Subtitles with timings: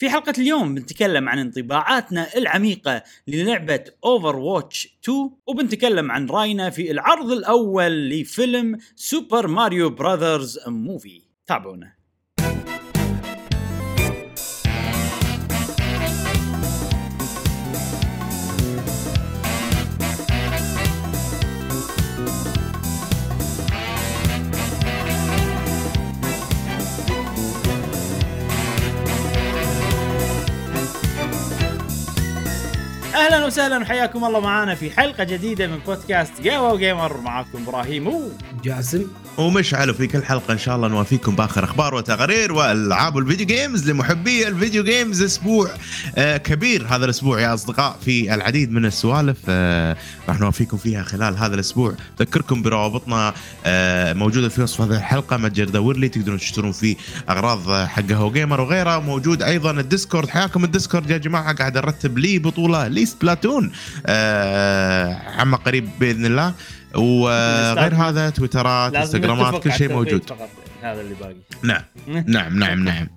[0.00, 7.30] في حلقة اليوم بنتكلم عن انطباعاتنا العميقة للعبة Overwatch 2 وبنتكلم عن رأينا في العرض
[7.30, 11.99] الأول لفيلم Super Mario Brothers Movie تابعونا.
[33.30, 37.20] أهلا وسهلا وحياكم الله معنا في حلقة جديدة من بودكاست قهوه و gamer.
[37.20, 38.30] معاكم إبراهيم و
[38.64, 39.06] جاسم.
[39.38, 43.90] ومشعل وفي كل حلقة إن شاء الله نوافيكم بآخر أخبار وتقارير وألعاب ال video games
[43.90, 45.70] لمحبي ال video games أسبوع
[46.16, 49.96] آه كبير هذا الأسبوع يا أصدقاء في العديد من السوالف آه
[50.28, 51.94] راح نوافيكم فيها خلال هذا الأسبوع.
[52.20, 53.34] أذكركم بروابطنا
[53.66, 56.96] آه موجودة في وصف هذه الحلقة متجر دور لي تقدرون تشترون فيه
[57.28, 61.54] أغراض حق قهوة gamer وغيره موجود أيضا ال Discord حياكم ال Discord يا جماعة.
[61.54, 63.72] قاعد أرتب لي بطولة لي Splatoon
[64.06, 66.54] آه عما قريب بإذن الله.
[66.94, 70.32] وغير هذا تويترات إنستغرامات كل شيء موجود.
[70.82, 71.34] هذا اللي باقي.
[71.62, 71.82] نعم
[72.26, 73.08] نعم نعم نعم.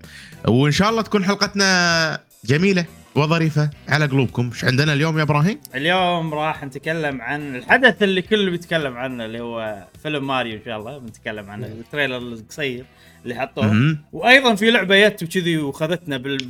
[0.47, 3.69] وإن شاء الله تكون حلقتنا جميلة وظريفة.
[3.89, 4.49] على قلوبكم.
[4.53, 9.39] إيش عندنا اليوم يا إبراهيم؟ اليوم راح نتكلم عن الحدث اللي كل بيتكلم عنه اللي
[9.39, 10.97] هو فيلم ماريو إن شاء الله.
[10.97, 12.85] بنتكلم عنه التريلر القصير
[13.23, 13.97] اللي حطوه.
[14.13, 16.47] وأيضا في لعبة جت وكذي وخذتنا بال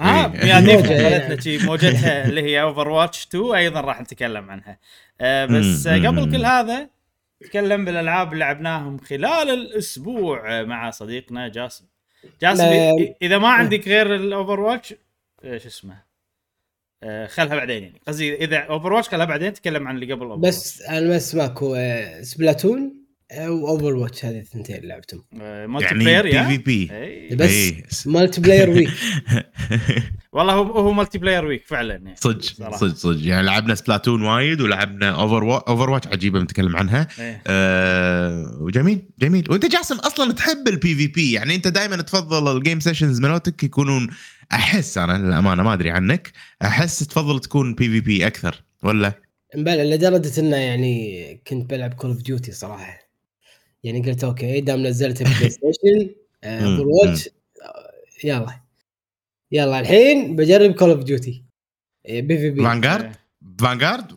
[0.00, 0.60] ها إيه.
[0.60, 1.66] موجة يعني.
[1.66, 4.78] موجتها اللي هي Overwatch 2 أيضا راح نتكلم عنها
[5.20, 5.92] آه بس مم.
[5.92, 6.32] آه، قبل.
[6.32, 6.88] كل هذا
[7.42, 11.84] نتكلم بالألعاب اللي لعبناهم خلال الأسبوع آه، مع صديقنا جاسم
[12.42, 12.64] جاسم
[13.22, 14.94] إذا ما عندك غير ال Overwatch
[15.44, 16.08] آه، شو اسمه
[17.02, 20.36] آه، خلها بعدين يعني قصدي إذا Overwatch خلها بعدين تكلم عن اللي قبل.
[20.36, 25.24] بس أنا بس ماكو آه، Splatoon و Overwatch هذه الثنتين اللي لعبتهم.
[25.40, 26.90] آه، multi يعني player P يا VP.
[27.36, 28.06] بس.
[28.06, 28.90] multiplayer week
[30.32, 32.42] والله هو هو multiplayer week فعلا يعني صدق.
[32.76, 33.26] صدق صدق.
[33.26, 37.08] يعني لعبنا Splatoon وايد ولعبنا Over Overwatch عجيبه بنتكلم عنها.
[37.18, 37.42] إيه.
[37.46, 39.44] آه وجميل جميل.
[39.50, 44.08] وأنت جاسم أصلا تحب ال PvP يعني أنت دائما تفضل ال game sessions مالتك يكونون
[44.52, 49.12] أحس أنا للأمانة ما أدري عنك أحس تفضل تكون PvP أكثر ولا؟
[49.56, 53.07] مبلى لدرجة إنه يعني كنت بلعب Call of Duty صراحة.
[53.88, 56.10] يعني قلت أوكي دام نزلت PlayStation.
[56.44, 57.28] Overwatch
[58.24, 58.60] يلا.
[59.52, 61.44] يلا الحين بجرب Call of Duty
[62.08, 62.38] PvP.
[62.38, 63.12] Vanguard إيه.
[63.60, 64.12] Vanguard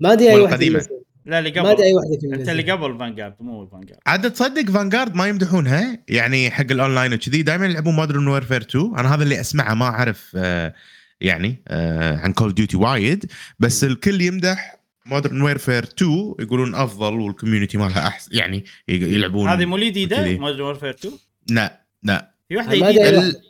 [0.00, 0.88] ما أدري أي واحدة.
[1.26, 2.48] لا اللي ما أدري أي قبل واحدة فيهم أنت.
[2.48, 7.66] اللي قبل Vanguard مو Vanguard عاد تصدق Vanguard ما يمدحونها يعني حق الأونلاين وكذي دائما
[7.66, 10.74] يلعبون Modern Warfare 2 أنا هذا اللي أسمعه ما أعرف آه
[11.20, 14.75] يعني آه عن Call Duty وايد بس الكل يمدح
[15.06, 20.38] Modern Warfare 2 يقولون أفضل وال community مالها احسن يعني يلعبون هذه مو جديده.
[20.38, 21.14] Modern Warfare 2
[21.50, 22.34] لا لا.
[22.48, 23.42] في واحدة جديدة.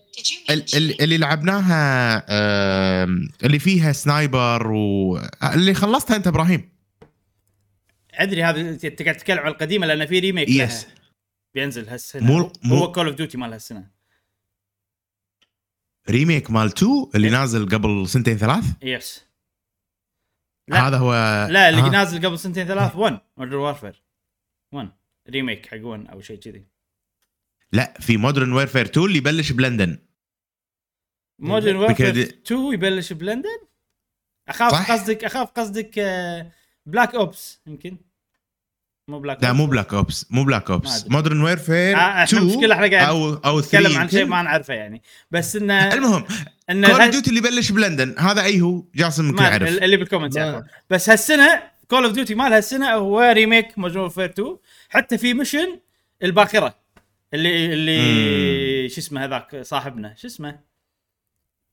[1.00, 2.24] اللي لعبناها
[3.46, 6.68] اللي فيها sniper واللي خلصتها أنت إبراهيم.
[8.14, 10.86] أدري هذا أنت قاعد تتكلم عن القديمة لأن في remake yes
[11.54, 12.22] بينزل هالسنة.
[12.26, 13.90] مو- مو- هو Call of Duty مال هالسنة.
[16.10, 19.25] remake مال 2 اللي نازل قبل سنتين ثلاث؟ yes
[20.69, 20.88] لا.
[20.88, 21.12] هذا هو
[21.50, 21.88] لا اللي ها.
[21.88, 24.02] نازل قبل سنتين ثلاث 1 Modern Warfare
[24.72, 24.88] 1
[25.30, 26.66] remake حق 1 أو شيء كذي.
[27.72, 29.99] لا في Modern Warfare 2 اللي يبلش بلندن.
[31.38, 33.59] Modern Warfare بكده- 2 يبلش بلندن؟
[34.49, 34.93] أخاف صح.
[34.93, 35.99] قصدك أخاف قصدك
[36.86, 37.98] Black Ops يمكن.
[39.08, 41.06] مو بلاك لا مو Black Ops مو Black Ops.
[41.10, 44.24] Modern Warfare آه، إحنا 2 المشكلة إحنا قاعد أو أو نتكلم 3 عن شيء.
[44.24, 45.02] ما نعرفه يعني.
[45.30, 46.24] بس انه المهم
[46.70, 49.68] انه Call of Duty اللي يبلش بلندن هذا أي هو؟ جاسم يمكن يعرف.
[49.68, 50.64] اللي بال comment يعرفون.
[50.90, 54.56] بس هالسنة Call of Duty مال هالسنة هو remake Modern Warfare 2
[54.88, 55.80] حتى في mission
[56.22, 56.74] الباخره
[57.34, 60.58] اللي اللي شو اسمه هذاك صاحبنا؟ شو اسمه؟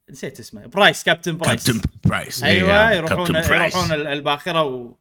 [0.10, 0.66] نسيت اسمه.
[0.66, 3.36] Price Captain Price Captain Price أيوه يروحون.
[3.36, 4.96] يروحون ال- الباخره و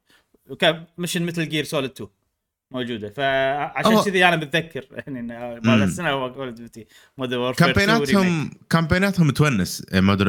[0.50, 2.10] وكان mission مثل Gear Solid 2
[2.74, 4.02] موجودة فعشان.
[4.04, 5.82] كذي أنا متذكر يعني إنه مال.
[5.82, 6.86] السنة هو Call of Duty
[7.18, 10.26] Modern Warfare campaign اتهم campaign اتهم تونس Modern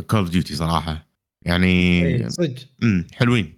[0.00, 1.06] Call of Duty صراحة
[1.42, 3.56] يعني إيه، صدق امم حلوين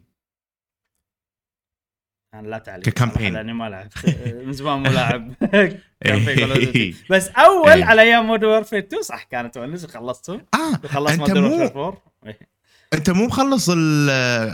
[2.34, 3.32] أنا لا تعليق ك campaign.
[3.34, 3.88] لأني ما لعب
[4.46, 5.32] من زمان مو لاعب
[6.08, 6.94] Duty.
[7.10, 7.84] بس أول إيه.
[7.84, 11.84] على أيام Modern Warfare 2 صح كانت تونس وخلصتهم آه خلصت أنت مودرن مو Warfare
[11.86, 12.38] 4 إيه.
[12.94, 14.10] انت مو مخلص ال-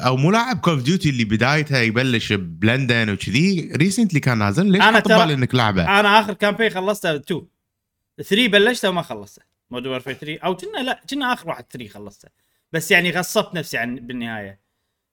[0.07, 4.67] أو مو لاعب Call of Duty اللي بدايته يبلش بلندن وكذي recently كان نازل.
[4.73, 7.43] ليش حاط ترى- إنك لعبه أنا آخر campaign خلصته 2
[8.25, 9.43] 3 بلشته وما خلصته.
[9.71, 12.29] Modern Warfare 3 أو كنا لا كنا آخر واحد 3 خلصته.
[12.73, 14.61] بس يعني غصبت نفسي عن بالنهاية.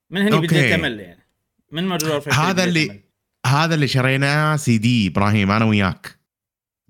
[0.10, 0.38] من هني.
[0.38, 1.24] بديت امل يعني.
[1.72, 3.00] من Modern Warfare 3 هذا اللي- أمل.
[3.46, 6.20] هذا اللي شريناه سي دي إبراهيم أنا وياك.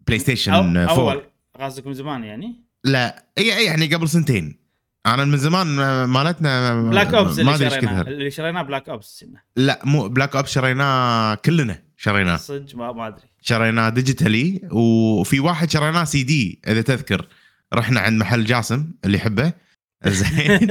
[0.08, 1.24] PlayStation أو 4 أول.
[1.60, 4.61] قصدك من زمان يعني؟ لا هي يعني قبل سنتين.
[5.06, 8.90] أنا من زمان ما- مالتنا Black Ops ما اللي أدري إيش كثر اللي شريناه Black
[8.90, 9.26] Ops.
[9.56, 12.36] لا مو Black Ops شريناه كلنا شريناه.
[12.38, 13.22] صدق ما ما أدري.
[13.42, 17.28] شريناه digitally وفي واحد شريناه سي دي إذا تذكر.
[17.74, 19.54] رحنا عند محل جاسم اللي يحبه.
[20.08, 20.68] زين.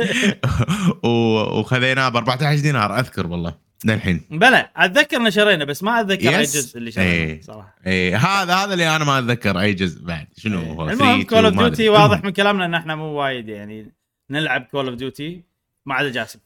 [1.05, 3.55] وخذيناه ب 14 دينار أذكر والله
[3.85, 4.21] للحين.
[4.31, 6.43] بلى أتذكر ان شرينا بس ما أتذكر أي.
[6.43, 7.41] جزء اللي شريناه إيه.
[7.41, 7.75] صراحة.
[7.87, 10.27] اي هذا هذا اللي أنا ما أتذكر أي جزء بعد.
[10.37, 10.95] شنو هو؟ إيه.
[10.95, 11.89] المهم 3 Call of 2 ما Duty.
[11.89, 13.93] واضح من كلامنا إن إحنا مو وايد يعني.
[14.31, 15.43] نلعب Call of Duty
[15.87, 16.39] ما عدا جاسم.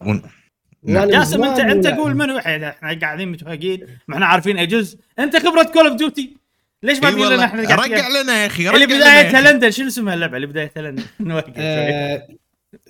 [0.85, 4.99] جاسم من انت أنت قول منو؟ إحنا إحنا قاعدين متفقين ما إحنا عارفين اي جزء
[5.19, 6.37] أنت خبرة Call of Duty
[6.83, 7.45] ليش ما تقول لنا.
[7.45, 9.53] إحنا قاعدين رجع لنا يا أخي رجع اللي بدايتها أخي.
[9.53, 11.03] لندن شنو اسمها اللعبة؟ اللي بدايتها لندن.
[11.57, 12.29] آه،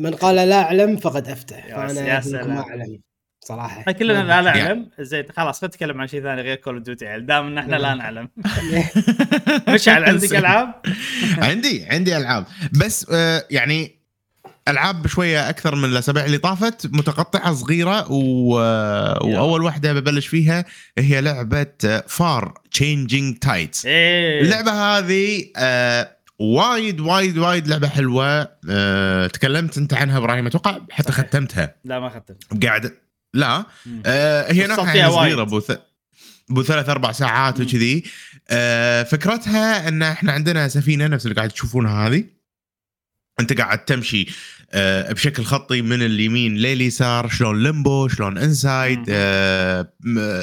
[0.01, 1.67] من قال لا أعلم فقد أفتى.
[1.67, 3.01] يا فأنا ما أعلم
[3.41, 3.93] صراحة.
[3.93, 4.41] كلنا لا.
[4.41, 4.91] نعلم.
[5.01, 7.95] زين خلاص خلينا نتكلم عن شيء ثاني غير Call of Duty دام إن إحنا لا
[7.95, 8.29] نعلم.
[9.69, 10.75] مشعل عندك ألعاب؟
[11.39, 12.45] عندي عندي ألعاب.
[12.81, 14.04] بس آه، يعني
[14.69, 18.55] العاب شوية أكثر من الأسابيع اللي طافت متقطعة صغيرة و...
[19.25, 20.65] وأول واحدة ببلش فيها
[20.99, 23.39] هي لعبة FAR Changing
[23.85, 24.43] إيه.
[24.43, 28.49] اللعبة هذه آه، وايد وايد وايد لعبة حلوة.
[28.71, 31.27] آه، تكلمت أنت عنها إبراهيم أتوقع حتى صحيح.
[31.27, 31.75] ختمتها.
[31.85, 32.93] لا ما اختم قاعد
[33.35, 33.65] لا.
[34.07, 35.13] آه، هي نوعها يعني.
[35.13, 35.71] صغيرة ابو ث...
[36.51, 37.61] ابو ثلاث أربع ساعات.
[37.61, 38.05] وكذي.
[38.49, 42.25] آه، فكرتها إن إحنا عندنا سفينة نفس اللي قاعد تشوفونها هذه.
[43.41, 44.27] انت قاعد تمشي
[44.77, 49.05] آه، بشكل خطي من اليمين لليسار شلون Limbo شلون Inside.
[49.09, 49.89] آه،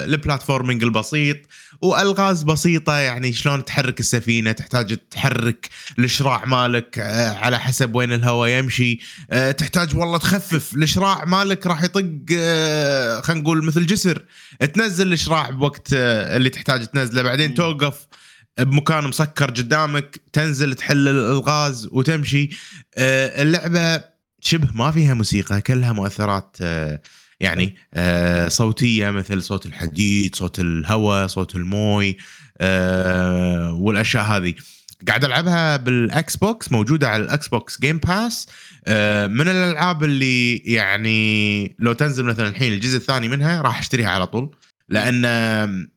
[0.06, 1.38] ال platforming البسيط
[1.82, 8.50] والغاز بسيطة يعني شلون تحرك السفينة تحتاج تحرك الاشراع مالك آه، على حسب وين الهواء
[8.50, 9.00] يمشي
[9.58, 12.06] تحتاج والله تخفف الاشراع مالك راح يطق
[13.22, 14.26] خلينا نقول مثل جسر
[14.74, 17.54] تنزل الشراع بوقت اللي تحتاج تنزله بعدين.
[17.54, 18.08] توقف
[18.60, 22.50] بمكان مسكر قدامك تنزل تحل الغاز وتمشي.
[22.98, 24.04] آه، اللعبة
[24.40, 27.02] شبه ما فيها موسيقى كلها مؤثرات آه،
[27.40, 32.18] يعني آه، صوتية مثل صوت الحديد صوت الهواء صوت الموي
[33.72, 34.54] والأشياء هذه.
[35.08, 38.48] قاعد ألعبها بال Xbox موجودة على ال Xbox Game Pass
[39.28, 44.56] من الألعاب اللي يعني لو تنزل مثلا الحين الجزء الثاني منها راح أشتريها على طول
[44.90, 45.90] لأن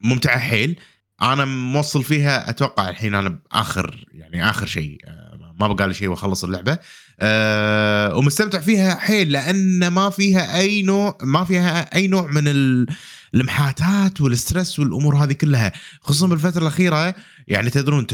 [0.00, 0.78] ممتعة حيل.
[1.22, 6.08] أنا موصل فيها أتوقع الحين أنا بآخر يعني آخر شيء آه، ما بقى لي شيء
[6.08, 6.78] وأخلص اللعبة.
[7.20, 12.86] أه ومستمتع فيها حيل لأن ما فيها أي نوع ما فيها أي نوع من ال-
[13.34, 15.72] المحاتات والستريس والأمور هذه كلها.
[16.00, 17.14] خصوصا بالفترة الأخيرة
[17.48, 18.06] يعني تدرون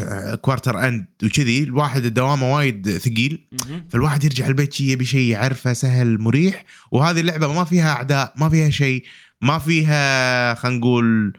[0.42, 3.46] كوارتر اند وكذي الواحد الدوامه وايد ثقيل.
[3.90, 6.64] فالواحد يرجع البيت شي يبي شيء يعرفه سهل مريح.
[6.92, 9.04] وهذه اللعبة ما فيها أعداء ما فيها شيء
[9.40, 11.32] ما فيها خلينا نقول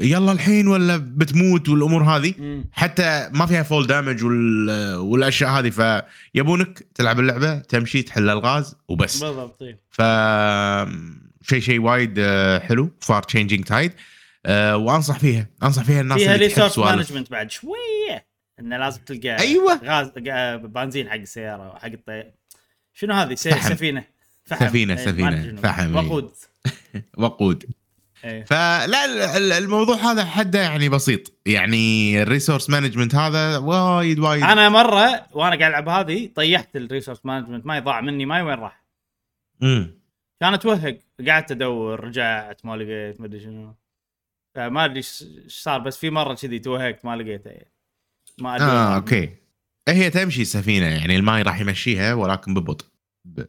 [0.00, 2.64] يلا الحين ولا بتموت والأمور هذه مم.
[2.72, 4.70] حتى ما فيها fall damage وال...
[4.96, 6.02] والأشياء هذه
[6.34, 9.80] فيبونك تلعب اللعبة تمشي تحل الغاز وبس بالضبط إيه.
[9.90, 10.02] ف
[11.48, 13.92] شيء شيء وايد آه، حلو FAR: Changing Tides
[14.48, 18.26] وأنصح فيها أنصح فيها الناس فيها resource management بعد شوية
[18.60, 19.80] إنه لازم تلقى أيوة.
[19.84, 22.30] غاز غا- بنزين حق السيارة حق الطير
[22.94, 23.68] شنو هذه س- فحم.
[23.68, 24.04] سفينة
[24.98, 25.04] إيه،
[25.44, 25.60] شنو.
[25.62, 25.96] فحم،.
[25.96, 26.30] وقود
[27.18, 27.64] وقود
[28.24, 28.44] إيه.
[28.44, 31.32] فلا ال- ال- الموضوع هذا حده يعني بسيط.
[31.46, 34.42] يعني ال resource management هذا وايد وايد.
[34.42, 38.58] أنا مرة وأنا قاعد ألعب هذه طيحت ال resource management ماي ضاع مني ماي وين
[38.58, 38.84] راح.
[39.60, 39.98] مم.
[40.40, 40.98] كان أتوهق.
[41.28, 43.74] قعدت أدور رجعت ما لقيت ما أدري شنو.
[44.54, 47.72] فما أدري إيش صار بس في مرة كذي توهقت ما لقيتها يعني.
[48.38, 48.66] ما أدري.
[48.66, 49.30] آه أوكي.
[49.88, 52.86] هي تمشي السفينه يعني الماي راح يمشيها ولكن ببطء.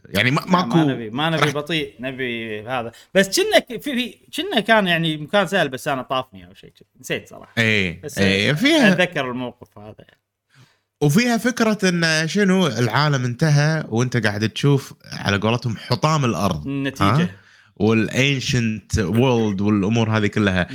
[0.09, 2.91] يعني ما ما, ماكو ما نبي ما نبي بطيء نبي هذا.
[3.15, 7.29] بس كنا في في كنا كان يعني مكان سهل بس أنا طافني أو شيء نسيت
[7.29, 7.53] صراحة.
[7.57, 10.19] إيه بس إيه فيها أتذكر الموقف هذا يعني.
[11.01, 17.29] وفيها فكرة إن شنو العالم انتهى وأنت قاعد تشوف على قولتهم حطام الأرض النتيجه
[17.75, 20.67] والانشنت وورلد والأمور هذه كلها.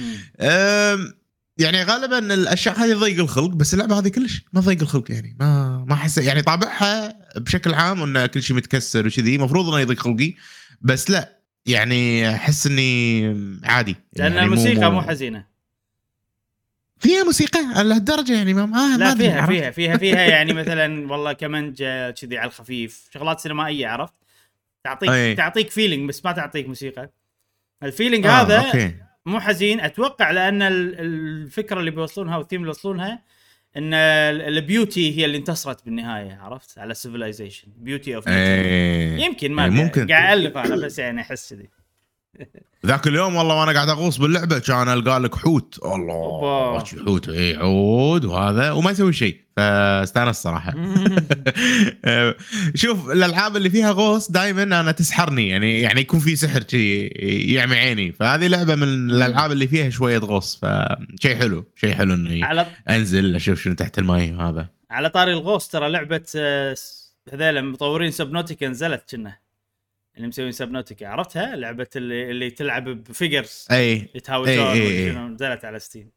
[1.59, 5.85] يعني غالبا الأشياء هذه تضيق الخلق بس اللعبة هذه كلش ما تضيق الخلق يعني ما
[5.89, 10.35] ما احس يعني طابعها بشكل عام إنه كل شيء متكسر وكذي المفروض إنه يضيق خلقي
[10.81, 13.27] بس لا يعني أحس إني
[13.65, 13.97] عادي.
[14.13, 15.47] لأن يعني الموسيقى مو حزينة.
[16.99, 20.53] فيها موسيقى على هالدرجة يعني ما ما ما لا أدري، فيها؟ فيها فيها فيها يعني
[20.53, 24.15] مثلا والله كمنجه كذي على الخفيف شغلات سينمائية عرفت؟
[24.85, 25.35] تعطيك أي.
[25.35, 27.11] تعطيك feeling بس ما تعطيك موسيقى.
[27.83, 28.95] ال feeling آه، هذا أوكي.
[29.27, 33.23] مو حزين أتوقع لأن ال- الفكرة اللي بيوصلونها والثيم اللي بيوصلونها
[33.77, 38.29] إن ال- ال beauty هي اللي انتصرت بالنهاية عرفت على ال civilization beauty of
[39.27, 39.77] يمكن ما أدري.
[39.77, 40.07] ممكن.
[40.07, 41.69] قاعد ألف أنا بس يعني أحس كذي
[42.87, 45.79] ذاك اليوم والله وأنا قاعد اغوص باللعبة كان ألقى لك حوت.
[45.85, 49.45] الله حوت؟ اي عود وهذا وما يسوي شيء.
[49.57, 50.75] فاستأنس صراحة.
[52.75, 55.49] شوف الألعاب اللي فيها غوص دائما أنا تسحرني.
[55.49, 57.07] يعني يعني يكون في سحر شي
[57.55, 58.13] يعمي عيني.
[58.13, 60.61] فهذه لعبة من الألعاب اللي فيها شوية غوص.
[60.63, 65.69] فشيء حلو شيء حلو إني على أنزل أشوف شنو تحت الماي وهذا على طاري الغوص
[65.69, 66.77] ترى لعبة آه،
[67.33, 69.44] هذيلا مطورين Subnautica نزلت كنا.
[70.17, 74.09] اللي مسوين Subnautica عرفتها؟ لعبة اللي اللي تلعب ب figures أي.
[74.15, 75.11] يتهاوشون إي، إي، إي.
[75.11, 76.11] وشنو، نزلت على Steam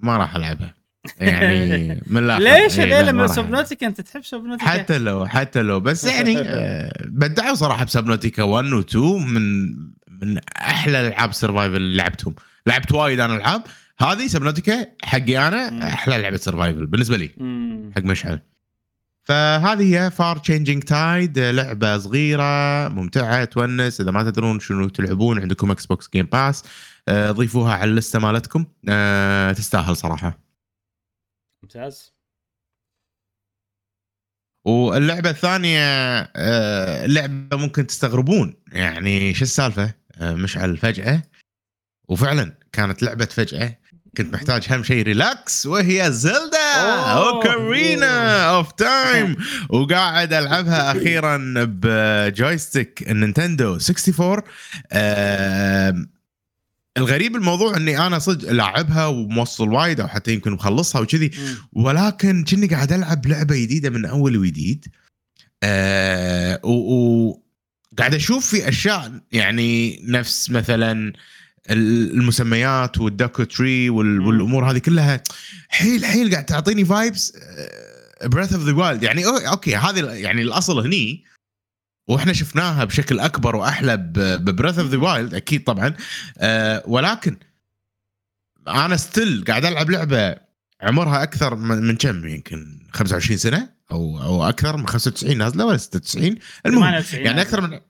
[0.00, 0.74] ما راح ألعبها.
[1.20, 2.42] يعني من الآخر.
[2.42, 3.30] ليش؟ إي، لا، هذيلا ما من راح.
[3.36, 5.80] Subnautica أنت تحب Subnautica حتى لو حتى لو.
[5.80, 9.72] بس يعني آه، بدعوا صراحة ب Subnautica 1 و 2 من
[10.22, 12.34] من أحلى ألعاب survival اللي لعبتهم.
[12.66, 13.62] لعبت وايد أنا ألعاب.
[14.00, 15.54] هذه Subnautica حقي مم.
[15.54, 17.28] أنا أحلى لعبة survival بالنسبة لي.
[17.96, 18.40] حق مشعل.
[19.24, 24.00] فهذه هي FAR: Changing Tides لعبة صغيرة ممتعة تونس.
[24.00, 26.64] إذا ما تدرون شنو تلعبون عندكم Xbox Game Pass
[27.10, 28.66] ضيفوها على ال list ة مالتكم.
[28.88, 30.38] آه، تستاهل صراحة.
[31.62, 32.12] ممتاز.
[34.66, 35.80] واللعبة الثانية
[36.36, 38.54] آه، لعبة ممكن تستغربون.
[38.72, 41.22] يعني شو السالفة؟ آه، مشعل فجأة.
[42.08, 43.81] وفعلا كانت لعبة فجأة.
[44.16, 46.74] كنت محتاج اهم شيء relax وهي Zelda.
[47.12, 49.36] Ocarina of Time
[49.70, 54.42] وقاعد ألعبها أخيرا ب joystick ال Nintendo 64
[54.92, 56.10] آم،
[56.96, 61.30] الغريب الموضوع إني أنا صدق لاعبها وموصل وايد أو حتى يمكن مخلصها وكذي.
[61.72, 64.86] ولكن كني قاعد ألعب لعبة جديدة من أول وجديد
[65.62, 67.42] آه و, و
[67.98, 71.12] قاعد أشوف في أشياء يعني نفس مثلا
[71.70, 73.90] المسميات وال Deku Tree.
[73.90, 75.22] والأمور هذه كلها
[75.68, 77.32] حيل حيل قاعد تعطيني vibes
[78.24, 81.24] Breath of the Wild يعني أوكي هذه يعني الأصل هني
[82.08, 85.94] وإحنا شفناها بشكل أكبر وأحلى ب Breath of the Wild أكيد طبعا
[86.38, 87.36] آه ولكن
[88.68, 90.36] أنا still قاعد ألعب لعبة
[90.80, 96.36] عمرها أكثر من كم؟ يمكن 25 سنة أو أو أكثر من 95 نازلة ولا 96
[96.66, 97.80] المهم 98 يعني أكثر من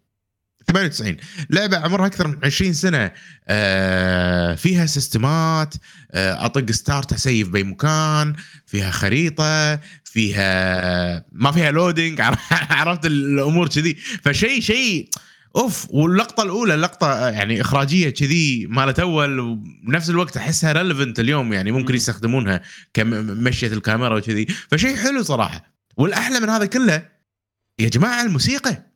[0.66, 1.16] 98
[1.50, 3.12] لعبة عمرها أكثر من 20 سنة.
[3.48, 5.74] آه فيها سيستمات.
[6.12, 8.34] آه أطق start أسيف باي مكان.
[8.66, 9.80] فيها خريطة.
[10.04, 12.20] فيها ما فيها loading
[12.70, 13.96] عرفت الأمور كذي.
[14.24, 15.08] فشيء شيء.
[15.56, 21.52] أوف واللقطة الأولى لقطة يعني إخراجية كذي مالت أول وبنفس الوقت أحسها relevant اليوم.
[21.52, 21.96] يعني ممكن مم.
[21.96, 22.60] يستخدمونها
[22.94, 24.46] كمشيه الكاميرا وكذي.
[24.70, 25.72] فشيء حلو صراحة.
[25.96, 27.08] والأحلى من هذا كله
[27.78, 28.91] يا جماعة الموسيقى.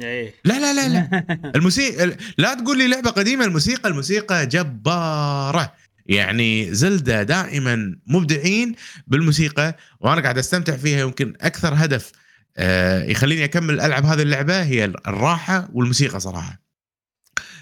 [0.00, 0.34] إيه.
[0.44, 1.26] لا لا لا لا.
[1.56, 5.72] الموسيقى لا تقول لي لعبة قديمة الموسيقى الموسيقى جبارة.
[6.06, 8.74] يعني زلدة دائما مبدعين
[9.06, 11.00] بالموسيقى وأنا قاعد أستمتع فيها.
[11.00, 12.12] يمكن أكثر هدف
[12.56, 16.62] آه، يخليني أكمل ألعب هذه اللعبة هي الراحة والموسيقى صراحة.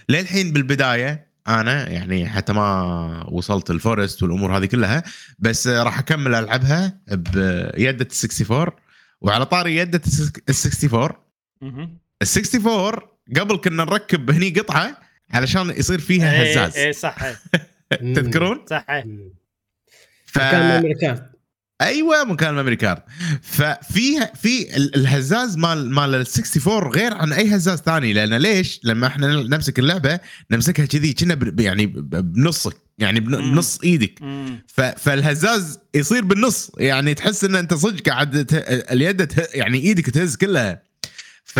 [0.08, 5.02] للحين بالبداية أنا يعني حتى ما وصلت الفورست والأمور هذه كلها
[5.38, 8.66] بس راح أكمل ألعبها بيده ال 64
[9.20, 11.10] وعلى طاري يده ال 64
[11.62, 11.98] مهم.
[12.36, 13.00] ال 64
[13.36, 14.98] قبل كنا نركب هني قطعة
[15.30, 17.36] علشان يصير فيها إيه هزاز إيه صح إيه.
[18.14, 19.04] تذكرون؟ صح إيه.
[20.26, 20.38] ف...
[20.38, 21.34] كان memory card
[21.80, 23.02] أيوه مكان ال memory card
[23.42, 28.80] ففيها في ال- الهزاز مال مال ال 64 غير عن أي هزاز ثاني لأن ليش؟
[28.84, 33.20] لما إحنا نمسك اللعبة نمسكها كذي كنا ب- يعني بنصك يعني.
[33.20, 34.18] بنص إيدك
[34.96, 40.82] فالهزاز يصير بالنص يعني تحس إن أنت صدق قاعد ت- اليد يعني إيدك تهز كلها
[41.44, 41.58] ف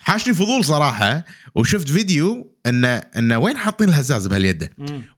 [0.00, 4.70] حاشني فضول صراحة وشفت فيديو انه انه وين حاطين الهزاز بهاليده.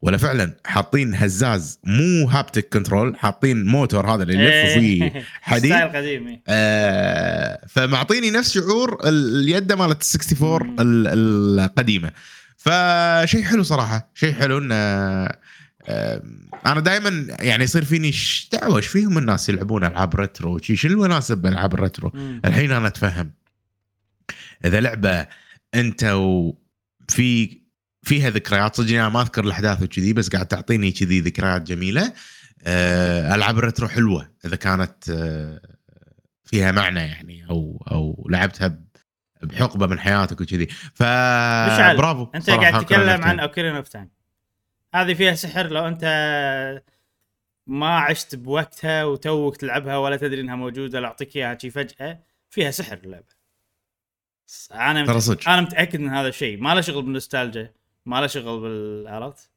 [0.03, 5.25] ولا فعلا حاطين هزاز مو haptic control حاطين موتور هذا اللي يلف فيه.
[5.43, 6.43] حديد style قديم إيه.
[6.49, 10.77] آه فمعطيني نفس شعور ال- اليده مالت ال 64 مم.
[10.81, 11.07] ال-
[11.61, 12.11] القديمة
[12.57, 14.75] فشيء حلو صراحة شيء حلو انه
[16.67, 18.13] أنا دائما يعني يصير فيني
[18.53, 22.13] دعوة؟ إيش فيهم الناس يلعبون ألعاب retro؟ شي شنو الوناسه بألعاب ال retro.
[22.45, 23.33] الحين أنا أتفهم.
[24.65, 25.27] إذا لعبة
[25.75, 27.61] أنت وفي
[28.03, 32.13] فيها ذكريات صدق أنا ما أذكر الأحداث وكذي بس قاعد تعطيني كذي ذكريات جميلة.
[32.63, 35.61] آه، ألعاب ال retro حلوة إذا كانت آه،
[36.45, 38.79] فيها معنى يعني أو أو لعبتها
[39.43, 40.67] بحقبة من حياتك وكذي.
[40.95, 42.27] ف برافو.
[42.35, 43.41] أنت قاعد تتكلم عن.
[43.41, 44.18] Ocarina of Time
[45.03, 46.05] هذه فيها سحر لو انت
[47.67, 52.21] ما عشت بوقتها وتوك تلعبها ولا تدري انها موجودة لو اعطيك إياها شي فجأة.
[52.51, 53.39] فيها سحر اللعبة.
[54.73, 55.23] أنا ترى مت...
[55.23, 55.49] صدق.
[55.49, 57.73] أنا متأكد من هذا الشيء ما له شغل بالنوستالجيا.
[58.07, 59.51] ما له شغل بال عرفت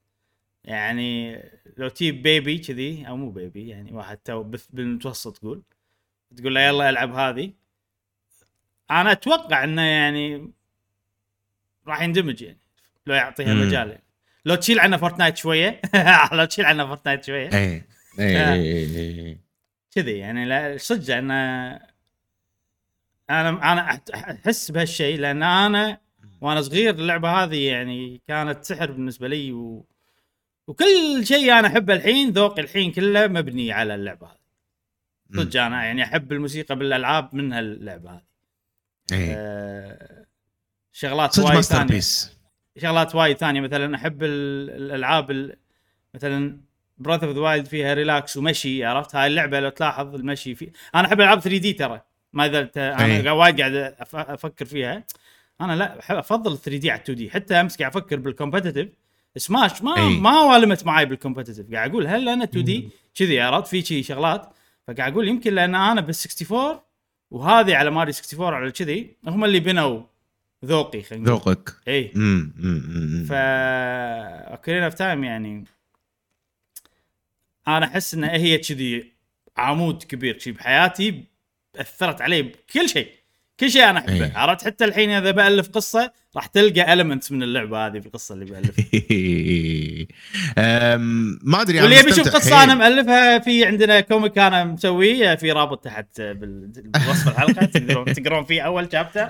[0.64, 1.44] يعني
[1.78, 5.62] لو تجيب baby كذي أو مو baby يعني واحد تو بالمتوسط تقول.
[6.38, 7.54] تقول له يلا ألعب هذه.
[8.92, 10.52] أنا أتوقع إنه يعني
[11.88, 12.60] راح يندمج يعني
[13.06, 13.54] لو يعطيها.
[13.54, 14.04] مجال يعني.
[14.46, 15.82] لو تشيل عنه Fortnite شوية.
[16.34, 17.50] لو تشيل عنه Fortnite شوية.
[17.54, 17.84] اي
[18.20, 18.54] آه.
[18.54, 19.38] اي
[19.92, 21.74] كذي يعني لا صدق أنا
[23.30, 25.98] أنا أنا أحس بهالشيء لأن أنا
[26.42, 29.86] وأنا صغير اللعبة هذه يعني كانت سحر بالنسبة لي و...
[30.68, 34.38] وكل شيء أنا أحبه الحين ذوقي الحين كله مبني على اللعبة هذه.
[35.36, 38.22] صدق أنا يعني أحب الموسيقى بالألعاب منها اللعبة هذه.
[39.12, 40.26] اي أه...
[40.92, 42.41] شغلات وايد masterpiece
[42.78, 43.62] شغلات وايد ثانية.
[43.62, 45.56] مثلا أحب ال- الألعاب ال-
[46.16, 46.58] مثلا
[46.98, 51.08] Breath of the Wild فيها relax ومشي عرفت؟ هاي اللعبة لو تلاحظ المشي في أنا
[51.08, 52.02] أحب ألعاب 3D ترى.
[52.34, 52.98] ما إذا أنا.
[52.98, 55.04] قاعد- وايد قاعد أفكر فيها.
[55.62, 58.88] أنا لا أفضل 3D على 2D حتى أمس قاعد أفكر بال competitive
[59.38, 60.20] Smash ما أي.
[60.20, 64.50] ما والمت معي بال competitive قاعد أقول هل أنا 2D كذي عرفت؟ في شي شغلات.
[64.88, 66.80] فقاعد أقول يمكن لأن أنا بال 64
[67.32, 70.02] وهذه على ماري 64 على كذي هم اللي بنوا
[70.66, 71.74] ذوقي خلينا ذوقك.
[71.88, 73.26] اي امم.
[73.30, 73.32] ف
[74.52, 75.66] Ocarina of Time يعني
[77.68, 79.12] أنا أحس إن هي كذي
[79.58, 81.24] عمود كبير شي بحياتي
[81.76, 83.08] أثرت علي بكل شيء.
[83.60, 84.14] كل شيء أنا أحبه.
[84.26, 84.32] إيه.
[84.38, 88.46] عرفت؟ حتى الحين إذا بألف قصة راح تلقى elements من اللعبة هذه في القصة اللي
[88.46, 88.86] بألفها.
[91.44, 92.78] ما أدري واللي يبي يشوف قصة أنا حيل.
[92.80, 96.72] مألفها في عندنا comic أنا مسويه في رابط تحت بال-
[97.08, 99.30] بوصف الحلقة تقدرون تقرون فيه أول chapter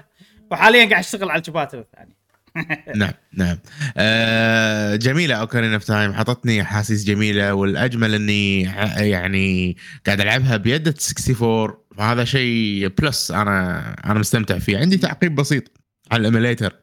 [0.52, 2.16] وحاليا قاعد اشتغل على ال chapter الثاني.
[2.96, 3.58] نعم نعم.
[3.98, 8.62] آه جميلة Ocarina of Time حطتني احاسيس جميلة والأجمل إني
[8.98, 14.78] يعني قاعد ألعبها بيد 64 فهذا شيء plus أنا أنا مستمتع فيه.
[14.78, 15.64] عندي تعقيب بسيط
[16.12, 16.74] على ال emulator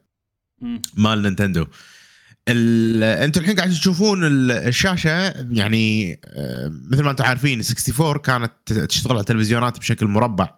[0.60, 0.82] مم.
[0.94, 1.62] مال Nintendo.
[1.62, 1.68] ال-
[2.48, 9.12] أنتم الحين قاعد تشوفون ال- الشاشة يعني آه، مثل ما أنتم عارفين 64 كانت تشتغل
[9.12, 10.48] على التلفزيونات بشكل مربع.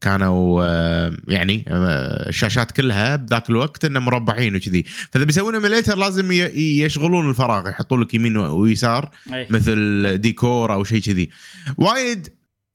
[0.00, 6.32] كانوا آه، يعني آه، الشاشات كلها بذاك الوقت إنه مربعين وكذي فإذا بيسوون emulator لازم
[6.32, 9.10] يشغلون الفراغ يحطون لك يمين ويسار.
[9.50, 11.30] مثل ديكور أو شيء كذي
[11.76, 12.28] وايد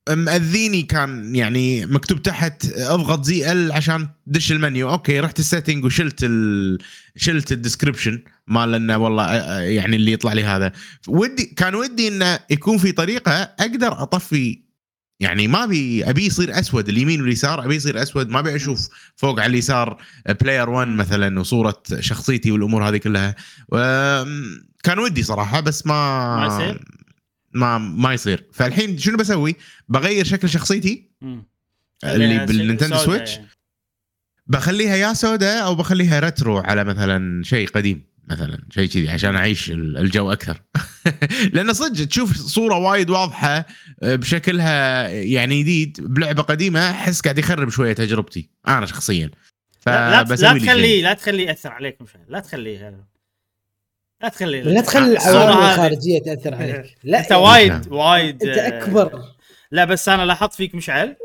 [0.09, 4.89] مأذيني كان يعني مكتوب تحت أضغط زي ال عشان تدش ال menu.
[4.89, 6.77] okay رحت ال setting وشلت ال...
[7.15, 10.71] شلت ال description مال إنه والله يعني اللي يطلع لي هذا.
[11.07, 14.63] ودي كان ودي إنه يكون في طريقة أقدر أطفي
[15.19, 18.29] يعني ما ابي أبي يصير أسود اليمين واليسار أبي يصير أسود.
[18.29, 20.01] ما أبي أشوف فوق على اليسار
[20.41, 23.35] player 1 مثلا وصورة شخصيتي والأمور هذه كلها.
[24.83, 27.02] كان ودي صراحة بس ما ما يصير؟
[27.53, 29.55] ما ما يصير فالحين شنو بسوي؟
[29.89, 31.45] بغير شكل شخصيتي مم.
[32.03, 33.47] اللي خليها بال Nintendo Switch يعني.
[34.47, 39.71] بخليها يا سوداء أو بخليها retro على مثلا شيء قديم مثلا شيء كذي عشان أعيش
[39.71, 40.61] ال- الجو أكثر
[41.53, 43.65] لأن صدق تشوف صورة وايد واضحة
[44.03, 49.31] آه، بشكلها يعني جديد بلعبة قديمة أحس قاعد يخرب شوية تجربتي أنا شخصيا
[49.87, 50.35] لا لا, لا.
[50.35, 53.03] تخليه لا تخليه يأثر عليك مشان لا تخليه
[54.21, 56.95] لا تخليه لا تخلي العوامل الخارجية تأثر عليك.
[57.03, 59.21] لا أنت وايد وايد أنت آه، أكبر.
[59.71, 61.15] لا بس أنا لاحظت فيك مشعل.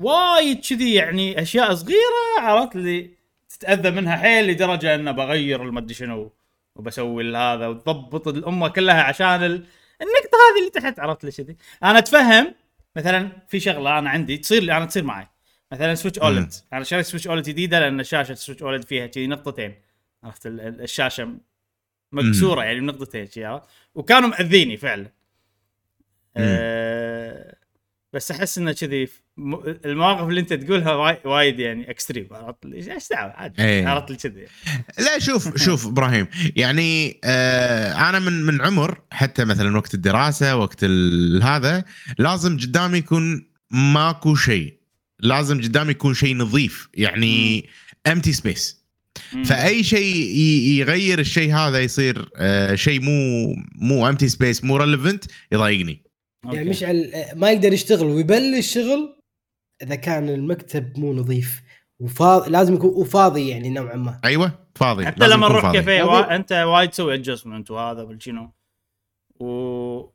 [0.00, 3.10] وايد كذي يعني أشياء صغيرة عرفت اللي
[3.48, 6.32] تتأذى منها حيل لدرجة انه بغير المدري شنو
[6.76, 9.64] وبسوي هذا وتضبط الأمة كلها عشان ال...
[10.02, 12.54] النقطة هذه اللي تحت عرفت ليش كذي؟ أنا أتفهم
[12.96, 15.26] مثلا في شغلة أنا عندي تصير أنا تصير معي.
[15.72, 19.74] مثلا Switch OLED أنا شريت Switch OLED جديدة لأن شاشه Switch OLED فيها كذي نقطتين.
[20.24, 21.28] عرفت ال- ال- الشاشة
[22.12, 25.12] مكسورة يعني بنقطتين عرفت؟ وكانوا مأذيني فعلا.
[26.36, 27.54] أه
[28.12, 29.08] بس أحس إنه كذي
[29.84, 33.86] المواقف اللي أنت تقولها واي- وايد يعني extreme عرفت؟ إيش دعوة؟ عادي إيه.
[33.88, 34.46] عرفت كذي.
[34.98, 40.84] لا شوف شوف إبراهيم يعني آه أنا من من عمر حتى مثلا وقت الدراسة وقت
[41.42, 41.84] هذا
[42.18, 44.78] لازم قدامي يكون ماكو شيء.
[45.20, 47.68] لازم قدامي يكون شيء نظيف يعني
[48.06, 48.84] empty space.
[49.44, 50.36] فأي شيء
[50.78, 56.02] يغير الشيء هذا يصير آه شيء مو مو empty space مو relevant يضايقني.
[56.44, 56.56] okay.
[56.56, 58.06] يعني مشعل ما يقدر يشتغل.
[58.06, 59.16] ويبلش شغل
[59.82, 61.62] إذا كان المكتب مو نظيف.
[62.00, 64.20] وفاضي لازم يكون وفاضي يعني نوعا ما.
[64.24, 65.06] أيوه فاضي.
[65.06, 65.72] حتى لما نروح.
[65.72, 66.02] كافيه.
[66.02, 66.36] وا...
[66.36, 68.52] أنت وايد تسوي adjustment وهذا والشنو.
[69.40, 69.44] و...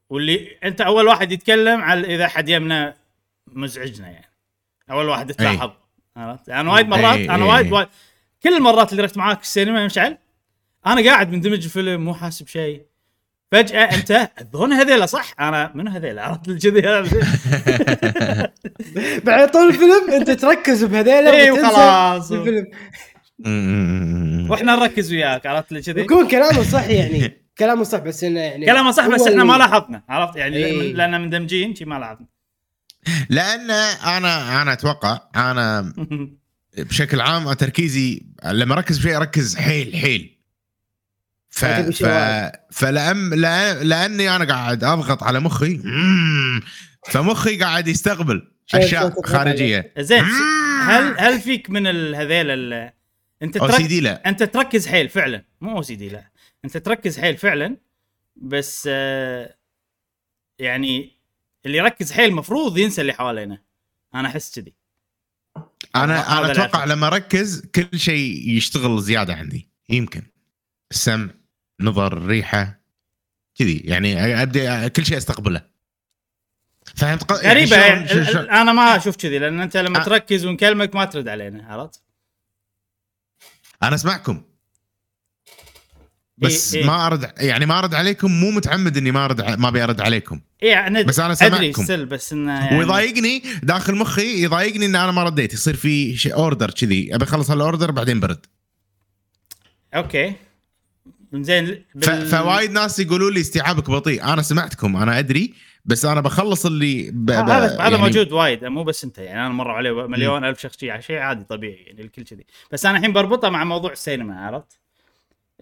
[0.09, 2.95] واللي أنت أول واحد يتكلم على إذا حد يمنا
[3.47, 4.33] مزعجنا يعني.
[4.91, 5.71] أول واحد تلاحظ
[6.17, 7.71] عرفت؟ يعني وايد مرات أنا وايد.
[7.71, 7.87] وايد
[8.43, 10.17] كل المرات اللي رحت معاك السينما مشعل
[10.87, 12.81] أنا قاعد مندمج الفيلم مو حاسب شيء.
[13.51, 16.81] فجأة أنت الظن هذيلا صح؟ أنا من هذيلا عرفت كذي
[19.25, 22.31] بعد طول الفيلم أنت تركز بهذيلا اي وخلاص.
[22.31, 22.67] الفيلم.
[24.51, 28.91] وإحنا نركز وياك عرفت كذي يكون كلامه صح يعني كلامه صح بس إنه يعني كلامه
[28.91, 30.93] صح بس إحنا ما لاحظنا عرفت؟ يعني إيه.
[30.93, 32.27] لأن مندمجين شي ما لاحظنا.
[33.29, 35.93] لأن أنا أنا أتوقع أنا
[36.77, 40.39] بشكل عام تركيزي لما أركز بشيء أركز حيل حيل.
[41.49, 41.65] ف...
[41.65, 42.05] ف...
[42.71, 43.33] فلأم...
[43.33, 43.83] لأ...
[43.83, 45.81] لأني أنا قاعد أضغط على مخي.
[45.83, 46.61] مم،
[47.09, 49.93] فمخي قاعد يستقبل أشياء خارجية.
[49.97, 50.23] زين
[50.81, 52.93] هل هل فيك من هذيل ال-
[53.43, 53.85] أنت OC ترك...
[53.85, 54.29] D لا.
[54.29, 55.45] أنت تركز حيل فعلا.
[55.61, 56.31] مو OCD لا.
[56.65, 57.77] أنت تركز حيل فعلا
[58.35, 59.55] بس آه
[60.59, 61.11] يعني
[61.65, 63.57] اللي يركز حيل مفروض ينسى اللي حوالينه.
[64.15, 64.73] أنا أحس كذي.
[65.95, 66.85] أنا أنا أتوقع.
[66.85, 70.21] لما أركز كل شيء يشتغل زيادة عندي يمكن
[70.91, 71.29] السمع
[71.81, 72.79] نظر ريحة
[73.55, 75.61] كذي يعني ابدا كل شيء أستقبله
[76.95, 80.03] فهمت يعني غريبة يعني ال- ال- أنا ما أشوف كذي لأن أنت لما آه.
[80.03, 82.01] تركز ونكلمك ما ترد علينا عرفت؟
[83.83, 84.41] أنا أسمعكم
[86.37, 86.81] بس إيه.
[86.81, 86.87] إيه.
[86.87, 90.01] ما أرد يعني ما أرد عليكم مو متعمد إني ما أرد ع- ما أبي أرد
[90.01, 90.41] عليكم.
[90.63, 91.83] أنا بس أنا أدري سامعكم.
[91.83, 95.53] still بس إنه يعني ويضايقني داخل مخي يضايقني إن أنا ما رديت.
[95.53, 97.15] يصير في شيء order كذي.
[97.15, 98.45] أبي أخلص ال order بعدين برد.
[99.95, 100.33] okay.
[101.33, 102.09] زين ف...
[102.09, 104.23] فوايد ناس يقولوا لي استيعابك بطيء.
[104.23, 105.53] أنا سمعتكم أنا أدري
[105.85, 107.25] بس أنا بخلص اللي ب...
[107.25, 107.31] ب...
[107.31, 108.65] هذا هذا يعني- موجود وايد.
[108.65, 112.01] مو بس أنت يعني أنا مر عليه مليون ألف شخص شيء شيء عادي طبيعي يعني
[112.01, 112.45] الكل كذي.
[112.71, 114.79] بس أنا الحين بربطه مع موضوع السينما عرفت؟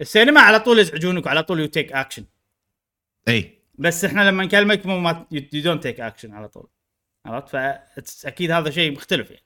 [0.00, 2.24] السينما على طول يزعجونك وعلى طول you take action
[3.28, 3.58] إي.
[3.74, 6.68] بس إحنا لما نكلمك مو ما you don't take action على طول.
[7.26, 7.50] عرفت؟
[8.06, 9.44] فاكيد هذا شيء مختلف يعني.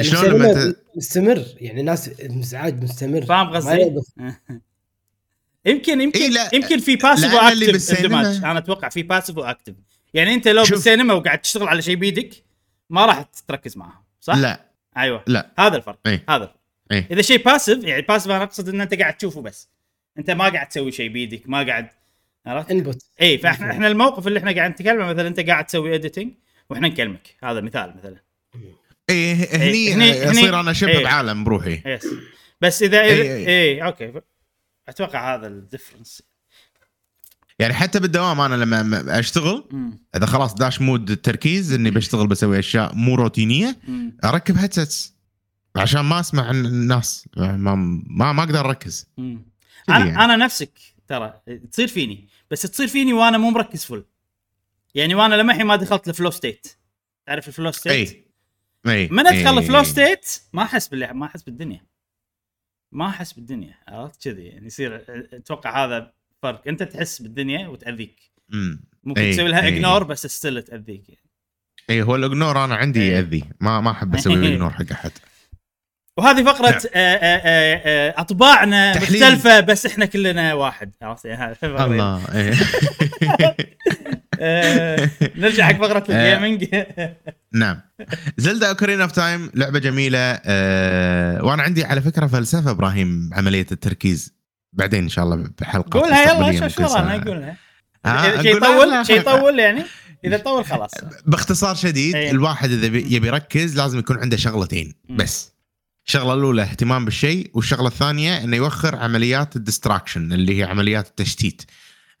[0.00, 3.22] شلون لما مستمر يعني الناس انزعاج مستمر.
[3.24, 3.94] فاهم قصدي؟
[5.66, 9.74] يمكن يمكن إيه لا، يمكن في passive و active أنا أتوقع في passive و active
[10.14, 10.72] يعني أنت لو شوف.
[10.72, 12.44] بالسينما وقاعد تشتغل على شيء بيدك
[12.90, 14.70] ما راح تركز معهم صح؟ لا.
[14.96, 15.24] أيوه.
[15.26, 15.50] لا.
[15.58, 15.98] هذا الفرق.
[16.06, 16.24] إيه.
[16.28, 16.59] هذا الفرق.
[16.90, 17.08] إيه.
[17.10, 19.68] إذا شيء passive يعني passive أنا أقصد إن أنت قاعد تشوفه بس.
[20.18, 21.88] أنت ما قاعد تسوي شيء بيدك ما قاعد
[22.46, 26.32] عرفت؟ input اي فإحنا إحنا الموقف اللي إحنا قاعد نتكلمه مثلا أنت قاعد تسوي editing
[26.70, 27.36] وإحنا نكلمك.
[27.44, 28.16] هذا مثال مثلا.
[29.10, 31.04] إيه هني, هني- هني- أصير أنا شبه إيه.
[31.04, 31.82] بعالم بروحي.
[31.86, 32.06] yes
[32.60, 33.46] بس إذا إذا إي- إي.
[33.48, 34.12] اي okay.
[34.88, 36.22] أتوقع هذا ال difference
[37.58, 39.64] يعني حتى بالدوام أنا لما م- أشتغل
[40.16, 43.76] إذا خلاص داش mode التركيز إني بشتغل بسوي أشياء مو روتينية
[44.24, 45.14] أركب headsets
[45.76, 49.40] عشان ما أسمع عن الناس ما ما, ما أقدر أركز أنا
[49.88, 50.24] يعني.
[50.24, 50.72] أنا نفسك
[51.08, 51.40] ترى
[51.72, 54.04] تصير فيني بس تصير فيني وأنا مو مركز فل
[54.94, 56.66] يعني وأنا لمحي ما دخلت ال flow state
[57.26, 58.24] تعرف ال flow state؟ إي
[58.92, 59.58] إي من أدخل.
[59.58, 61.86] ال flow state ما أحس باللي ما أحس بالدنيا
[62.92, 68.20] ما أحس بالدنيا عرفت كذي يعني يصير أتوقع هذا فرق أنت تحس بالدنيا وتأذيك.
[69.04, 69.68] ممكن إي، تسوي لها.
[69.68, 71.20] ignore بس still تأذيك يعني.
[71.90, 73.06] إي هو ال ignore أنا عندي.
[73.06, 75.12] يأذي ما ما أحب أسوي ال ignore حق أحد
[76.18, 76.80] وهذه فقرة نعم.
[76.94, 79.22] آه، آه، آه، آه، أطباعنا تحليل.
[79.22, 81.56] مختلفة بس إحنا كلنا واحد عرفت يعني.
[81.64, 82.54] الله إيه.
[85.36, 86.04] نرجع حق فقرة.
[86.08, 86.84] ال gaming
[87.54, 87.80] نعم
[88.36, 90.32] Zelda Ocarina of Time لعبة جميلة
[91.44, 94.34] وأنا عندي على فكرة فلسفة إبراهيم عملية التركيز
[94.72, 97.24] بعدين إن شاء الله بحلقة قولها يلا شو شو ممكن ورانا سنة.
[97.24, 97.56] قولها
[98.06, 99.16] آه، إذا شيء أقولها؟ يطول شيء.
[99.20, 99.82] يطول يعني
[100.24, 100.90] إذا طول خلاص
[101.26, 102.30] باختصار شديد إيه.
[102.30, 104.94] الواحد إذا بي- يبي يركز لازم يكون عنده شغلتين.
[105.10, 105.49] بس
[106.10, 111.62] الشغله الأولى اهتمام بالشيء والشغلة الثانية إنه يوخر عمليات ال distraction اللي هي عمليات التشتيت.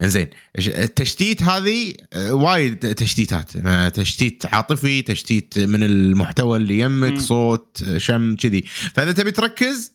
[0.02, 3.56] إنزين التشتيت هذه آه، وايد تشتيتات.
[3.56, 7.18] آه، تشتيت عاطفي تشتيت من المحتوى اللي يمك.
[7.18, 8.62] صوت آه، شم كذي.
[8.94, 9.92] فإذا تبي تركز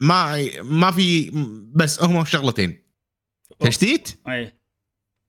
[0.00, 1.30] ما ما في
[1.74, 2.82] بس هم شغلتين.
[3.60, 4.52] تشتيت أي.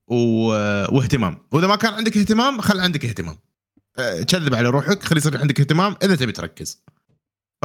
[0.08, 0.16] و...
[0.96, 1.38] واهتمام.
[1.52, 3.38] وإذا ما كان عندك اهتمام خل عندك اهتمام.
[4.00, 6.84] أه، كذب على روحك خلي يصير عندك اهتمام إذا تبي تركز.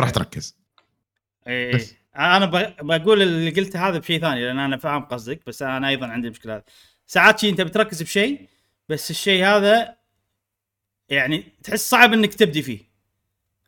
[0.01, 0.57] راح تركز
[1.47, 1.95] اي بس.
[2.17, 2.47] أنا
[2.83, 6.55] بقول اللي قلته هذا بشيء ثاني لأن أنا فاهم قصدك بس أنا أيضا عندي المشكلة
[6.55, 6.63] هذه
[7.07, 8.49] ساعات شي أنت بتركز بشيء
[8.89, 9.97] بس الشيء هذا
[11.09, 12.91] يعني تحس صعب إنك تبدي فيه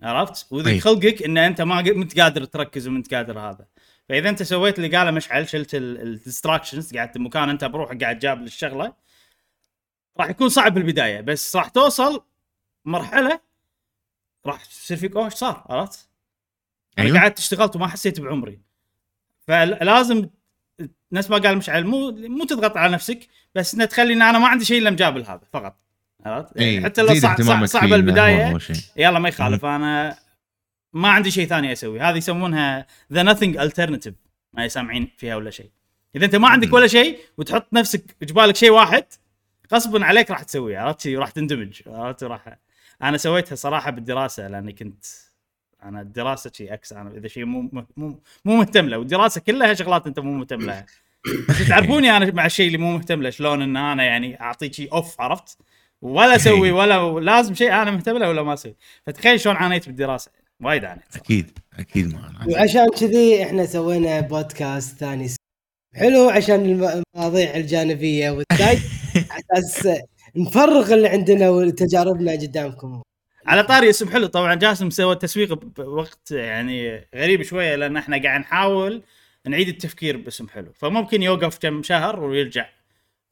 [0.03, 0.81] عرفت؟ وذي أي.
[0.81, 3.67] خلقك إن أنت ما انت قادر تركز وانت قادر هذا
[4.09, 8.43] فإذا أنت سويت اللي قاله مشعل شلت ال distractions قعدت بمكان أنت بروحك قاعد جاب
[8.43, 8.93] للشغله
[10.21, 12.25] راح يكون صعب بالبداية بس راح توصل
[12.85, 13.41] مرحلة
[14.47, 16.09] راح تصير فيك أوه إيش صار عرفت؟
[16.99, 18.61] أنا أيوه قعدت اشتغلت وما حسيت بعمري
[19.47, 20.29] فلازم
[21.13, 24.49] نفس ما قال مشعل مو مو تضغط على نفسك بس إنه تخلي ان أنا ما
[24.49, 25.77] عندي شيء إلا مجابل هذا فقط
[26.27, 28.59] عرفت؟ يعني إيه، حتى لو صعب, صعب, البداية.
[28.97, 30.19] يلا ما يخالف أنا
[30.93, 34.13] ما عندي شيء ثاني أسوي هذه يسمونها the nothing alternative
[34.53, 35.71] ما سامعين فيها ولا شيء
[36.17, 36.73] إذا أنت ما عندك.
[36.73, 39.05] ولا شيء وتحط نفسك جبالك شيء واحد
[39.73, 42.59] غصبا عليك راح تسويه عرفت شي؟ وراح تندمج عرفت راح
[43.03, 45.05] أنا سويتها صراحة بالدراسة لأني كنت
[45.85, 50.07] أنا الدراسة شيء X أنا اذا شيء مو مو مو مهتم له والدراسة كلها شغلات
[50.07, 50.87] انت مو مهتم لها.
[51.49, 54.93] بس تعرفوني أنا مع الشيء اللي مو مهتم له شلون ان أنا يعني اعطيه شيء
[54.93, 55.59] اوف عرفت؟
[56.03, 58.75] ولا أسوي ولا لازم شيء أنا مهتم له ولا ما أسوي.
[59.07, 60.31] فتخيل شلون عانيت بالدراسة.
[60.63, 61.17] وايد عانيت.
[61.17, 62.55] أكيد أكيد ما أنا.
[62.55, 65.29] وعشان كذي إحنا سوينا بودكاست ثاني.
[65.95, 68.79] حلو عشان الم- المواضيع الجانبية والتاج
[69.31, 69.99] على أساس
[70.37, 73.03] نفرغ اللي عندنا وتجاربنا قدامكم.
[73.47, 74.27] على طاري اسم حلو.
[74.27, 79.03] طبعا جاسم سوى التسويق بوقت يعني غريب شوية لأن إحنا قاعد نحاول
[79.47, 80.73] نعيد التفكير باسم حلو.
[80.75, 82.67] فممكن يوقف كم شهر ويرجع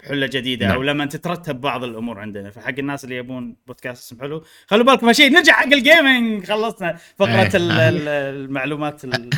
[0.02, 0.74] بحلة جديدة نعم.
[0.76, 2.50] أو لما تترتب بعض الأمور عندنا.
[2.50, 4.44] فحق الناس اللي يبون بودكاست اسم حلو.
[4.66, 7.50] خلوا بالكم شيء نرجع حق ال gaming خلصنا فقرة إيه.
[7.54, 9.30] ال- ال- المعلومات ال-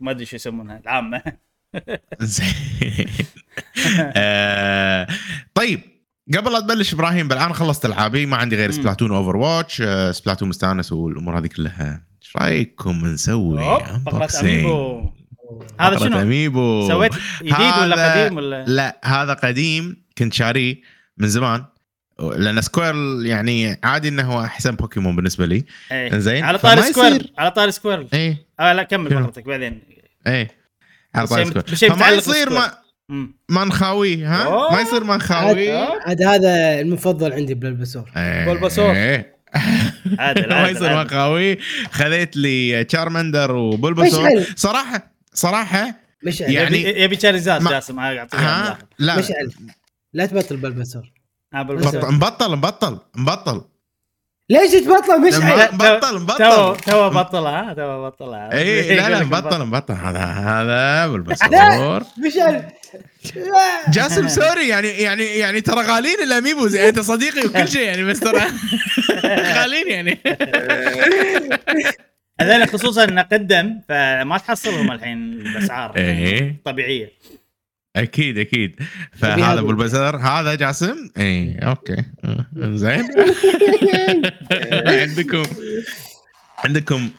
[0.00, 1.22] ما أدري شو يسمونها العامة.
[2.20, 2.46] زين.
[4.16, 5.06] آه،
[5.54, 5.80] طيب.
[6.36, 8.70] قبل لا تبلش إبراهيم بل أنا خلصت ألعابي ما عندي غير.
[8.70, 12.04] Splatoon Overwatch Splatoon مستانس والأمور هذه كلها.
[12.22, 13.62] إيش رأيكم نسوي؟
[14.40, 15.10] أميبو.
[15.80, 16.88] هذا شنو؟ أميبو.
[16.88, 20.80] سويت جديد ولا قديم ولا؟ لا هذا قديم كنت شاريه
[21.18, 21.64] من زمان.
[22.36, 22.94] لأن سكوير
[23.26, 25.64] يعني عادي إنه هو أحسن بوكيمون بالنسبة لي.
[25.92, 26.18] إيه.
[26.18, 28.46] زين، على فما طاري سكوير يصير- على طاري سكوير إيه.
[28.60, 29.82] آه لا كمل؟ فقرتك بعدين.
[30.26, 30.48] إيه.
[31.14, 32.50] على بشيء- طاري سكوير بشيء فما يصير.
[32.50, 32.72] ما
[33.64, 34.72] نخاويه ها أوه.
[34.72, 35.16] ما يصير ما
[36.06, 38.44] عاد, هذا المفضل عندي بالبسور إيه.
[38.44, 38.92] بولباسور.
[38.94, 39.36] إيه.
[40.18, 41.10] عادل ما يصير ما عادل.
[41.10, 41.58] خاوي
[41.90, 44.46] خذيت لي تشارمندر وبولباسور مشعل.
[44.56, 45.94] صراحة صراحة
[46.24, 47.00] مشعل يعني- يبي
[47.58, 48.00] ما- جاسم
[48.98, 49.50] لا مشعل
[50.12, 52.12] لا تبطل بط- بالبسور.
[52.12, 53.64] مبطل مبطل مبطل
[54.50, 59.64] ليش تبطل؟ مشعل مبطل تو مبطل تو بطلها ها؟ تو بطلها اي لا لا مبطل
[59.64, 62.64] مبطل هذا هذا بالباسور مشعل.
[63.88, 68.20] جاسم سوري يعني يعني يعني ترى غالين الاميبو زي أنت صديقي وكل شيء يعني بس
[68.20, 68.42] ترى
[69.56, 70.18] غالين يعني.
[72.40, 76.56] هذول خصوصا انه قدم فما تحصلهم الحين بأسعار إيه.
[76.64, 77.12] طبيعية.
[77.96, 78.80] أكيد أكيد.
[79.12, 79.60] فهذا هذا.
[79.60, 82.04] أبو البزر هذا جاسم؟ اي أوكي.
[82.24, 83.04] آه، زين
[85.00, 85.44] عندكم
[86.64, 87.10] عندكم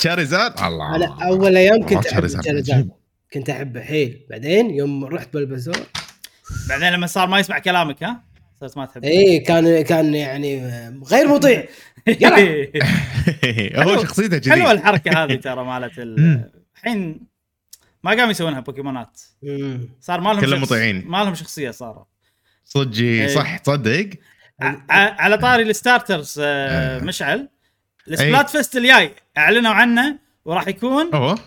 [0.00, 0.96] شاريزارد الله.
[0.96, 2.90] أنا أول أيام كنت أحب شاريزارد.
[3.32, 3.80] كنت أحبه.
[3.80, 4.26] حيل.
[4.30, 5.76] بعدين يوم رحت بالبسور
[6.68, 8.22] بعدين لما صار ما يسمع كلامك ها؟
[8.60, 10.68] صرت ما تحب اي إيه، كان كان يعني
[11.10, 11.64] غير مطيع.
[13.84, 15.92] هو شخصيته كذي حلوة الحركة هذه ترى مالت.
[15.98, 17.20] الحين
[18.04, 19.20] ما قاموا يسوونها بوكيمونات.
[20.00, 21.08] صار ما لهم كلهم مطيعين.
[21.08, 22.04] ما لهم شخصيه صاروا
[22.64, 23.26] صدقي إيه.
[23.26, 24.10] صح تصدق
[24.90, 27.04] على طاري ال starters آه، آه.
[27.04, 27.48] مشعل
[28.08, 31.38] ال Splatfest الجاي اعلنوا عنه وراح يكون أوه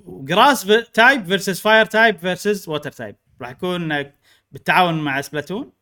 [0.00, 4.12] grass type versus fire type versus water type راح يكون آه،
[4.52, 5.72] بالتعاون مع Splatoon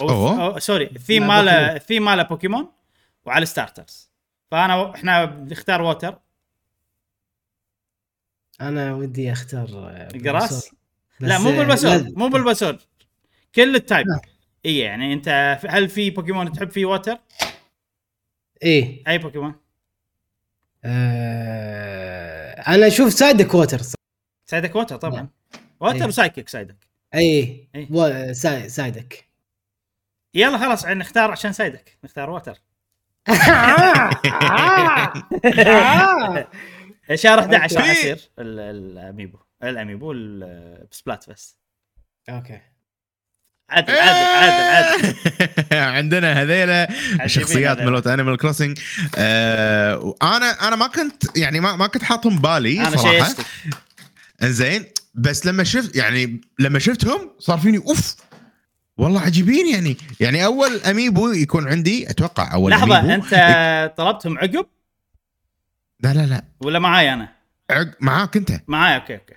[0.00, 0.54] أوه.
[0.54, 1.76] أو- sorry ال theme ماله بوكيمون.
[1.76, 2.68] الثيم ماله بوكيمون
[3.24, 4.10] وعلى ال starters
[4.50, 6.18] فانا إحنا بنختار water
[8.68, 10.70] أنا ودي اختار آه، grass.
[11.20, 12.12] لا مو آه، Bulbasaur لازم.
[12.16, 12.78] مو Bulbasaur
[13.54, 14.06] كل ال type.
[14.66, 17.18] اي يعني أنت هل في بوكيمون تحب فيه water؟
[18.62, 19.54] إيه أي بوكيمون؟
[20.84, 23.80] آه أنا أشوف Psyduck water
[24.46, 25.28] Psyduck water طبعا
[25.80, 26.04] water إيه.
[26.04, 26.76] و Psyduck Psyduck
[27.14, 27.20] اي
[27.74, 27.88] إيه.
[27.90, 29.28] و- ساي- Psyduck
[30.34, 32.58] يلا خلاص نختار عشان Psyduck نختار water
[37.14, 37.90] شهر 11 راح.
[37.90, 38.60] يصير ال-
[38.98, 39.38] ال amiibo.
[39.62, 41.56] ال amiibo ال Splatfest
[42.28, 42.60] okay.
[43.70, 44.62] عادل عادل عادل
[44.96, 45.14] عادل.
[45.96, 46.88] عندنا هذيلا
[47.26, 47.80] شخصيات.
[47.80, 48.78] ملوت Animal Crossing
[49.16, 53.34] آه أنا أنا ما كنت يعني ما, ما كنت حاطهم بالي صراحة.
[54.42, 58.16] إنزين بس لما شفت يعني لما شفتهم صار فيني أوف
[58.96, 59.96] والله عجيبين يعني.
[60.20, 63.14] يعني أول amiibo يكون عندي أتوقع أول لحظة amiibo.
[63.14, 63.34] أنت
[63.98, 64.66] طلبتهم عقب؟
[66.04, 66.44] لا لا لا.
[66.60, 67.28] ولا معاي أنا؟
[68.00, 68.60] معاك أنت.
[68.68, 69.34] معاي okay okay.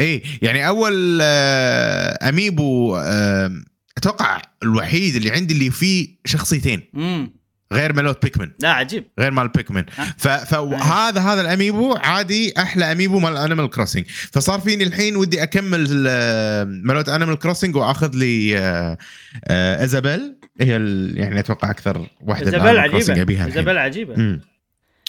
[0.00, 3.50] اي يعني أول آه، amiibo آه،
[3.98, 6.82] أتوقع الوحيد اللي عندي اللي فيه شخصيتين.
[6.94, 7.32] امم
[7.72, 9.04] غير ملوت Pikmin لا عجيب.
[9.20, 9.84] غير مال Pikmin.
[10.18, 16.04] فهذا هذا ال amiibo عادي أحلى amiibo مال Animal Crossing فصار فيني الحين ودي أكمل
[16.08, 18.98] آه، ملوت Animal Crossing وأخذ لي آه،
[19.44, 20.36] آه، Isabelle.
[20.60, 20.70] هي
[21.14, 23.44] يعني أتوقع أكثر واحدة Isabelle عجيبة.
[23.44, 24.40] Isabelle عجيبة.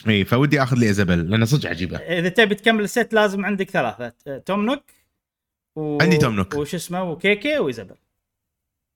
[0.07, 1.97] اي فودي آخذ لي Isabelle لانها صدق عجيبة.
[1.97, 4.83] إذا تبي تكمل ال set لازم عندك ثلاثة Tom Nook
[5.75, 5.97] و...
[6.01, 6.53] عندي Tom Nook.
[6.53, 7.57] وش اسمه؟ و K.K.
[7.57, 7.97] و Isabelle.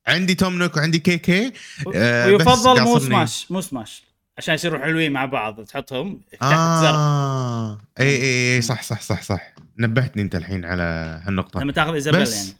[0.08, 1.54] عندي Tom Nook وعندي K.K.
[1.86, 3.00] و- آه، ويفضل مو.
[3.00, 4.04] سماش مو سماش
[4.38, 6.43] عشان يصيروا حلوين مع بعض تحطهم تحت
[6.82, 9.54] زر آه اي اي اي صح صح صح صح.
[9.78, 10.84] نبهتني أنت الحين على
[11.24, 11.60] هالنقطة.
[11.60, 12.60] لما تاخذ Isabelle بس يعني.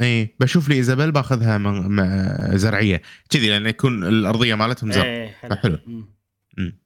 [0.00, 3.02] اي بشوف لي Isabelle باخذها من زرعية.
[3.30, 5.04] كذي لأن يكون الأرضية مالتهم زرع.
[5.04, 5.78] إيه فحلو.
[5.86, 6.81] مم.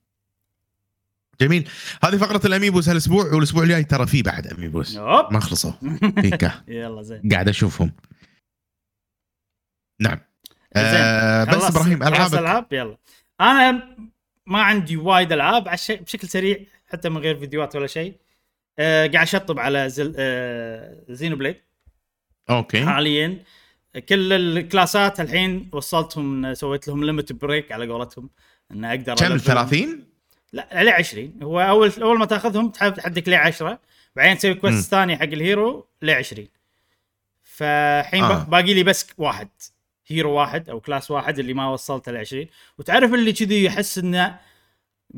[1.41, 1.69] جميل.
[2.05, 4.97] هذه فقرة الأميبوس هالأسبوع والأسبوع الجاي ترى في بعد أميبوس.
[4.97, 5.73] ما خلصوا.
[6.21, 7.23] فيكا يلا زين.
[7.33, 7.93] قاعد أشوفهم.
[10.01, 10.19] نعم.
[10.77, 10.85] زين.
[10.87, 12.39] آه بس إبراهيم خلص ألعابك.
[12.39, 12.97] ألعاب؟ يلا.
[13.41, 13.97] أنا
[14.47, 15.65] ما عندي وايد ألعاب.
[15.89, 18.15] بشكل سريع حتى من غير فيديوهات ولا شيء.
[18.79, 20.15] آه قاعد أشطب على زل...
[20.19, 21.57] آه زينو بليد
[22.51, 22.87] okay.
[22.87, 23.45] حاليا.
[24.09, 28.31] كل الكلاسات الحين وصلتهم سويت لهم limit break على قولتهم
[28.73, 30.05] إن أقدر كم؟ أ level- 30
[30.53, 33.79] لا ل 20 هو أول أول ما تأخذهم تحدك ل 10
[34.17, 34.55] بعدين تسوي.
[34.55, 36.49] quest ثاني حق ال hero ل 20
[37.43, 38.41] فالحين آه.
[38.41, 38.45] آه.
[38.45, 39.49] باقي لي بس واحد
[40.07, 42.47] hero واحد أو class واحد اللي ما وصلته ل 20
[42.79, 44.39] وتعرف اللي كذي يحس إنه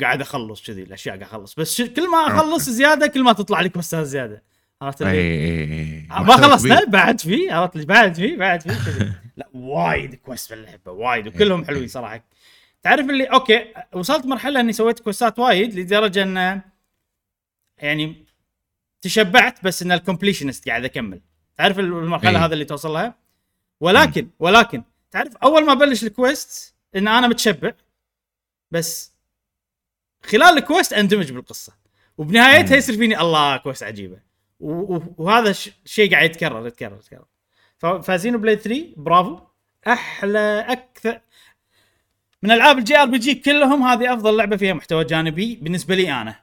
[0.01, 3.69] قاعد أخلص كذي الأشياء قاعد أخلص بس كل ما أخلص زيادة كل ما تطلع لي
[3.69, 4.43] كويستات زيادة
[4.83, 6.85] عرفت اللي إي إي ما خلصنا.
[6.85, 9.13] بعد فيه عرفت بعد فيه بعد كذي.
[9.37, 12.25] لا وايد quest باللعبه وايد وكلهم حلوين صراحة
[12.89, 16.61] تعرف اللي okay وصلت مرحلة إني سويت كويستات وايد لدرجة إن
[17.79, 18.25] يعني
[19.01, 21.21] تشبعت بس إن ال completionist قاعد أكمل.
[21.57, 22.45] تعرف المرحلة إيه.
[22.45, 23.15] هذا اللي توصل لها؟
[23.81, 27.73] ولكن ولكن تعرف أول ما بلش ال quest إن أنا متشبع
[28.71, 29.13] بس
[30.25, 31.73] خلال ال quest أندمج بالقصة.
[32.19, 32.77] وبنهايتها.
[32.77, 34.21] يصير فيني الله quest عجيبة.
[34.61, 37.25] وهذا ش- شيء قاعد يتكرر يتكرر يتكرر.
[37.79, 39.41] ف- ف Xenoblade 3 برافو.
[39.87, 41.21] أحلى أكثر
[42.43, 46.41] من ألعاب ال JRPG كلهم هذه أفضل لعبة فيها محتوى جانبي بالنسبة لي أنا.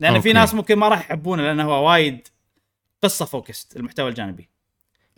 [0.00, 0.32] لأن في okay.
[0.32, 2.28] ناس ممكن ما راح يحبونه لأنه هو وايد
[3.02, 4.48] قصة focused المحتوى الجانبي.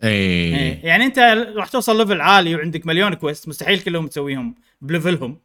[0.03, 0.09] إي.
[0.09, 0.85] إيه.
[0.85, 1.19] يعني أنت
[1.55, 5.39] راح توصل level عالي وعندك مليون quest مستحيل كلهم تسويهم ب level هم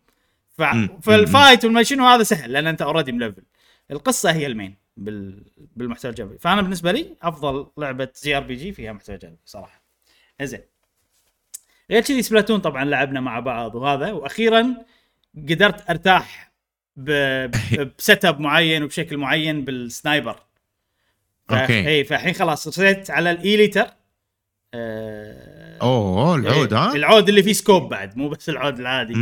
[0.59, 0.63] ف...
[1.03, 3.43] فال fight والما شنو هذا سهل لأن أنت already مليفل
[3.91, 5.45] القصة هي ال main بال...
[5.77, 6.39] بالمحتوى الجانبي.
[6.39, 9.83] فأنا بالنسبة لي أفضل لعبة JRPG فيها محتوى جانبي صراحة.
[10.43, 10.61] زين
[11.91, 14.13] غير كذي Splatoon طبعا لعبنا مع بعض وهذا.
[14.13, 14.77] وأخيرا
[15.37, 16.53] قدرت أرتاح
[16.97, 20.37] ب setup معين وبشكل معين بال sniper.
[21.49, 21.53] ف...
[21.53, 21.89] okay.
[21.89, 23.87] إي فالحين خلاص رسيت على ال E-liter.
[24.75, 25.79] آه...
[25.83, 29.15] أوه العود ها؟ العود اللي فيه scope بعد مو بس العود العادي.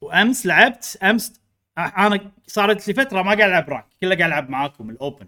[0.00, 1.40] وأمس لعبت أمس
[1.78, 5.26] أنا صارت لي فترة ما قاعد ألعب rank كله قاعد ألعب معاكم ال open.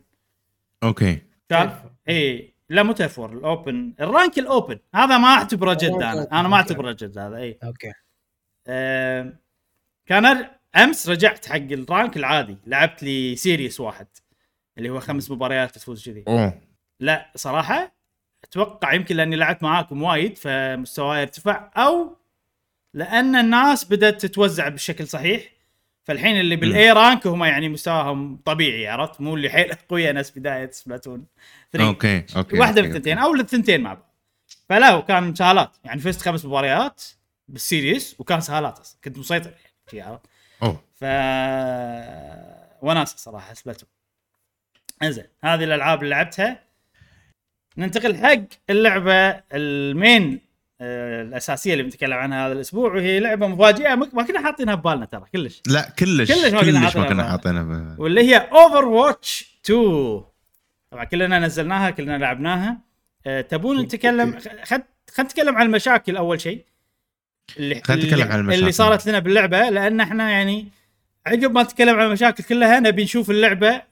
[0.83, 1.19] okay.
[1.49, 1.73] كان
[2.09, 2.55] إي.
[2.71, 6.29] لا مو تفور ال open ال rank ال open هذا ما أعتبره جد أنا.
[6.41, 7.93] أنا ما أعتبره جد هذا اي okay.
[8.67, 9.33] آه
[10.07, 12.57] كان أمس رجعت حق ال rank العادي.
[12.67, 14.07] لعبت لي series واحد
[14.79, 16.25] اللي هو خمس مباريات تفوز كذي.
[17.01, 17.95] لا صراحة
[18.45, 22.17] أتوقع يمكن لأني لعبت معاكم وايد فمستواي ارتفع أو
[22.95, 25.58] لأن الناس بدأت تتوزع بالشكل صحيح.
[26.09, 30.39] فالحين اللي بال high rank هم يعني مستواهم طبيعي عرفت؟ مو اللي حيل اقوياء ناس
[30.39, 31.27] بداية Splatoon
[31.73, 32.89] 3 okay okay واحدة من.
[32.89, 34.15] الثنتين أو الثنتين مع بعض
[34.69, 35.77] فلا وكان سهالات.
[35.85, 37.05] يعني فزت خمس مباريات
[37.49, 38.99] بال series وكان سهالات أصلا.
[39.05, 39.51] كنت مسيطر
[39.93, 40.27] يعني عرفت؟
[40.63, 40.83] أوه.
[40.95, 41.05] ف
[42.83, 43.89] وناسة صراحة سبلاتون
[45.03, 46.63] انزين هذه الألعاب اللي لعبتها.
[47.77, 50.41] ننتقل حق اللعبة ال main
[50.81, 53.95] الأساسية اللي بنتكلم عنها هذا الأسبوع وهي لعبة مفاجئة.
[53.95, 55.63] ما كنا حاطينها ببالنا ترى كلش.
[55.67, 57.31] لا كلش كلش ما كنا ما حاطينها كنا بقى.
[57.31, 60.23] حاطينها ب- واللي هي Overwatch 2
[60.91, 62.79] طبعا كلنا نزلناها كلنا لعبناها.
[63.27, 64.83] أه تبون نتكلم خد
[65.15, 66.65] خلينا نتكلم عن المشاكل أول شيء.
[67.59, 68.61] اللي خلينا نتكلم عن المشاكل.
[68.61, 70.69] اللي صارت لنا باللعبة لأن إحنا يعني
[71.27, 73.83] عقب ما نتكلم عن المشاكل كلها نبي نشوف اللعبة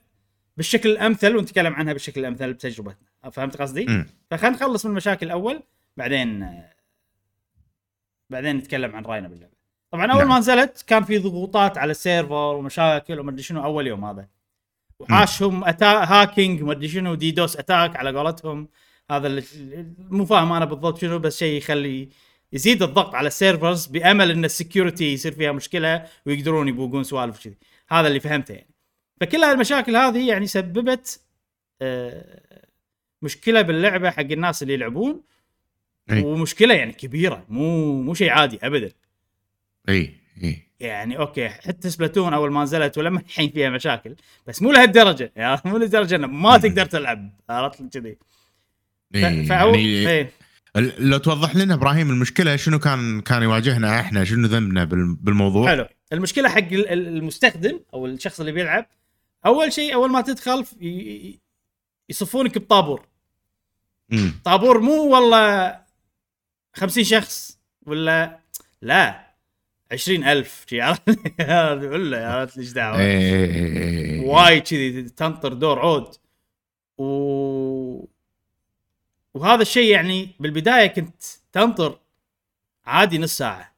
[0.56, 3.30] بالشكل الأمثل ونتكلم عنها بالشكل الأمثل بتجربتنا.
[3.32, 5.62] فهمت قصدي؟ فخلينا نخلص من المشاكل أول
[5.96, 6.72] بعدين آه،
[8.30, 9.56] بعدين نتكلم عن راينا باللعبة.
[9.90, 10.28] طبعا أول نعم.
[10.28, 14.28] ما نزلت كان في ضغوطات على ال server ومشاكل وما أدري شنو أول يوم هذا.
[15.00, 15.86] وحاشهم atta...
[15.86, 18.68] hacking ما أدري شنو DDoS attack على قولتهم.
[19.10, 19.42] هذا اللي
[19.98, 22.08] مو فاهم أنا بالضبط شنو بس شيء يخلي
[22.52, 27.44] يزيد الضغط على ال servers بأمل إن ال security يصير فيها مشكلة ويقدرون يبوقون سوالف
[27.44, 27.58] كذي.
[27.88, 28.74] هذا اللي فهمته يعني.
[29.20, 31.20] فكل هالمشاكل هذه يعني سببت
[31.82, 32.66] آه،
[33.22, 35.22] مشكلة باللعبة حق الناس اللي يلعبون.
[36.10, 36.22] إي.
[36.22, 38.90] ومشكلة يعني كبيرة مو مو شيء عادي ابدا
[39.88, 40.14] اي
[40.44, 44.16] اي يعني okay حتى سبلاتون أول ما نزلت ولما الحين فيها مشاكل
[44.46, 48.16] بس مو لهالدرجة يعني مو لهالدرجة إنه ما تقدر تلعب عرفت كذي
[49.12, 49.44] ف- إي.
[49.46, 49.68] فأو...
[49.74, 50.30] يعني إيه.
[50.98, 55.86] لو توضح لنا إبراهيم المشكلة شنو كان كان يواجهنا إحنا شنو ذنبنا بال- بالموضوع حلو
[56.12, 58.86] المشكلة حق ال- ال- المستخدم أو الشخص اللي بيلعب
[59.46, 60.64] أول شيء أول ما تدخل
[62.08, 63.06] يصفونك بطابور.
[64.44, 65.76] طابور مو والله
[66.76, 68.38] 50 شخص ولا؟
[68.82, 69.26] لا.
[69.92, 72.96] 20000 شي ولا عرفت ليش دعوة.
[72.96, 73.76] إي- إي- إي-
[74.12, 74.18] إي.
[74.20, 76.14] وايد كذي تنطر دور عود.
[76.98, 78.06] و
[79.34, 81.22] وهذا الشيء يعني بالبداية كنت
[81.52, 81.98] تنطر
[82.86, 83.74] عادي نص ساعة.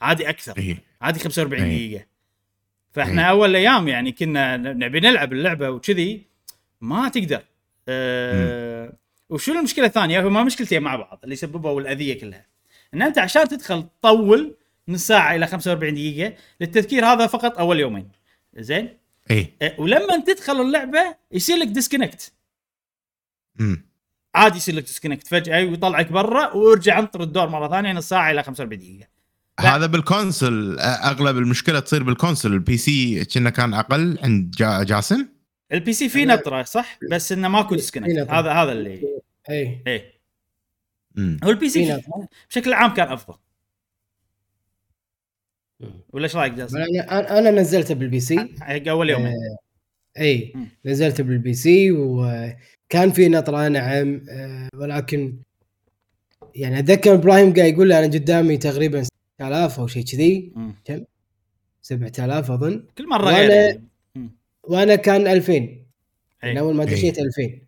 [0.00, 0.76] عادي أكثر.
[1.02, 1.88] عادي 45 إي.
[1.88, 2.06] دقيقة.
[2.92, 3.22] فإحنا.
[3.22, 6.22] أول أيام يعني كنا نبي نلعب اللعبة وكذي
[6.80, 7.42] ما تقدر.
[7.88, 8.92] أه
[9.30, 12.46] وشو المشكلة الثانية؟ هما مشكلتين مع بعض اللي سببوا الاذيه كلها.
[12.94, 14.54] إن أنت عشان تدخل تطول
[14.88, 18.08] نص ساعة إلى 45 دقيقة للتذكير هذا فقط أول يومين.
[18.56, 18.98] زين؟
[19.30, 22.32] اي أه، ولما تدخل اللعبة يصير لك disconnect
[23.60, 23.88] أمم.
[24.34, 28.42] عادي يصير لك disconnect فجأة ويطلعك برا وارجع انطر الدور مرة ثانية نص ساعة إلى
[28.42, 29.08] 45 دقيقة.
[29.62, 29.76] لا.
[29.76, 34.18] هذا بال console أغلب المشكلة تصير بال console ال PC كنا كان أقل.
[34.22, 35.26] عند جا جاسم
[35.72, 38.30] ال PC فيه نطره صح؟ بس إنه ماكو في disconnect.
[38.30, 39.17] هذا هذا اللي
[39.50, 40.18] اي إيه
[41.18, 41.38] أمم.
[41.44, 42.02] هو ال PC.
[42.50, 43.34] بشكل عام كان أفضل
[46.12, 49.34] ولا إيش رأيك جاسم؟ أنا أنا نزلته بال PC حق اول يومين
[50.18, 50.68] اي مم.
[50.84, 55.38] نزلته بال PC وكان في نطرة نعم آه، ولكن
[56.54, 60.74] يعني أتذكر إبراهيم قاعد يقول لي أنا قدامي تقريبا 6000 أو شيء كذي مم.
[61.82, 63.84] 7000 أظن كل مرة غير يعني.
[64.14, 64.30] مم.
[64.62, 65.78] وأنا كان 2000 يعني
[66.44, 66.60] إيه.
[66.60, 66.90] أول ما إيه.
[66.90, 67.67] دشيت 2000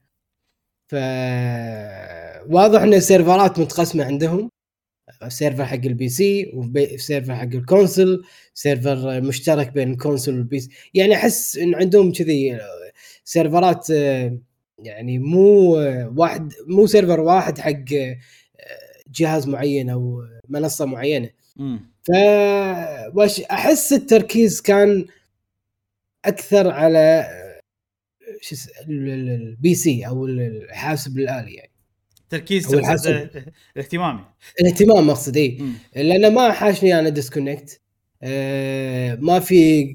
[0.91, 0.95] ف
[2.47, 4.51] واضح إن السيرفرات متقسمة عندهم.
[5.29, 8.23] server حق ال PC و server حق ال console
[8.55, 12.59] server مشترك بين ال console وال PC يعني أحس إن عندهم كذي
[13.25, 13.91] سيرفرات
[14.79, 15.73] يعني مو
[16.17, 17.85] واحد مو server واحد حق
[19.11, 21.31] جهاز معين أو منصة معينة.
[22.03, 22.11] ف
[23.51, 25.07] أحس التركيز كان
[26.25, 27.29] أكثر على
[28.41, 31.71] شو اس- ال- ال- ال PC أو ال- الحاسب الآلي يعني
[32.31, 33.05] تركيز الحاسب.
[33.29, 34.25] تقصد الاهتمام
[34.61, 35.73] الاهتمام أقصد إي مم.
[35.97, 37.81] لأن ما حاشني أنا disconnect
[38.23, 39.95] آه ما في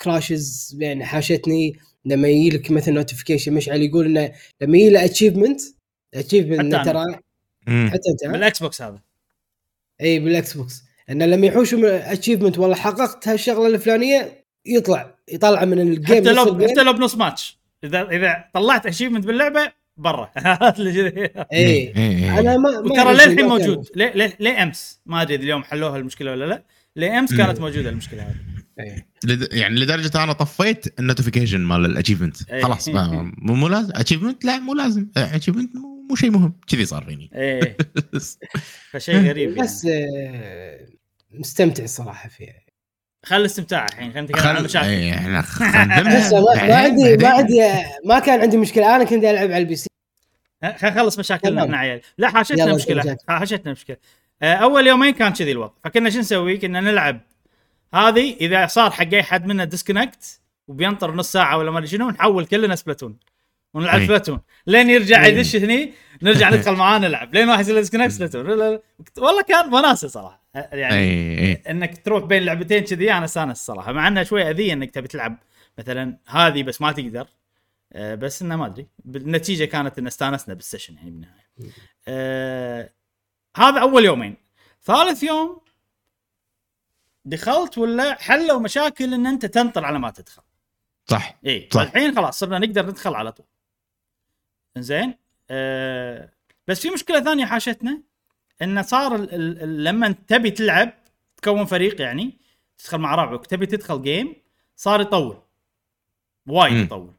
[0.00, 5.60] crashes يعني حاشتني لما يجي لك مثلا notification مشعل يقول إنه لما يجي له achievement
[6.14, 6.74] achievement.
[6.84, 7.04] ترى.
[7.66, 9.00] حتى أنت؟ بال Xbox هذا
[10.00, 15.80] إي بال Xbox إنه لما يحوش من achievement والله حققت هالشغلة الفلانية يطلع يطلع من
[15.80, 16.68] ال game حتى لو.
[16.68, 17.58] حتى لو بنص ماتش.
[17.84, 20.30] اذا إذا طلعت achievement باللعبة برا.
[20.36, 22.40] اي إيه، إيه.
[22.40, 26.30] أنا ما وترى أدري للحين موجود؟ ليه ليه ليه أمس؟ ما أدري اليوم حلوها المشكلة
[26.30, 26.64] ولا لا.
[26.96, 28.34] ليه أمس كانت موجودة المشكلة هذه؟
[28.80, 29.06] إيه.
[29.24, 32.62] لد- يعني لدرجة أنا طفيت ال notification مال ال achievement إيه.
[32.62, 33.90] خلاص ما- مو مو لازم.
[33.94, 35.06] achievement لا مو لازم.
[35.16, 36.60] achievement مو مو شيء مهم.
[36.66, 37.30] كذي صار فيني.
[37.34, 37.76] إيه.
[38.90, 39.62] فشيء غريب يعني.
[39.62, 40.86] بس آه،
[41.30, 42.61] مستمتع الصراحه فيها.
[43.26, 44.86] خل الاستمتاع الحين خلينا نتكلم عن المشاكل.
[44.86, 45.30] إيه، إحنا
[46.40, 47.28] ما, عندي ما.
[47.28, 47.60] عندي
[48.04, 48.96] ما كان عندي مشكلة.
[48.96, 49.88] أنا كنت ألعب على ال PC.
[50.62, 51.62] خلينا نخلص مشاكلنا.
[51.64, 52.00] إحنا عيال.
[52.18, 53.16] لا حاشتنا مشكلة.
[53.28, 53.96] حاشتنا مشكلة.
[54.42, 55.72] آه، أول يومين كان كذي الوضع.
[55.84, 57.20] فكنا شو نسوي؟ كنا نلعب.
[57.94, 62.10] هذه إذا صار حق اي حد منا disconnect وبينطر نص ساعة ولا ما أدري شنو
[62.10, 63.16] نحول كلنا سبلاتون.
[63.74, 64.06] ونلعب أي.
[64.06, 64.40] سبلاتون.
[64.66, 65.32] لين يرجع أي.
[65.32, 65.92] يدش هني
[66.22, 68.46] نرجع ندخل معاه نلعب لين واحد يصير disconnect سبلاتون.
[68.46, 68.80] لا- لا-
[69.18, 70.41] والله كان وناسه صراحة.
[70.54, 74.72] يعني اي اي إنك تروح بين لعبتين كذي أنا استانس الصراحه مع إنها شوي أذية
[74.72, 75.38] إنك تبي تلعب
[75.78, 77.28] مثلا هذه بس ما تقدر
[77.92, 78.86] آه، بس إنه ما أدري.
[79.06, 81.46] النتيجه كانت إن استانسنا بال session يعني بالنهاية.
[82.08, 82.90] آه
[83.56, 84.36] هذا أول يومين.
[84.82, 85.60] ثالث يوم
[87.24, 90.42] دخلت ولا حلوا مشاكل إن أنت تنطر على ما تدخل.
[91.06, 91.80] صح اي صح.
[91.80, 93.46] الحين خلاص صرنا نقدر ندخل على طول.
[94.78, 95.14] زين
[95.50, 96.32] آه
[96.66, 98.02] بس في مشكلة ثانية حاشتنا.
[98.62, 100.92] انه صار ال- ال- ال- لما تبي تلعب
[101.36, 102.38] تكون فريق يعني
[102.78, 104.34] تدخل مع ربعك تبي تدخل game
[104.76, 105.36] صار يطول
[106.48, 106.72] وايد.
[106.84, 107.12] يطول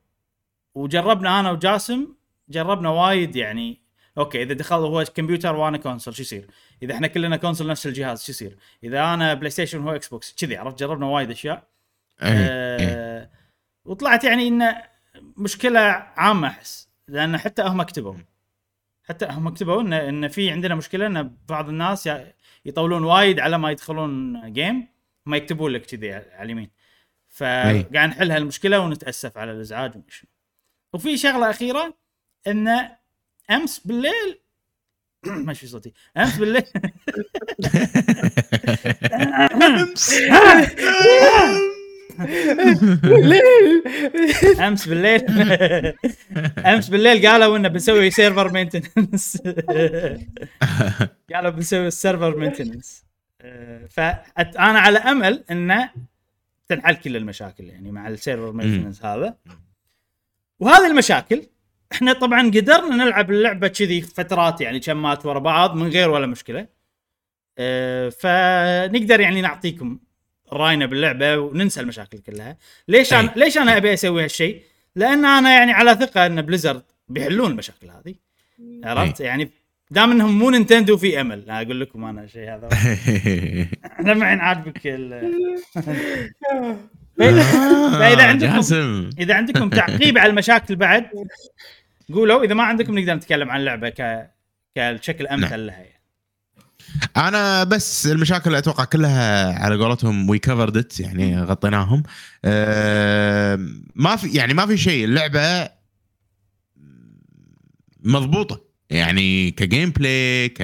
[0.75, 2.07] وجربنا أنا وجاسم
[2.49, 3.83] جربنا وايد يعني
[4.17, 6.47] okay إذا دخل هو كمبيوتر وأنا console شو يصير؟
[6.83, 10.79] إذا إحنا كلنا console نفس الجهاز شو يصير؟ إذا أنا PlayStation وهو Xbox كذي عرفت
[10.79, 11.63] جربنا وايد أشياء
[12.21, 12.87] إيه، إيه.
[12.89, 13.29] آه
[13.85, 14.83] وطلعت يعني انه
[15.37, 15.79] مشكلة
[16.15, 18.13] عامة أحس لأن حتى هم كتبوا
[19.03, 22.09] حتى هم كتبوا ان إن في عندنا مشكلة إن بعض الناس
[22.65, 24.87] يطولون وايد على ما يدخلون جيم
[25.25, 26.71] ما يكتبون لك كذي على اليمين.
[27.29, 30.29] فقاعد نحل هالمشكلة ونتأسف على الإزعاج وما شنو.
[30.93, 31.97] وفي شغلة أخيرة
[32.47, 32.89] إن
[33.51, 34.39] أمس بالليل
[35.47, 35.93] ماشي صوتي.
[36.17, 36.63] أمس بالليل
[39.63, 40.13] أمس.
[43.03, 43.83] بالليل.
[46.65, 49.37] أمس بالليل قالوا إنه بنسوي server maintenance
[51.33, 53.05] قالوا بنسوي ال server maintenance
[53.89, 55.89] فانا على أمل إنه
[56.67, 59.37] تنحل كل المشاكل يعني مع ال server maintenance هذا.
[60.59, 61.43] وهذه المشاكل
[61.91, 66.67] إحنا طبعا قدرنا نلعب اللعبة كذي فترات يعني games ورا بعض من غير ولا مشكلة.
[67.57, 69.99] آه، فنقدر يعني نعطيكم
[70.53, 72.57] راينا باللعبة وننسى المشاكل كلها.
[72.87, 73.39] ليش أنا أي.
[73.39, 74.61] ليش أنا أبي أسوي هالشيء؟
[74.95, 78.15] لأن أنا يعني على ثقة أن بليزرد بيحلون المشاكل هذه.
[78.83, 79.49] عرفت؟ يعني
[79.91, 81.43] دام إنهم مو نينتندو في أمل.
[81.47, 82.69] لا أقول لكم أنا الشيء هذا.
[84.13, 85.33] لما عين عاجبك ال-
[87.99, 91.05] فإذا عندكم- إذا عندكم تعقيب على المشاكل بعد
[92.13, 92.43] قولوا.
[92.43, 94.29] إذا ما عندكم نقدر نتكلم عن اللعبة ك
[94.75, 95.92] كشكل أمثل لها يعني.
[97.17, 102.03] أنا بس المشاكل أتوقع كلها على قولتهم وي covered it يعني غطيناهم.
[102.45, 103.59] آه،
[103.95, 105.69] ما في يعني ما في شيء اللعبة
[108.03, 108.61] مضبوطة.
[108.89, 110.63] يعني ك gameplay ك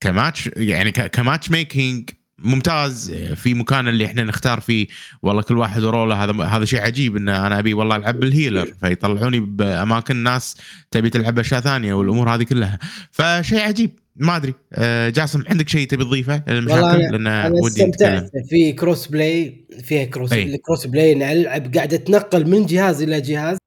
[0.00, 3.12] كماتش يعني ك matchmaking ممتاز.
[3.12, 4.86] في مكان اللي إحنا نختار فيه
[5.22, 8.20] والله كل واحد و role ه هذا هذا شيء عجيب إن أنا أبي والله ألعب
[8.20, 10.56] بال healer فيطلعوني بأماكن ناس
[10.90, 12.78] تبي تلعب أشياء ثانية والأمور هذه كلها.
[13.10, 14.05] فشيء عجيب.
[14.16, 18.72] ما أدري آه، جاسم عندك شيء تبي تضيفه للمشاكل لأن أنا ودي استمتعت نتكلم في
[18.72, 20.54] cross-play فيها كروس أي.
[20.54, 23.58] ال cross-play ان العب قاعدة تنقل من جهاز إلى جهاز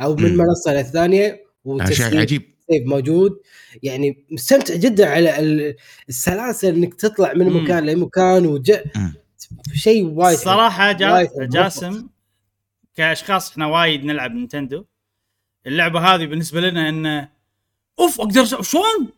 [0.00, 0.36] أو من مم.
[0.38, 3.32] منصة للثانيه آه، شيء وتسليم عجيب save موجود
[3.82, 5.74] يعني مستمتع جدا على ال-
[6.08, 7.50] السلاسه إنك تطلع من.
[7.62, 8.72] مكان لمكان وج...
[9.74, 10.28] شيء وايد حلو.
[10.38, 11.46] الصراحه جا وايد حلو.
[11.48, 12.06] جاسم
[12.96, 14.84] كأشخاص إحنا وايد نلعب نينتندو
[15.66, 17.28] اللعبة هذه بالنسبة لنا إنه
[17.98, 19.08] أوف أقدر شلون؟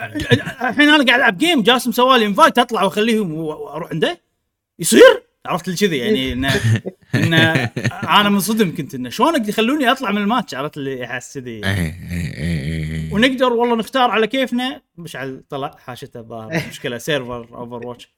[0.00, 4.20] الحين أنا قاعد العب game جاسم سوى لي invite اطلع واخليهم وأروح عنده.
[4.78, 6.60] يصير؟ عرفت لي كذي؟ يعني انه
[7.14, 7.52] إنه
[8.20, 12.34] أنا منصدم كنت إنه شلون يخلوني أطلع من الماتش؟ عرفت اللي احس كذي؟ إيه، إيه،
[12.34, 13.12] إيه،.
[13.12, 14.82] ونقدر والله نختار على كيفنا.
[14.96, 18.14] مشعل طلع حاشته الظاهر مشكله server اوفر واتش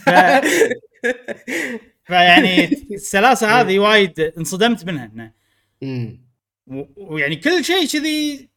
[0.00, 0.10] ف...
[2.04, 5.32] فيعني السلاسة هذه وايد انصدمت منها.
[6.66, 6.84] و-
[7.14, 8.49] ويعني كل شيء كذي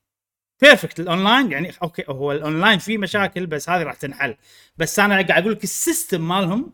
[0.64, 4.36] perfect ال online يعني okay هو الاونلاين فيه مشاكل بس هذه راح تنحل.
[4.78, 6.74] بس أنا قاعد أقول لك ال system مالهم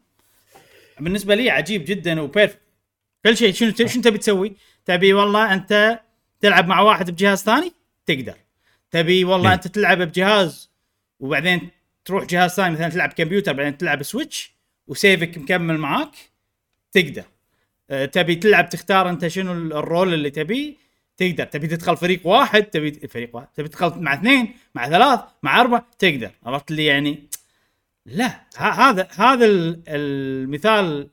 [0.99, 2.59] بالنسبة لي عجيب جدا و perfect
[3.25, 4.53] كل شيء شنو شنو تبي تسوي؟
[4.85, 5.99] تبي والله أنت
[6.41, 7.73] تلعب مع واحد بجهاز ثاني؟
[8.05, 8.33] تقدر.
[8.91, 9.55] تبي والله إيه.
[9.55, 10.69] أنت تلعب بجهاز
[11.19, 11.69] وبعدين
[12.05, 14.53] تروح جهاز ثاني مثلا تلعب كمبيوتر بعدين تلعب سويتش
[14.87, 16.11] و save ك مكمل معاك؟
[16.91, 17.23] تقدر.
[17.89, 20.75] أه، تبي تلعب تختار أنت شنو ال- ال role اللي تبيه؟
[21.19, 21.45] تقدر.
[21.45, 23.47] تبي تدخل فريق واحد تبي فريق واحد.
[23.55, 26.31] تبي تدخل مع اثنين مع ثلاث مع أربعة تقدر.
[26.45, 27.29] عرفت لي يعني؟
[28.05, 28.41] لا.
[28.57, 31.09] هذا هذا ال- المثال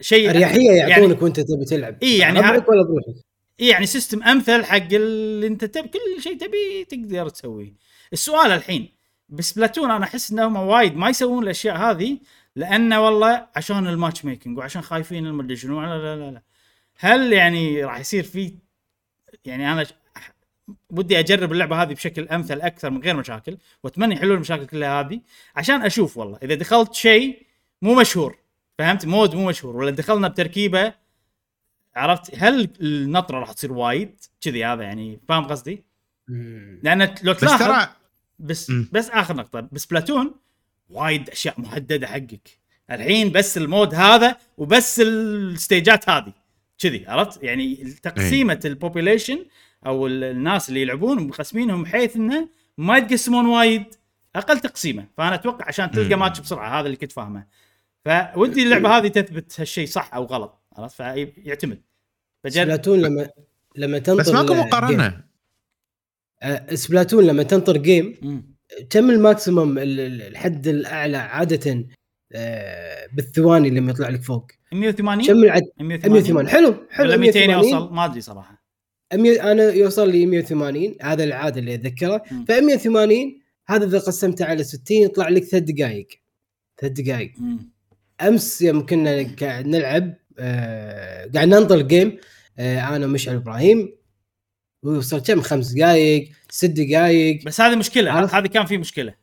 [0.00, 1.96] شيء أريحية يعني يعطونك وأنت تبي تلعب.
[2.02, 3.24] إي يعني ها- ولا بروحك
[3.60, 7.72] إيه يعني system أمثل حق اللي أنت تبي كل شيء تبي تقدر تسويه.
[8.12, 8.88] السؤال الحين
[9.28, 12.18] بسبلاتون أنا أحس إنهم وايد ما يسوون الأشياء هذه
[12.56, 16.42] لأنه والله عشان ال matchmaking وعشان خايفين المدري شنو لا لا لا لا.
[17.02, 18.54] هل يعني راح يصير في
[19.44, 19.86] يعني أنا
[20.90, 25.20] ودي أجرب اللعبة هذه بشكل أمثل أكثر من غير مشاكل وأتمنى يحلون المشاكل كلها هذه
[25.56, 26.38] عشان أشوف والله.
[26.42, 27.46] إذا دخلت شيء
[27.82, 28.38] مو مشهور
[28.78, 30.94] فهمت؟ mode مو مشهور ولا دخلنا بتركيبة
[31.96, 35.84] عرفت؟ هل النطرة راح تصير وايد؟ كذي هذا يعني فاهم قصدي؟
[36.82, 37.88] لأن لو بس تلاحظ ترى
[38.38, 38.70] بس.
[38.70, 40.34] بس آخر نقطة بسبلاتون
[40.90, 42.60] وايد أشياء محددة حقك.
[42.90, 46.32] الحين بس ال mode هذا وبس ال stage ات هذه.
[46.80, 49.46] كذي عرفت؟ يعني تقسيمة ال population
[49.86, 53.84] أو ال- الناس اللي يلعبون مقسمينهم بحيث إنه ما يتقسمون وايد.
[54.36, 55.06] أقل تقسيمة.
[55.16, 56.14] فأنا أتوقع عشان تلقى.
[56.14, 57.46] ماتش بسرعة هذا اللي كنت فاهمه.
[58.34, 61.80] فودي اللعبة هذه تثبت هالشيء صح أو غلط عرفت؟ فيعتمد.
[62.44, 63.28] فجرب سبلاتون لما
[63.76, 65.24] لما تنطر بس ماكو مقارنة.
[66.42, 68.14] آه، سبلاتون لما تنطر game.
[68.90, 71.84] كم ال maximum ال- ال- الحد الأعلى عادة
[73.12, 74.46] بالثواني لما يطلع لك فوق.
[74.72, 78.64] 180 كم العد 180 180 حلو حلو ولا 200 180 يوصل؟ ما أدري صراحة.
[79.14, 82.22] 100 أنا يوصل لي 180 هذا العاده اللي أتذكره.
[82.48, 86.08] ف 180 هذا إذا قسمته على 60 يطلع لك ثلاث دقائق
[86.80, 87.32] ثلاث دقائق.
[88.20, 92.18] أمس يوم كنا قاعد نلعب آه قاعد ننطر game
[92.58, 93.92] آه أنا ومشعل إبراهيم.
[94.82, 99.14] وصل كم؟ خمس دقائق ست دقائق بس هذه مشكلة؟ هذه كان في مشكلة.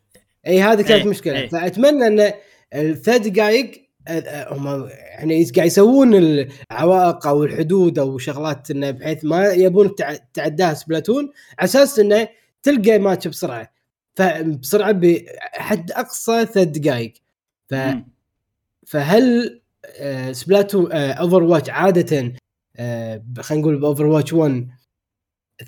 [0.46, 1.38] إي هذه كانت إي، مشكلة.
[1.38, 1.48] إي.
[1.48, 2.32] فأتمنى إن
[2.74, 9.24] الثلاث دقائق آه، آه، هم يعني قاعد يسوون العوائق أو الحدود أو شغلات إنه بحيث
[9.24, 11.24] ما يبون تع- تعداها سبلاتون
[11.58, 12.28] على أساس إنه
[12.62, 13.72] تلقى ماتش بسرعة.
[14.16, 17.12] فبسرعه بحد أقصى ثلاث دقائق
[17.68, 17.74] ف.
[18.86, 19.60] فهل
[19.98, 22.32] آه، سبلاتون اوفر واتش عادة
[22.76, 24.68] آه، خلينا نقول باوفر واتش 1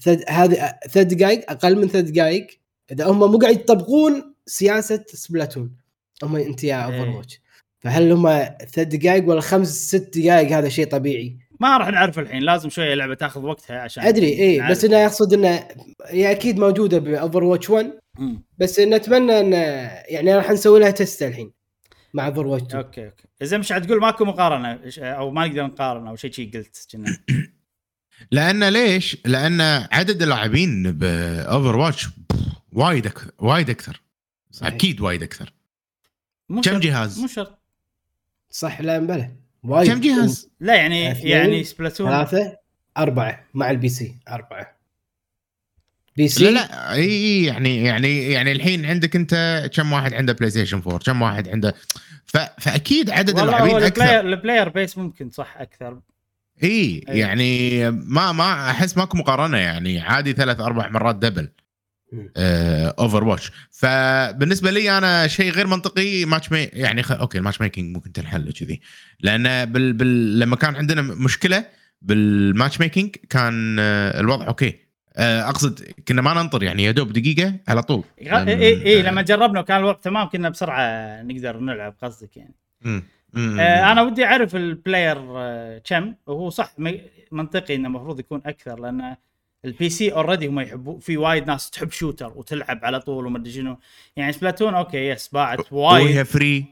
[0.05, 2.46] ثلاث- هذه ثلاث دقائق أقل من ثلاث دقائق
[2.92, 5.80] إذا هم مو قاعد يطبقون سياسة سبلاتون.
[6.25, 7.16] هم انت يا اوفر إيه.
[7.16, 7.41] واتش
[7.81, 8.29] فهل هم
[8.73, 12.93] ثلاث دقائق ولا خمس ست دقائق هذا شيء طبيعي؟ ما راح نعرف الحين لازم شوية
[12.93, 14.71] اللعبه تاخذ وقتها عشان أدري اي.
[14.71, 15.68] بس أنا أقصد إنه
[16.07, 18.43] هي أكيد موجودة باوفر واتش 1 مم.
[18.59, 19.53] بس نتمنى إن
[20.09, 21.53] يعني راح نسوي لها test الحين
[22.14, 26.07] مع اوفر واتش 2 okay okay إذا مش تقول ماكو مقارنة أو ما نقدر نقارن
[26.07, 27.18] أو شيء شيء قلت كنا
[28.33, 29.61] لأن ليش؟ لأن
[29.93, 32.09] عدد اللاعبين باوفر واتش
[32.73, 34.01] وايد أكثر وايد أكثر
[34.51, 34.75] صحيح.
[34.75, 35.53] أكيد وايد أكثر
[36.51, 37.62] مو كم جهاز؟ مو شرط.
[38.51, 39.30] صح لا بلى
[39.62, 39.92] وايد.
[39.92, 42.57] كم جهاز؟ لا يعني يعني سبلاتون ثلاثة
[42.98, 44.76] أربعة مع ال PC أربعة.
[46.16, 50.78] PC؟ لا لا إي يعني يعني يعني الحين عندك أنت كم واحد عنده بلاي ستيشن
[50.86, 51.74] 4 كم واحد عنده؟
[52.26, 52.36] ف...
[52.36, 53.86] فأكيد عدد اللاعبين أكثر.
[53.86, 56.01] البلاير البلاير بيس ممكن صح أكثر.
[56.62, 57.05] إي.
[57.09, 61.49] يعني ما ما أحس ماكو مقارنة يعني عادي ثلاث أربع مرات double.
[62.99, 67.13] Overwatch فبالنسبة لي أنا شيء غير منطقي match ma يعني خ...
[67.12, 68.81] okay ال matchmaking ممكن تنحل كذي
[69.21, 69.93] لأن بال...
[69.93, 70.39] بال...
[70.39, 71.65] لما كان عندنا مشكلة
[72.03, 74.74] بال matchmaking كان آه، الوضع okay.
[75.17, 78.05] آه، أقصد كنا ما ننطر يعني يا دوب دقيقة على طول.
[78.21, 82.55] إي إي إيه لما جربنا وكان الوقت تمام كنا بسرعة نقدر نلعب قصدك يعني.
[82.83, 83.03] مم.
[83.33, 83.61] مم.
[83.61, 86.75] آه أنا ودي أعرف ال player آه كم؟ وهو صح
[87.33, 89.17] منطقي إنه المفروض يكون أكثر لأن
[89.64, 93.53] ال PC already هم يحبوا في وايد ناس تحب shooter وتلعب على طول وما أدري
[93.53, 93.79] شنو.
[94.17, 96.64] يعني Splatoon okay بس باعت وايد وهي free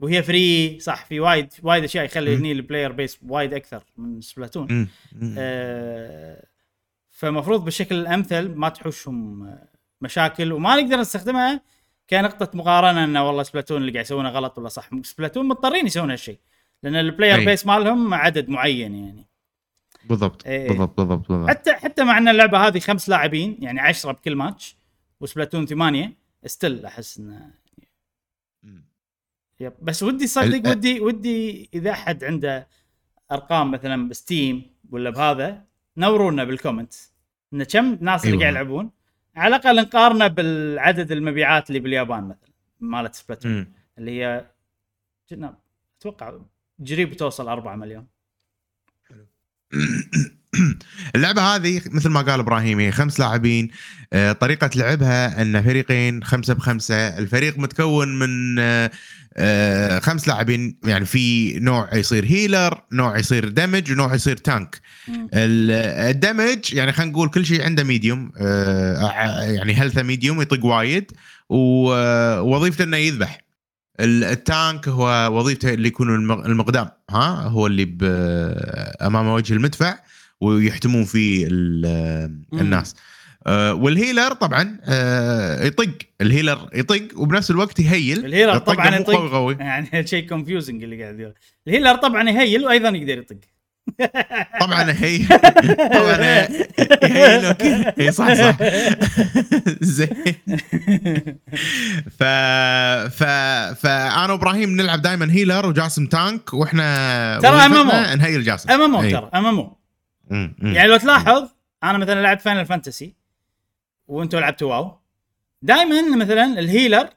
[0.00, 2.36] وهي free صح في وايد وايد أشياء يخلي.
[2.36, 4.88] هني ال player base وايد أكثر من Splatoon.
[5.38, 6.46] آه
[7.10, 9.68] فمفروض بالشكل الأمثل ما تحوشهم آه،
[10.00, 11.60] مشاكل وما نقدر نستخدمها
[12.10, 14.90] كنقطة مقارنة إنه والله Splatoon اللي قاعد يسوونه غلط ولا صح.
[15.02, 16.38] Splatoon مضطرين يسوون هالشيء
[16.82, 17.44] لأن ال player.
[17.44, 19.27] base مالهم عدد معين يعني.
[20.08, 20.68] بالضبط إيه.
[20.68, 24.76] بالضبط بالضبط بالضبط حتى حتى مع إن اللعبة هذه خمس لاعبين يعني عشرة بكل ماتش
[25.20, 26.12] و Splatoon ثمانية
[26.46, 27.50] still أحس إنه.
[29.60, 32.68] yep بس ودي صدق ودي ودي إذا أحد عنده
[33.32, 35.64] أرقام مثلا ب Steam ولا بهذا
[35.96, 36.94] نورونا بال comment
[37.52, 38.42] إن كم ناس اللي أيوة.
[38.42, 38.90] قاعد يلعبون
[39.36, 42.50] على الأقل نقارنه بالعدد المبيعات اللي باليابان مثلا
[42.80, 43.72] مالت Splatoon.
[43.98, 44.50] اللي هي
[46.00, 46.38] أتوقع
[46.90, 48.06] قريب توصل 4 مليون
[51.14, 53.68] اللعبة هذه مثل ما قال إبراهيم هي خمس لاعبين
[54.12, 58.90] آه، طريقة لعبها أن فريقين خمسة بخمسة الفريق متكون من آه،
[59.36, 64.80] آه، خمس لاعبين يعني في نوع يصير healer نوع يصير damage ونوع يصير tank
[65.34, 65.70] ال-
[66.10, 71.12] ال damage يعني خلينا نقول كل شيء عنده medium يعني health medium يطق وايد
[71.48, 73.47] ووظيفته إنه يذبح.
[74.00, 77.96] ال tank هو وظيفته اللي يكون المق- المقدام ها؟ هو اللي
[79.02, 79.98] أمام وجه المدفع
[80.40, 81.46] ويحتمون فيه.
[81.50, 82.94] الناس.
[83.46, 85.90] آه، وال healer طبعا آه، يطق.
[86.20, 88.26] ال healer يطق وبنفس الوقت يهيل.
[88.26, 89.56] الهيلر طبعا يطق.
[89.60, 91.34] يعني شيء confusing اللي قاعد يقول.
[91.68, 93.36] ال healer طبعا ي heal وأيضا يقدر يطق.
[94.60, 95.26] طبعا هي
[95.94, 96.16] طبعا
[97.02, 98.56] ي heal okay اي صح صح.
[99.96, 100.08] زين.
[102.18, 102.22] ف
[103.14, 103.24] ف
[103.82, 108.16] فانا وإبراهيم نلعب دائما healer وجاسم tank وإحنا ترى وظيفتنا MMO.
[108.16, 108.70] ن heal جاسم.
[108.70, 109.12] MMO أي.
[109.12, 109.70] ترى MM.
[110.62, 111.48] يعني لو تلاحظ
[111.84, 113.14] أنا مثلا لعبت Final Fantasy
[114.06, 114.98] وأنتم لعبتوا WoW.
[115.62, 117.08] دائما مثلا ال healer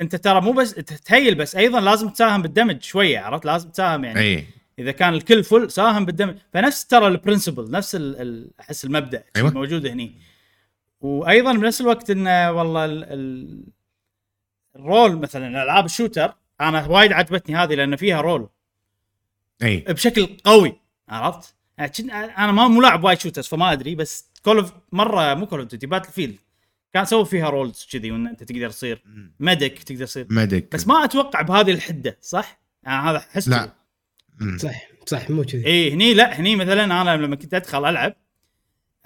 [0.00, 3.68] أنت ترى مو بس ت heal بس أيضا لازم تساهم بال damage شوية عرفت؟ لازم
[3.70, 4.20] تساهم يعني.
[4.20, 4.46] اي
[4.78, 7.94] إذا كان الكل full ساهم بال damage فنفس ترى ال principle نفس
[8.60, 9.50] أحس المبدأ أيوة.
[9.50, 10.18] موجود هني
[11.00, 13.64] وأيضا بنفس الوقت إنه والله ال ال
[14.76, 18.48] ال role مثلا العاب ال shooter أنا وايد عجبتني هذه لأن فيها role
[19.62, 24.58] أي بشكل قوي عرفت؟ يعني أنا ما مو لاعب وايد shooters فما أدري بس Call
[24.58, 26.36] of مرة مو Call of Duty Battlefield
[26.92, 29.02] كان سووا فيها roles كذي وإن أنت تقدر تصير
[29.40, 33.83] medic تقدر تصير medic بس ما أتوقع بهذه الحدة صح؟ يعني هذا احس لا.
[34.56, 35.66] صح صح مو كذي.
[35.66, 38.14] اي هني لا هني مثلا أنا لما كنت أدخل ألعب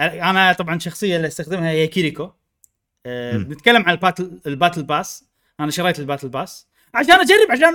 [0.00, 2.30] أنا طبعا الشخصيه اللي أستخدمها هي Kiriko.
[3.06, 3.44] أه مم.
[3.44, 5.24] بنتكلم عن ال battle ال battle pass.
[5.60, 6.68] أنا شريت ال battle pass.
[6.94, 7.74] عشان أجرب عشان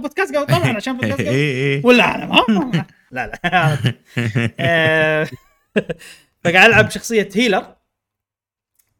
[0.00, 1.28] بودكاست قبل طبعا عشان بودكاست قبل.
[1.28, 3.40] اي اي ولا أنا ما لا لا.
[4.60, 5.28] آه،
[6.44, 7.74] فقاعد ألعب شخصية healer.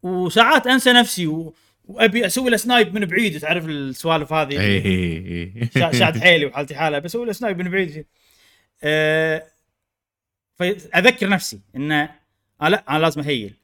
[0.03, 1.55] وساعات أنسى نفسي و...
[1.85, 6.75] وابي أسوي له snipe من بعيد تعرف السوالف هذه؟ اي اي شا- شاد حيلي وحالتي
[6.75, 8.07] حاله بسوي له snipe من بعيد.
[8.85, 9.47] أه
[10.55, 12.11] فأذكر نفسي انه
[12.63, 13.55] آه لا أنا لازم أ heal.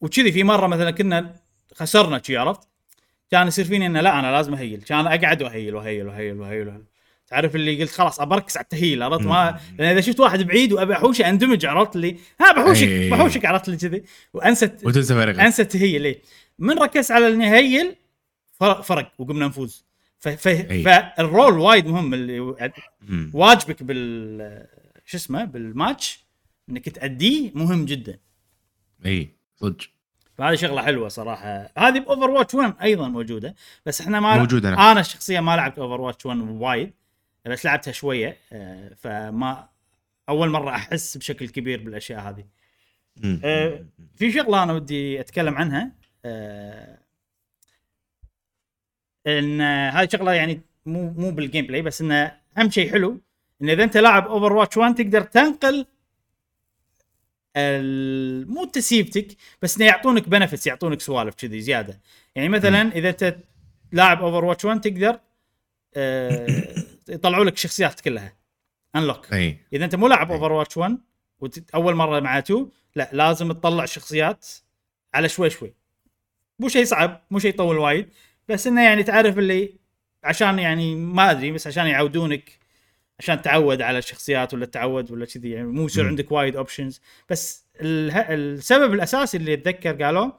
[0.00, 1.34] وكذي في مرة مثلا كنا
[1.74, 2.68] خسرنا شي عرفت؟
[3.30, 4.82] كان يصير فيني انه لا أنا لازم أهيل.
[4.82, 6.84] كان أقعد وأهيل وأهيل وأهيل وأهيل, وأهيل.
[7.30, 10.92] تعرف اللي قلت خلاص ابركز على التهيل عرفت؟ ما لأن إذا شفت واحد بعيد وأبي
[10.92, 13.10] أحوشه أندمج عرفت اللي؟ ها بحوشك أي.
[13.10, 14.02] بحوشك عرفت اللي كذي؟
[14.34, 15.40] وانسى وتنسى فريقك.
[15.40, 16.22] أنسى التهيل ليه
[16.58, 17.96] من ركز على اني هيل
[18.52, 19.84] فرق, فرق وقمنا نفوز.
[20.18, 20.28] ف...
[20.28, 20.48] ف...
[20.48, 20.82] أي.
[20.82, 22.54] فالرول وايد مهم اللي.
[23.32, 24.66] واجبك بال
[25.04, 26.24] شو اسمه؟ بالماتش
[26.70, 28.18] إنك تأديه مهم جدا.
[29.06, 29.76] اي صدق.
[30.34, 31.72] فهذه شغلة حلوة صراحة.
[31.78, 33.54] هذه بأوفر واتش 1 أيضا موجودة
[33.86, 34.78] بس إحنا ما موجودة، نعم.
[34.78, 36.92] أنا الشخصيه ما لعبت أوفر واتش 1 وايد.
[37.46, 39.68] بس لعبتها شوية آه، فما
[40.28, 42.44] أول مرة أحس بشكل كبير بالأشياء هذه.
[43.44, 43.84] آه،
[44.14, 45.92] في شغلة أنا ودي أتكلم عنها
[46.24, 46.98] آه،
[49.26, 53.20] إن هذه شغلة يعني مو مو بال gameplay بس انه أهم شيء حلو
[53.62, 55.86] إن إذا أنت لاعب Overwatch 1 تقدر تنقل
[57.56, 62.00] ال- مو تسيبتك بس إنه يعطونك benefits يعطونك سوالف كذي زيادة.
[62.34, 63.36] يعني مثلا إذا أنت
[63.92, 65.20] لاعب Overwatch 1 تقدر
[67.10, 68.36] يطلعوا لك الشخصيات كلها.
[68.96, 69.58] unlock أي.
[69.72, 70.32] إذا أنت مو لاعب.
[70.32, 70.98] Overwatch 1
[71.74, 74.46] واول مرة مع 2 لا لازم تطلع الشخصيات
[75.14, 75.74] على شوي شوي.
[76.58, 78.08] مو شيء صعب مو شيء يطول وايد
[78.48, 79.74] بس إنه يعني تعرف اللي
[80.24, 82.58] عشان يعني ما أدري بس عشان يعودونك
[83.18, 86.06] عشان تعود على الشخصيات ولا تعود ولا كذي يعني مو يصير.
[86.08, 87.00] عندك وايد options
[87.30, 90.32] بس اله- السبب الأساسي اللي أتذكر قالوا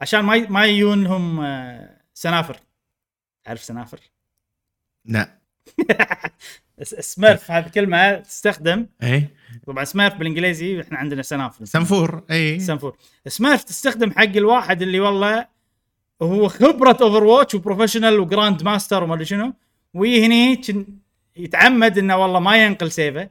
[0.00, 2.56] عشان ما ي- ما يجون لهم آه، سنافر.
[3.44, 4.00] تعرف سنافر؟
[5.04, 5.38] لا.
[6.82, 8.86] smurf هذه كلمه تستخدم.
[9.02, 9.28] إي.
[9.66, 12.60] طبعا smurf بالإنجليزي إحنا عندنا سنافر سنفور إي.
[12.60, 12.96] سنفور.
[13.26, 15.46] smurf تستخدم حق الواحد اللي والله
[16.22, 19.52] هو خبرة Overwatch و professional و grandmaster وما أدري شنو.
[19.94, 20.60] ويجي هني
[21.36, 23.30] يتعمد إنه والله ما ينقل save ه.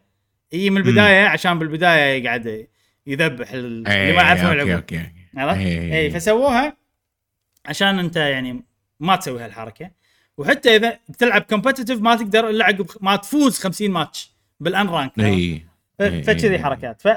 [0.52, 2.68] يجي من البداية عشان بالبداية يقعد
[3.08, 5.12] يذبح ال- اللي ما يعرفون يلعبون okay.
[5.38, 5.98] okay.
[5.98, 6.78] إي فسووها
[7.66, 8.64] عشان أنت يعني
[9.00, 9.92] ما تسوي هالحركة.
[10.38, 15.66] وحتى إذا بتلعب competitive ما تقدر إلا عقب ما تفوز 50 match بال unranked إي
[16.00, 16.60] فكذي.
[16.60, 17.02] حركات.
[17.02, 17.08] ف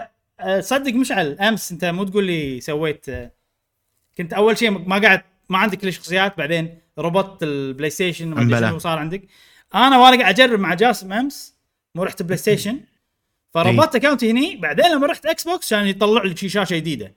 [0.40, 3.30] آه، مشعل أمس أنت مو تقول لي سويت آه،
[4.18, 8.60] كنت أول شيء ما قاعد ما عندك كل الشخصيات بعدين ربطت البلاي ستيشن ما.
[8.60, 9.22] شنو صار عندك.
[9.74, 11.54] أنا وأنا قاعد أجرب مع جاسم أمس
[11.94, 12.80] مو رحت بلاي ستيشن
[13.54, 17.14] فربطت account ي هني بعدين لما رحت إكس بوكس كان يطلع لي شي شاشة جديدة.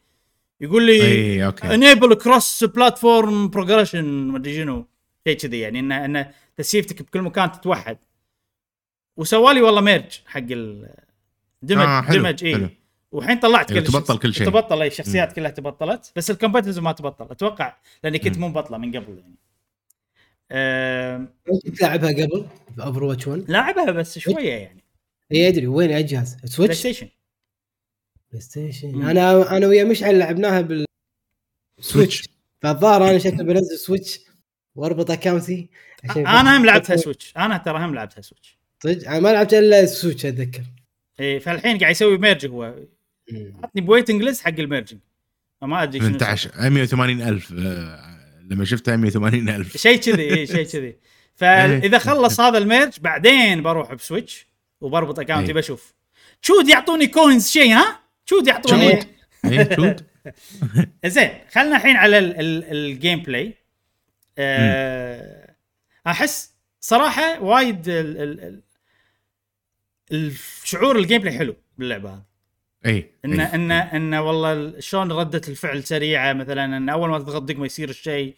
[0.61, 1.73] يقول لي إي أوكي.
[1.73, 4.87] enable cross platform progression ما أدري شنو.
[5.27, 7.97] شيء كذي يعني انه انه ال save تك بكل مكان تتوحد.
[9.17, 10.93] وسوالي والله merge حق ال
[11.61, 12.69] دمج آه، حلو، دمج اي حلو.
[13.11, 14.17] والحين طلعت كل تبطل.
[14.19, 14.47] كل شيء.
[14.47, 17.31] تبطل اي الشخصيات كلها تبطلت بس ال competitive ما تبطل.
[17.31, 19.35] أتوقع لأني كنت مو مبطله من قبل يعني.
[20.51, 24.83] أه ممكن تلعبها قبل في اوفر واتش 1 لاعبها بس شوية يعني.
[25.31, 26.35] اي أدري وين أي جهاز.
[26.35, 27.07] بلاي سويتش ستيشن
[28.29, 29.01] بلاي ستيشن مم.
[29.09, 30.85] أنا أنا ويا مشعل لعبناها بال
[31.79, 32.29] سويتش
[32.61, 34.19] فالظاهر أنا شكلي بنزل سويتش
[34.75, 35.69] واربط account ي
[36.09, 39.85] عشان أنا هم لعبتها سويتش أنا ترى هم لعبتها سويتش صدق؟ أنا ما لعبت إلا
[39.85, 40.61] سويتش أتذكر.
[41.19, 42.75] إيه فالحين قاعد يسوي merge هو.
[43.63, 44.99] حطني ب waiting list حق ال merging
[45.61, 47.51] فما أدري شنو 18 180 ألف
[48.49, 49.77] لما شفتها 180 ألف.
[49.77, 50.95] شيء كذي اي شيء كذي.
[51.39, 54.47] فإذا خلص هذا ال merge بعدين بروح بسويتش
[54.81, 55.53] وبربط account ي إيه.
[55.53, 55.93] بشوف.
[56.41, 59.05] should يعطوني coins شيء ها؟ should يعطوني should.
[59.45, 60.03] اي should
[61.05, 63.53] زين خلنا الحين على ال- ال- ال gameplay
[64.37, 65.55] أه
[66.07, 68.61] أحس صراحة وايد ال- ال- ال-
[70.63, 72.23] الشعور ال gameplay حلو باللعبة هذه.
[72.85, 73.55] إي انه إي.
[73.55, 78.35] انه انه والله شلون ردة الفعل سريعة مثلا إن أول ما تضغط دقمة يصير الشيء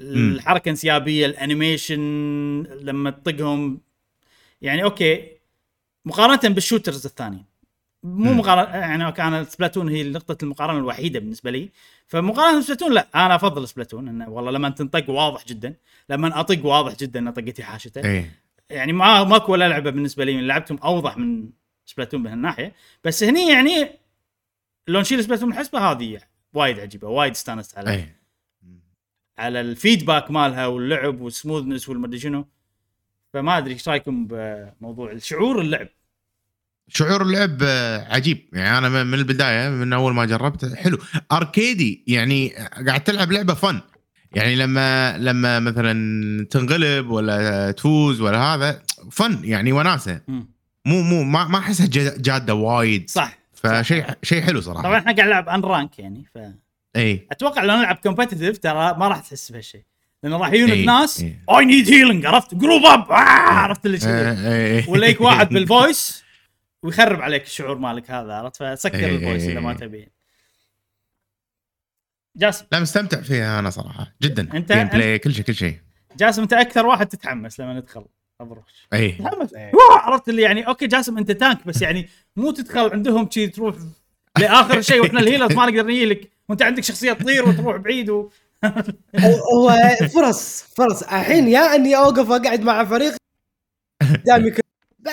[0.00, 2.00] الحركة انسيابية ال animation
[2.62, 3.80] لما تطقهم
[4.62, 5.38] يعني okay
[6.04, 7.44] مقارنة بال shooters الثانيين.
[8.02, 8.32] مو.
[8.32, 11.70] مقارنة يعني كان سبلاتون هي نقطة المقارنة الوحيدة بالنسبة لي.
[12.06, 15.74] فمقارنة بسبلاتون لا أنا أفضل سبلاتون إنه والله لما تطق واضح جدا
[16.08, 18.30] لما أطق واضح جدا ان طقتي حاشته اي
[18.70, 21.50] يعني ما ماكو ولا لعبة بالنسبة لي من لعبتهم أوضح من
[21.86, 22.72] سبلاتون بهالناحيه
[23.04, 23.90] بس هني يعني
[24.88, 26.20] لو نشيل سبلاتون من الحسبه هذه
[26.54, 28.08] وايد عجيبة وايد استانست على اي
[29.38, 32.46] على ال feedback مالها واللعب وال smoothness والمدري شنو.
[33.32, 35.88] فما أدري إيش رأيكم بموضوع الشعور اللعب؟
[36.88, 38.48] شعور اللعب آه، عجيب.
[38.52, 40.98] يعني أنا من البداية من أول ما جربت حلو.
[41.32, 42.52] arcade ي يعني
[42.88, 43.80] قاعد تلعب لعبة fun.
[44.34, 50.20] يعني لما لما مثلا تنغلب ولا تفوز ولا هذا fun يعني وناسة.
[50.86, 53.10] مو مو ما ما أحسها جا- جادة وايد.
[53.10, 53.38] صح.
[53.54, 54.82] فشيء شيء حلو صراحة.
[54.82, 56.24] طبعا إحنا قاعد نلعب unranked يعني
[56.96, 57.26] إي.
[57.30, 59.82] فاتوقع لو نلعب competitive ترى ما راح تحس بهالشيء.
[60.22, 61.20] لأنه راح يجون الناس.
[61.20, 61.64] إي.
[61.64, 66.22] need healing عرفت؟ group up عرفت اللي كذي ولا يجيك واحد بال voice
[66.82, 69.76] ويخرب عليك الشعور مالك هذا عرفت؟ فسكر إيه، ال voice إذا ما إيه.
[69.76, 70.08] تبي
[72.36, 72.64] جاسم.
[72.72, 74.48] لا مستمتع فيها أنا صراحة جدا.
[74.52, 75.78] أنت- gameplay كل شيء كل شيء.
[76.16, 78.04] جاسم أنت أكثر واحد تتحمس لما ندخل
[78.40, 79.72] approach اي تتحمس؟ إيه.
[79.92, 83.76] عرفت اللي يعني okay جاسم أنت tank بس يعني مو تدخل عندهم شي تروح
[84.38, 88.30] لآخر شيء وإحنا ال healers ما نقدر نجيلك وأنت عندك شخصية تطير وتروح بعيد و...
[89.54, 89.72] هو
[90.14, 91.02] فرص فرص.
[91.02, 93.12] الحين يا إني أوقف أقعد مع فريق
[94.22, 95.08] قدامي ب-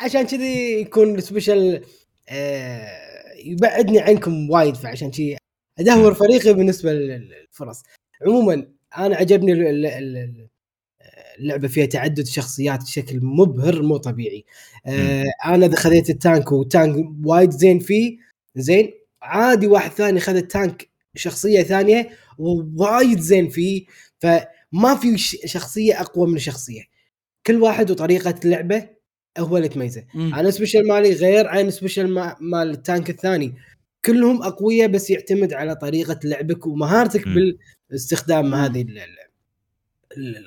[0.00, 1.82] عشان كذي يكون سبيشل
[2.28, 5.36] آه، يبعدني عنكم وايد فعشان كذي
[5.78, 7.82] أدهور فريقي بالنسبة للفرص.
[8.26, 8.68] عموما
[8.98, 10.48] أنا عجبني ال- ال- ال-
[11.38, 14.44] اللعبة فيها تعدد شخصيات بشكل مبهر مو طبيعي.
[14.86, 18.18] آه أنا اذا خذيت التانك وتانك وايد زين فيه.
[18.56, 18.92] زين
[19.22, 23.86] عادي واحد ثاني خذ التانك شخصية ثانية ووايد زين فيه.
[24.18, 25.18] فما في
[25.48, 26.82] شخصية أقوى من شخصيه
[27.46, 28.95] كل واحد وطريقة لعبه
[29.38, 30.04] هو اللي تميزه.
[30.14, 33.54] أنا سبيشل مالي غير عن سبيشل ما- مال التانك الثاني
[34.04, 37.56] كلهم أقوياء بس يعتمد على طريقة لعبك ومهارتك مم.
[37.90, 38.54] باستخدام مم.
[38.54, 38.86] هذه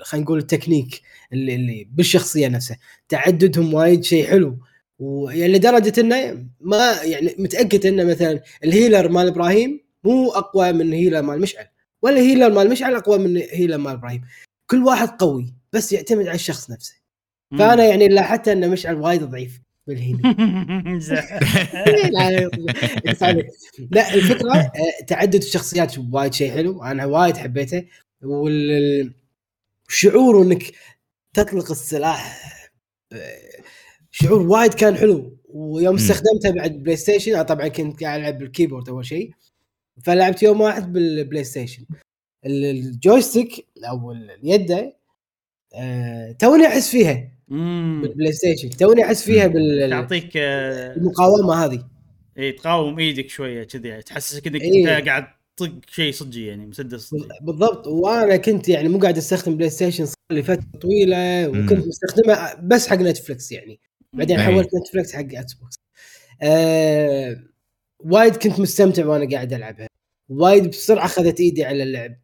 [0.04, 1.02] خلينا نقول التكنيك
[1.34, 2.78] اللي, اللي بالشخصية نفسها
[3.10, 4.58] تعددهم وايد شيء حلو
[5.00, 10.94] ويعني لدرجة إنه ما يعني متأكد إنه مثلا ال healer مال إبراهيم مو أقوى من
[10.94, 11.66] healer مال مشعل
[12.02, 14.22] ولا healer مال مشعل أقوى من healer مال إبراهيم
[14.68, 16.94] كل واحد قوي بس يعتمد على الشخص نفسه.
[17.58, 19.62] فأنا يعني لاحظت ان مشعل وايد ضعيف.
[23.92, 24.72] لا الفكرة آه،
[25.08, 26.84] تعدد الشخصيات وايد شيء حلو.
[26.84, 27.86] أنا وايد حبيته.
[28.22, 29.12] والشعور
[30.42, 30.64] إنك
[31.34, 32.40] تطلق السلاح
[33.14, 33.40] آه،
[34.12, 35.38] شعور وايد كان حلو.
[35.50, 35.96] ويوم.
[35.96, 39.32] استخدمته بعد بلاي ستيشن أنا طبعا كنت قاعد ألعب بال keyboard أول شيء.
[40.04, 41.84] فلعبت يوم واحد بالبلاي ستيشن
[42.46, 44.92] ال- ال joystick أو ال- اليد
[45.76, 47.32] آه، توني أحس فيها.
[47.50, 49.48] بالبلاي ستيشن توني أحس فيها.
[49.48, 51.84] بال- تعطيك آه، بالمقاومه هذه
[52.38, 54.98] إي تقاوم إيدك شوية كذي تحسسك إنك إيه.
[54.98, 55.26] أنت قاعد
[55.58, 60.06] تطق شيء صجي يعني مسدس صجي بالضبط وأنا كنت يعني مو قاعد أستخدم بلاي ستيشن
[60.06, 61.88] صار لي فترة طويلة وكنت.
[61.88, 63.80] مستخدمه بس حق نتفلكس يعني
[64.14, 64.40] بعدين.
[64.40, 65.76] حولت نتفلكس حق إكس بوكس
[66.42, 67.44] آه
[68.00, 69.88] وايد كنت مستمتع وأنا قاعد ألعبها
[70.30, 72.16] وايد بسرعة أخذت إيدي على اللعب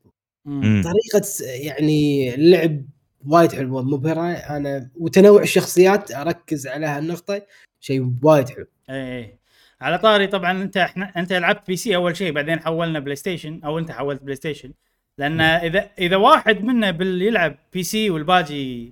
[0.45, 0.81] مم.
[0.83, 2.85] طريقة س- يعني اللعب
[3.27, 7.41] وايد حلوة مبهره أنا وتنوع الشخصيات أركز على هالنقطة
[7.79, 8.65] شيء وايد حلو.
[8.89, 9.37] اي اي
[9.81, 13.79] على طاري طبعا أنت إحنا أنت لعبت PC أول شيء بعدين حولنا بلاي ستيشن أو
[13.79, 14.73] أنت حولت بلاي ستيشن
[15.17, 18.91] لأن إذا إذا واحد منا باللي يلعب PC والباقي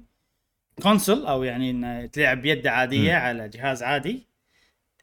[0.83, 3.17] console أو يعني إنه تلعب بيد عادية مم.
[3.19, 4.27] على جهاز عادي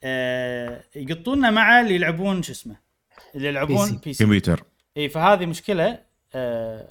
[0.04, 2.76] آه يقطونا مع اللي يلعبون شو اسمه
[3.34, 4.00] اللي يلعبون.
[4.04, 4.64] PC كمبيوتر.
[4.96, 5.98] اي فهذه مشكلة
[6.34, 6.88] آه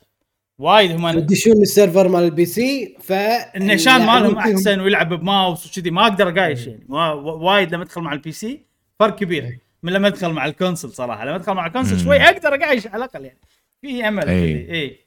[0.60, 3.12] وايد هم يدشون السيرفر مال ال PC ف
[3.56, 6.86] النشان مالهم اللاعبين فيهم- أحسن ويلعب بماوس وكذي ما أقدر أقايش يعني.
[6.90, 8.62] وا- وا- وايد لما أدخل مع ال PC
[9.00, 9.58] فرق كبير.
[9.84, 11.26] من لما أدخل مع ال console صراحة.
[11.26, 12.04] لما أدخل مع ال console مم.
[12.04, 13.40] شوي أقدر أقايش على الأقل يعني.
[13.82, 15.00] في أمل اي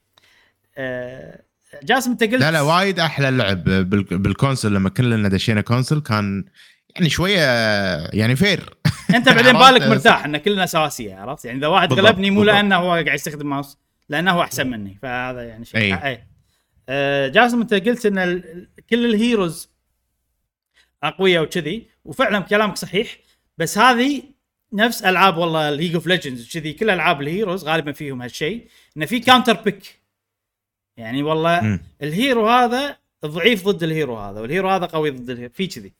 [0.78, 1.40] آه
[1.82, 6.00] جاسم أنت قلت لا لا وايد أحلى اللعب بال- بال console لما كلنا دشينا console
[6.00, 6.44] كان
[6.96, 7.40] يعني شوية
[8.12, 8.74] يعني fair.
[9.14, 12.44] أنت بعدين؟ بالك مرتاح إن كلنا سواسية عرفت؟ يعني إذا واحد بالضبط، غلبني مو.
[12.44, 13.78] لأنه هو قاعد يستخدم ماوس.
[14.12, 15.80] لأنه هو أحسن مني فهذا يعني شيء.
[15.80, 16.08] أي.
[16.10, 16.24] اي
[16.88, 19.70] آه جاسم أنت قلت إن ال- كل ال heroes
[21.02, 23.18] أقوياء وكذي وفعلا كلامك صحيح
[23.58, 24.22] بس هذه
[24.72, 29.06] نفس ألعاب والله ليج اوف ليجندز وكذي كل ألعاب ال heroes غالبا فيهم هالشيء إنه
[29.06, 30.02] في counter pick
[30.96, 31.80] يعني والله مم.
[32.02, 32.96] ال hero هذا
[33.26, 35.92] ضعيف ضد ال hero هذا وال hero هذا قوي ضد ال hero في كذي.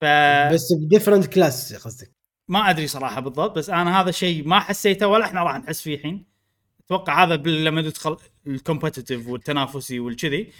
[0.00, 0.04] ف
[0.52, 2.10] بس ب different class قصدك.
[2.48, 5.94] ما أدري صراحة بالضبط بس أنا هذا الشيء ما حسيته ولا إحنا راح نحس فيه
[5.94, 6.24] الحين.
[6.86, 8.16] أتوقع هذا لما تدخل
[8.46, 10.52] ال competitive والتنافسي والكذي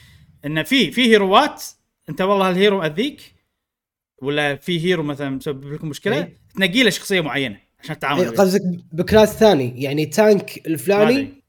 [0.44, 1.64] انه في في hero ات
[2.08, 3.34] أنت والله ال hero أذيك
[4.22, 6.36] ولا في hero مثلا مسبب لكم مشكلة إيه.
[6.54, 8.30] تنقي له شخصية معينة عشان تتعامل إيه،.
[8.30, 8.62] قصدك
[8.92, 11.42] ب class ثاني يعني tank الفلاني.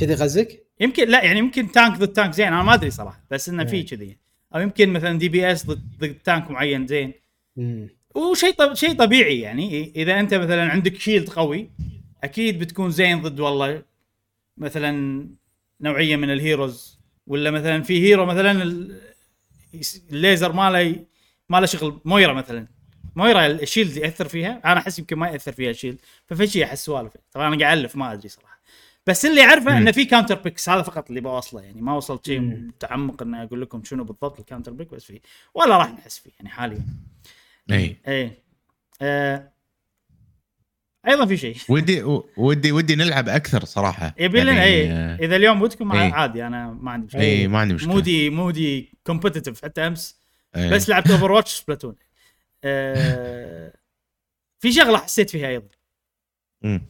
[0.00, 3.48] كذي قصدك؟ يمكن لا يعني يمكن tank ضد tank زين أنا ما أدري صراحة بس
[3.48, 3.86] إنه في إيه.
[3.86, 4.18] كذي
[4.54, 7.12] أو يمكن مثلا DPS ضد ضد tank معين زين.
[8.14, 8.74] وشيء طب...
[8.74, 11.70] شيء طبيعي يعني إذا أنت مثلا عندك shield قوي
[12.24, 13.82] أكيد بتكون زين ضد والله
[14.62, 15.26] مثلا
[15.80, 18.62] نوعية من ال heroes ولا مثلا في hero مثلا
[20.10, 21.04] الليزر ماله
[21.48, 22.66] ما له شغل مويرا مثلا
[23.16, 26.64] مويرا ال shield يأثر فيها أنا أحس يمكن ما يأثر فيها ال shield ففي شيء
[26.64, 28.52] أحس سوالف طبعا أنا قاعد ألف ما أدري صراحة
[29.06, 29.78] بس اللي أعرفه.
[29.78, 32.40] انه في counter picks هذا فقط اللي بوصله يعني ما وصلت شيء.
[32.40, 35.20] متعمق إني أقول لكم شنو بالضبط ال counter pick بس فيه
[35.54, 36.84] ولا راح نحس فيه يعني حاليا
[37.70, 38.42] اي إيه
[39.02, 39.51] آه.
[41.08, 42.02] أيضا في شيء ودي
[42.36, 46.12] ودي ودي نلعب أكثر صراحة يبي لنا يعني، إيه آه، إذا اليوم ودكم إيه.
[46.12, 50.16] عادي أنا ما عندي مشكلة اي ما عندي مشكلة مودي مودي competitive حتى أمس
[50.56, 50.70] إيه.
[50.70, 51.94] بس لعبت Overwatch Splatoon
[52.64, 53.72] آه
[54.58, 55.68] في شغلة حسيت فيها أيضا
[56.62, 56.88] مم.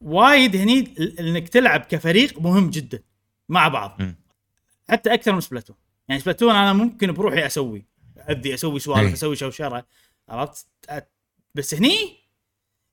[0.00, 3.02] وايد هني إنك تلعب كفريق مهم جدا
[3.48, 4.16] مع بعض مم.
[4.90, 5.76] حتى أكثر من Splatoon
[6.08, 7.86] يعني Splatoon أنا ممكن بروحي أسوي
[8.16, 9.12] أبدي أسوي سوالف إيه.
[9.12, 9.86] أسوي شوشرة
[10.28, 10.66] عرفت
[11.54, 12.19] بس هني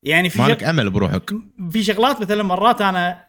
[0.07, 1.31] يعني في مالك شغ- أمل بروحك.
[1.71, 3.23] في شغلات مثلا مرات أنا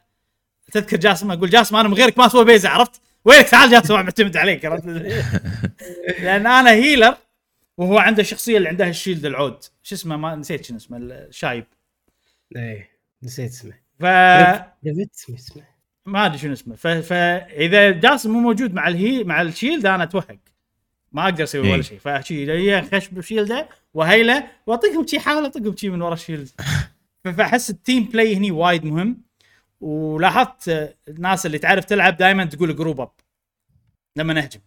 [0.73, 4.03] تذكر جاسم أقول جاسم أنا من غيرك ما أسوي بيزه عرفت؟ وينك تعال جاسم أنا
[4.03, 4.85] معتمد عليك عرفت؟
[6.23, 7.17] لأن أنا healer
[7.77, 9.59] وهو عنده الشخصيه اللي عندها ال shield العود.
[9.83, 11.65] شو اسمه؟ ما نسيت شنو اسمه الشايب
[12.57, 12.91] إيه
[13.23, 13.73] نسيت اسمه.
[14.01, 14.05] ف
[14.83, 15.63] ديفيد اسمه.
[16.07, 16.75] ما أدري شنو اسمه.
[16.77, 16.87] ف...
[16.87, 20.39] فاذا جاسم مو موجود مع الهي مع ال shield أنا أتوهق.
[21.13, 21.73] ما أقدر أسوي إيه.
[21.73, 21.99] ولا شيء.
[21.99, 26.03] فشي هي خش ب shield ه؟ و heal ه واطقهم شي حاول اطقهم شي من
[26.03, 26.49] ورا ال shield
[27.37, 29.23] فاحس ال team play هني وايد مهم.
[29.81, 33.11] ولاحظت آه، الناس اللي تعرف تلعب دائما تقول group up
[34.17, 34.61] لما نهجم.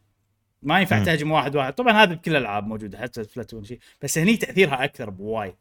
[0.61, 1.03] ما ينفع.
[1.03, 1.73] تهجم واحد واحد.
[1.73, 5.55] طبعا هذا بكل الألعاب موجودة حتى Splatoon شيء بس هني تأثيرها أكثر بوايد.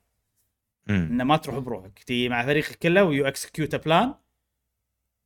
[0.91, 1.99] إنه ما تروح بروحك.
[1.99, 4.15] team مع فريقك كله و you execute plan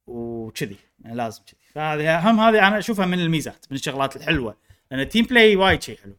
[0.07, 0.77] وكذي.
[1.05, 1.61] يعني لازم كذي.
[1.73, 4.57] فهذه أهم هذه أنا أشوفها من الميزات من الشغلات الحلوة.
[4.91, 6.17] لأن ال team play وايد شيء حلو.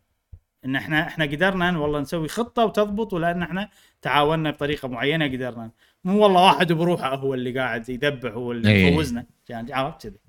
[0.65, 3.69] إن إحنا إحنا قدرنا والله نسوي خطة وتضبط ولأن إحنا
[4.01, 5.71] تعاوننا بطريقة معينة قدرنا.
[6.03, 8.85] مو والله واحد بروحه هو اللي قاعد يذبح هو اللي إيه.
[8.91, 9.25] يفوزنا.
[9.49, 10.19] يعني عرفت كذي؟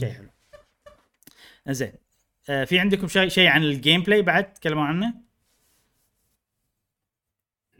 [0.00, 0.28] شيء حلو
[1.68, 1.92] زين.
[2.48, 5.14] آه في عندكم شيء شيء عن ال gameplay بعد؟ تكلموا عنه؟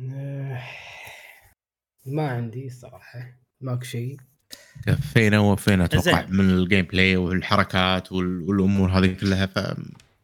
[0.01, 0.62] آه،
[2.07, 3.32] ما عندي صراحة.
[3.61, 4.16] ماكو شيء.
[4.87, 6.26] كفينا ووفينا أتوقع.
[6.28, 9.59] من ال gameplay والحركات وال- والأمور هذه كلها ف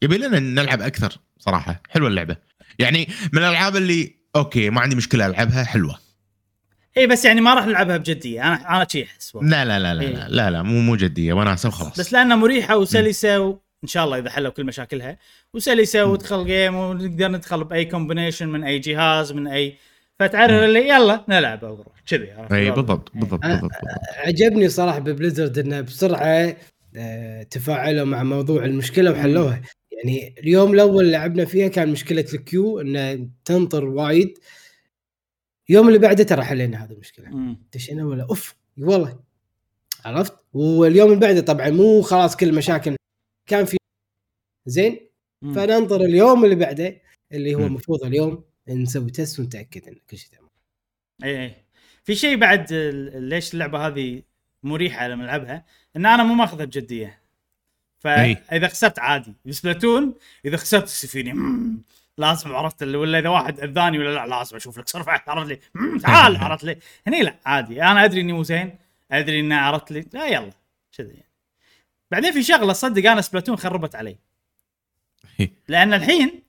[0.02, 2.36] يبي لنا نلعب أكثر صراحة حلوة اللعبة
[2.78, 5.98] يعني من الألعاب اللي okay ما عندي مشكلة ألعبها حلوة
[6.96, 9.36] اي بس يعني ما راح نلعبها بجدية أنا أنا شي أحس.
[9.42, 10.08] لا لا لا لا إيه.
[10.08, 14.18] لا, لا, لا مو مو جدية وناسة وخلاص بس لأنها مريحة وسلسة وان شاء الله
[14.18, 15.18] إذا حلوا كل مشاكلها
[15.54, 19.76] وسلسة وتدخل game ونقدر ندخل بأي combination من أي جهاز من أي
[20.18, 22.70] فتعرف اللي يلا نلعب ونروح كذي؟ إي.
[22.70, 23.72] بالضبط بالضبط بالضبط, بالضبط.
[24.26, 26.56] عجبني صراحة ب Blizzard إنه بسرعة
[26.96, 29.62] آه، تفاعلوا مع موضوع المشكلة وحلوها
[30.02, 34.38] يعني اليوم الأول لعبنا فيها كان مشكلة ال queue إنه تنطر وايد.
[35.70, 37.56] اليوم اللي بعده ترى حلينا هذه المشكلة.
[37.74, 39.20] دشينا ولا؟ أوف والله.
[40.04, 42.96] عرفت؟ واليوم اللي بعده طبعا مو خلاص كل المشاكل
[43.46, 43.76] كان في.
[44.66, 45.08] زين؟
[45.42, 45.54] مم.
[45.54, 47.66] فننظر اليوم اللي بعده اللي هو.
[47.66, 50.50] المفروض اليوم نسوي تست ونتأكد إن كل شيء تمام.
[51.24, 51.54] اي اي
[52.04, 52.72] في شيء بعد
[53.14, 54.22] ليش اللعبة هذه
[54.62, 57.21] مريحة لما نلعبها؟ إن أنا مو ماخذها بجدية.
[58.02, 59.34] فإذا خسرت عادي.
[59.44, 61.82] بسبلاتون إذا خسرت "مم،
[62.18, 65.58] لازم عرفت اللي ولا إذا واحد اذاني ولا لا لازم أشوف لك صرفة عرفت لي؟
[65.74, 67.82] "مم، تعال عرفت لي؟ هني لا عادي.
[67.82, 68.78] أنا أدري إني مو زين
[69.12, 70.06] أدري انه عرفت لي.
[70.12, 70.52] لا يلا
[70.98, 71.28] كذي يعني.
[72.10, 74.16] بعدين في شغلة صدق أنا Splatoon خربت علي.
[75.68, 76.42] لأن الحين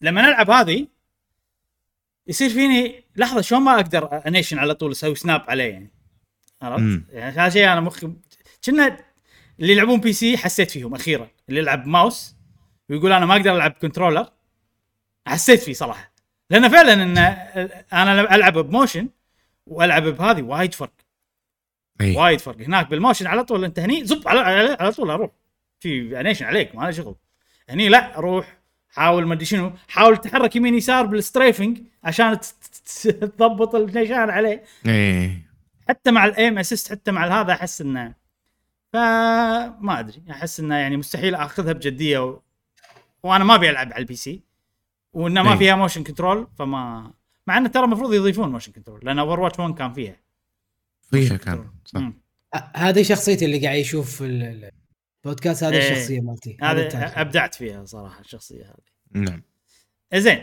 [0.00, 0.86] لما نلعب هذه
[2.26, 5.90] يصير فيني لحظة شلون ما أقدر أنيشن على طول أسوي snap عليه يعني؟
[6.62, 8.12] عرفت؟ يعني هذا شيء أنا مخي
[8.64, 8.98] كنا
[9.60, 11.28] اللي يلعبون PC حسيت فيهم أخيرا.
[11.48, 12.36] اللي يلعب ماوس
[12.88, 14.28] ويقول أنا ما أقدر ألعب controller
[15.26, 16.12] حسيت فيه صراحة.
[16.50, 17.18] لأن فعلا إن
[17.92, 19.08] أنا ألعب ب motion
[19.66, 20.92] وألعب بهذه وايد فرق.
[22.00, 22.16] إي.
[22.16, 22.60] وايد فرق.
[22.60, 25.30] هناك بال motion على طول أنت هني زب على على, على طول أروح.
[25.80, 27.16] في انيشن عليك ما له شغل.
[27.68, 32.38] هني لا روح حاول ما أدري شنو حاول تتحرك يمين يسار بال strafing عشان
[33.20, 34.64] تضبط النيشان عليه.
[34.86, 35.42] إي.
[35.88, 38.23] حتى مع ال aim assist حتى مع هذا أحس إنه
[38.94, 42.40] فما أدري أحس إنه يعني مستحيل أخذها بجدية و...
[43.22, 44.42] وأنا ما أبي ألعب على ال PC.
[45.12, 45.58] وإنه ما إي.
[45.58, 47.12] فيها motion control فما
[47.46, 50.16] مع إنه ترى المفروض يضيفون motion control لأن Overwatch 1 كان فيها.
[51.10, 52.02] فيها كان صح.
[52.76, 54.70] هذه شخصيتي اللي قاعد يشوف ال- ال-
[55.24, 55.92] البودكاست هذه إيه.
[55.92, 56.56] الشخصية مالتي.
[56.62, 57.20] هذا.
[57.20, 59.22] أبدعت فيها صراحة الشخصية هذه.
[59.22, 59.42] نعم.
[60.14, 60.38] زين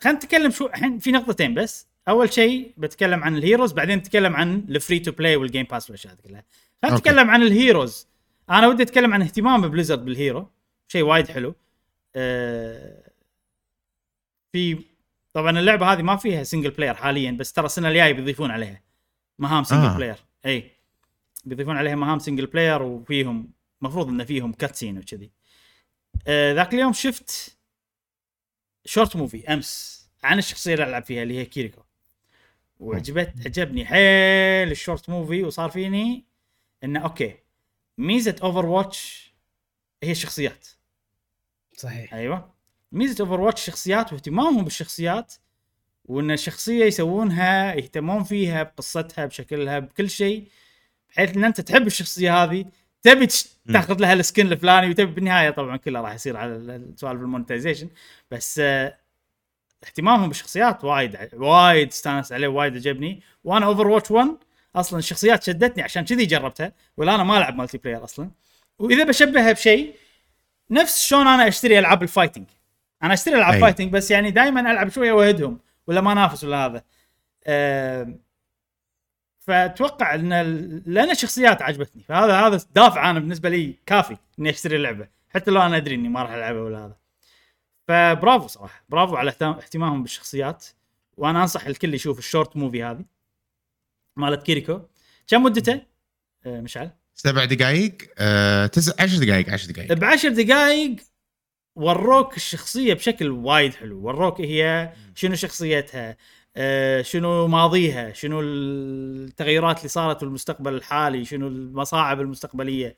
[0.00, 1.86] خلينا نتكلم شو الحين في نقطتين بس.
[2.08, 5.66] أول شيء بتكلم عن ال heroes بعدين نتكلم عن ال free to play وال Game
[5.70, 6.44] Pass والأشياء هذه كلها.
[6.82, 6.96] خلينا.
[6.98, 8.08] نتكلم عن ال heroes.
[8.50, 10.50] أنا ودي أتكلم عن اهتمام Blizzard بال hero.
[10.88, 11.54] شيء وايد حلو.
[12.16, 13.10] أه
[14.52, 14.84] في
[15.32, 18.82] طبعا اللعبة هذه ما فيها single player حاليا بس ترى السنة الجاية بيضيفون عليها.
[19.38, 19.94] مهام single آه.
[19.94, 19.96] آه.
[19.96, 20.16] player
[20.46, 20.70] إي.
[21.44, 23.50] بيضيفون عليها مهام single player وفيهم
[23.82, 25.30] المفروض انه فيهم cutscene وكذي.
[26.26, 27.58] آه ذاك اليوم شفت
[28.84, 31.82] short movie أمس عن الشخصية اللي ألعب فيها اللي هي كيريكو.
[32.80, 36.24] وعجبت عجبني حيل ال short movie وصار فيني
[36.84, 37.34] إنه okay
[37.98, 39.32] ميزة Overwatch
[40.02, 40.66] هي الشخصيات.
[41.76, 42.14] صحيح.
[42.14, 42.50] أيوه.
[42.92, 45.34] ميزة Overwatch شخصيات واهتمامهم بالشخصيات
[46.04, 50.48] وإن الشخصية يسوونها يهتمون فيها بقصتها بشكلها بكل شيء
[51.10, 52.64] بحيث إن أنت تحب الشخصية هذه
[53.02, 53.26] تبي.
[53.72, 57.20] تاخذ لها ال skin الفلاني وتبي بالنهاية طبعا كله راح يصير على ال- ال- سوالف
[57.20, 57.88] ال monetization.
[58.30, 58.98] بس آه،
[59.84, 63.22] اهتمامهم بالشخصيات وايد وايد استانس عليه وايد عجبني.
[63.44, 64.28] وأنا Overwatch 1
[64.76, 68.30] أصلا الشخصيات شدتني عشان كذي جربتها ولا أنا ما ألعب multiplayer أصلا.
[68.78, 69.94] وإذا بشبهها بشيء
[70.70, 72.46] نفس شلون أنا أشتري ألعاب ال fighting
[73.02, 73.60] أنا أشتري ألعاب أي.
[73.60, 76.82] fighting بس يعني دائما ألعب شوية وأهدهم ولا ما أنافس ولا هذا.
[77.46, 78.18] آم،
[79.38, 80.28] فأتوقع إن
[80.86, 85.62] لأن الشخصيات عجبتني فهذا هذا دافع أنا بالنسبة لي كافي إني أشتري اللعبة حتى لو
[85.62, 86.96] أنا أدري إني ما راح ألعبها ولا هذا.
[87.88, 90.66] فبرافو صراحة برافو على اهتم- اهتمامهم بالشخصيات
[91.16, 93.04] وأنا أنصح الكل يشوف ال short movie هذه.
[94.16, 94.80] مالت كيريكو.
[95.28, 95.80] كم مدته؟
[96.46, 96.90] آه، مشعل.
[97.14, 100.96] سبع دقائق آه تسع عشر دقائق عشر دقائق بعشر دقائق
[101.76, 104.06] وروك الشخصية بشكل وايد حلو.
[104.06, 106.16] وروك هي شنو شخصيتها
[106.56, 112.96] آه، شنو ماضيها شنو التغيرات اللي صارت في المستقبل الحالي شنو المصاعب المستقبلية.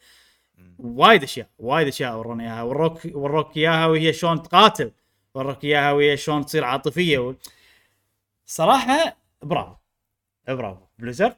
[0.79, 2.63] وايد أشياء وايد أشياء ورونا إياها.
[2.63, 4.93] وروك وروك إياها وهي شلون تقاتل.
[5.35, 7.19] وروك إياها وهي شلون تصير عاطفية.
[7.19, 7.35] و...
[8.47, 9.78] صراحة bravo.
[10.55, 10.85] bravo.
[10.99, 11.37] Blizzard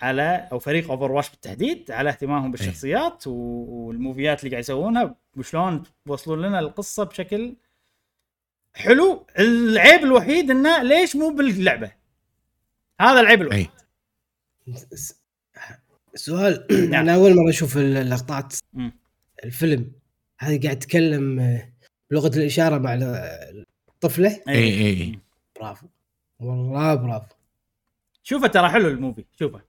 [0.00, 3.32] على أو فريق Overwatch بالتحديد على اهتمامهم بالشخصيات و...
[3.68, 5.16] وال movieات اللي قاعد يسوونها.
[5.36, 7.56] وشلون يوصلون لنا القصة بشكل
[8.74, 9.26] حلو.
[9.38, 11.92] العيب الوحيد إنه ليش مو باللعبة؟
[13.00, 13.68] هذا العيب الوحيد.
[14.68, 15.20] اي س-
[16.14, 16.66] سؤال.
[16.90, 16.94] نعم.
[17.02, 18.54] أنا أول مرة أشوف اللقطات.
[19.44, 19.92] الفيلم.
[20.38, 21.72] هذه قاعد تتكلم آه،
[22.10, 22.94] بلغة الإشارة مع
[23.88, 25.18] الطفله اي اي اي
[25.60, 25.86] برافو.
[26.40, 27.35] والله برافو.
[28.28, 29.60] شوفه ترى حلو الموفي شوفه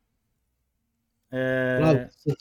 [2.11, 2.37] صدق.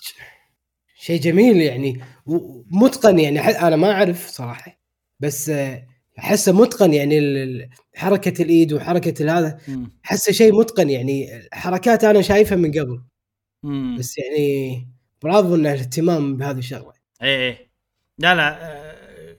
[0.98, 4.80] شيء جميل يعني ومتقن يعني أنا ما أعرف صراحة
[5.20, 5.86] بس آه،
[6.18, 9.58] أحسه متقن يعني حركة الإيد وحركة هذا.
[10.04, 13.02] أحسه شيء متقن يعني حركات أنا شايفها من قبل
[13.62, 13.96] مم.
[13.98, 14.88] بس يعني
[15.22, 16.92] برافو إنه الاهتمام بهذه الشغلة
[17.22, 17.70] إيه إيه
[18.18, 19.38] لا لا آه،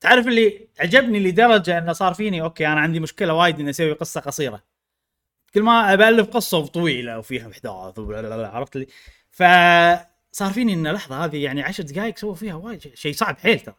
[0.00, 4.20] تعرف اللي عجبني لدرجة إنه صار فيني أوكي أنا عندي مشكلة وايد إني أسوي قصة
[4.20, 4.71] قصيرة
[5.54, 7.98] كل ما بالف قصة طويلة وفيها احداث
[8.54, 8.86] عرفت لي
[9.30, 13.74] فصار فيني إن لحظه هذه يعني عشر دقائق سووا فيها وايد شيء- صعب حيل ترى.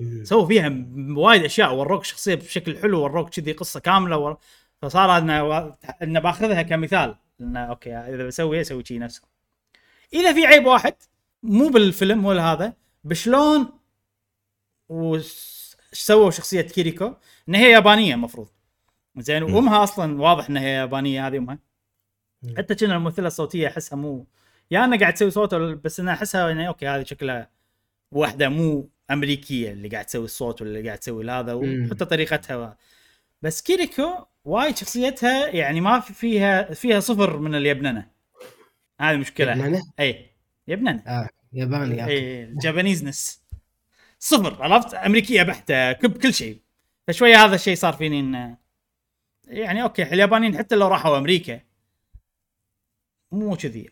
[0.00, 0.24] مم.
[0.24, 0.84] سووا فيها
[1.16, 4.36] وايد أشياء وروك شخصية بشكل حلو وروك كذي قصة كاملة ور...
[4.82, 7.16] فصار انه انه بأخذها كمثال.
[7.40, 9.22] انه أوكي إذا بسوي أسوي شيء نفسه.
[10.14, 10.94] إذا في عيب واحد
[11.42, 12.72] مو بالفيلم ولا هذا
[13.04, 13.68] بشلون
[14.88, 15.52] وش
[15.92, 17.12] سووا شخصية كيريكو؟
[17.48, 18.48] إن هي يابانية المفروض
[19.16, 19.42] زين.
[19.42, 21.58] وامها أصلا واضح إنها يابانية هذه أمها.
[22.58, 24.26] حتى كنا الممثلة الصوتية أحسها مو
[24.70, 27.50] يا أنا قاعد تسوي صوت بس أنا أحسها يعني okay هذه شكلها
[28.12, 31.52] واحدة مو أمريكية اللي قاعد تسوي الصوت ولا اللي قاعد تسوي هذا.
[31.52, 32.72] وحتى طريقتها و...
[33.42, 38.06] بس كيريكو وايد شخصيتها يعني ما في فيها فيها صفر من اليبننه
[39.00, 40.30] هذه مشكلة يبننة؟ إي
[40.68, 42.06] يبننه آه ياباني.
[42.06, 43.42] إي Japaneseness
[44.18, 46.60] صفر عرفت أمريكية بحتة كب كل شيء
[47.08, 48.61] فشوية هذا الشيء صار فيني إنه
[49.48, 51.60] يعني okay اليابانيين حتى لو راحوا أمريكا
[53.32, 53.90] مو كذي.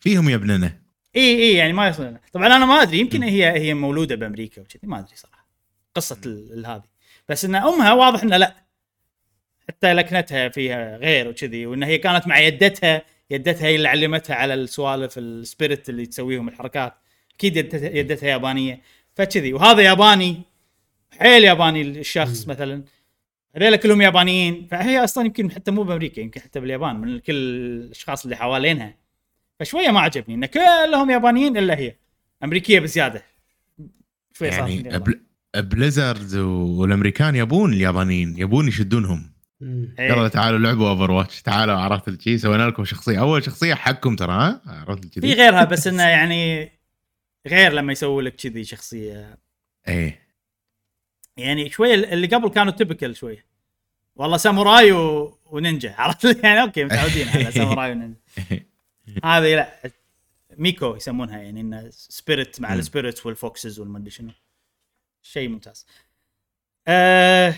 [0.00, 0.82] فيهم يابننه.
[1.16, 2.16] إي إي يعني ما يصير.
[2.32, 5.48] طبعا أنا ما أدري يمكن هي هي مولودة بأمريكا وكذي ما أدري صراحة.
[5.94, 6.20] قصة
[6.66, 6.82] هذه.
[7.28, 8.56] بس إن أمها واضح انها لا.
[9.68, 14.54] حتى لكنتها فيها غير وكذي وإن هي كانت مع يدتها يدتها هي اللي علمتها على
[14.54, 16.94] السوالف ال spirit اللي تسويهم الحركات.
[17.34, 18.82] أكيد يدتها, يدتها يابانية
[19.14, 19.52] فكذي.
[19.52, 20.42] وهذا ياباني
[21.18, 22.84] حيل ياباني الشخص مثلا.
[23.56, 24.66] هذول كلهم يابانيين.
[24.70, 28.94] فهي أصلا يمكن حتى مو بأمريكا يمكن حتى باليابان من كل الأشخاص اللي حوالينها.
[29.60, 31.96] فشوية ما عجبني إن كلهم يابانيين إلا هي.
[32.44, 33.22] أمريكية بزيادة.
[34.32, 35.04] شوية يعني.
[35.56, 39.32] Blizzard والأمريكان يبون اليابانيين يبون يشدونهم.
[39.62, 40.12] إيه.
[40.12, 43.20] يلا تعالوا لعبوا Overwatch تعالوا عرفت الشيء سوينا لكم شخصية.
[43.20, 46.72] أول شخصية حقكم ترى ها؟ عرفت في غيرها بس إنه يعني
[47.46, 49.38] غير لما يسوي لك كذي شخصية.
[49.88, 50.21] إيه.
[51.36, 53.44] يعني شوية اللي قبل كانوا typical شوية
[54.16, 55.38] والله ساموراي و...
[55.46, 58.16] ونينجا عرفت؟ يعني okay متعودين على ساموراي ونينجا.
[59.24, 59.90] هذه لا
[60.58, 62.78] ميكو يسمونها يعني إنه spirit مع مم.
[62.78, 64.30] ال spirits وال foxes والمدري شنو.
[65.22, 65.86] شيء ممتاز.
[66.88, 67.54] أه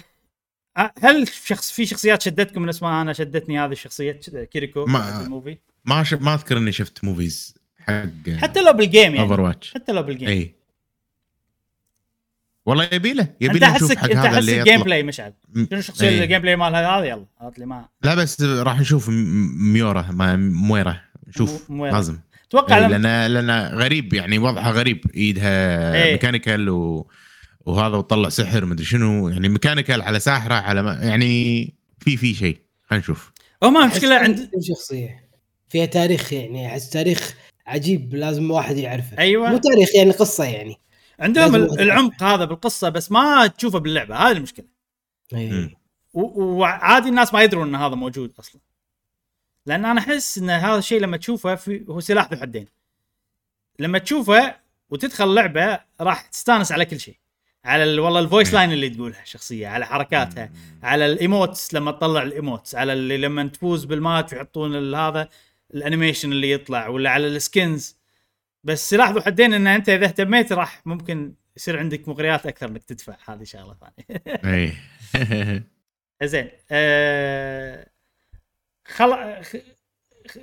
[1.02, 4.12] هل شخص في شخصيات شدتكم من اسمها؟ أنا شدتني هذه الشخصية
[4.52, 6.04] كيريكو ما- في ال movie ما.
[6.20, 9.42] ما أذكر إني شفت موفيز حق حتى لو بالجيم اوفر يعني.
[9.42, 10.54] واتش حتى لو بالجيم إي.
[12.66, 15.32] والله يبي له يبي أنت له نشوف احسك حق أنت هذا اللي الجيم بلاي مشعل.
[15.54, 16.14] شنو الشخصيه إيه.
[16.14, 20.08] اللي الجيم بلاي مالها هذا يلا هات لي ما لا بس راح نشوف م- ميورا
[20.12, 21.00] ما مويرا.
[21.28, 21.70] نشوف.
[21.70, 22.18] لازم.
[22.48, 25.04] أتوقع لما لأن لأن غريب يعني وضعها غريب.
[25.16, 26.12] إيدها إيه.
[26.12, 27.10] ميكانيكال و...
[27.66, 29.28] وهذا وطلع سحر مدري شنو.
[29.28, 32.59] يعني ميكانيكال على ساحرة على ما يعني في في شيء.
[32.84, 33.32] خلينا نشوف.
[33.62, 35.24] هم أحس مشكلة عند شخصية.
[35.68, 37.34] فيها تاريخ يعني أحس تاريخ
[37.66, 39.18] عجيب لازم واحد يعرفه.
[39.18, 39.51] أيوة.
[39.51, 40.76] مو تاريخ يعني قصة يعني.
[41.20, 44.66] عندهم العمق هذا بالقصة بس ما تشوفه باللعبة هذه المشكلة.
[46.15, 48.61] و- وعادي الناس ما يدرون إن هذا موجود أصلا.
[49.66, 52.66] لأن أنا أحس إن هذا الشيء لما تشوفه في هو سلاح ذو حدين.
[53.78, 54.57] لما تشوفه
[54.91, 57.16] وتدخل لعبه راح تستانس على كل شيء.
[57.65, 61.91] على ال- والله ال voice line اللي تقولها الشخصيه على حركاتها على ال emotes لما
[61.93, 65.28] تطلع ال emotes على اللي لما تفوز بالماتش ويحطون ال- هذا
[65.74, 67.97] ال animation اللي يطلع ولا على ال skins
[68.65, 72.85] بس سلاح ذو حدين إن أنت إذا اهتميت راح ممكن يصير عندك مغريات أكثر إنك
[72.85, 73.16] تدفع.
[73.28, 74.23] هذه شغلة ثانية.
[74.55, 74.73] اي
[76.28, 77.86] زين أه...
[78.86, 79.43] خل...
[79.45, 79.57] خ...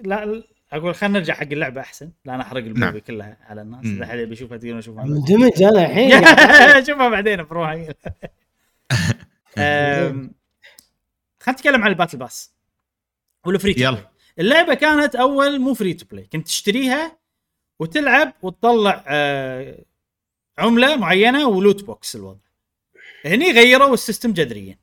[0.04, 2.12] لا أقول خلينا نرجع حق اللعبة أحسن.
[2.26, 2.98] لا أنا احرق ال movie نعم.
[2.98, 3.86] كلها على الناس.
[3.86, 6.86] إذا حد يبي يشوفها تقدرون يشوفها مندمج أنا الحين.
[6.88, 7.98] شوفها بعدين بروحك
[9.58, 10.34] أم،
[11.40, 12.54] خلينا نتكلم عن ال battle pass.
[13.46, 13.92] وال free to يلا.
[13.92, 14.06] play.
[14.40, 16.28] اللعبة كانت أول مو free to play.
[16.34, 17.21] كنت تشتريها
[17.82, 19.84] وتلعب وتطلع آه
[20.58, 22.40] عملة معينة و loot box الوضع.
[23.26, 24.78] هني غيروا ال system جذريا.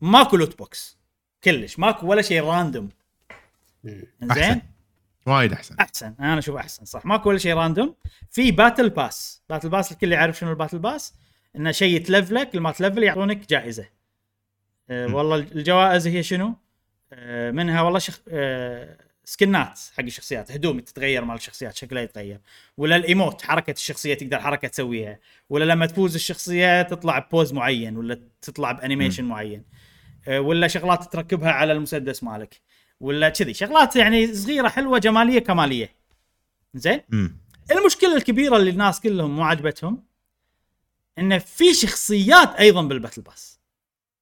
[0.00, 0.98] ماكو loot box.
[1.44, 1.78] كلش.
[1.78, 2.88] ماكو ولا شيء random.
[4.22, 4.62] زين
[5.26, 5.76] وايد أحسن.
[5.80, 6.14] أحسن.
[6.20, 6.84] أنا أشوف أحسن.
[6.84, 7.06] صح.
[7.06, 7.94] ماكو ولا شيء random.
[8.30, 9.42] في battle pass.
[9.50, 11.14] battle pass الكل يعرف شنو ال battle pass.
[11.56, 12.56] إنه شيء يتلفلك.
[12.56, 13.88] لما تلفل يعطونك جائزة.
[14.90, 15.14] أه.
[15.14, 16.54] والله الجوائز هي شنو؟
[17.12, 18.20] أه منها والله شخ...
[18.28, 22.40] أه سكنات حق الشخصيات هدوم تتغير مال الشخصيات شكلها يتغير.
[22.76, 25.18] ولا الإيموت حركة الشخصية تقدر حركة تسويها.
[25.48, 29.64] ولا لما تفوز الشخصية تطلع ببوز معين ولا تطلع بانيميشن معين.
[30.28, 32.60] أه ولا شغلات تركبها على المسدس مالك.
[33.00, 33.54] ولا كذي.
[33.54, 35.94] شغلات يعني صغيرة حلوة جمالية كمالية.
[36.74, 37.00] زين.
[37.70, 40.04] المشكلة الكبيرة اللي الناس كلهم مو عجبتهم
[41.18, 43.60] انه في شخصيات أيضا بال battle pass.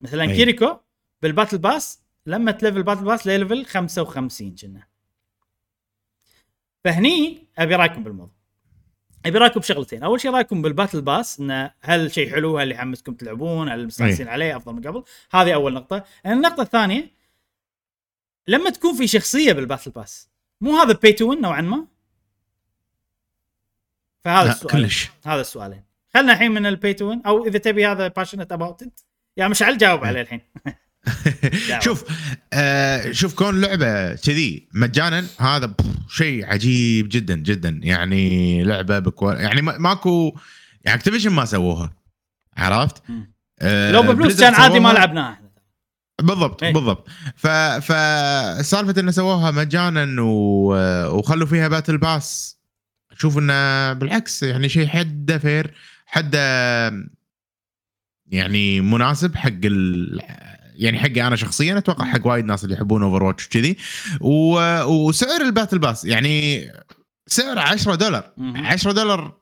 [0.01, 0.37] مثلا أي.
[0.37, 0.77] كيريكو
[1.23, 4.98] بال battle pass لما تلفل battle pass level 55 كنا.
[6.89, 8.35] فهني أبي رأيكم بالموضوع.
[9.27, 10.02] أبي رأيكم بشغلتين.
[10.02, 14.28] أول شيء رأيكم بال battle pass انه هل شيء حلو؟ هل يحمسكم تلعبون؟ هل مستانسين
[14.28, 15.05] عليه؟ أفضل من قبل.
[15.31, 16.05] هذه أول نقطة.
[16.27, 17.10] النقطة الثانية
[18.47, 21.86] لما تكون في شخصية بال battle pass مو هذا pay to win نوعا ما؟
[24.24, 24.73] فهذا السؤال.
[24.73, 25.10] كلش.
[25.27, 25.85] هذا السؤالين.
[26.15, 28.85] خلنا الحين من ال pay to win أو إذا تبي هذا passionate about
[29.36, 30.40] يا مشعل جاوب عليه الحين.
[31.85, 32.05] شوف
[32.53, 35.75] آه شوف كون لعبة كذي مجانا هذا
[36.09, 37.81] شيء عجيب جدا جدا.
[37.83, 40.37] يعني لعبة بكو يعني ما- ماكو
[40.85, 41.93] يعني Activision ما سووها
[42.57, 43.03] عرفت؟
[43.61, 45.49] آه لو بفلوس كان عادي ما لعبناها إحنا.
[46.23, 46.73] بالضبط إيه.
[46.73, 47.09] بالضبط.
[47.37, 50.75] ف فسالفه إنه سووها مجانا و...
[51.19, 52.59] وخلوا فيها battle pass
[53.12, 55.75] أشوف إنه بالعكس يعني شيء حده fair
[56.07, 56.39] حده
[58.27, 60.20] يعني مناسب حق ال...
[60.79, 63.77] يعني حقي أنا شخصيا أتوقع حق وايد ناس اللي يحبون Overwatch وكذي.
[64.21, 66.65] وسعر ال battle pass يعني
[67.27, 68.67] سعر 10 دولار مهم.
[68.67, 69.39] 10 دولار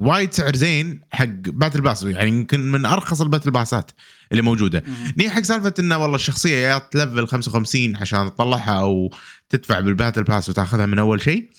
[0.00, 3.90] وايد سعر زين حق battle pass يعني يمكن من أرخص ال battle pass ات
[4.32, 4.84] اللي موجودة.
[5.16, 9.10] ني حق سالفة إنه والله الشخصية يا تلفل 55 عشان تطلعها أو
[9.48, 11.50] تدفع بال battle pass وتاخذها من أول شيء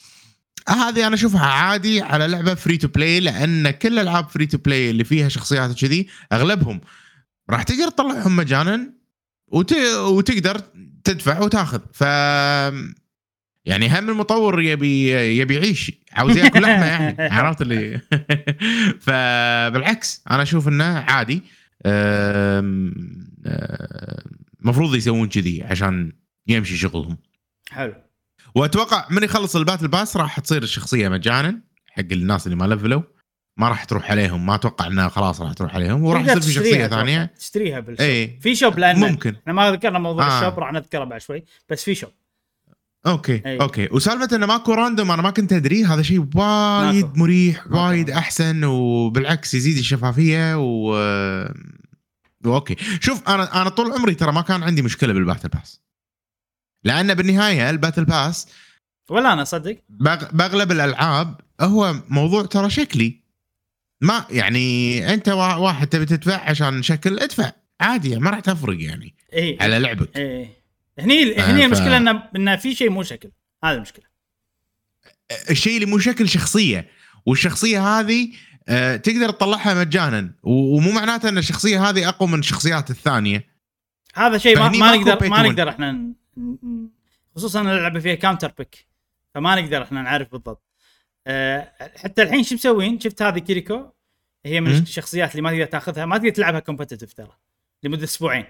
[0.70, 4.90] هذه أنا أشوفها عادي على لعبة free to play لأن كل الألعاب free to play
[4.90, 6.82] اللي فيها شخصيات كذي أغلبهم
[7.50, 8.94] راح تقدر تطلعهم مجانا
[9.48, 9.74] وت...
[9.98, 10.61] وتقدر
[11.03, 11.80] تدفع وتاخذ.
[11.94, 12.02] ف
[13.65, 15.91] يعني هم المطور يبي يبي يعيش.
[16.11, 17.15] عاوز ياكل لحمة يعني.
[17.36, 18.02] عرفت اللي
[19.06, 21.41] فبالعكس أنا أشوف إنه عادي.
[24.61, 26.11] المفروض يسوون كذي عشان
[26.48, 27.18] يمشي شغلهم.
[27.70, 27.95] حلو.
[28.56, 31.61] وأتوقع من يخلص ال battle pass راح تصير الشخصية مجانا
[31.91, 33.02] حق الناس اللي ما لفلوا.
[33.58, 36.88] ما راح تروح عليهم ما أتوقع إنها خلاص راح تروح عليهم وراح يصير في شخصية.
[36.88, 40.40] ثانية تشتريها بال shop اي في shop لأن ممكن إحنا ما ذكرنا موضوع آه.
[40.40, 42.10] ال shop راح نذكره بعد شوي بس في shop
[43.06, 43.62] okay أي.
[43.61, 47.18] okay وسالفة إنه ماكو random أنا ما كنت أدري هذا شيء وايد.
[47.18, 47.68] مريح.
[47.72, 50.96] وايد أحسن وبالعكس يزيد الشفافية و
[52.45, 55.82] okay شوف أنا أنا طول عمري ترى ما كان عندي مشكلة بال battle pass
[56.84, 58.48] لأن بالنهاية ال battle pass
[59.10, 63.23] ولا أنا صدق بأغلب الألعاب هو موضوع ترى شكلي
[64.04, 67.52] ما يعني انت وا- واحد تبي تدفع عشان شكل ادفع.
[67.82, 69.16] عادي ما راح تفرق يعني.
[69.34, 70.18] اي على لعبك.
[70.18, 70.50] اي
[71.00, 73.32] هني آه، هني ف- المشكلة انه انه في شيء مو شكل.
[73.64, 74.06] هذا المشكلة.
[75.50, 76.88] الشيء اللي مو شكل شخصية.
[77.26, 78.30] والشخصية هذه
[78.70, 80.34] آه، تقدر تطلعها مجانا.
[80.44, 83.48] ومو معناته إن الشخصية هذه أقوى من الشخصيات الثانية.
[84.16, 85.42] هذا شيء ما, ما نقدر ما.
[85.42, 86.14] نقدر إحنا
[87.36, 88.88] خصوصا ان اللعبة فيها counter pick
[89.36, 90.64] فما نقدر إحنا نعرف بالضبط.
[91.28, 91.72] أه
[92.04, 93.86] حتى الحين شو مسوين؟ شفت هذه كيريكو؟
[94.45, 94.72] هي من.
[94.72, 97.38] الشخصيات اللي ما تقدر تاخذها ما تقدر تلعبها competitive ترى
[97.84, 98.45] لمدة أسبوعين.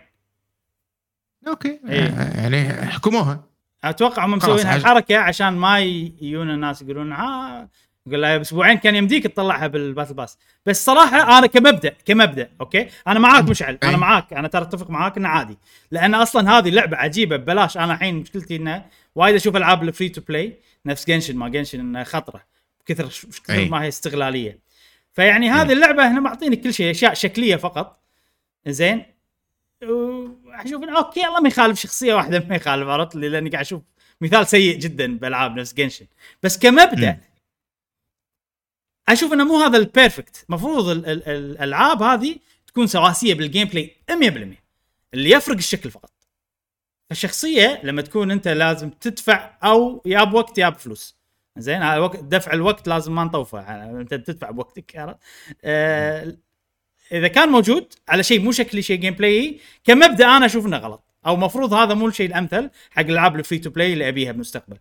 [1.47, 1.79] okay.
[1.89, 2.07] إيه.
[2.07, 3.43] آه، يعني حكموها.
[3.83, 7.69] أتوقع هم مسوين هالحركه عشان ما يجون الناس يقولون آه
[8.07, 10.37] يقول لها بأسبوعين كان يمديك تطلعها بال battle pass.
[10.65, 13.77] بس صراحة أنا كمبدأ كمبدأ okay؟ أنا معاك مشعل.
[13.83, 13.97] أنا أي.
[13.97, 14.33] معاك.
[14.33, 15.57] أنا ترى أتفق معاك إنه عادي.
[15.91, 17.77] لأن أصلا هذه لعبة عجيبة ببلاش.
[17.77, 18.85] أنا الحين مشكلتي إنه
[19.15, 22.43] وايد أشوف ألعاب ال free to play نفس Genshin ما Genshin إنه خطرة.
[22.85, 23.07] كثر
[23.45, 23.65] كثر.
[23.69, 24.59] ما هي استغلالية.
[25.13, 28.03] فيعني هذه اللعبة هنا معطيني كل شيء أشياء شكلية فقط.
[28.67, 29.05] زين.
[30.47, 33.81] أشوف okay الله ما يخالف شخصية واحدة ما يخالف عرفت؟ لي لأني قاعد أشوف
[34.21, 36.05] مثال سيء جدا بألعاب نفس Genshin
[36.43, 37.19] بس كمبدأ مم.
[39.09, 42.35] أشوف إنه مو هذا ال perfect المفروض ال- ال- ال- الألعاب هذه
[42.67, 44.57] تكون سواسية بال gameplay 100%
[45.13, 46.11] اللي يفرق الشكل فقط.
[47.11, 51.15] الشخصيه لما تكون أنت لازم تدفع أو يا بوقت يا بفلوس.
[51.57, 53.59] زين هذا وقت دفع الوقت لازم ما نطوفه
[54.01, 55.17] انت تدفع بوقتك عرفت؟
[55.63, 56.37] آه
[57.11, 61.35] إذا كان موجود على شيء مو شكلي شيء gameplay كمبدأ أنا أشوف انه غلط أو
[61.35, 64.77] مفروض هذا مو الشيء الأمثل حق الالعاب ال free to play اللي أبيها بالمستقبل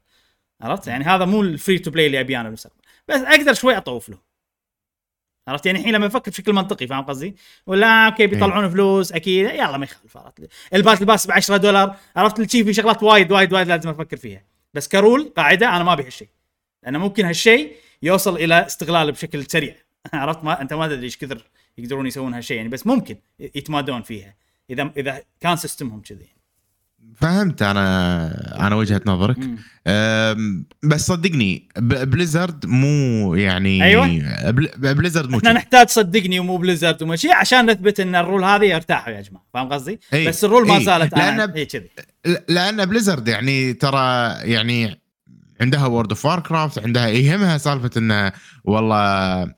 [0.60, 3.76] عرفت؟ يعني هذا مو ال free to play اللي أبيه أنا بالمستقبل بس أقدر شوي
[3.76, 4.18] أطوف له
[5.48, 7.36] عرفت؟ يعني الحين لما أفكر بشكل منطقي فاهم قصدي؟
[7.66, 11.56] ولا okay بيطلعون فلوس أكيد يلا ما يخالف عرفت؟ ال pass ال pass ب 10
[11.56, 14.44] دولار عرفت؟ الشي في شغلات وايد وايد وايد لازم أفكر فيها
[14.74, 16.28] بس ك rule قاعدة أنا ما أبي هالشيء.
[16.82, 17.72] لأنه ممكن هالشيء
[18.02, 19.74] يوصل إلى استغلال بشكل سريع
[20.12, 21.44] عرفت ما أنت ما تدري إيش كثر
[21.78, 24.34] يقدرون يسوون هالشيء يعني بس ممكن يتمادون فيها
[24.70, 26.26] اذا إذا كان system هم كذي
[27.16, 29.36] فهمت أنا أنا وجهة نظرك
[30.82, 33.78] بس صدقني Blizzard مو يعني.
[34.52, 35.52] بل- Blizzard مو إحنا.
[35.52, 39.44] نحتاج صدقني ومو Blizzard وما شيء عشان نثبت إن ال rule هذه ارتاحوا يا جماعة
[39.54, 40.28] فاهم قصدي؟ إي.
[40.28, 40.84] بس ال rule ما إي.
[40.84, 41.88] زالت أنا لأن- اي كذي
[42.26, 45.01] ل- لأن Blizzard يعني ترى يعني
[45.62, 48.32] عندها World of Warcraft عندها يهمها سالفة إنه
[48.64, 49.54] والله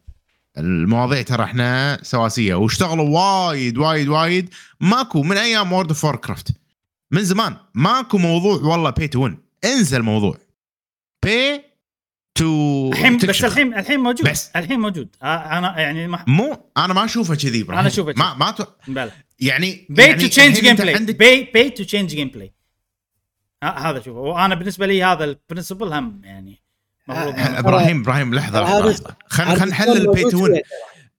[0.59, 4.55] المواضيع ترى إحنا سواسية واشتغلوا وايد وايد وايد.
[4.81, 6.49] ماكو من أيام World of Warcraft
[7.11, 7.57] من زمان.
[7.75, 10.39] ماكو موضوع والله pay to win انسى الموضوع
[11.25, 11.61] pay
[12.35, 13.45] to الحين بس.
[13.45, 14.31] الحين الحين موجود.
[14.31, 14.51] بس.
[14.57, 15.17] الحين موجود.
[15.23, 18.65] آه، أنا يعني ما مو أنا ما أشوفه كذي أنا أشوفه ما ما to...
[19.41, 22.53] يعني يعني to change gameplay pay to change gameplay
[23.65, 26.59] هذا شوف وأنا بالنسبة لي هذا ال principle هم يعني
[27.11, 29.17] آه، إبراهيم إبراهيم لحظة هذا- لحظة.
[29.27, 30.63] خلينا خلينا نحلل ال pay to win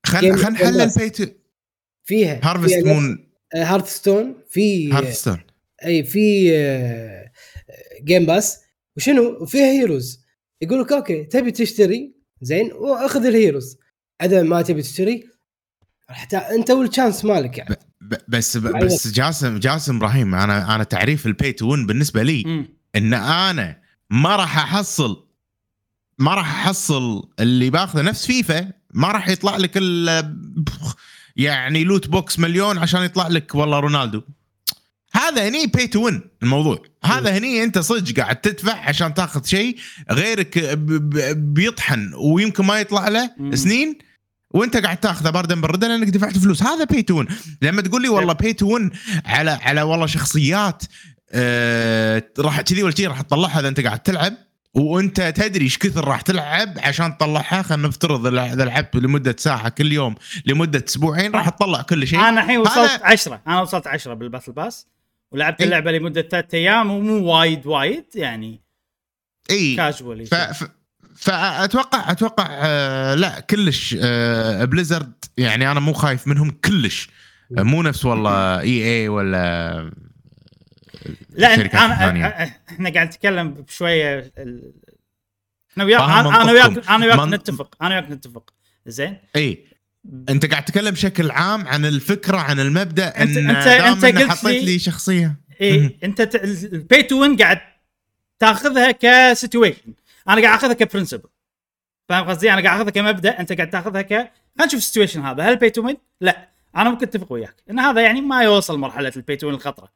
[0.06, 1.26] خلينا خلينا نحلل game ال pay to
[2.04, 5.42] فيها هارفست فيها مون Hearthstone في Hearthstone
[5.86, 7.32] أي في آه،
[8.04, 8.60] game pass
[8.98, 10.26] وشنو؟ وفيها heroes
[10.62, 13.78] يقول لك okay تبي تشتري؟ زين وأخذ ال heroes
[14.24, 15.30] أذا ما تبي تشتري
[16.08, 17.76] حتى أنت وال chance مالك يعني.
[18.28, 18.80] بس أيوة.
[18.80, 22.66] بس جاسم جاسم إبراهيم أنا أنا تعريف ال pay to win بالنسبة لي.
[22.96, 23.78] إن أنا
[24.10, 25.26] ما راح أحصل
[26.20, 30.36] ما راح أحصل اللي باخذه نفس فيفا ما راح يطلع لك ال
[31.36, 34.22] يعني loot box مليون عشان يطلع لك والله رونالدو
[35.12, 39.78] هذا هني pay to win الموضوع هذا هني أنت صدق قاعد تدفع عشان تاخذ شيء
[40.12, 40.78] غيرك
[41.38, 43.30] بيطحن ويمكن ما يطلع له.
[43.54, 43.98] سنين
[44.52, 46.64] وانت قاعد تاخذه بردا بردا لانك دفعت فلوس.
[46.64, 47.24] هذا pay to
[47.62, 48.80] لما تقول لي والله pay to
[49.26, 50.84] على على والله شخصيات
[51.32, 54.34] آه راح كذي ولا كذي راح تطلعها إذا أنت قاعد تلعب.
[54.74, 57.62] وأنت تدري إيش كثر راح تلعب عشان تطلعها.
[57.62, 60.16] خلينا نفترض إذا لعبت لمدة ساعة كل يوم
[60.46, 62.20] لمدة أسبوعين راح تطلع كل شيء.
[62.20, 64.88] أنا الحين وصلت هذا- 10 أنا وصلت 10 بال battle pass
[65.32, 65.62] ولعبت.
[65.62, 68.62] اللعبة لمدة ثلاث أيام ومو وايد وايد يعني
[69.50, 69.76] إي.
[69.76, 70.36] casually ف...
[70.36, 70.64] ف...
[71.16, 77.10] فأتوقع أتوقع آه لا كلش آه Blizzard يعني أنا مو خايف منهم كلش.
[77.58, 79.92] آه، مو نفس والله إي إي ولا
[81.30, 84.74] لا أنا إحنا قاعد نتكلم بشوية ال...
[85.72, 86.90] إحنا وياك أنا وياك.
[86.90, 88.54] أنا وياك من- نتفق أنا وياك نتفق.
[88.88, 89.66] زين؟ إي.
[90.30, 94.66] أنت قاعد تتكلم بشكل عام عن الفكرة عن المبدأ إن أنت إن قلت حطيت لي-
[94.74, 95.36] لي شخصية.
[95.62, 96.36] إي أنت
[96.74, 97.60] ال pay to win قاعد
[98.40, 99.94] تاخذها ك situation.
[100.28, 101.30] أنا قاعد اخذها ك principle
[102.10, 104.32] فاهم قصدي؟ أنا قاعد اخذها كمبدأ انت قاعد تاخذها ك خلينا
[104.66, 105.44] نشوف ال situation هذا.
[105.44, 106.50] هل pay to win لا.
[106.76, 107.56] أنا ممكن اتفق وياك.
[107.70, 109.92] ان هذا يعني ما يوصل مرحلة ال pay to win الخطرة.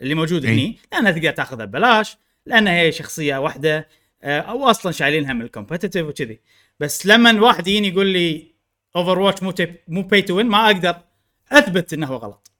[0.00, 0.52] اللي موجود إي.
[0.52, 2.16] هني لانها تقدر تاخذها ببلاش
[2.46, 3.88] لانها هي شخصية واحدة
[4.22, 6.40] آه، أو أصلا شايلينها من ال competitive وكذي.
[6.80, 8.54] بس لما واحد يجيني يقول لي
[8.96, 10.96] Overwatch مو تيب مو pay to win ما أقدر
[11.52, 12.50] أثبت إنه هو غلط.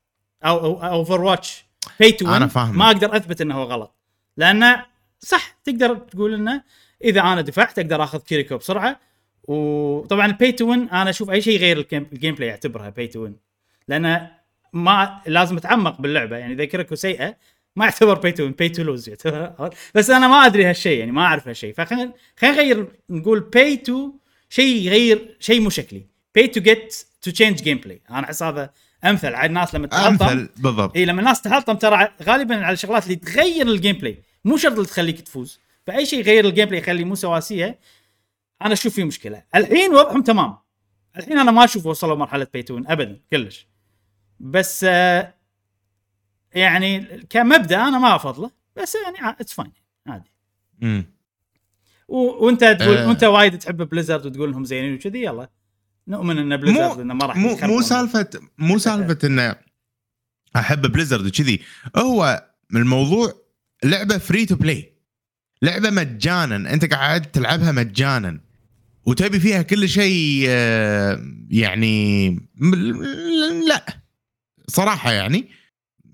[0.45, 1.65] أو Overwatch
[2.01, 2.49] pay to win.
[2.57, 3.95] ما أقدر أثبت إنه هو غلط.
[4.37, 4.87] لأنه
[5.21, 6.63] صح تقدر تقول إنه
[7.05, 9.01] إذا أنا دفعت أقدر آخذ كيريكو بسرعة.
[9.43, 13.23] وطبعا ال pay to win أنا أشوف أي شيء غير ال gameplay اعتبرها pay to
[13.23, 13.37] win
[13.89, 14.31] لأنه
[14.73, 16.37] ما لازم أتعمق باللعبة.
[16.37, 17.37] يعني إذا كيريكو سيئة
[17.77, 19.75] ما يعتبر pay to win pay to lose يعتبر.
[19.95, 21.75] بس أنا ما أدري هالشيء يعني ما أعرف هالشيء.
[21.75, 24.13] فخلينا خلينا نغير نقول pay to
[24.51, 26.03] شيء يغير شيء مو شكلي.
[26.35, 28.71] pay to get to change gameplay أنا أحس هذا
[29.05, 29.35] أمثل.
[29.35, 30.97] على الناس لما تحطم أمثل بالضبط.
[30.97, 34.87] إي لما الناس تحطم ترى غالبا على الشغلات اللي تغير ال gameplay مو شرط اللي
[34.87, 35.61] تخليك تفوز.
[35.89, 37.79] فأي شيء يغير ال gameplay يخليه مو سواسيه
[38.63, 39.43] أنا أشوف فيه مشكلة.
[39.55, 40.57] الحين وضعهم تمام.
[41.17, 43.67] الحين أنا ما أشوف وصلوا مرحلة pay to win ابدا كلش.
[44.41, 45.35] بس آه،
[46.55, 47.01] يعني
[47.31, 49.73] كمبدأ أنا ما أفضله بس يعني it's fine
[50.07, 50.31] عادي.
[50.81, 51.05] مم.
[52.09, 53.09] و- وأنت تقول آه.
[53.09, 55.49] وأنت وايد تحب Blizzard وتقول انهم زينين وكذي يلا.
[56.09, 57.57] نؤمن إن Blizzard إنه ما راح مو.
[57.63, 59.57] مو سالفة مو سالفة إنه
[60.57, 61.63] أحب Blizzard وكذي.
[61.97, 63.33] هو الموضوع
[63.85, 64.98] لعبة free to play
[65.63, 66.73] لعبة مجانا.
[66.73, 68.41] أنت قاعد تلعبها مجانا.
[69.07, 72.31] وتبي فيها كل شيء آه، يعني
[73.69, 73.87] لا.
[74.69, 75.49] صراحة يعني.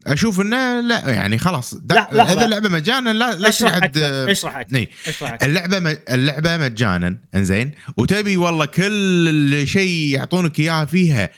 [0.07, 1.75] أشوف إنه لا يعني خلاص.
[1.75, 2.33] لا، لحظة.
[2.33, 4.89] إذا اللعبة مجانا لا لا اشرح آه، اشرح إي.
[5.07, 5.97] اشرح اللعبة م...
[6.11, 7.19] اللعبة مجانا.
[7.35, 7.73] إنزين.
[7.97, 11.31] وتبي والله كل شيء يعطونك اياه فيها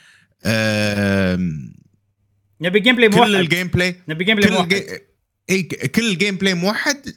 [0.46, 1.74] آم...
[2.60, 3.30] نبي gameplay كل موحد.
[3.30, 5.00] ال gameplay نبي gameplay كل موحد.
[5.50, 7.14] إي كل ال gameplay موحد.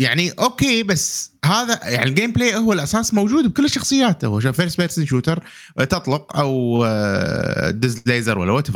[0.00, 5.06] يعني okay بس هذا يعني ال gameplay هو الأساس موجود بكل الشخصيات هو first person
[5.06, 5.42] shooter
[5.78, 8.66] تطلق أو آه، دز ليزر ولا what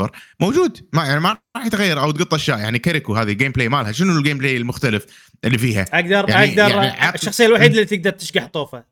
[0.40, 0.88] موجود.
[0.92, 2.58] ما يعني ما راح يتغير أو تقط أشياء.
[2.58, 3.92] يعني كيريكو هذه ال gameplay مالها.
[3.92, 5.06] شنو ال gameplay المختلف
[5.44, 8.84] اللي فيها؟ أقدر يعني- أقدر يعني عط- الشخصية الوحيدة اللي تقدر تشقح طوفه.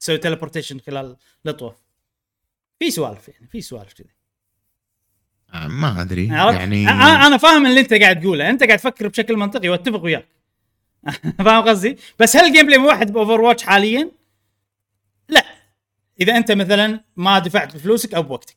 [0.00, 1.16] تسوي teleportation خلال
[1.46, 1.74] الطوف.
[2.80, 4.10] في سوالف يعني في سوالف كذي.
[5.54, 8.50] آه، ما أدري؟ يعني أنا فاهم اللي أنت قاعد تقوله.
[8.50, 10.28] أنت قاعد تفكر بشكل منطقي وأتفق وياك.
[11.44, 14.10] فاهم قصدي؟ بس هل ال gameplay موحد ب Overwatch حاليا؟
[15.28, 15.44] لا.
[16.20, 18.56] إذا أنت مثلا ما دفعت بفلوسك أو بوقتك.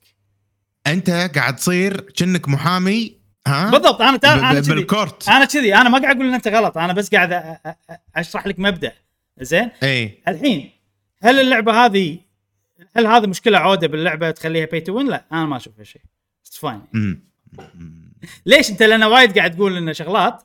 [0.88, 3.16] أنت قاعد تصير كأنك محامي
[3.48, 4.76] ها؟ بالضبط أنا ب- أنا كذي.
[4.76, 5.30] بال court.
[5.30, 5.76] أنا كذي.
[5.76, 6.78] أنا ما قاعد أقول إن أنت غلط.
[6.78, 8.92] أنا بس قاعد أ- أ- أ- أشرح لك مبدأ.
[9.42, 10.20] زين؟ إي.
[10.28, 10.72] الحين
[11.24, 12.20] هل اللعبة هذه
[12.98, 16.02] هل هذه مشكلة عودة باللعبة تخليها pay to win لا أنا ما اشوفها شيء
[16.52, 17.22] fine أمم.
[18.46, 20.44] ليش أنت؟ لأن وايد قاعد تقول ان شغلات.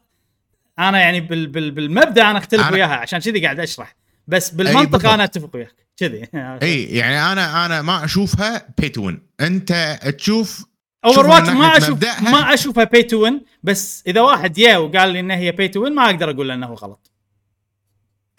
[0.79, 3.97] أنا يعني بال بال بالمبدأ أنا اختلف أنا- وياها عشان كذي قاعد اشرح.
[4.27, 5.11] بس بالمنطق.
[5.11, 5.75] أنا اتفق وياك.
[5.97, 6.23] كذي.
[6.63, 10.65] أي يعني أنا أنا ما أشوفها pay to win أنت تشوف
[11.05, 12.21] Overwatch ما أشوف مبدأها.
[12.21, 15.83] ما أشوفها pay to win بس إذا واحد يا وقال لي انها هي pay to
[15.85, 17.11] win ما أقدر أقول له انه غلط.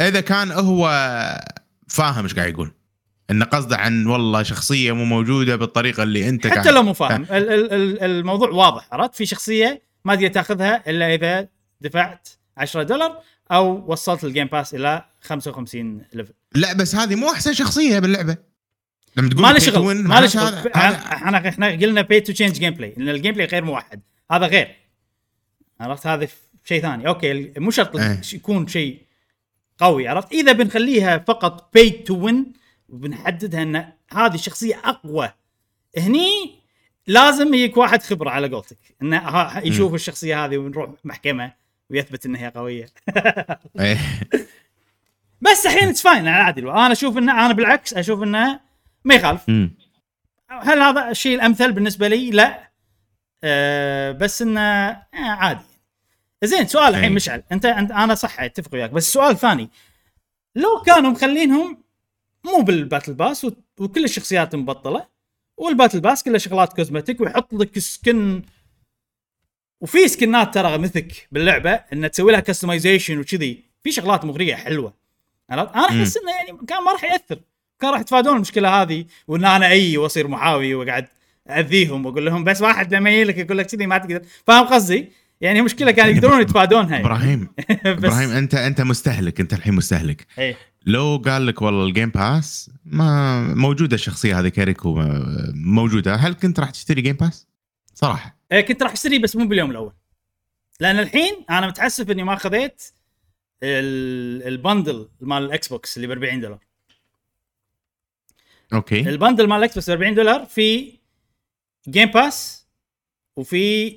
[0.02, 0.90] إذا كان هو
[1.88, 2.72] فاهم إيش قاعد يقول.
[3.32, 7.22] انه قصده عن والله شخصية مو موجودة بالطريقة اللي أنت حتى لو مو فاهم.
[7.24, 11.48] ال- ال- ال- الموضوع واضح عرفت؟ في شخصية ما تقدر تاخذها إلا إذا
[11.82, 13.22] دفعت 10 دولار
[13.52, 18.38] أو وصلت ال game pass إلى 55 level لا بس هذه مو أحسن شخصية باللعبة.
[19.18, 20.72] لما تقول ما له شغل ما له شغل.
[20.76, 24.02] إحنا إحنا قلنا pay to change gameplay إن ال gameplay غير موحد.
[24.32, 24.76] هذا غير.
[25.80, 26.28] عرفت؟ هذا
[26.64, 27.08] شيء ثاني.
[27.07, 28.22] okay مو شرط إيه.
[28.34, 29.02] يكون شيء
[29.78, 32.53] قوي عرفت؟ إذا بنخليها فقط pay to win
[32.90, 33.76] وبنحددها إن
[34.12, 35.32] هذه الشخصيه أقوى
[35.98, 36.60] هني
[37.08, 38.78] لازم يجيك واحد خبرة على قولتك.
[39.02, 41.60] انه يشوف الشخصية هذه ونروح محكمة.
[41.91, 42.85] ويثبت إنها هي قوية
[43.80, 43.97] إيه.
[45.41, 48.59] بس الحين it's fine عادي أنا أشوف إنه أنا بالعكس أشوف إنه
[49.05, 49.49] ما يخالف.
[50.49, 52.72] هل هذا الشيء الأمثل بالنسبة لي؟ لا
[53.43, 55.63] أه بس إنه آه عادي
[56.43, 57.09] زين سؤال الحين أي.
[57.09, 59.69] مشعل أنت أنا صح أتفق وياك بس السؤال الثاني
[60.55, 61.84] لو كانوا مخلينهم
[62.45, 63.48] مو بال battle pass
[63.80, 65.07] وكل الشخصيات مبطلة
[65.57, 68.41] وال battle pass كلها شغلات cosmetic ويحط لك skin
[69.82, 73.64] وفي skin ات ترى mythic باللعبة ان تسوي لها customization وكذي.
[73.84, 74.94] في شغلات مغرية حلوة.
[75.49, 77.40] عرفت؟ أنا أحس إنه يعني كان ما راح يأثر.
[77.80, 81.08] كان راح يتفادون المشكلة هذه وإن أنا أي وأصير محاوي وأقعد
[81.49, 84.22] اذيهم وأقول لهم بس واحد لما يجي لك يقول لك كذي ما تقدر.
[84.48, 87.06] فاهم قصدي؟ يعني مشكلة كانوا يقدرون يتفادونها يعني.
[87.06, 87.48] إبراهيم.
[87.86, 89.40] إبراهيم انت أنت مستهلك.
[89.40, 90.28] أنت الحين مستهلك.
[90.38, 90.58] إيه.
[90.86, 96.16] لو قال لك والله ال game pass ما موجودة الشخصية هذه كيريكو آه، موجودة.
[96.16, 97.51] هل كنت راح تشتري game pass؟
[98.02, 98.38] صراحة.
[98.52, 99.94] إيه، كنت راح أشتري بس مو باليوم الأول.
[100.80, 102.84] لأن الحين أنا متحسف إني ما خذيت
[103.64, 106.60] ال- ال bundle مال ال Xbox اللي ب 40 دولار.
[108.73, 108.99] okay.
[108.99, 110.98] ال bundle مال ال Xbox ب 40 دولار في
[111.88, 112.68] game pass
[113.36, 113.90] وفي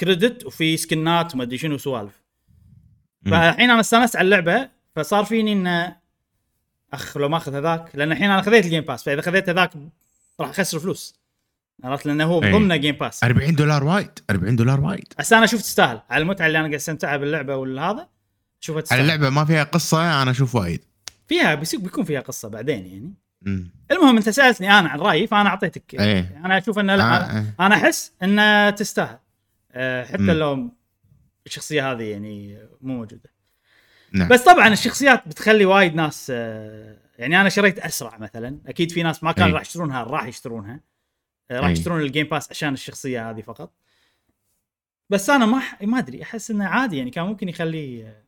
[0.00, 2.22] credit وفي skin ات وما أدري شنو سوالف.
[3.26, 5.96] فالحين أنا استأنست على اللعبة فصار فيني انه
[6.92, 9.70] أخ لو ما أخذ هذاك لأن الحين أنا خذيت ال game pass فإذا خذيت هذاك
[10.40, 11.23] راح أخسر فلوس.
[11.84, 12.40] عرفت؟ لأنه هو.
[12.40, 15.12] ضمنه game pass 40 دولار وايد 40 دولار وايد.
[15.18, 16.00] بس أنا أشوف تستاهل.
[16.10, 18.08] على المتعة اللي أنا قاعد استمتعها باللعبة والهذا
[18.62, 19.00] اشوفها على تستاهل.
[19.00, 20.84] اللعبة ما فيها قصة أنا أشوف وايد.
[21.28, 23.14] فيها بيكون فيها قصة بعدين يعني.
[23.46, 23.70] أمم.
[23.90, 26.42] المهم أنت سألتني أنا عن رأيي فأنا أعطيتك إيه.
[26.44, 27.44] أنا أشوف إنه لا آه، آه.
[27.60, 29.18] أنا أحس انها تستاهل.
[29.72, 30.30] أه حتى مم.
[30.30, 30.70] لو
[31.46, 33.34] الشخصية هذه يعني مو موجودة.
[34.12, 34.28] نعم.
[34.28, 38.58] بس طبعا الشخصيات بتخلي وايد ناس أه يعني أنا شريت أسرع مثلا.
[38.66, 39.52] أكيد في ناس ما كانوا أي.
[39.54, 40.80] راح يشترونها راح يشترونها.
[41.50, 41.72] راح أي.
[41.72, 43.72] يشترون ال game pass عشان الشخصية هذه فقط
[45.10, 48.24] بس أنا ما ح- ما أدري أحس إنه عادي يعني كان ممكن يخلي آه،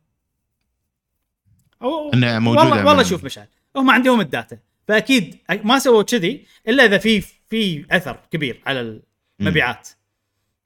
[1.83, 4.59] أو إنها موجودة والله والله شوف مشعل هم عندهم ال data
[4.89, 9.01] فأكيد ما سووا كذي إلا إذا في في أثر كبير على
[9.41, 9.89] المبيعات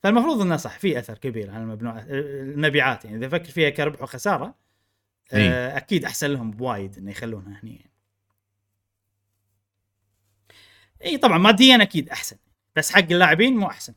[0.03, 4.55] فالمفروض إنه صح في أثر كبير على المبنوع المبيعات يعني إذا فكر فيها كربح وخسارة
[5.35, 5.49] إي.
[5.49, 7.90] آه، أكيد أحسن لهم بوايد إنه يخلونها هني
[11.05, 12.37] اي طبعا ماديا أكيد أحسن
[12.77, 13.95] بس حق اللاعبين مو أحسن.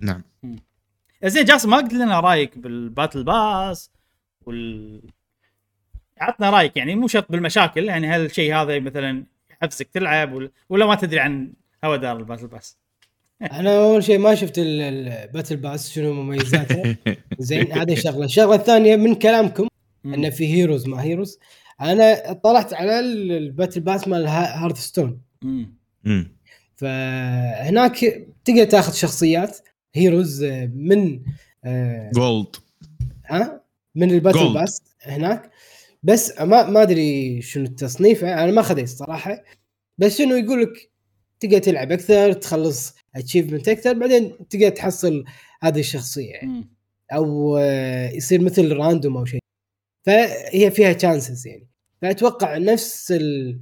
[0.00, 0.22] نعم.
[1.24, 3.90] زين جاسم ما قلت لنا رأيك بال battle pass
[4.46, 5.02] وال
[6.20, 10.86] عطنا رأيك يعني مو شرط بالمشاكل يعني هل الشيء هذا مثلا يحفزك تلعب ولا, ولا
[10.86, 11.52] ما تدري عن
[11.84, 12.78] هوى دار ال battle pass؟
[13.42, 16.96] أنا أول شيء ما شفت ال- battle pass شنو مميزاته؟
[17.38, 18.24] زين هذه شغلة.
[18.24, 19.68] الشغلة الثانية من كلامكم
[20.04, 21.38] إنه في heroes ما heroes.
[21.80, 25.20] أنا طلعت على ال- battle pass مال Hearthstone
[26.76, 29.58] فهناك تقدر تاخذ شخصيات
[29.94, 30.44] heroes
[30.74, 31.22] من
[31.64, 32.56] آه، gold
[33.26, 33.62] ها؟
[33.94, 34.54] من ال battle.
[34.54, 35.50] pass هناك.
[36.02, 39.42] بس ما ما أدري شنو التصنيفه أنا ما خذيت صراحة
[39.98, 40.90] بس شنو يقول لك
[41.40, 45.24] تقدر تلعب أكثر تخلص achievement أكثر بعدين تقدر تحصل
[45.62, 46.32] هذه الشخصية.
[46.32, 46.68] يعني.
[47.12, 49.40] أو آه، يصير مثل random أو شيء.
[50.06, 51.68] فهي فيها chances يعني.
[52.02, 53.60] فأتوقع نفس ال-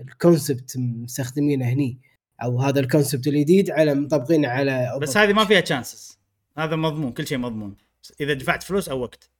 [0.00, 1.98] concept مستخدمينه هني
[2.42, 6.18] أو هذا ال concept الجديد على مطبقينه على بس هذه ما فيها chances
[6.58, 7.76] هذا مضمون كل شيء مضمون.
[8.20, 9.30] إذا دفعت فلوس أو وقت.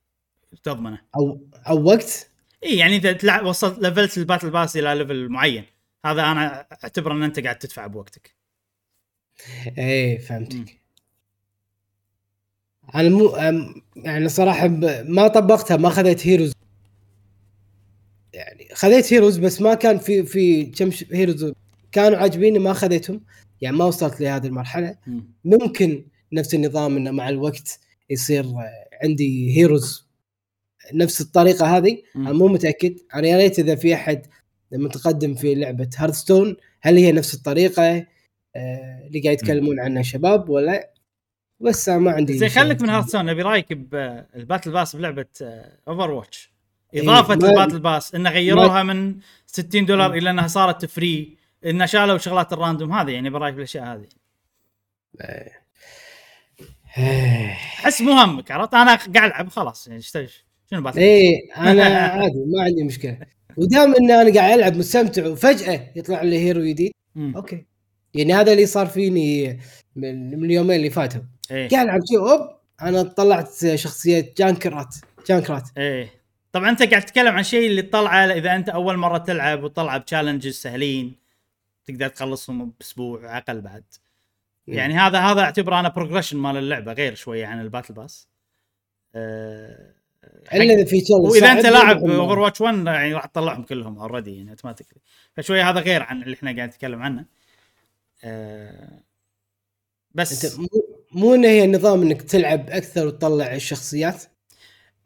[0.63, 1.01] تضمنه.
[1.15, 2.29] أو أو وقت؟
[2.63, 5.65] إي يعني إذا تلعب وصلت level ت ال battle pass إلى level معين.
[6.05, 8.35] هذا أنا أعتبر أن أنت قاعد تدفع بوقتك.
[9.77, 10.17] إيه.
[10.17, 10.81] فهمتك.
[12.95, 13.35] أنا مو
[13.95, 14.67] يعني صراحة
[15.03, 16.53] ما طبقتها ما خذيت heroes
[18.33, 21.53] يعني خذيت heroes بس ما كان في في كم heroes
[21.91, 23.21] كانوا عاجبيني ما خذيتهم.
[23.61, 24.95] يعني ما وصلت لهذه المرحلة.
[25.07, 25.33] مم.
[25.45, 27.79] ممكن نفس النظام إنه مع الوقت
[28.09, 30.07] يصير آه، عندي heroes
[30.93, 31.97] نفس الطريقة هذه.
[32.15, 32.97] أنا مو متأكد.
[33.15, 34.25] أنا يا ريت إذا في أحد
[34.71, 38.05] متقدم في لعبة Hearthstone هل هي نفس الطريقة؟
[38.55, 40.91] آه، اللي قاعد يتكلمون عنها شباب ولا
[41.59, 42.47] بس ما عندي شيء.
[42.47, 45.25] خليك من Hearthstone نبي رأيك بال battle pass بلعبة
[45.87, 46.50] Overwatch
[46.95, 49.15] إضافة إيه، ال battle pass انه غيروها من
[49.47, 53.83] 60 دولار إلى إنها صارت free انه شالوا شغلات ال random هذه يعني برايك بالأشياء
[53.85, 54.05] هذه؟
[55.21, 55.51] إيه.
[57.79, 60.31] احس مو همك عرفت؟ أنا قاعد ألعب خلاص يعني إيش-
[60.71, 61.83] شنو battle إيه أنا
[62.21, 63.17] عادي ما عندي مشكلة.
[63.57, 66.91] ودام إن أنا قاعد ألعب مستمتع وفجأة يطلع لي hero جديد.
[67.17, 67.65] okay.
[68.13, 69.59] يعني هذا اللي صار فيني
[69.95, 71.21] من, اليومين اللي فاتوا.
[71.51, 71.69] إيه.
[71.69, 72.49] قاعد ألعب شيء أوب
[72.81, 74.95] أنا طلعت شخصية جانكرات
[75.29, 76.20] جانكرات إيه.
[76.51, 80.02] طبعا أنت قاعد تتكلم عن شيء اللي تطلعه إذا أنت أول مرة تلعب وتطلع ب
[80.02, 81.15] challenges سهلين
[81.85, 83.83] تقدر تخلصهم بأسبوع أقل بعد.
[84.67, 88.27] يعني هذا هذا أعتبره أنا progression مال اللعبة غير شوية عن ال battle pass
[89.15, 89.93] أه
[90.53, 94.49] إلا إذا في وإذا أنت لاعب اوفر واتش 1 يعني راح تطلعهم كلهم already يعني
[94.49, 95.01] automatically
[95.33, 97.25] فشويه هذا غير عن اللي إحنا قاعد نتكلم عنه.
[98.23, 99.03] أه
[100.11, 100.67] بس أنت مو
[101.11, 104.23] مو إنه هي نظام إنك تلعب أكثر وتطلع الشخصيات؟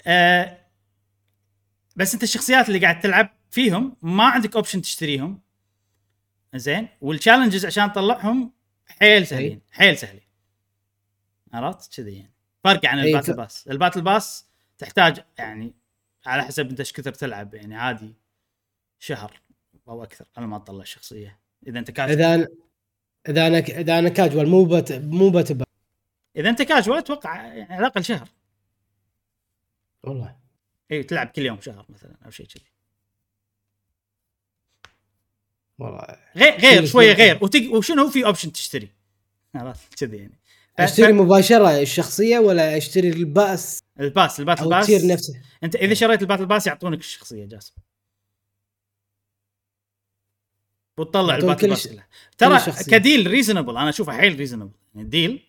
[0.07, 0.64] آه
[1.95, 5.41] بس انت الشخصيات اللي قاعد تلعب فيهم ما عندك option تشتريهم.
[6.55, 8.53] زين؟ وال challenges عشان تطلعهم
[8.87, 9.61] حيل سهلين.
[9.71, 10.21] حيل سهلين.
[11.53, 12.33] عرفت؟ كذي يعني.
[12.63, 13.67] فرق عن أي، ال battle pass.
[13.67, 14.45] ال battle pass
[14.77, 15.73] تحتاج يعني
[16.25, 18.15] على حسب انت إيش كثر تلعب يعني عادي
[18.99, 19.41] شهر
[19.87, 21.39] أو أكثر على ما تطلع الشخصية.
[21.67, 22.47] إذا انت كاجوال إذا أنا
[23.29, 25.65] إذا أنا إذا أنا كاجوال مو بت مو بتبع
[26.35, 28.29] إذا انت كاجوال أتوقع يعني على الأقل شهر.
[30.03, 30.44] والله.
[30.91, 32.65] اي تلعب كل يوم شهر مثلا أو شيء كذي.
[35.77, 36.17] والله.
[36.35, 37.13] غير غير شوية.
[37.13, 37.39] غير.
[37.43, 37.71] وتق...
[37.73, 38.89] وشنو في option تشتري؟
[39.55, 40.39] عرفت كذي يعني.
[40.77, 44.85] ف- أشتري ف- مباشرة الشخصية ولا أشتري ال pass ال pass ال battle أو pass
[44.85, 45.41] تصير نفسه.
[45.63, 47.73] أنت إذا شريت ال battle pass يعطونك الشخصية جاسم.
[50.97, 52.07] وتطلع يعطون ال battle كل pass ش- كلها
[52.37, 52.83] ترى.
[52.99, 55.47] ك deal reasonable أنا اشوفها حيل reasonable يعني deal.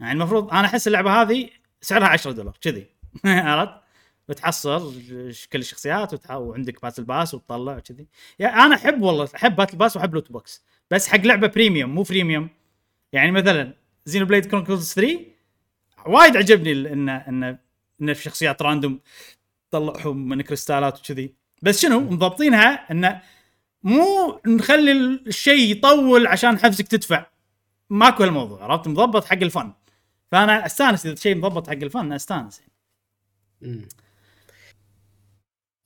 [0.00, 1.50] يعني المفروض أنا أحس اللعبة هذه
[1.80, 2.86] سعرها 10 دولار كذي.
[3.24, 3.80] عرفت؟
[4.30, 4.94] بتحصل
[5.52, 6.30] كل الشخصيات وتح...
[6.30, 8.06] وعندك battle pass وتطلع وكذي.
[8.38, 10.64] يعني أنا أحب والله أحب battle pass وأحب loot box.
[10.90, 12.48] بس حق لعبة premium مو freemium
[13.12, 13.74] يعني مثلا
[14.04, 15.20] Xenoblade Chronicles 3
[16.06, 17.58] وايد عجبني ان ان
[18.02, 19.00] إن في شخصيات random
[19.70, 21.34] تطلعهم من crystalات وكذي.
[21.62, 23.22] بس شنو؟ مضبطينها انه
[23.82, 24.92] مو نخلي
[25.26, 27.26] الشيء يطول عشان حفزك تدفع.
[27.90, 29.72] ماكو هالموضوع عرفت؟ مضبط حق الفن.
[30.32, 32.62] فأنا أستانس إذا شيء مضبط حق الفن أستانس
[33.62, 33.88] مم.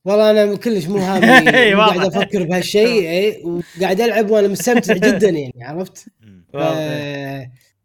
[0.04, 2.00] والله أنا كلش مو هامي مو قاعد.
[2.16, 3.42] أفكر بهالشيء إي
[3.78, 6.06] وقاعد ألعب وأنا مستمتع جدا يعني عرفت؟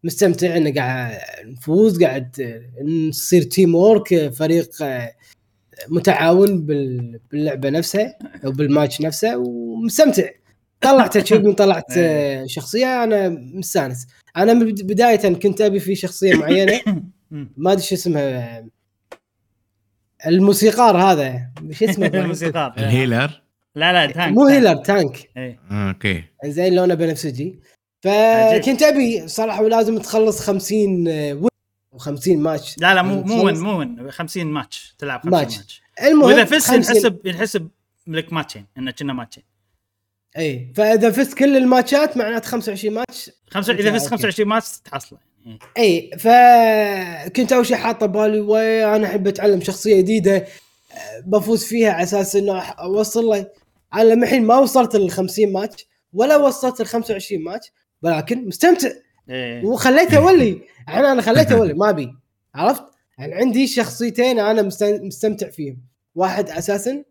[0.03, 2.35] مستمتع إنه قاعد نفوز قاعد
[3.09, 4.69] نصير teamwork فريق
[5.89, 10.29] متعاون بال- باللعبة نفسها أو بالماتش نفسه ومستمتع.
[10.81, 11.85] طلعت achievement طلعت
[12.55, 14.07] شخصية أنا مستانس.
[14.37, 16.79] أنا بداية كنت أبي في شخصية معينة.
[17.57, 18.65] ما أدري شو اسمها
[20.27, 21.49] الموسيقار هذا.
[21.71, 22.73] شو اسمه؟ الموسيقار.
[22.77, 23.41] ال healer؟
[23.75, 24.45] لا لا tank مو.
[24.47, 25.29] healer tank.
[25.37, 25.59] إيه.
[25.71, 26.23] okay.
[26.45, 27.59] زين لونه بنفسجي.
[28.03, 31.49] فكنت أبي صراحة ولازم تخلص 50 وين
[31.95, 35.57] و50 ماتش لا لا مو مو وين تخلص- مو وين 50 ماتش تلعب 50 match.
[35.57, 37.69] match, المهم وإذا فزت 50 ينحسب ينحسب
[38.07, 38.65] لك ماتشين.
[38.77, 39.43] انه كنا ماتشين.
[40.37, 44.09] اي فإذا فزت كل الماتشات معناته 25 ماتش خمسة إذا فزت okay.
[44.09, 45.19] 25 ماتش تحصله.
[45.77, 50.45] اي فكنت أول شيء حاطه ببالي وأنا أحب أتعلم شخصية جديدة
[51.25, 53.47] بفوز فيها على أساس إنه أوصل له.
[53.93, 57.71] أنا الحين ما وصلت لل 50 ماتش ولا وصلت ال 25 ماتش
[58.01, 58.89] ولكن مستمتع.
[59.29, 59.65] إيه.
[59.65, 60.61] وخليته أولي.
[60.89, 62.11] الحين أنا خليته أولي ما أبي.
[62.55, 62.83] عرفت؟
[63.17, 65.81] يعني عندي شخصيتين أنا مست- مستمتع فيهم.
[66.15, 67.03] واحد assassin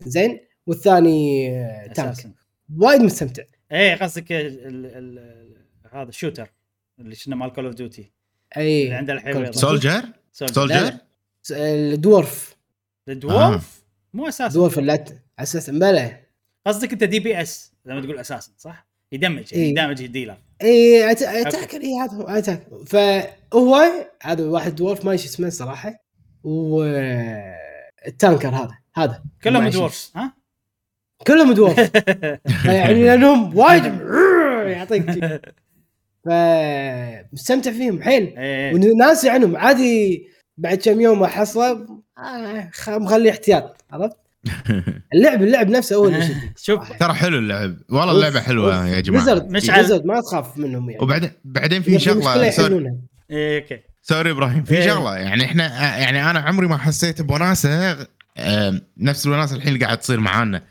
[0.00, 1.48] زين والثاني
[1.94, 2.16] tank.
[2.78, 3.42] وايد مستمتع.
[3.72, 4.32] إيه قصدك
[5.92, 6.52] هذا ال shooter
[7.00, 8.12] اللي شنو مال Call of Duty
[8.56, 9.52] أي اللي عنده الحين.
[9.52, 10.02] سولجر
[10.32, 10.94] سولجر.
[11.50, 12.56] الدورف
[13.08, 13.82] الدوورف
[14.14, 14.54] مو أساسا.
[14.54, 16.20] دورف اللات أساسا بلا.
[16.66, 19.70] قصدك أنت دي بي اس لما تقول أساسا صح؟ يدمج يعني إيه.
[19.70, 20.36] يدمج الديلر.
[20.62, 23.76] إي اتاكر إي هذا هو اتاكر فهو
[24.22, 26.04] هذا واحد دورف ما إيش اسمه صراحة.
[26.44, 26.84] و
[28.06, 29.22] التانكر هذا هذا.
[29.44, 29.68] كلهم.
[29.68, 30.32] دورفز ها؟
[31.26, 31.90] كلهم دورف
[32.64, 33.84] يعني لأنهم وايد
[34.76, 35.04] يعطيك.
[36.26, 38.34] فمستمتع فيهم حيل.
[38.38, 39.56] إيه وناسي عنهم.
[39.56, 40.26] عادي
[40.58, 41.86] بعد كم يوم احصله
[42.18, 44.16] آه مخلي احتياط عرفت؟
[45.14, 46.92] اللعب اللعب نفسه هو اللي شوف.
[46.92, 47.76] ترى حلو اللعب.
[47.90, 49.24] والله اللعبة حلوة يا جماعة.
[49.24, 49.76] بليزرد مشعل.
[49.76, 51.02] بليزرد ما تخاف منهم يعني.
[51.04, 52.92] وبعدين بعدين في شغلة sorry,
[53.30, 53.80] إيه okay.
[54.02, 54.86] sorry إبراهيم في إيه.
[54.86, 55.16] شغلة.
[55.16, 57.96] يعني إحنا يعني أنا عمري ما حسيت بوناسة
[58.38, 60.62] آه، نفس الوناسة الحين اللي قاعد تصير معانا.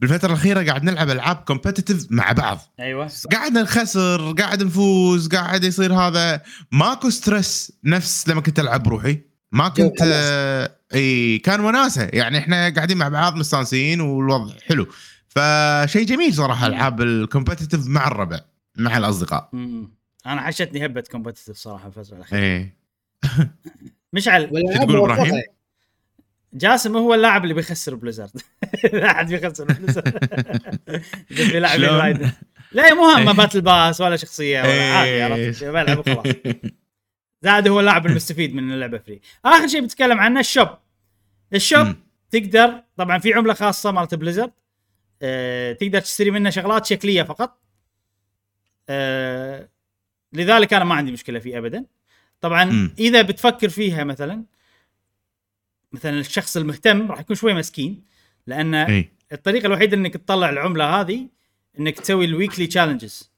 [0.00, 2.58] بالفترة الأخيرة قاعد نلعب ألعاب competitive مع بعض.
[2.80, 3.10] أيوه.
[3.32, 6.42] قاعد نخسر قاعد نفوز قاعد يصير هذا.
[6.72, 9.20] ماكو stress نفس لما كنت ألعب بروحي
[9.52, 10.02] ما كنت.
[10.02, 12.08] آه، إي كان وناسة.
[12.12, 14.86] يعني إحنا قاعدين مع بعض مستانسين والوضع حلو.
[15.28, 18.40] فشيء جميل صراحة ألعاب ال competitive مع الربع
[18.76, 19.48] مع الأصدقاء.
[19.52, 19.98] مم.
[20.26, 22.40] أنا حشتني هبة competitive صراحة الفترة الأخيرة.
[22.40, 22.78] إيه.
[24.12, 24.46] مشعل.
[24.74, 25.42] تقول موفقة.
[26.52, 28.30] جاسم هو اللاعب اللي بيخسر بليزرد
[28.92, 30.08] لا أحد بيخسر بليزرد
[31.30, 32.30] إذا في لاعبين شلون؟ وايد
[32.72, 33.36] لا مو همه إيه.
[33.36, 35.24] battle pass ولا شخصية ولا عادي إيه.
[35.24, 36.26] عرفت بلعب وخلاص
[37.42, 40.68] زاد هو اللاعب المستفيد من اللعبة free آخر شيء بتكلم عنه ال shop
[41.54, 41.94] ال shop.
[42.30, 44.52] تقدر طبعا في عملة خاصة مالت بليزرد
[45.22, 47.58] أه تقدر تشتري منه شغلات شكلية فقط
[48.88, 49.68] أه
[50.32, 51.84] لذلك أنا ما عندي مشكلة فيه ابدا
[52.40, 52.90] طبعا.
[52.98, 54.44] إذا بتفكر فيها مثلا
[55.92, 58.04] مثلا الشخص المهتم راح يكون شوي مسكين
[58.46, 61.26] لأن إيه الطريقة الوحيدة إنك تطلع العملة هذه
[61.78, 63.30] إنك تسوي ال weekly challenges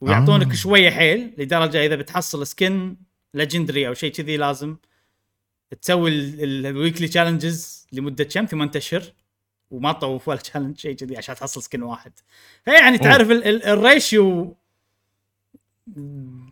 [0.00, 0.54] ويعطونك آه.
[0.54, 2.96] شوية حيل لدرجة إذا بتحصل skin
[3.34, 4.76] legendary أو شيء كذي لازم
[5.82, 6.10] تسوي
[6.44, 9.02] ال weekly challenges لمدة كم؟ ثمان أشهر.
[9.70, 12.12] وما تطوف ولا challenge شيء كذي عشان تحصل skin واحد.
[12.64, 14.56] فيعني تعرف ال- ال- ال ratio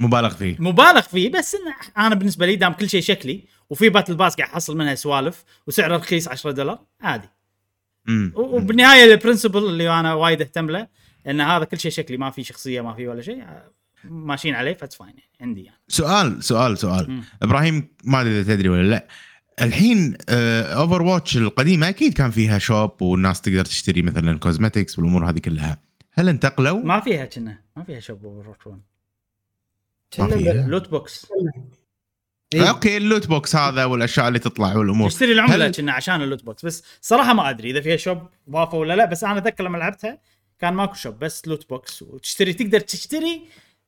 [0.00, 0.56] مبالغ فيه.
[0.58, 1.60] مبالغ فيه بس إن
[2.06, 5.96] أنا بالنسبة لي دام كل شيء شكلي وفي battle pass قاعد احصل منها سوالف وسعره
[5.96, 7.28] رخيص 10 دولار عادي.
[8.34, 10.86] وبالنهاية ال principle اللي أنا وايد أهتم له
[11.26, 13.70] إن هذا كل شيء شكلي ما في شخصية ما في ولا شيء آه،
[14.04, 15.78] ماشيين عليه that's fine عندي يعني.
[15.88, 17.10] سؤال سؤال سؤال.
[17.10, 17.22] مم.
[17.42, 19.06] إبراهيم ما أدري إذا تدري ولا لا
[19.62, 25.38] الحين اوفر واتش القديمة أكيد كان فيها shop والناس تقدر تشتري مثلا cosmetics والأمور هذه
[25.38, 25.78] كلها.
[26.12, 28.80] هل انتقلوا؟ ما فيها كنا ما فيها shop اوفر 1
[30.18, 30.52] ما فيها.
[30.66, 31.26] loot box
[32.62, 32.68] إيه.
[32.70, 36.44] أوكي اللوت بوكس هذا والأشياء اللي تطلع والأمور تشتري العملة هل- كنا عشان ال loot
[36.44, 38.18] box بس صراحة ما أدري إذا فيها shop
[38.50, 40.18] ضافوا ولا لا بس أنا أتذكر لما لعبتها
[40.58, 43.42] كان ماكو shop بس loot box وتشتري تقدر تشتري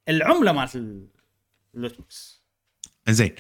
[0.08, 0.76] العملة مالت
[1.74, 2.42] اللوت بوكس
[3.08, 3.34] زين.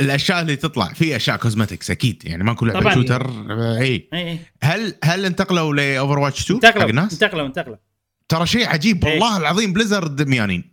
[0.00, 2.94] الأشياء اللي تطلع في أشياء cosmetics أكيد يعني ماكو لعبة طبعاً.
[2.94, 7.76] shooter اي اي اي هل هل انتقلوا لاوفر واتش 2 حق انتقلوا الناس؟ انتقلوا انتقلوا
[8.28, 9.12] ترى شيء عجيب إيه.
[9.12, 10.71] والله العظيم بليزرد ميانين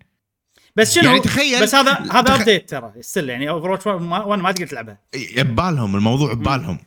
[0.79, 4.01] بس شنو يعني تخيل- بس هذا هذا تخ- update ترى still يعني اوفر واتش 1
[4.01, 4.97] ما ما تقدر تلعبها.
[5.37, 6.77] ببالهم الموضوع ببالهم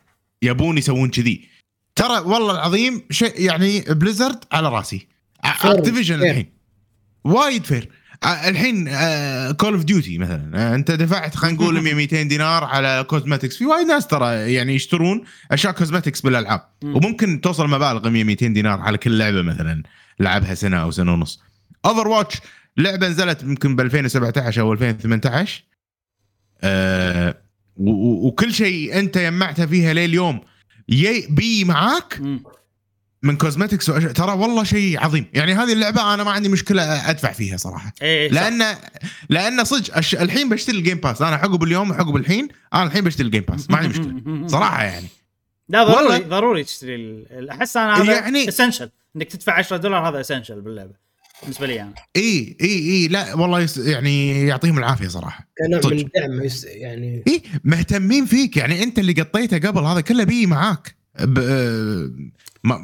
[0.41, 1.49] يبون يسوون كذي.
[1.95, 5.07] ترى والله العظيم شيء يعني بليزرد على راسي.
[5.43, 6.15] اكتيفيجن.
[6.23, 6.53] الحين.
[7.23, 7.89] وايد fair
[8.25, 8.85] الحين
[9.51, 10.75] كول اوف ديوتي مثلا.
[10.75, 15.23] أنت دفعت خلينا نقول 100 200 دينار على cosmetics في وايد ناس ترى يعني يشترون
[15.51, 16.69] أشياء cosmetics بالألعاب.
[16.83, 16.95] مم.
[16.95, 19.83] وممكن توصل مبالغ 100 200 دينار على كل لعبة مثلا.
[20.19, 21.41] لعبها سنة أو سنة ونص.
[21.85, 22.35] اوفر واتش
[22.77, 25.63] لعبة نزلت يمكن ب 2017 أو 2018
[26.61, 27.37] آه
[27.77, 30.41] وكل شيء أنت جمعته فيها لليوم.
[30.89, 32.21] يبي معاك.
[33.23, 34.11] من cosmetics وأشياء.
[34.11, 35.25] ترى والله شيء عظيم.
[35.33, 37.93] يعني هذه اللعبة أنا ما عندي مشكلة أدفع فيها صراحة.
[38.01, 38.35] إيه صح.
[38.35, 38.75] لأن
[39.29, 40.15] لأن صدق أش...
[40.15, 43.41] الحين بشتري ال Game Pass أنا عقب اليوم وعقب الحين أنا الحين بشتري ال Game
[43.41, 44.47] Pass ما عندي مشكلة.
[44.47, 45.07] صراحة يعني.
[45.69, 46.27] لا ضروري والله.
[46.27, 51.02] ضروري تشتري أحس أنا هذا يعني essential إنك تدفع 10 دولار هذا essential باللعبة.
[51.43, 53.77] بالنسبة لي أنا إي إي إي لا والله يس...
[53.77, 55.47] يعني يعطيهم العافية صراحة.
[55.57, 55.93] كنوع.
[55.93, 57.23] من الدعم يس- يعني.
[57.27, 60.95] إي مهتمين فيك يعني أنت اللي قطيته قبل هذا كله بي معاك.
[61.19, 61.39] ب...
[61.39, 62.11] آه،
[62.63, 62.81] ما...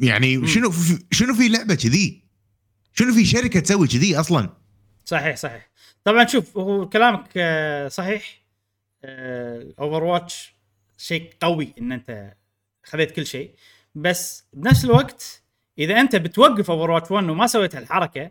[0.00, 0.46] يعني.
[0.46, 0.98] شنو في...
[1.10, 2.22] شنو في لعبة كذي؟
[2.94, 4.56] شنو في شركة تسوي كذي أصلا؟
[5.04, 5.70] صحيح صحيح.
[6.04, 8.40] طبعا شوف هو كلامك آه، صحيح.
[9.04, 10.54] اوفر واتش
[10.98, 12.34] شيء قوي إن أنت
[12.84, 13.50] خذيت كل شيء.
[13.94, 15.39] بس بنفس الوقت
[15.80, 18.30] إذا أنت بتوقف اوفر واتش 1 وما سويت هالحركة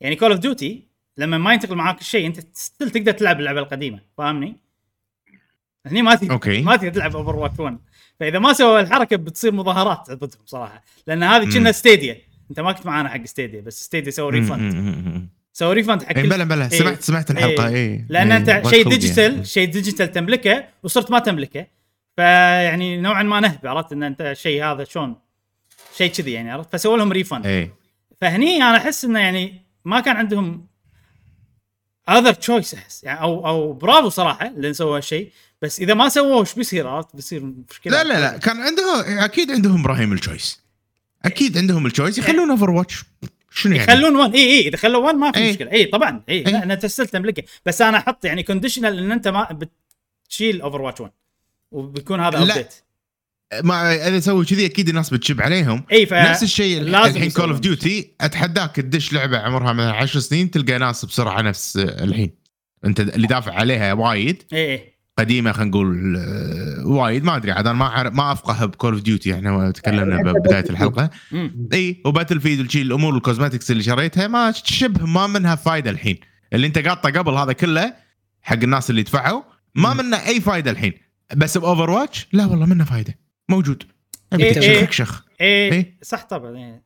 [0.00, 0.82] يعني كول اوف ديوتي
[1.16, 4.56] لما ما ينتقل معاك الشيء أنت still تقدر تلعب اللعبة القديمة فاهمني؟
[5.86, 6.62] هني ما تقدر أوكي.
[6.62, 7.78] ما تقدر تلعب اوفر واتش 1
[8.20, 12.18] فإذا ما سووا الحركه بتصير مظاهرات ضدهم صراحة لأن هذه كنا ستيديا
[12.50, 16.44] أنت ما كنت معانا حق ستيديا بس ستيديا سووا refund سووا refund حق إيه، بلا
[16.44, 16.78] بلا إيه.
[16.78, 17.68] سمعت سمعت الحلقة.
[17.68, 21.66] اي لأن أنت شيء digital شيء digital تملكه وصرت ما تملكه.
[22.16, 25.16] فيعني نوعا ما نهب عرفت؟ إن أنت الشيء هذا شلون؟
[25.96, 27.70] شيء كذي يعني عرفت؟ فسووا لهم refund اي
[28.20, 30.66] فهني أنا أحس إنه يعني ما كان عندهم
[32.08, 33.04] other choice أحس.
[33.04, 35.32] يعني أو أو برافو صراحة اللي سووا هالشيء.
[35.62, 38.02] بس إذا ما سووه إيش بيصير؟ عرفت؟ بيصير مشكلة.
[38.02, 38.38] لا لا لا.
[38.38, 40.60] كان عندهم أكيد عندهم إبراهيم ال choice
[41.24, 43.04] أكيد عندهم ال choice يخلون اوفر واتش
[43.50, 44.68] شنو يعني؟ يخلون 1 إي إي.
[44.68, 45.50] إذا خلوا 1 ما في.
[45.50, 45.72] مشكلة.
[45.72, 46.22] إي طبعا.
[46.28, 46.44] إي إيه.
[46.44, 49.68] لا أنا تسلت تملكه بس أنا أحط يعني conditional إن أنت ما
[50.26, 51.12] بتشيل اوفر واتش 1
[51.70, 52.52] وبيكون هذا لا.
[52.52, 52.74] update
[53.64, 55.84] ما اذا سووا كذي أكيد الناس بتشب عليهم.
[55.92, 57.60] إي ف نفس الشيء الحين كول اوف.
[57.60, 62.30] ديوتي أتحداك تدش لعبة عمرها مثلا 10 سنين تلقى ناس بسرعة نفس الحين.
[62.84, 64.92] أنت اللي دافع عليها وايد إي إي.
[65.18, 69.34] قديمة خلينا نقول آه، وايد ما أدري عاد أنا ما ما أفقه بكول اوف ديوتي
[69.34, 70.64] إحنا تكلمنا ببدايه.
[70.70, 71.10] الحلقة.
[71.72, 76.16] إي وباتل فيلد وشي الأمور ال cosmetics اللي شريتها ما شبه ما منها فايدة الحين.
[76.52, 77.94] اللي أنت قاطه قبل هذا كله
[78.42, 79.42] حق الناس اللي دفعوا
[79.74, 80.92] ما منه أي فايدة الحين.
[81.36, 83.18] بس بأوفر واتش لا والله منه فايدة.
[83.52, 83.82] موجود
[84.32, 84.90] إيه، إيه.
[84.90, 85.98] شخ اي إيه.
[86.02, 86.82] صح طبعا إيه.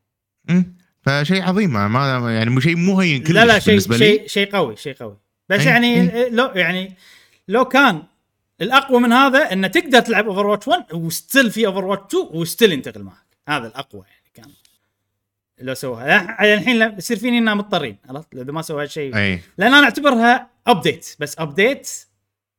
[0.49, 0.77] مم.
[1.01, 4.75] فشيء عظيم ما- يعني مو شيء مو هين كلش لا لا شيء شيء شيء قوي
[4.75, 5.17] شيء قوي
[5.49, 6.29] بس إيه، يعني إيه.
[6.29, 6.93] لو يعني
[7.47, 8.03] لو كان
[8.61, 12.27] الأقوى من هذا إنه تقدر تلعب اوفر واتش 1 و still في اوفر واتش 2
[12.31, 14.53] و still ينتقل معك هذا الأقوى يعني كان
[15.59, 19.73] لو سووها يعني الحين يصير فيني اننا مضطرين عرفت إذا ما سووا هالشيء اي لأن
[19.73, 21.89] أنا أعتبرها update بس update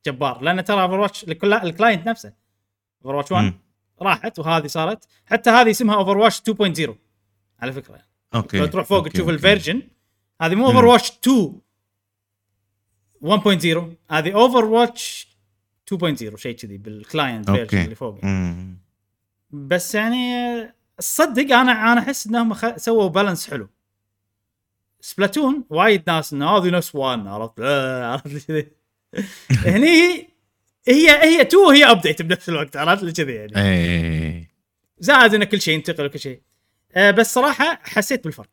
[0.06, 2.32] جبار لأن ترى اوفر واتش ال client نفسه
[3.04, 3.54] اوفر واتش 1 مم.
[4.02, 5.04] راحت وهذه صارت.
[5.26, 6.90] حتى هذه اسمها اوفر واتش 2.0
[7.60, 7.94] على فكرة.
[7.94, 8.08] يعني.
[8.34, 8.58] أوكي.
[8.58, 9.28] لو تروح فوق أوكي، تشوف.
[9.28, 9.82] ال version
[10.42, 11.60] هذه مو اوفر واتش 2
[13.22, 15.28] 1.0 هذه اوفر واتش
[15.94, 18.18] 2.0 شيء كذي بال client version اللي فوق.
[19.50, 22.76] بس يعني صدق أنا أنا أحس إنهم خ...
[22.76, 23.68] سووا balance حلو.
[25.00, 27.60] سبلاتون وايد ناس إنه هذه نفس one عرفت؟
[28.12, 28.68] عرفت كذي
[29.50, 30.28] هني
[30.88, 34.48] هي هي 2 وهي update بنفس الوقت عرفت؟ لي كذي يعني اي
[34.98, 36.40] زائد ان كل شيء ينتقل وكل شيء.
[36.92, 38.50] آه بس صراحة حسيت بالفرق.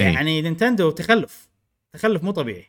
[0.00, 0.06] إيه.
[0.06, 1.48] يعني نينتندو تخلف.
[1.92, 2.66] تخلف مو طبيعي.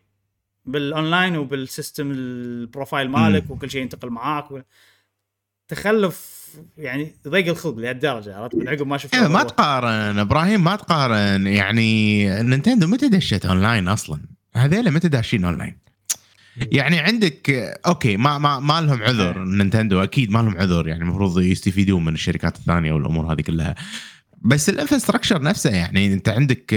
[0.66, 4.52] بالاونلاين وبال system ال profile مالك وكل شيء ينتقل معاك.
[4.52, 4.60] و...
[5.68, 6.40] تخلف
[6.78, 9.44] يعني ضيق الخلق لهالدرجة عرفت؟ من عقب ما شفت إيه، ما.
[9.44, 11.48] تقارن إبراهيم ما تقارن.
[11.48, 14.20] يعني نينتندو متى دشت اونلاين أصلا؟
[14.56, 15.89] هذيلا متى داشين اونلاين؟
[16.58, 17.50] يعني عندك
[17.88, 22.14] أوكي ما ما ما لهم عذر نينتندو أكيد ما لهم عذر يعني المفروض يستفيدون من
[22.14, 23.76] الشركات الثانية والأمور هذه كلها.
[24.42, 26.76] بس ال infrastructure نفسه يعني أنت عندك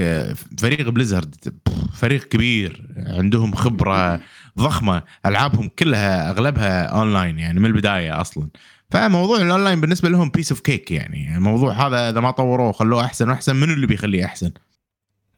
[0.58, 1.54] فريق بليزرد
[1.94, 4.20] فريق كبير عندهم خبرة
[4.58, 8.48] ضخمة ألعابهم كلها أغلبها أونلاين يعني من البداية أصلا.
[8.90, 13.28] فموضوع الأونلاين بالنسبة لهم piece of cake يعني الموضوع هذا إذا ما طوروه وخلوه أحسن
[13.28, 14.50] وأحسن منو اللي بيخليه أحسن؟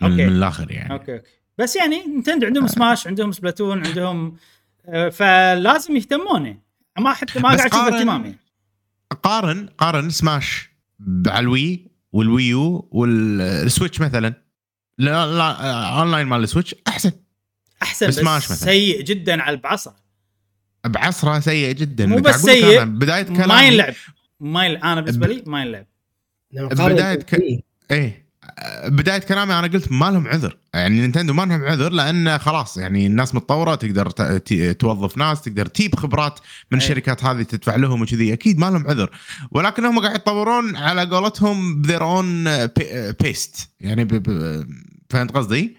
[0.00, 0.26] من, أوكي.
[0.26, 0.92] من الآخر يعني.
[0.92, 1.43] أوكي أوكي.
[1.58, 4.36] بس يعني نينتندو عندهم Smash عندهم Splatoon عندهم
[4.86, 6.46] آه، فلازم يهتمون.
[6.46, 6.62] يعني
[6.98, 8.38] ما حتى ما بس قاعد أشوف قارن- اهتمام يعني
[9.22, 10.70] قارن قارن سماش
[11.26, 14.34] على الوي والويو والسويتش مثلا.
[14.98, 15.52] لا لا
[16.00, 17.12] أونلاين مال ال Switch أحسن.
[17.82, 18.56] أحسن بس سماش مثلاً.
[18.56, 19.96] سيء جدا على بعصره
[20.86, 22.06] بعصره سيء جدا.
[22.06, 23.94] مو بس سيء، بداية كلامي ما ينلعب
[24.40, 24.66] ما.
[24.92, 25.86] أنا بالنسبة لي ما ينلعب
[26.52, 28.23] بداية ك- إيه.
[28.86, 33.06] بداية كلامي أنا قلت ما لهم عذر يعني نينتندو ما لهم عذر لأن خلاص يعني
[33.06, 34.10] الناس متطورة تقدر
[34.72, 36.40] توظف ناس تقدر تجيب خبرات
[36.70, 36.78] من.
[36.78, 39.10] الشركات هذه تدفع لهم وكذي أكيد ما لهم عذر
[39.50, 42.44] ولكنهم قاعد يتطورون على قولتهم ب their own
[43.20, 44.08] pace يعني ب...
[44.14, 44.66] ب...
[45.10, 45.76] فهمت قصدي؟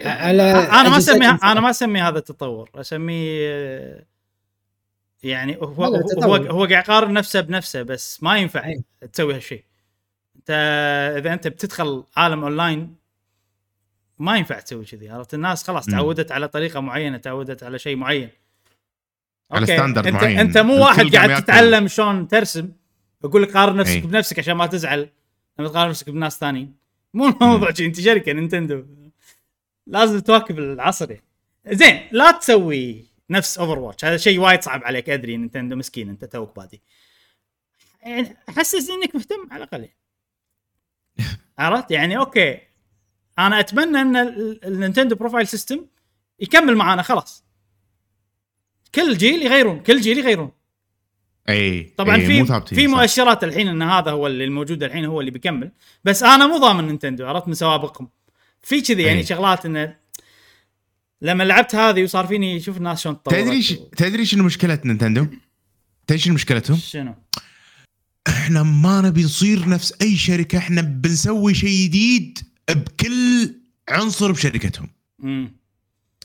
[0.00, 1.26] على أنا ما اسمي.
[1.26, 4.06] أنا ما أسمي هذا تطور أسميه
[5.22, 5.84] يعني هو
[6.22, 6.36] هو.
[6.36, 8.74] هو قاعد يقارن نفسه بنفسه بس ما ينفع.
[9.12, 9.64] تسوي هالشيء
[10.42, 10.50] انت
[11.18, 12.96] اذا انت بتدخل عالم اونلاين
[14.18, 15.86] ما ينفع تسوي كذي عرفت الناس خلاص.
[15.86, 18.28] تعودت على طريقة معينة تعودت على شيء معين
[19.50, 20.38] على standard انت معين.
[20.38, 21.42] أنت مو واحد قاعد.
[21.42, 22.72] تتعلم شلون ترسم
[23.24, 24.00] يقول لك قارن نفسك أي.
[24.00, 25.08] بنفسك عشان ما تزعل
[25.58, 26.74] لما تقارن نفسك بناس ثانيين
[27.14, 28.84] مو الموضوع شي، انت شركة نينتندو
[29.86, 31.24] لازم تواكب العصر يعني.
[31.66, 36.56] زين لا تسوي نفس Overwatch هذا شيء وايد صعب عليك أدري نينتندو مسكين أنت توك
[36.56, 36.82] بادي
[38.02, 39.96] يعني حسسني إنك مهتم على الأقل يعني.
[41.58, 42.58] عرفت يعني أوكي
[43.38, 45.86] أنا أتمنى إن ال- النينتندو profile system
[46.40, 47.44] يكمل معانا خلاص
[48.94, 50.50] كل جيل يغيرون كل جيل يغيرون
[51.48, 52.86] أي طبعا إي، في في.
[52.86, 55.70] مؤشرات الحين إن هذا هو اللي الموجود الحين هو اللي بيكمل
[56.04, 58.08] بس أنا مو ضامن نينتندو عرفت من سوابقهم
[58.62, 59.24] في كذي يعني أي.
[59.26, 59.96] شغلات انه
[61.22, 63.72] لما لعبت هذه وصار فيني شوف الناس شلون تدري ش...
[63.96, 65.26] تدري شنو مشكلة نينتندو؟
[66.06, 67.14] تدري شنو مشكلتهم؟ شنو؟
[68.28, 72.38] إحنا ما نبي نصير نفس أي شركة إحنا بنسوي شيء جديد
[72.70, 73.54] بكل
[73.88, 74.88] عنصر بشركتهم.
[75.18, 75.52] مم.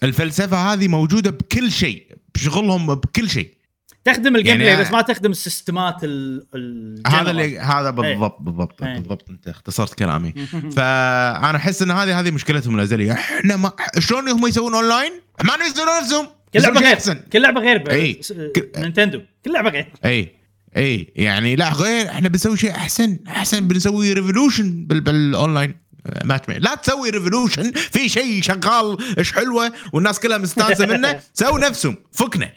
[0.03, 3.57] الفلسفة هذه موجودة بكل شيء بشغلهم بكل شيء.
[4.05, 8.93] تخدم ال game يعني بس ما تخدم السيستمات ال هذا اللي هذا بالضبط بالضبط إيه.
[8.93, 10.31] بالضبط انت اختصرت كلامي.
[10.75, 15.11] فأنا أحس إن هذه هذه مشكلتهم الازليه إحنا ما شلون هم يسوون اونلاين؟
[15.43, 16.27] ما ينزلون نفسهم.
[16.53, 16.97] كل لعبة غير.
[17.33, 17.77] كل لعبة غير.
[17.77, 18.17] ب- إي.
[18.21, 19.21] س- ك- نينتندو.
[19.45, 19.87] كل لعبة غير.
[20.05, 20.31] اي
[20.77, 25.75] اي يعني لا غير إحنا بنسوي شيء أحسن أحسن بنسوي revolution بال بالاونلاين
[26.23, 31.95] ماتش لا تسوي revolution في شيء شغال إيش حلوة والناس كلها مستانسة منه سووا نفسهم
[32.11, 32.51] فكنا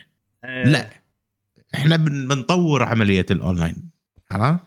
[0.45, 0.65] إيه.
[0.65, 0.91] لا
[1.75, 3.91] إحنا بن- بنطور عملية الاونلاين؟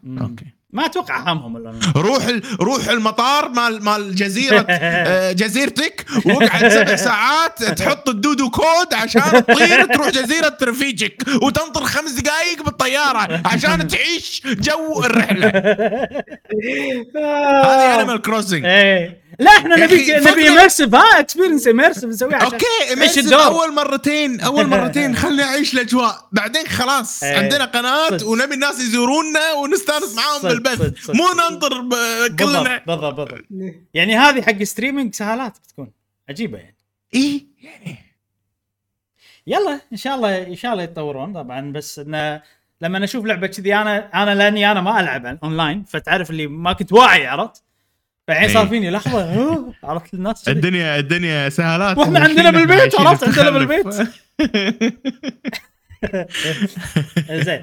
[0.03, 0.19] مم.
[0.19, 1.57] أوكي ما أتوقع همهم
[1.95, 2.27] روح.
[2.61, 9.21] روح المطار مال مال جزيرة آه، جزيرتك واقعد سبع ساعات تحط ال Dodo code عشان
[9.45, 15.47] تطير تروح جزيرة رفيجك وتنطر خمس دقائق بالطيارة عشان تعيش جو الرحلة.
[17.65, 18.65] هذه Animal Crossing
[19.39, 24.41] لا إحنا نبي نبي immersive ها experience immersive نسويها عشان أوكي امسك الدور؟ أول مرتين
[24.41, 26.27] أول مرتين خلينا نعيش الأجواء.
[26.31, 27.37] بعدين خلاص إيه.
[27.37, 28.27] عندنا قناة صدق.
[28.27, 31.09] ونبي الناس يزورونا ونستانس معاهم بالبث.
[31.09, 31.69] مو ننطر
[32.39, 33.45] كلنا بالضبط بالضبط بالضبط.
[33.93, 35.91] يعني هذه حق streaming سهالات بتكون
[36.29, 36.77] عجيبة يعني.
[37.15, 37.97] اي يعني.
[39.47, 42.41] يلا إن شاء الله إن شاء الله يتطورون طبعا بس انه
[42.81, 46.93] لما أشوف لعبة كذي أنا أنا لأني أنا ما ألعب أونلاين فتعرف اللي ما كنت
[46.93, 47.63] واعي عرفت؟
[48.27, 48.69] فالحين صار إيه.
[48.69, 49.73] فيني؟ لحظة.
[49.83, 50.49] عرفت الناس.
[50.49, 54.09] الدنيا الدنيا سهالات وإحنا عندنا بالبيت، عرفت؟ عندنا بتخلف.
[57.31, 57.61] زين.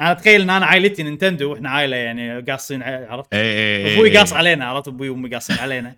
[0.00, 4.16] أنا أتخيل إن أنا عائلتي نينتندو وإحنا عائلة يعني قاصين ع- عرفت؟ إيه، إيه، أبوي.
[4.18, 5.94] قاص علينا عرفت؟ أبوي وأمي قاصين علينا.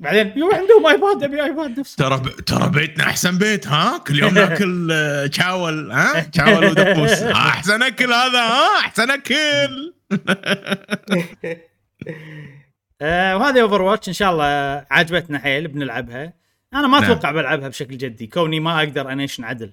[0.00, 1.96] بعدين يو عندهم iPad ابي iPad نفسه.
[1.96, 2.28] ترى ب...
[2.44, 7.22] ترى بيتنا أحسن بيت ها؟ كل يوم ناكل آه، تشاول ها؟ تشاول ودبوس.
[7.52, 9.92] أحسن أكل هذا ها؟ أحسن أكل.
[13.02, 14.44] آه وهذه Overwatch إن شاء الله
[14.90, 16.32] عجبتنا حيل بنلعبها.
[16.74, 17.10] أنا ما نعم.
[17.10, 19.72] أتوقع بلعبها بشكل جدي كوني ما أقدر انيشن عدل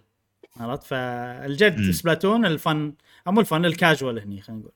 [0.57, 1.91] عرفت؟ فالجد مم.
[1.91, 2.93] Splatoon ال fun
[3.27, 4.71] أو مو ال fun ال casual هني خلينا نقول.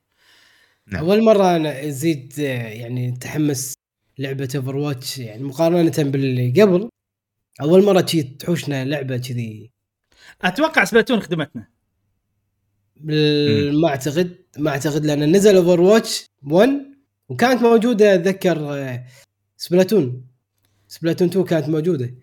[0.88, 1.04] نعم.
[1.04, 3.74] أول مرة أنا أزيد آه، يعني تحمس
[4.20, 6.90] لعبة Overwatch يعني مقارنة باللي قبل.
[7.62, 8.02] أول مرة
[8.40, 9.72] تحوشنا لعبة كذي.
[10.42, 11.68] أتوقع Splatoon خدمتنا.
[12.96, 16.70] بال- ما أعتقد ما أعتقد لأن نزل Overwatch 1
[17.30, 19.06] وكانت موجودة أتذكر آه،
[19.58, 20.26] Splatoon.
[20.88, 22.14] Splatoon 2 كانت موجودة.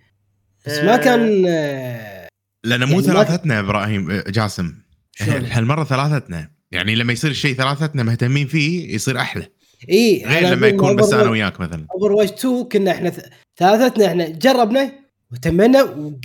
[0.66, 2.28] بس ما آه، كان آه،
[2.64, 4.74] لأن مو يعني ثلاثتنا يا إبراهيم جاسم؟
[5.20, 6.50] هالمره ثلاثتنا.
[6.72, 9.48] يعني لما يصير الشيء ثلاثتنا مهتمين فيه يصير أحلى.
[9.90, 11.86] إي غير لما يكون بس أنا وياك مثلا.
[11.94, 14.92] Overwatch 2 كنا إحنا ث- ثلاثتنا إحنا جربنا
[15.32, 15.82] وتمنا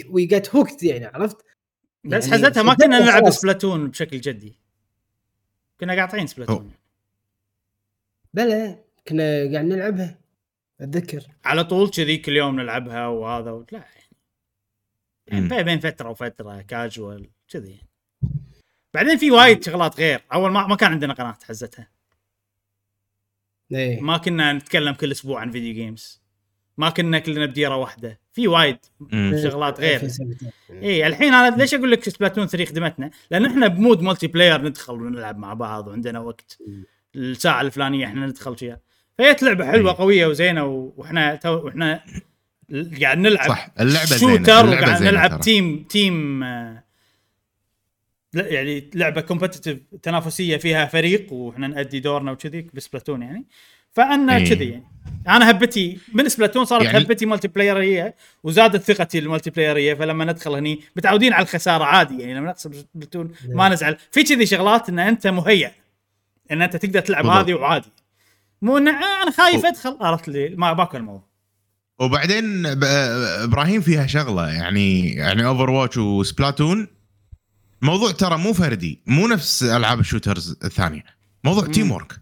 [0.10, 1.38] we got hooked يعني عرفت؟
[2.03, 3.30] بس يعني حزتها ما كنا نلعب.
[3.30, 4.60] Splatoon بشكل جدي.
[5.80, 6.72] كنا قاطعين Splatoon.
[8.34, 10.20] بلى كنا قاعد نلعبها.
[10.82, 11.24] أتذكر.
[11.45, 13.66] على طول كذي كل يوم نلعبها وهذا و...
[13.72, 13.86] لا.
[15.28, 15.64] يعني, يعني.
[15.64, 17.70] بين- فترة وفترة كاجوال كذي.
[17.72, 17.88] يعني.
[18.94, 20.22] بعدين في وايد شغلات غير.
[20.34, 21.88] أول ما ما كان عندنا قناة حزتها.
[23.72, 24.02] إيه.
[24.02, 26.22] ما كنا نتكلم كل أسبوع عن video games
[26.78, 28.20] ما كنا كلنا بديرة واحدة.
[28.34, 29.40] في وايد مم.
[29.44, 30.02] شغلات غير.
[30.72, 34.94] اي الحين أنا ليش أقول لك Splatoon 3 خدمتنا؟ لأن إحنا ب mode multiplayer ندخل
[34.94, 36.58] ونلعب مع بعض وعندنا وقت.
[37.15, 38.79] الساعة الفلانية إحنا ندخل فيها
[39.17, 39.97] فهي لعبة حلوة إي.
[39.97, 40.65] قوية وزينة
[40.97, 42.03] وإحنا تو وإحنا
[43.01, 45.39] قاعد نلعب صح اللعبة shooter اللعبة وقاعد زينة نلعب ترى.
[45.39, 46.83] team team آه،
[48.35, 53.45] يعني لعبة competitive تنافسية فيها فريق وإحنا نأدي دورنا وكذي ب Splatoon يعني.
[53.93, 54.49] فأنا إيه.
[54.49, 54.83] كذي يعني.
[55.27, 60.25] أنا هبتي من Splatoon صارت يعني- هبتي multiplayer ية وزادت ثقتي ال multiplayer ية فلما
[60.25, 62.33] ندخل هني متعودين على الخسارة عادي يعني.
[62.33, 63.97] لما نخسر Splatoon ما نزعل.
[64.11, 65.69] في كذي شغلات إن أنت مهيئ
[66.52, 67.44] إن أنت تقدر تلعب بالضبط.
[67.44, 67.90] هذه وعادي.
[68.61, 69.98] مو إن آه، أنا خايف أدخل.
[70.02, 71.28] عرفت لي؟ ما باكل الموضوع.
[71.99, 76.88] وبعدين إبراهيم فيها شغلة يعني يعني Overwatch و Splatoon.
[77.82, 78.99] موضوع ترى مو فردي.
[79.07, 81.03] مو نفس ألعاب ال shooters الثانية.
[81.44, 81.72] موضوع مم.
[81.72, 82.14] تيم ورك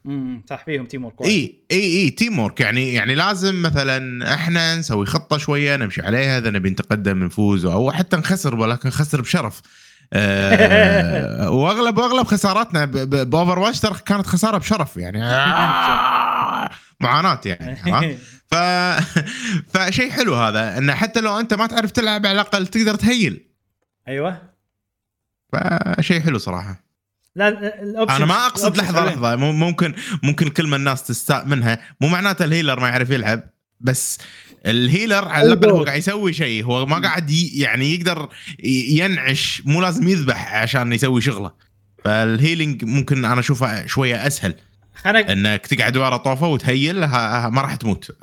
[0.49, 5.37] صح فيهم تيم ورك اي اي إي teamwork يعني يعني لازم مثلا إحنا نسوي خطة
[5.37, 9.61] شوية نمشي عليها إذا نبي نتقدم نفوز أو حتى نخسر ولكن نخسر بشرف.
[10.13, 16.69] آه واغلب وأغلب خساراتنا ب Overwatch ترى كانت خسارة بشرف يعني آه
[16.99, 18.17] معاناة يعني؟
[18.51, 18.55] ف
[19.73, 23.45] فشيء حلو هذا إنه حتى لو أنت ما تعرف تلعب على الأقل تقدر تهيل
[24.07, 24.41] أيوه
[25.53, 26.89] فشيء حلو صراحة
[27.35, 27.47] لا
[28.15, 29.05] أنا ما أقصد لحظه.
[29.05, 33.41] لحظة ممكن ممكن كلمه الناس تستاء منها مو معناته ال healer ما يعرف يلعب
[33.79, 34.17] بس
[34.65, 36.65] ال healer على الاقل هو قاعد يسوي شيء.
[36.65, 38.29] هو ما قاعد يعني يقدر
[38.63, 41.51] ينعش مو لازم يذبح عشان يسوي شغله.
[42.03, 44.55] فال healing ممكن أنا أشوفه شوية أسهل.
[45.05, 48.17] إنك تقعد ورا طوفة وتهيل ما راح تموت.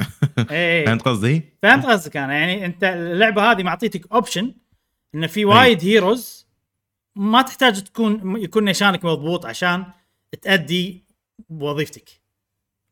[0.50, 2.34] إيه فهمت قصدي؟ فهمت قصدك أنا.
[2.34, 4.54] يعني أنت اللعبة هذه معطيتك option
[5.14, 6.46] إن في وايد heroes
[7.16, 9.84] ما تحتاج تكون يكون نشانك مضبوط عشان
[10.42, 11.04] تأدي
[11.50, 12.10] وظيفتك.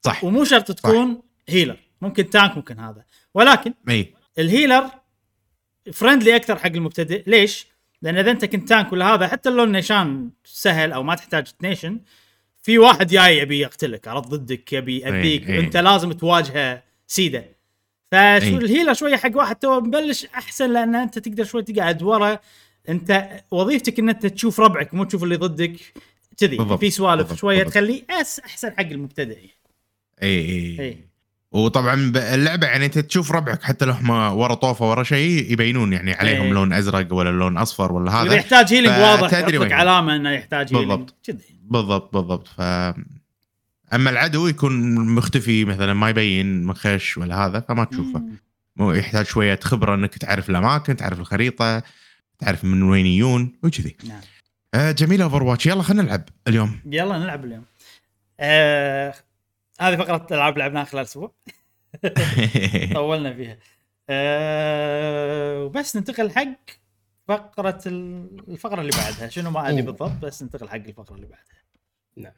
[0.02, 0.24] صح.
[0.24, 3.04] ومو شرط تكون healer ممكن tank ممكن هذا.
[3.34, 4.90] ولكن إي ال healer
[5.92, 7.66] friendly أكثر حق المبتدئ ليش؟
[8.02, 12.00] لأن إذا أنت كنت tank ولا هذا حتى لو النيشان سهل أو ما تحتاج تنيشن
[12.62, 15.58] في واحد جاي يبي يقتلك عرفت ضدك يبي يأذيك إيه.
[15.58, 17.44] وانت لازم تواجهه سيدة
[18.12, 18.56] فشو.
[18.56, 22.38] ال healer شوية حق واحد تو مبلش أحسن لأن أنت تقدر شوي تقعد ورا
[22.88, 25.76] أنت وظيفتك إن أنت تشوف ربعك مو تشوف اللي ضدك
[26.36, 26.78] كذي.
[26.78, 27.34] في سوالف.
[27.34, 27.62] شوية.
[27.62, 29.48] تخليه أس أحسن حق المبتدئ إي
[30.22, 31.13] إي إي
[31.54, 36.12] وطبعا اللعبة يعني أنت تشوف ربعك حتى لو هم ورا طوفة ورا شيء يبينون يعني
[36.12, 36.52] عليهم إيه.
[36.52, 38.34] لون أزرق ولا لون أصفر ولا هذا.
[38.34, 39.72] يحتاج healing واضح وين.
[39.72, 41.14] علامة إنه يحتاج healing بالضبط.
[41.24, 41.58] كذي.
[41.62, 42.48] بالضبط بالضبط.
[42.48, 42.60] ف
[43.94, 48.22] أما العدو يكون مختفي مثلا ما يبين مخش ولا هذا فما تشوفه.
[48.76, 51.82] مو يحتاج شوية خبرة إنك تعرف الأماكن تعرف الخريطة
[52.38, 53.96] تعرف من وين يجون وكذي.
[54.08, 54.20] نعم.
[54.74, 56.80] آه جميل Overwatch يلا خلينا نلعب اليوم.
[56.86, 57.64] يلا نلعب اليوم.
[58.40, 59.14] آه
[59.80, 61.32] هذه فقرة ألعاب لعبناها خلال أسبوع.
[62.94, 63.58] طولنا فيها.
[64.10, 66.56] آه وبس ننتقل حق
[67.28, 69.28] فقرة ال- الفقرة اللي بعدها.
[69.28, 69.82] شنو ما أدري.
[69.82, 71.62] بالضبط بس ننتقل حق الفقرة اللي بعدها.
[72.16, 72.32] نعم.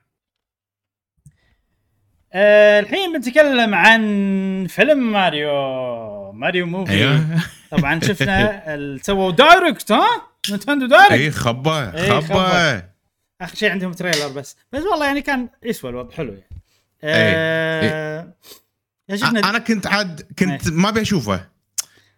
[2.32, 4.00] آه الحين بنتكلم عن
[4.68, 6.32] فيلم ماريو.
[6.32, 6.92] ماريو movie.
[6.92, 7.26] أيوه.
[7.70, 10.06] طبعا شفنا سووا Direct ها؟
[10.50, 11.12] Nintendo Direct.
[11.12, 12.76] اي خبه إيه، خبه خبة.
[13.40, 14.56] آخر شيء عندهم trailer بس.
[14.72, 16.45] بس والله يعني كان يسوى الوضع حلو يعني.
[17.04, 18.34] آه
[19.08, 21.48] يا شفنا أنا كنت عاد كنت ما أبي أشوفه.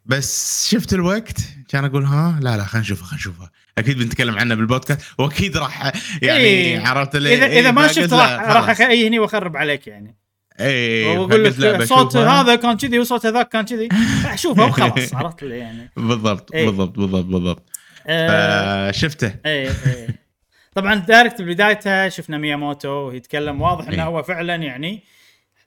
[0.06, 3.50] بس شفت الوقت كان أقول ها لا لا خلينا نشوفه خلينا نشوفه.
[3.78, 5.92] أكيد بنتكلم عنه بالبودكاست وأكيد راح
[6.22, 6.86] يعني إيه.
[6.86, 8.80] عرفت اذا إيه، اذا ما شفت راح راح خلاص.
[8.80, 10.16] تجيني وأخرب عليك يعني.
[10.60, 12.16] اي وأقول لك صوت.
[12.16, 13.88] هذا كان كذي وصوت هذاك كان كذي.
[14.34, 15.90] أشوفه وخلاص عرفت يعني.
[15.96, 16.66] بالضبط إيه.
[16.66, 17.68] بالضبط بالضبط بالضبط.
[18.06, 18.90] آه.
[18.90, 19.34] فشفته.
[19.46, 20.27] إيه إيه.
[20.74, 24.08] طبعا Direct بدايتها شفنا مياموتو يتكلم واضح إنه إيه.
[24.08, 25.02] هو فعلا يعني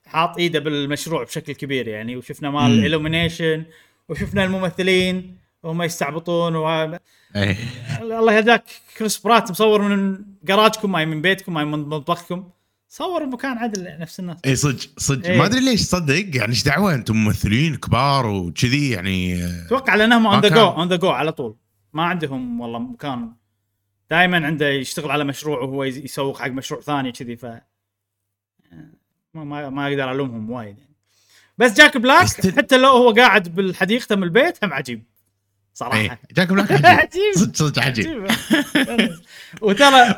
[0.06, 2.84] حاط إيده بالمشروع بشكل كبير يعني وشفنا مال مم.
[2.86, 3.64] Illumination
[4.08, 7.00] وشفنا الممثلين وهم يستعبطون وهذا
[7.36, 7.56] إيه.
[8.00, 8.64] الله يهداك
[8.98, 12.44] كريس برات مصور من جراجكم ما من بيتكم ما من مطبخكم
[12.88, 15.38] صور بمكان عدل نفس الناس اي صدق صدق إيه.
[15.38, 20.22] ما أدري ليش صدق يعني إيش دعوة أنتم ممثلين كبار وكذي يعني آه، أتوقع لأنهم
[20.22, 20.48] ما on the.
[20.48, 21.56] go on the go على طول
[21.92, 23.32] ما عندهم والله مكان
[24.12, 27.46] دائما عنده يشتغل على مشروع وهو يسوق حق مشروع ثاني كذي ف
[29.34, 30.94] ما ما, أقدر ألومهم وايد يعني.
[31.58, 32.26] بس جاك بلاك
[32.56, 35.02] حتى لو هو قاعد بالحديقة من البيت هم عجيب
[35.74, 35.98] صراحة.
[35.98, 37.34] إيه جاك بلاك عجيب.
[37.36, 38.26] صدق صدق عجيب.
[38.76, 39.10] عجيب.
[39.62, 40.16] وترى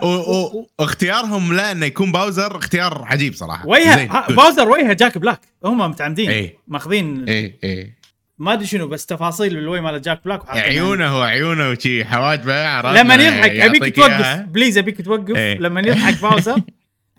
[0.79, 3.67] واختيارهم لا إنه يكون باوزر اختيار عجيب صراحة.
[3.69, 4.33] وجهه زين، ها- good.
[4.33, 5.41] باوزر وجهه جاك بلاك.
[5.65, 6.59] هم متعمدين إيه.
[6.69, 7.95] ماخذين إيه إيه.
[8.39, 10.67] ما أدري شنو بس تفاصيل بالوي مال جاك بلاك وحاطينها.
[10.67, 14.37] عيونه وعيونه وشي حواجبه لما يضحك أبيك توقف.
[14.41, 15.37] please أبيك توقف.
[15.37, 15.59] إيه.
[15.59, 16.57] لما يضحك باوزر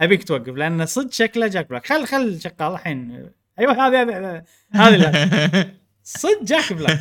[0.02, 1.88] أبيك توقف لأن صدق شكله جاك بلاك.
[1.88, 3.30] خل خل شغال الحين.
[3.60, 4.44] أيوه هذه
[4.74, 5.24] هذه
[6.04, 7.00] صدق جاك بلاك.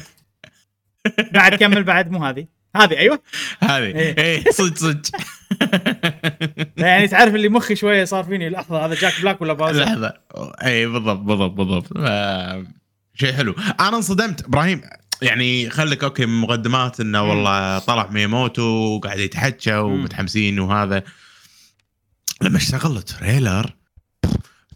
[1.32, 2.46] بعد كمل بعد مو هذه.
[2.76, 3.22] هذه أيوه.
[3.60, 3.84] هذه.
[3.84, 4.18] إيه.
[4.18, 5.02] إيه صدق صدق.
[6.76, 10.14] يعني تعرف اللي مخي شوية صار فيني لحظة هذا جاك بلاك ولا باوزر لحظة.
[10.64, 11.86] اي بالضبط بالضبط بالضبط.
[11.98, 12.83] ف-
[13.14, 13.54] شيء حلو.
[13.80, 14.44] أنا انصدمت.
[14.44, 14.80] إبراهيم
[15.22, 17.22] يعني خليك أوكي من مقدمات إنه.
[17.22, 21.02] والله طلع مياموتو وقاعد يتحكى ومتحمسين وهذا.
[22.42, 23.74] لما اشتغل ال trailer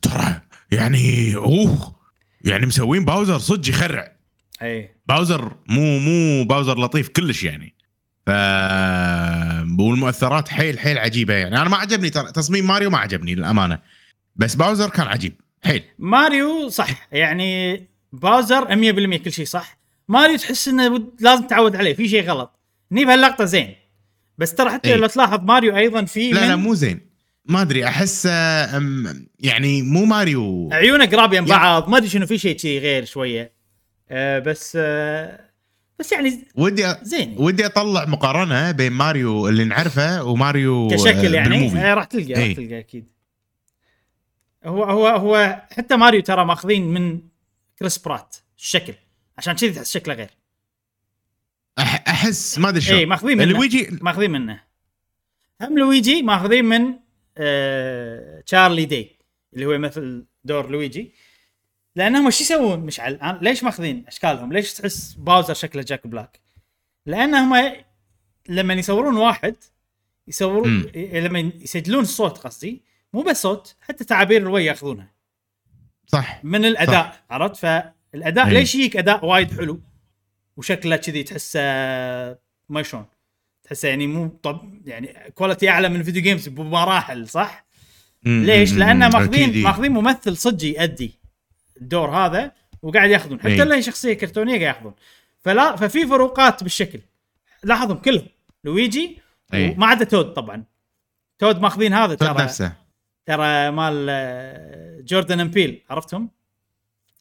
[0.02, 0.40] ترى
[0.70, 1.97] يعني أوه
[2.44, 4.12] يعني مسوين باوزر صدق يخرع.
[4.62, 4.94] أي.
[5.06, 7.74] باوزر مو مو باوزر لطيف كلش يعني.
[8.27, 8.31] ف
[9.81, 11.60] والمؤثرات حيل حيل عجيبة يعني.
[11.60, 13.78] أنا ما عجبني تصميم ماريو ما عجبني للأمانة.
[14.36, 15.82] بس باوزر كان عجيب حيل.
[15.98, 19.79] ماريو صح يعني باوزر 100% كل شيء صح؟
[20.09, 22.59] ماريو تحس إنه لازم تعود عليه في شيء غلط.
[22.93, 23.75] ني بهاللقطه زين.
[24.39, 24.97] بس ترى حتى إيه.
[24.97, 27.01] لو تلاحظ ماريو أيضا في لا لا مو زين.
[27.45, 28.25] ما أدري أحس
[29.41, 30.69] يعني مو ماريو.
[30.73, 31.89] عيونه قراب يم بعض.
[31.89, 33.53] ما أدري شنو في شيء شيء غير شوية.
[34.11, 35.41] آه بس آه
[35.99, 37.35] بس يعني ودي زين.
[37.39, 41.49] ودي أطلع مقارنة بين ماريو اللي نعرفه وماريو كشكل آه، يعني.
[41.49, 41.79] بال movie.
[41.79, 42.55] آه راح تلقى راح إيه.
[42.55, 43.11] تلقى أكيد.
[44.65, 47.19] هو هو هو حتى ماريو ترى ماخذين من
[47.79, 48.95] كريس برات الشكل.
[49.39, 50.31] عشان كذي تحس شكله غير.
[51.81, 52.99] أح- أحس ما أدري شلون.
[52.99, 53.53] اي ماخذين منه.
[53.53, 54.61] لويجي ماخذين منه.
[55.61, 56.95] هم لويجي ماخذين من
[57.37, 59.17] آه تشارلي دي
[59.55, 61.13] اللي هو يمثل دور لويجي.
[61.97, 66.41] لأنهم شو يسوون مشعل؟ ليش ماخذين أشكالهم؟ ليش تحس باوزر شكله جاك بلاك؟
[67.07, 67.73] لأنهم
[68.49, 69.57] لما يصورون واحد
[70.29, 72.83] يصورون لما يسجلون الصوت قصدي
[73.13, 75.18] مو بس صوت حتى تعابير الوجه ياخذونها.
[76.09, 78.53] صح من الأداء عرفت فالأداء إيه.
[78.53, 79.81] ليش يجيك أداء وايد حلو
[80.57, 81.61] وشكله كذي تحسه
[82.69, 83.07] ما شلون
[83.63, 87.67] تحسه يعني مو طب يعني quality أعلى من ال video games بمراحل صح؟
[88.23, 89.63] مم، ليش؟ مم، لأن مم، أكيد ماخذين إيه.
[89.65, 91.19] ماخذين ممثل صجي يأدي
[91.81, 92.53] الدور هذا
[92.83, 93.65] وقاعد ياخذون حتى إيه.
[93.65, 94.95] لو هي شخصية كرتونية قاعد ياخذون
[95.41, 97.01] فلا ففي فروقات بالشكل
[97.65, 98.27] لاحظهم كلهم
[98.65, 99.19] لويجي
[99.55, 99.75] إيه.
[99.77, 100.65] وما عدا تود طبعا
[101.39, 102.73] تود ماخذين هذا تود ترى نفسه
[103.29, 106.31] ترى مال آه، جوردن بيل عرفتهم؟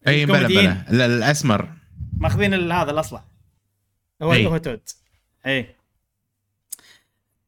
[0.08, 0.48] أي بلا.
[0.48, 0.86] بلا.
[0.90, 1.74] لا، الأسمر.
[2.18, 3.24] ماخذين هذا الأصلع.
[4.22, 4.46] هو إي.
[4.46, 4.82] هو تود.
[5.46, 5.76] أي.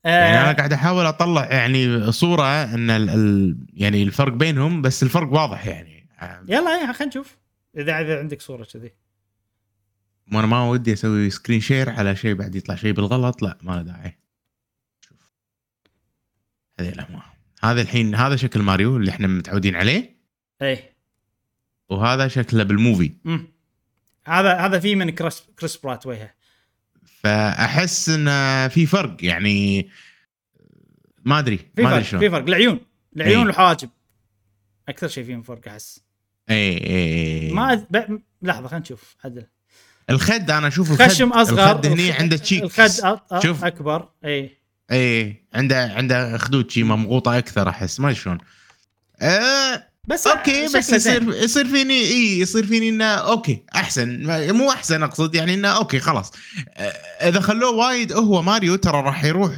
[0.06, 5.03] يعني أنا آه قاعد أحاول أطلع يعني صورة إن ال ال يعني الفرق بينهم بس
[5.03, 6.10] الفرق واضح يعني.
[6.48, 7.38] يلا أي خلينا نشوف.
[7.77, 8.91] إذا إذا عندك صورة كذي.
[10.27, 13.41] ما أنا ما ودي أسوي screen share على شيء بعد يطلع شيء بالغلط.
[13.41, 14.18] لا ما له داعي.
[15.02, 15.31] شوف.
[16.80, 20.19] هذه لا ما هذا الحين هذا شكل ماريو اللي إحنا متعودين عليه.
[20.61, 20.84] اي
[21.90, 23.14] وهذا شكله بال movie.
[23.26, 23.48] امم
[24.26, 26.34] هذا هذا في من كريس كريس برات وجهه
[27.23, 28.27] فأحس إن
[28.69, 29.90] في فرق يعني
[31.26, 32.22] ما أدري في ما فرق ادري شلون.
[32.22, 32.48] في فرق.
[32.48, 32.80] العيون
[33.15, 33.45] العيون.
[33.45, 33.90] والحواجب
[34.90, 36.03] أكثر شيء فيهم فرق أحس.
[36.49, 37.88] اي اي ما أد...
[37.91, 38.22] ب...
[38.41, 39.15] لحظة خلينا نشوف.
[39.23, 39.45] عدل.
[40.10, 41.07] الخد أنا أشوف الخد.
[41.07, 43.22] خشم أصغر الخد هني عنده cheek الخد أ...
[43.31, 43.40] أ...
[43.40, 43.64] شوف.
[43.64, 44.10] أكبر.
[44.26, 44.59] اي
[44.91, 48.38] اي عنده عنده خدود شي ممغوطة أكثر أحس ما شلون
[49.22, 50.95] آه بس okay بس زين.
[50.95, 55.99] يصير يصير فيني إي يصير فيني إنه okay أحسن مو أحسن أقصد يعني إنه okay
[55.99, 56.32] خلاص
[56.78, 59.52] آه، إذا خلوه وايد هو ماريو ترى راح يروح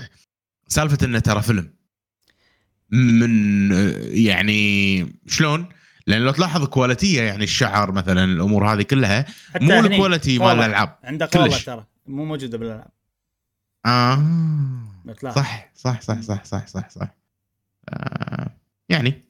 [0.68, 1.74] سالفة إنه ترى فيلم
[2.92, 3.72] من
[4.12, 5.70] يعني شلون؟
[6.08, 9.26] لأن لو تلاحظ quality ته يعني الشعر مثلا الأمور هذه كلها
[9.62, 10.60] مو ال quality مال.
[10.60, 11.66] الألعاب عنده كلش.
[11.66, 13.01] ترى مو موجودة بالألعاب
[13.86, 14.24] آه.
[15.06, 15.36] بتلاحظ.
[15.36, 17.08] صح صح صح صح صح صح صح.
[17.90, 18.52] آه
[18.90, 19.26] يعني.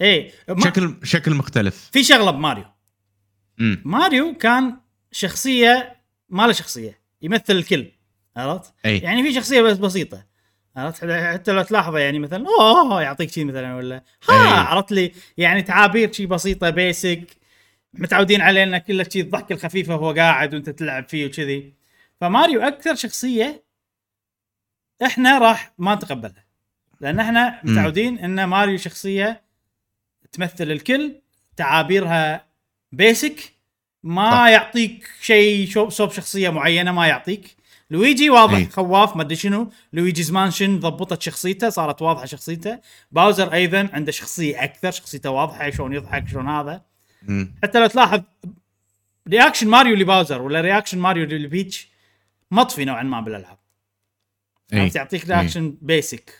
[0.00, 0.60] اي ما...
[0.60, 1.90] شكل شكل مختلف.
[1.92, 2.64] في شغلة بماريو.
[3.60, 4.76] امم ماريو كان
[5.12, 5.96] شخصية
[6.28, 7.92] ما له شخصية يمثل الكل
[8.36, 10.26] عرفت؟ يعني في شخصية بس بسيطة
[10.76, 14.34] عرفت؟ حتى لو تلاحظه يعني مثلا أوه يعطيك شيء مثلا ولا ها.
[14.60, 17.24] عرفت لي؟ يعني تعابير شيء بسيطة basic
[17.94, 21.79] متعودين عليه انه كله شيء الضحكه الخفيفه وهو قاعد وأنت تلعب فيه وكذي.
[22.20, 23.64] فماريو أكثر شخصية
[25.06, 26.44] إحنا راح ما نتقبلها
[27.00, 27.60] لأن إحنا.
[27.64, 29.42] متعودين إن ماريو شخصية
[30.32, 31.14] تمثل الكل
[31.56, 32.46] تعابيرها
[32.92, 33.52] basic
[34.02, 34.48] ما صح.
[34.48, 37.56] يعطيك شيء صوب شخصية معينة ما يعطيك
[37.90, 38.66] لويجي واضح أي.
[38.66, 42.78] خواف ما أدري شنو لويجيز مانشن ضبطت شخصيته صارت واضحة شخصيته
[43.12, 46.82] باوزر أيضا عنده شخصية أكثر شخصيته واضحة شلون يضحك شلون هذا
[47.22, 47.54] مم.
[47.62, 48.22] حتى لو تلاحظ
[49.28, 51.89] reaction ماريو لباوزر ولا reaction ماريو لبيتش
[52.50, 53.58] مطفي نوعا ما بالألعاب.
[54.72, 56.34] اي عرفت؟ يعطيك reaction basic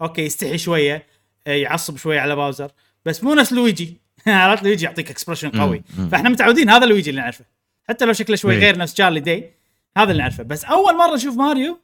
[0.00, 1.06] okay يستحي شوية
[1.46, 2.70] آه، يعصب شوية على باوزر.
[3.04, 4.00] بس مو نفس لويجي.
[4.26, 5.82] عرفت؟ لويجي يعطيك expression قوي.
[6.12, 7.44] فإحنا متعودين هذا لويجي اللي نعرفه.
[7.88, 8.58] حتى لو شكله شوي إيه.
[8.58, 9.54] غير نفس تشارلي داي
[9.96, 10.42] هذا اللي نعرفه.
[10.42, 11.80] بس أول مرة نشوف ماريو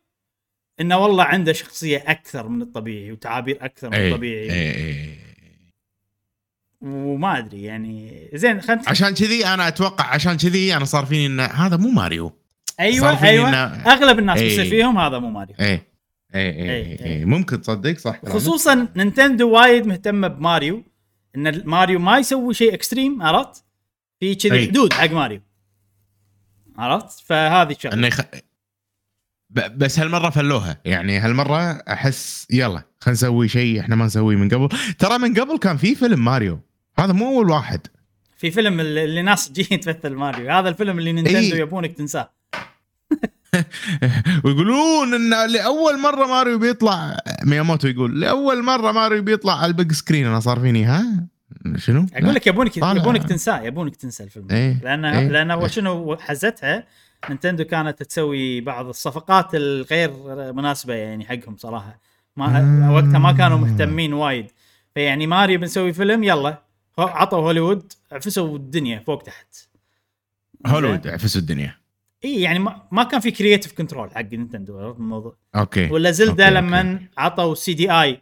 [0.81, 4.53] إنه والله عنده شخصية أكثر من الطبيعي وتعابير أكثر من اي الطبيعي.
[4.53, 5.19] اي
[6.81, 8.29] وما أدري يعني.
[8.35, 12.44] زين خلينا عشان كذي أنا أتوقع عشان كذي أنا صار فيني ان هذا مو ماريو.
[12.81, 14.49] أيوه أيوه إنه- أغلب الناس إيه.
[14.49, 15.81] بيصير فيهم هذا مو ماريو اي اي
[16.35, 17.25] اي إي، اي إي.
[17.25, 18.21] ممكن تصدق صح.
[18.27, 20.85] خصوصا نينتندو وايد مهتمة بماريو
[21.37, 23.65] إن ماريو ما يسوي شيء extreme عرفت؟
[24.21, 24.67] في كذي أي.
[24.69, 25.41] حدود حق ماريو
[26.79, 28.21] عرفت؟ فهذه شغلة إنه يخ...
[29.51, 34.49] ب- بس هالمرة فلوها يعني هالمرة أحس يلا خلينا نسوي شيء إحنا ما نسويه من
[34.49, 34.69] قبل
[34.99, 36.61] ترى من قبل كان في فيلم ماريو
[36.99, 37.81] هذا مو أول واحد
[38.37, 41.57] في فيلم اللي ناس جايين تمثل ماريو هذا الفيلم اللي نينتندو.
[41.57, 42.34] يبونك تنساه
[44.45, 49.93] ويقولون إن لأول مرة ماريو بيطلع مياموتو يقول لأول مرة ماريو بيطلع على ال big
[49.93, 51.27] screen أنا صار فيني ها
[51.77, 52.77] شنو؟ أقول لك يبونك.
[52.77, 54.81] يبونك تنساه يبونك تنسى الفيلم إيه.
[54.83, 55.29] لأن إيه.
[55.29, 55.67] لأن إيه.
[55.67, 56.87] شنو حزتها
[57.29, 60.13] نينتندو كانت تسوي بعض الصفقات الغير
[60.53, 62.01] مناسبة يعني حقهم صراحة
[62.37, 62.93] ما آه.
[62.93, 64.47] وقتها ما كانوا مهتمين وايد
[64.95, 66.63] فيعني ماريو بنسوي فيلم يلا
[66.99, 69.57] عطوا هوليوود عفسوا الدنيا فوق تحت
[70.67, 71.84] هوليوود عفسوا الدنيا
[72.25, 77.01] إي يعني ما, ما كان في creative control حق نينتندو الموضوع okay ولا زلدا لما
[77.19, 78.21] عطوا CD-i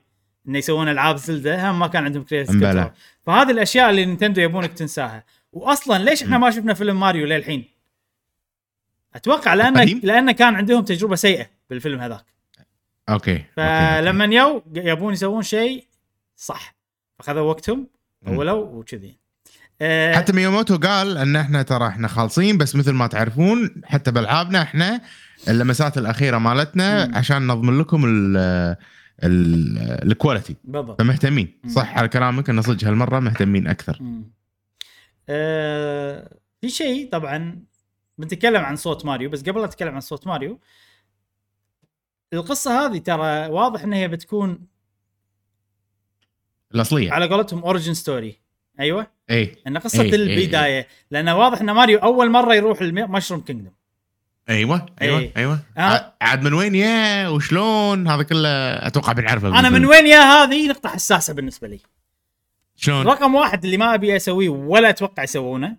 [0.49, 2.55] إنه يسوون ألعاب زلدا هم ما كان عندهم creative.
[2.55, 2.91] control
[3.27, 7.65] فهذه الأشياء اللي نينتندو يبونك تنساها واصلا ليش إحنا ما شفنا فيلم ماريو للحين؟
[9.15, 12.25] أتوقع لأن قديم؟ لأن كان عندهم تجربة سيئة بالفيلم هذاك
[13.09, 13.45] okay.
[13.57, 15.87] فلما يو يبون يسوون شيء
[16.37, 16.75] صح
[17.19, 17.87] فخذوا وقتهم.
[18.29, 19.22] اولوا وكذي
[19.85, 24.63] أه حتى مياموتو قال ان إحنا ترى إحنا خالصين بس مثل ما تعرفون حتى بألعابنا
[24.63, 25.01] إحنا
[25.49, 27.15] اللمسات الأخيرة مالتنا مم.
[27.15, 28.37] عشان نضمن لكم ال
[29.25, 29.79] ال-
[30.13, 31.61] ال quality بالضبط فمهتمين.
[31.69, 34.33] صح على كلامك ان صدق هالمرة مهتمين أكثر مم.
[35.29, 37.63] آه في شيء طبعا
[38.19, 40.61] بنتكلم عن صوت ماريو بس قبل لا نتكلم عن صوت ماريو
[42.33, 44.67] القصة هذه ترى واضح إن هي بتكون
[46.75, 48.42] الأصلية على قولتهم origin story
[48.81, 49.07] أيوه.
[49.31, 53.41] اي ان قصة إيه، إيه، البداية لأن واضح إن ماريو أول مرة يروح ال Mushroom
[53.41, 53.73] Kingdom
[54.49, 55.33] أيوه أيوه إيه.
[55.37, 55.59] أيوه.
[55.77, 58.49] ع- عاد من وين يا؟ وشلون؟ هذا كله
[58.87, 59.85] أتوقع بنعرفه أنا من.
[59.87, 61.81] وين يا؟ هذه نقطة حساسة بالنسبة لي.
[62.77, 65.77] شلون؟ رقم واحد اللي ما أبي أسويه ولا أتوقع يسوونه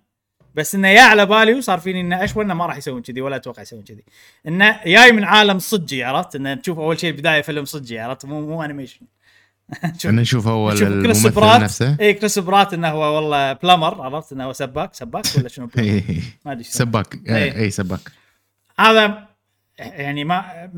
[0.56, 3.36] بس إنه يا على بالي وصار فيني إنه اشوى إنه ما راح يسوون كذي ولا
[3.36, 4.04] أتوقع يسوون كذي.
[4.48, 8.42] إنه جاي من عالم صجي عرفت؟ إنه تشوف أول شيء البداية فيلم صجي عرفت؟ مو
[8.48, 9.02] مو animation
[10.06, 11.62] نشوف كريس الممثل برات.
[11.62, 11.98] نفسه.
[12.00, 14.94] اي كريس برات إنه هو والله plumber عرفت؟ إنه هو سباك.
[14.94, 16.22] سباك ولا شنو؟ plumber؟ إيه.
[16.46, 16.64] ما أدري.
[16.64, 17.20] سباك.
[17.30, 17.56] إيه.
[17.58, 18.00] اي سباك.
[18.80, 19.28] هذا
[19.78, 20.70] يعني ما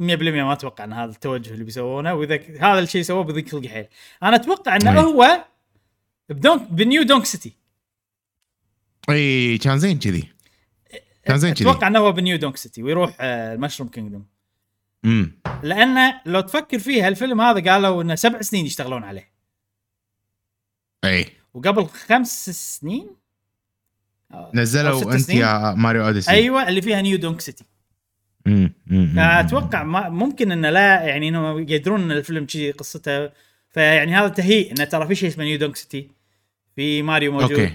[0.00, 2.14] ما أتوقع إن هذا التوجه اللي بيسوونه.
[2.14, 3.86] وإذا هذا الشيء سووه بذيك خلق حيل.
[4.22, 5.04] أنا أتوقع إنه أي.
[5.04, 5.44] هو
[6.28, 7.52] بدونك ب New Donk City.
[9.10, 10.28] إي كان زين كذي.
[11.24, 11.70] كان زين كذي.
[11.70, 14.26] أتوقع إنه هو ب New Donk City ويروح آه، ال Mushroom Kingdom.
[15.04, 19.32] امم لأنه لو تفكر فيها الفيلم هذا قالوا إنه سبع سنين يشتغلون عليه.
[21.04, 21.26] أي.
[21.54, 23.10] وقبل خمس سنين؟
[24.54, 25.38] نزلوا أنت سنين.
[25.38, 26.30] يا ماريو أوديسي.
[26.30, 27.64] أيوه اللي فيها New Donk City.
[29.16, 33.30] فأتوقع ما ممكن إنه لا يعني انهم يقدرون إن الفيلم شي قصته.
[33.70, 36.10] فيعني هذا تهيئ انه ترى في شيء اسمه New Donk City
[36.76, 37.50] في ماريو موجود.
[37.50, 37.74] okay.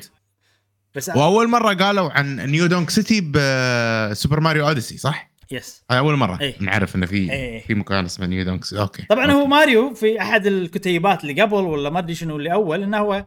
[0.95, 6.15] بس وأول مرة قالوا عن New Donk City بسوبر ماريو أوديسي صح؟ yes هاي أول
[6.15, 6.55] مرة إيه.
[6.59, 7.61] نعرف انه في إيه.
[7.61, 9.35] في مكان اسمه New Donk City okay طبعا أوكي.
[9.35, 13.25] هو ماريو في أحد الكتيبات اللي قبل ولا ما أدري شنو اللي أول إنه هو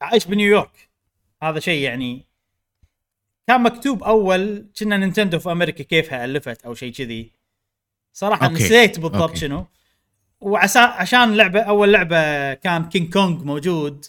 [0.00, 0.88] عايش بنيويورك
[1.42, 2.24] هذا شيء يعني
[3.46, 7.32] كان مكتوب أول كنا نينتندو في أمريكا كيفها الفت أو شيء كذي
[8.12, 8.54] صراحة أوكي.
[8.54, 9.36] نسيت بالضبط أوكي.
[9.36, 9.66] شنو
[10.40, 14.04] وعسى عشان لعبه أول لعبة كان كينج كونج موجود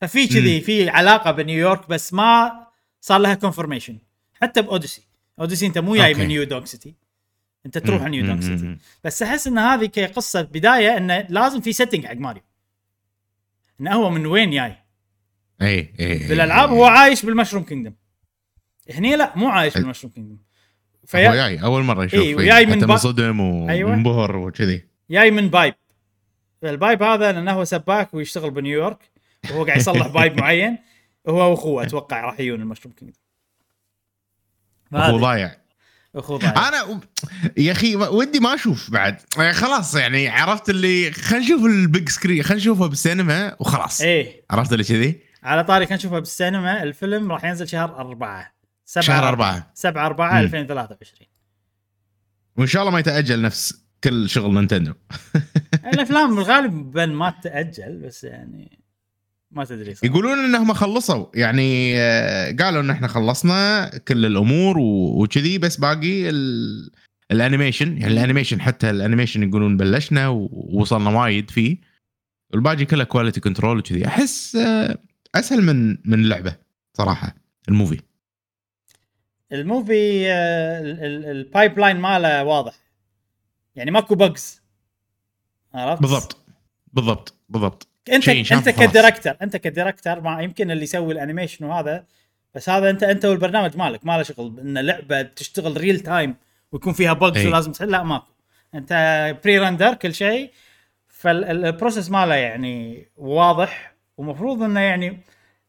[0.00, 2.66] ففي كذي في علاقة بنيويورك بس ما
[3.00, 3.98] صار لها كونفرميشن
[4.42, 5.07] حتى بأوديسي
[5.40, 6.14] اوديسي أنت مو جاي.
[6.14, 6.94] من New Donk City
[7.66, 8.76] أنت تروح New Donk أمم، City.
[9.04, 12.42] بس أحس إن هذه كقصة بداية انه لازم في setting حق ماريو.
[13.80, 14.76] انه هو من وين جاي؟
[15.62, 17.92] اي اي بالألعاب هو عايش بال Mushroom Kingdom
[18.94, 22.34] هني لا مو عايش بال Mushroom Kingdom هو فيا جاي أول مرة يشوف إيه، إيه،
[22.36, 23.40] وجاي من با- منصدم
[23.70, 23.90] أيوة.
[23.92, 24.84] ومنبهر وكذي.
[25.10, 25.74] جاي من pipe
[26.64, 28.98] ال pipe هذا لأنه هو سباك ويشتغل بنيويورك
[29.50, 30.78] وهو قاعد يصلح pipe معين
[31.28, 33.18] هو وأخوه أتوقع راح يجون ال Mushroom Kingdom
[34.94, 35.56] هو ضايع.
[36.16, 36.68] أخوه ضايع.
[36.68, 37.00] أنا
[37.56, 39.16] يا أخي ودي ما أشوف بعد.
[39.36, 44.00] يعني خلاص يعني عرفت اللي خلينا نشوف ال big screen خلينا نشوفه بالسينما وخلاص.
[44.00, 44.44] إيه.
[44.50, 48.52] عرفت اللي كذي؟ على طاري كان نشوفه بالسينما الفيلم راح ينزل شهر أربعة.
[48.84, 49.06] سبعة.
[49.06, 49.70] شهر أربعة.
[49.74, 50.38] 7 4 مم.
[50.38, 51.28] 2023
[52.56, 54.92] وإن شاء الله ما يتأجل نفس كل شغل نينتندو.
[55.84, 58.80] الأفلام بالغالب ما تتاجل بس يعني
[59.50, 60.12] ما تدري صراحة.
[60.12, 61.26] يقولون انهم خلصوا.
[61.34, 66.90] يعني آه، قالوا إن إحنا خلصنا كل الأمور وكذي بس باقي ال...
[67.30, 67.98] ال animation.
[67.98, 71.76] يعني ال animation حتى ال animation يقولون بلشنا ووصلنا وايد فيه.
[72.52, 74.06] والباقي كله quality control وكذي.
[74.06, 74.98] أحس آه،
[75.34, 76.56] أسهل من من اللعبة
[76.96, 77.34] صراحة
[77.68, 78.00] الموفي.
[79.52, 82.74] الموفي آه، ال- ال- ال pipeline ماله واضح.
[83.76, 84.60] يعني ماكو bugs
[85.74, 86.36] عرفت؟ بالضبط.
[86.92, 87.34] بالضبط.
[87.48, 87.87] بالضبط.
[88.12, 88.68] انت انت.
[88.68, 92.04] ك director انت ك director ما يمكن اللي يسوي ال animation وهذا
[92.54, 96.34] بس هذا انت انت والبرنامج مالك ما له شغل ان لعبة تشتغل real time
[96.72, 97.46] ويكون فيها bugs.
[97.46, 98.30] ولازم تحل لا ماكو
[98.74, 98.92] انت
[99.44, 100.50] pre-render كل شيء
[101.08, 105.20] فال process ماله يعني واضح ومفروض إنه يعني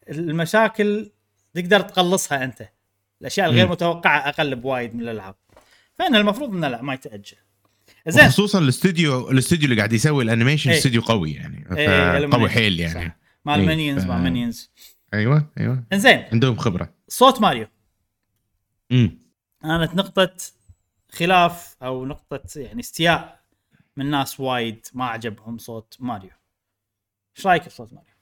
[0.09, 1.11] المشاكل
[1.53, 2.69] تقدر تقلصها أنت
[3.21, 3.67] الأشياء الغير.
[3.67, 5.35] متوقعة أقل بوايد من الألعاب
[5.95, 7.37] فإن المفروض إنه لا ما يتأجل
[8.07, 10.77] زين خصوصا الاستوديو الاستوديو اللي قاعد يسوي ال animation إيه.
[10.77, 12.49] استوديو قوي يعني إيه، قوي.
[12.49, 13.17] حيل يعني صح.
[13.45, 14.71] مال إيه، ف- مال Minions
[15.13, 17.67] أيوه أيوه انزين عندهم خبره صوت ماريو
[18.91, 19.19] امم
[19.61, 20.35] كانت نقطة
[21.11, 23.39] خلاف أو نقطة يعني استياء
[23.97, 26.29] من ناس وايد ما عجبهم صوت ماريو.
[27.37, 28.13] إيش رايك بصوت ماريو؟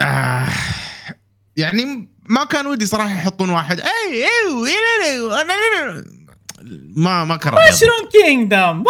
[0.00, 0.48] آه
[1.56, 3.88] يعني ما كان ودي صراحة يحطون واحد اي
[4.24, 4.24] اي
[5.04, 5.20] اي
[6.96, 7.54] ما ما يضبط.
[7.72, 8.84] Mushroom Kingdom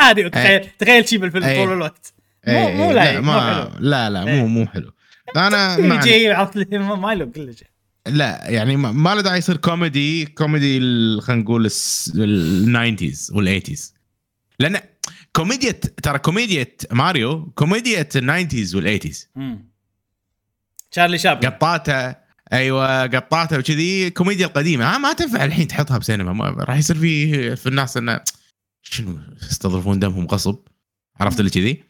[0.00, 1.64] ماريو تخيل تخيل شي بالفيلم إيه.
[1.64, 2.14] طول الوقت.
[2.48, 4.40] إيه، مو مو إيه، لا ما لا لا إيه.
[4.40, 4.92] مو مو حلو.
[5.36, 7.68] أنا ما يجي عرفت لي ما ما له كل شيء.
[8.06, 10.80] لا يعني ما, ما له داعي يصير كوميدي كوميدي
[11.20, 11.70] خلينا نقول
[12.14, 13.94] ال nineties وال eighties.
[14.60, 14.80] لأن
[15.36, 15.70] كوميديا
[16.02, 19.28] ترى كوميديا ماريو كوميديا ال nineties وال eighties.
[19.36, 19.68] مم.
[20.90, 21.50] شارلي شابلن.
[21.50, 26.96] قطاته أيوه قطاته وكذي كوميديا القديمة آه ما تنفع الحين تحطها بسينما ما راح يصير
[26.96, 28.20] في في الناس إنه
[28.82, 30.58] شنو يستظرفون دمهم غصب
[31.20, 31.84] عرفت اللي كذي.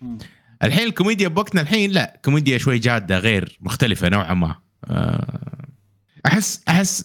[0.63, 5.67] الحين الكوميديا بوقتنا الحين لا كوميديا شوي جادة غير مختلفة نوعا ما آه،
[6.27, 7.05] أحس أحس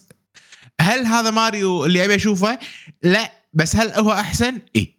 [0.80, 2.58] هل هذا ماريو اللي أبي أشوفه؟
[3.02, 4.94] لا بس هل هو أحسن؟ إي.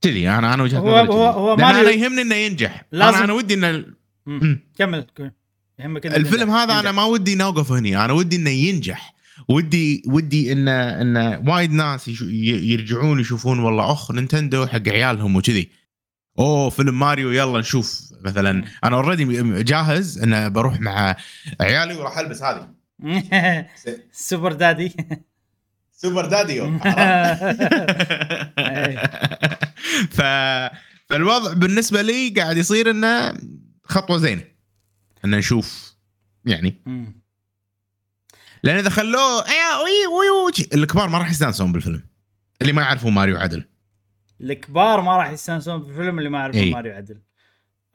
[0.00, 1.26] كذي أنا أنا وجهة هو- نظري هو-.
[1.26, 3.84] هو لأن ماريو- أنا يهمني إنه ينجح لازم- أنا أنا ودي إنه.
[4.78, 5.06] كمل
[5.80, 6.54] الفيلم ينجح.
[6.54, 6.92] هذا أنا.
[6.92, 9.14] ما ودي نوقف هني أنا ودي إنه ينجح.
[9.48, 15.70] ودي ودي إنه إنه وايد ناس يرجعون يشوفون والله أخ نينتندو حق عيالهم وكذي.
[16.38, 18.02] أوه فيلم ماريو يلا نشوف.
[18.24, 21.16] مثلا أنا already جاهز إنه بروح مع
[21.60, 22.68] عيالي وراح ألبس هذه.
[24.12, 24.96] super daddy.
[25.92, 26.64] super daddio
[30.16, 30.20] ف
[31.08, 33.34] فالوضع بالنسبة لي قاعد يصير إنه
[33.84, 34.55] خطوة زينة.
[35.24, 35.96] إن نشوف
[36.44, 37.20] يعني مم.
[38.62, 39.44] لأن إذا خلوه
[39.84, 42.02] وي الكبار ما راح يستانسون بالفيلم
[42.62, 43.64] اللي ما يعرفون ماريو عدل
[44.40, 46.70] الكبار ما راح يستانسون بالفيلم اللي ما يعرفون إي.
[46.70, 47.20] ماريو عدل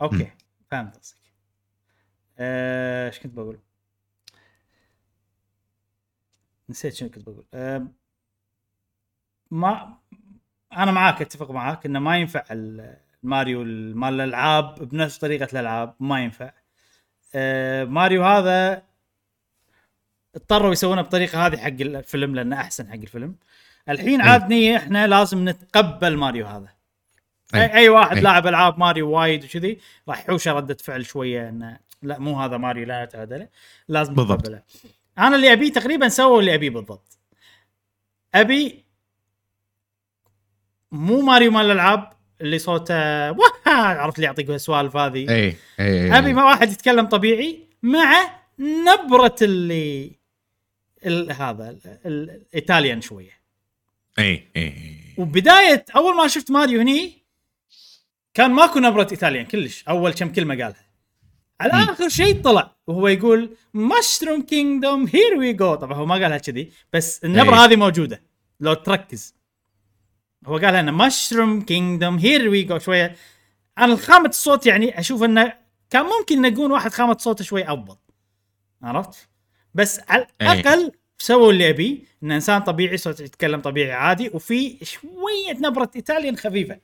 [0.01, 0.27] okay مم.
[0.71, 1.17] فهمت قصدك
[2.39, 3.59] آه، إيش كنت بقول؟
[6.69, 7.87] نسيت شنو كنت بقول آه،
[9.51, 9.97] ما
[10.77, 12.43] أنا معاك أتفق معاك إنه ما ينفع
[13.23, 16.53] ماريو ال- مال الألعاب بنفس طريقة الألعاب ما ينفع
[17.85, 18.83] ماريو هذا
[20.35, 23.35] اضطروا يسوونه بطريقة هذه حق الفيلم لأنه أحسن حق الفيلم
[23.89, 24.21] الحين.
[24.21, 26.67] عاد نية إحنا لازم نتقبل ماريو هذا.
[27.55, 28.23] أي, أي واحد أي.
[28.23, 32.85] لاعب ألعاب ماريو وايد وكذي راح يحوشه ردة فعل شوية إنه لا مو هذا ماريو
[32.85, 33.47] لا نتعادله
[33.87, 34.39] لازم بالضبط.
[34.39, 34.61] نتقبله
[35.17, 37.17] أنا اللي أبيه تقريبا سووا اللي أبيه بالضبط
[38.35, 38.85] أبي
[40.91, 43.50] مو ماريو مال الألعاب اللي صوته واه
[44.01, 45.29] عرفت اللي يعطيك السوالف هذه.
[45.29, 48.29] اي اي اي أبي ما واحد يتكلم طبيعي مع
[48.59, 50.11] نبرة اللي
[51.05, 53.31] ال- هذا ال- ال- ال Italian شوية.
[54.19, 54.73] اي اي
[55.17, 57.21] وبداية أول ما شفت ماريو هني
[58.33, 60.85] كان ماكو نبرة Italian كلش أول كم كلمة قالها.
[61.61, 61.71] على.
[61.91, 66.71] آخر شيء طلع وهو يقول Mushroom Kingdom here we go طبعا هو ما قالها كذي
[66.93, 67.59] بس النبرة أي.
[67.59, 68.21] هذه موجودة
[68.59, 69.35] لو تركز.
[70.45, 73.15] هو قالها إنه Mushroom Kingdom here we go شوية
[73.77, 75.53] أنا خامه الصوت يعني أشوف إنه
[75.89, 77.95] كان ممكن نقول واحد خامة صوته شوي أفضل.
[78.83, 79.29] عرفت؟
[79.73, 80.51] بس على أي.
[80.59, 86.37] الأقل سووا اللي ابيه إن إنسان طبيعي صوته يتكلم طبيعي عادي وفي شوية نبرة إيطاليان
[86.37, 86.79] خفيفة.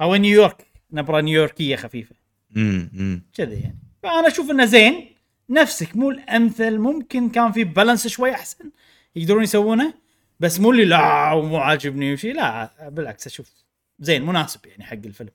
[0.00, 2.14] أو نيويورك نبرة نيويوركية خفيفة.
[2.56, 3.78] امم كذا يعني.
[4.02, 5.14] فأنا أشوف إنه زين.
[5.50, 8.70] نفسك مو الأمثل ممكن كان في بالانس شوي أحسن
[9.16, 9.94] يقدرون يسوونه
[10.40, 13.50] بس مو اللي لا ومو عاجبني وشي لا بالعكس أشوف
[13.98, 15.30] زين مناسب يعني حق الفيلم.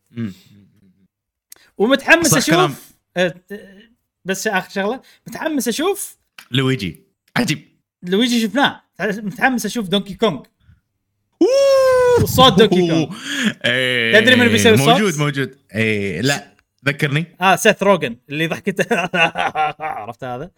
[1.78, 2.76] ومتحمس أشوف كلام.
[3.18, 3.34] أه،
[4.26, 6.18] بس آخر شغلة متحمس أشوف
[6.52, 7.04] لويجي.
[7.38, 7.68] عجيب.
[8.04, 8.82] لويجي شفناه.
[9.02, 10.44] متحمس أشوف دونكي كونغ
[12.24, 13.16] وصوت دونكي كونغ
[13.66, 15.58] إيه، تدري من بيسوي الصوت؟ موجود موجود.
[15.76, 16.54] اي لا
[16.86, 17.26] ذكرني.
[17.42, 18.86] آه سيث روجن اللي ضحكته
[19.80, 20.52] عرفت هذا؟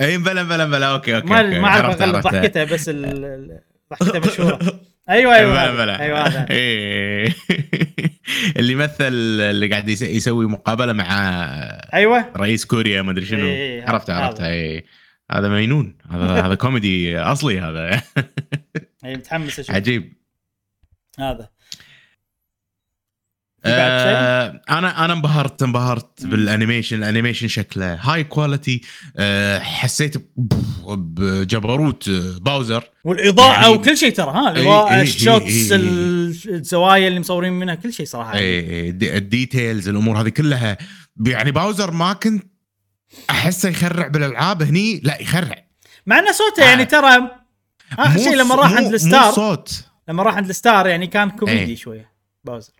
[0.00, 0.86] اي بلا بلا بلا.
[0.86, 1.58] okay okay ما okay.
[1.58, 2.22] ما أعرف اغلب.
[2.22, 3.60] ضحكته بس ال-
[3.90, 4.80] ضحكته مشهورة.
[5.10, 6.46] أيوه أيوه بلا أيوه هذا.
[6.50, 7.34] إيه.
[8.56, 9.04] اللي يمثل
[9.40, 11.06] اللي قاعد يس- يسوي مقابلة مع
[11.94, 12.32] أيوه.
[12.36, 13.46] رئيس كوريا ما أدري شنو.
[13.46, 14.20] إيه، عرفت هذا.
[14.24, 14.84] عرفت اي
[15.30, 15.48] هذا.
[15.48, 15.96] مجنون.
[16.10, 18.02] هذا هذا كوميدي أصلي هذا.
[19.04, 19.74] اي متحمس أشوف.
[19.76, 20.12] عجيب.
[21.18, 21.48] هذا؟
[23.66, 26.26] آه أنا أنا انبهرت انبهرت.
[26.26, 26.96] بال animation.
[26.96, 28.80] ال animation شكله هاي quality
[29.16, 30.16] آه حسيت
[30.86, 37.52] بجبروت آه، باوزر والإضاءة يعني- وكل شيء ترى ها؟ الإضاءة ال shots الزوايا اللي مصورين
[37.52, 38.32] منها كل شيء صراحة.
[38.36, 40.78] ال de- ال details الأمور هذه كلها.
[41.26, 42.44] يعني باوزر ما كنت
[43.30, 45.64] أحسه يخرع بالألعاب هني لا يخرع.
[46.06, 46.86] مع ان صوته يعني آه.
[46.86, 47.30] ترى
[47.98, 49.84] اخر مو شيء لما راح عند الستار صوت.
[50.08, 51.76] لما راح عند الستار يعني كان كوميدي إيه.
[51.76, 52.12] شوية
[52.44, 52.72] باوزر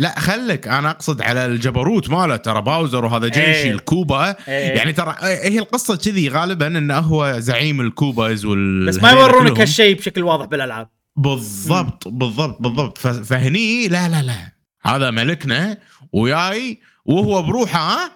[0.00, 2.36] لا خلك أنا أقصد على الجبروت ماله.
[2.36, 3.70] ترى باوزر وهذا جيش إيه.
[3.70, 4.76] الكوبا إيه.
[4.76, 9.96] يعني ترى هي القصة كذي غالبا إنه هو زعيم الكوباز وال بس ما يورونك هالشيء
[9.96, 10.88] بشكل واضح بالألعاب.
[11.16, 12.98] بالضبط بالضبط بالضبط.
[12.98, 14.52] فهني لا لا لا.
[14.82, 15.78] هذا ملكنا
[16.12, 18.10] وياي وهو بروحه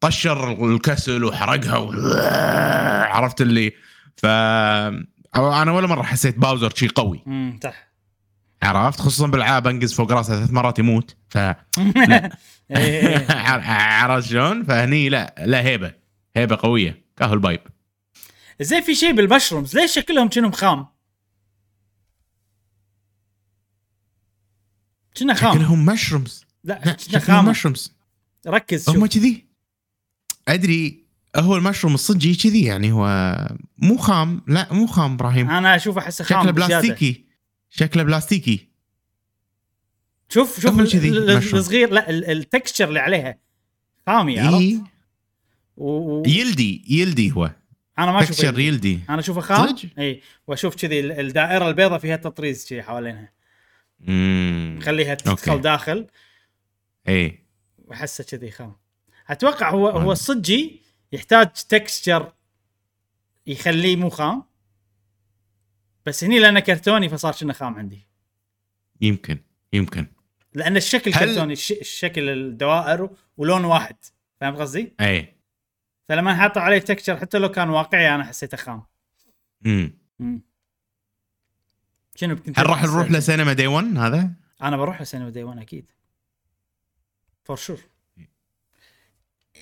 [0.00, 1.92] طشر الكسل وحرقها و...
[3.12, 3.72] عرفت اللي؟
[4.16, 4.26] ف
[5.36, 7.22] أنا ولا مرة حسيت باوزر شيء قوي.
[7.26, 7.86] امم صح.
[8.62, 11.38] عرفت؟ خصوصا بالالعاب أنقز فوق راسه ثلاث مرات يموت ف.
[13.70, 15.94] عرفت شلون؟ فهني لا لا هيبة
[16.36, 17.60] هيبة قوية كاهو البايب
[18.60, 20.86] زين في شيء بالمشرومز ليش شكلهم كأنهم خام؟
[25.16, 26.44] كنا خام؟ شكلهم مشرومز.
[26.64, 27.96] لا كنا شكلهم خام مشرومز.
[28.46, 29.46] ركز هم كذي.
[30.48, 31.06] أدري
[31.36, 33.36] هو المشروم الصجي كذي يعني هو
[33.78, 35.50] مو خام لا مو خام إبراهيم.
[35.50, 36.52] أنا أشوف أحسه خام شكله.
[36.52, 37.25] بلاستيكي.
[37.76, 38.68] شكله بلاستيكي
[40.28, 40.80] شوف شوف.
[41.54, 43.38] الصغير لا ال- ال texture اللي عليها
[44.06, 44.78] خامي عرفت؟ إيه.
[45.76, 46.22] و...
[46.26, 47.50] يلدي يلدي هو
[47.98, 49.00] أنا ما أشوفه texture يلدي.
[49.10, 53.32] أنا أشوفه خام؟ إي وأشوف كذي ال- الدائرة البيضاء فيها تطريز كذي حوالينها
[54.08, 55.62] امم خليها تدخل okay.
[55.62, 56.06] داخل
[57.08, 57.38] إي
[57.78, 58.76] واحسه كذي خام
[59.28, 60.12] أتوقع هو هو.
[60.12, 60.80] الصجي
[61.12, 62.32] يحتاج texture
[63.46, 64.42] يخليه مو خام
[66.06, 68.06] بس هني لأنه كرتوني فصار كأنه خام عندي.
[69.00, 69.38] يمكن
[69.72, 70.06] يمكن.
[70.54, 71.72] لأن الشكل هل- كرتوني الش...
[71.72, 73.96] الشكل الدوائر ولون واحد.
[74.40, 75.34] فهمت قصدي؟ أي.
[76.08, 78.82] فلما حطوا عليه texture حتى لو كان واقعي أنا حسيته خام.
[79.66, 80.40] امم مم.
[82.14, 84.30] شنو هل راح نروح لسينما day 1 هذا؟
[84.62, 85.90] أنا بروح لسينما day 1 أكيد.
[87.44, 87.80] for sure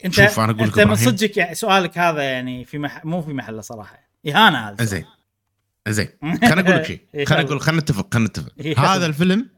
[0.05, 0.95] انت شوف، أنا أقول لك أنت من.
[0.97, 3.05] صدقك يعني سؤالك هذا يعني في مح...
[3.05, 4.09] مو في محله صراحة.
[4.27, 5.05] إهانة هذا زين
[5.89, 7.01] زين خليني أقول لك شيء.
[7.15, 9.51] إيه، خليني خل- أقول خلينا نتفق خلينا نتفق إيه، هذا الفيلم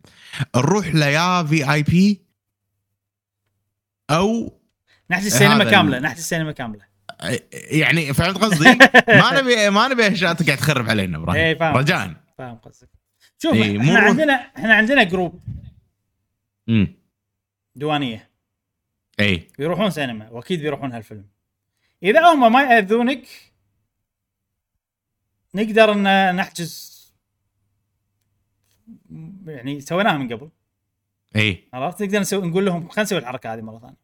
[0.57, 2.23] نروح له يا VIP
[4.11, 4.61] أو
[5.11, 6.85] نحجز السينما كاملة نحجز السينما كاملة.
[7.53, 8.65] يعني فهمت قصدي؟
[9.20, 11.77] ما نبي ما نبي أشياء تقعد تخرب علينا إيه، إبراهيم فاهم.
[11.77, 12.15] رجاء.
[12.39, 12.89] فاهم قصدك.
[13.39, 15.40] شوف إيه، إحنا نروح- عندنا إحنا عندنا جروب
[16.69, 16.94] امم
[17.74, 18.31] ديوانيه
[19.20, 21.27] اي بيروحون سينما وأكيد بيروحون هالفيلم.
[22.03, 23.23] إذا هم ما يأذونك
[25.57, 26.97] نقدر إن نحجز
[29.47, 30.49] يعني سويناها من قبل.
[31.37, 33.97] اي عرفت؟ نقدر نسوي نقول لهم خلينا نسوي الحركة هذه مرة ثانية.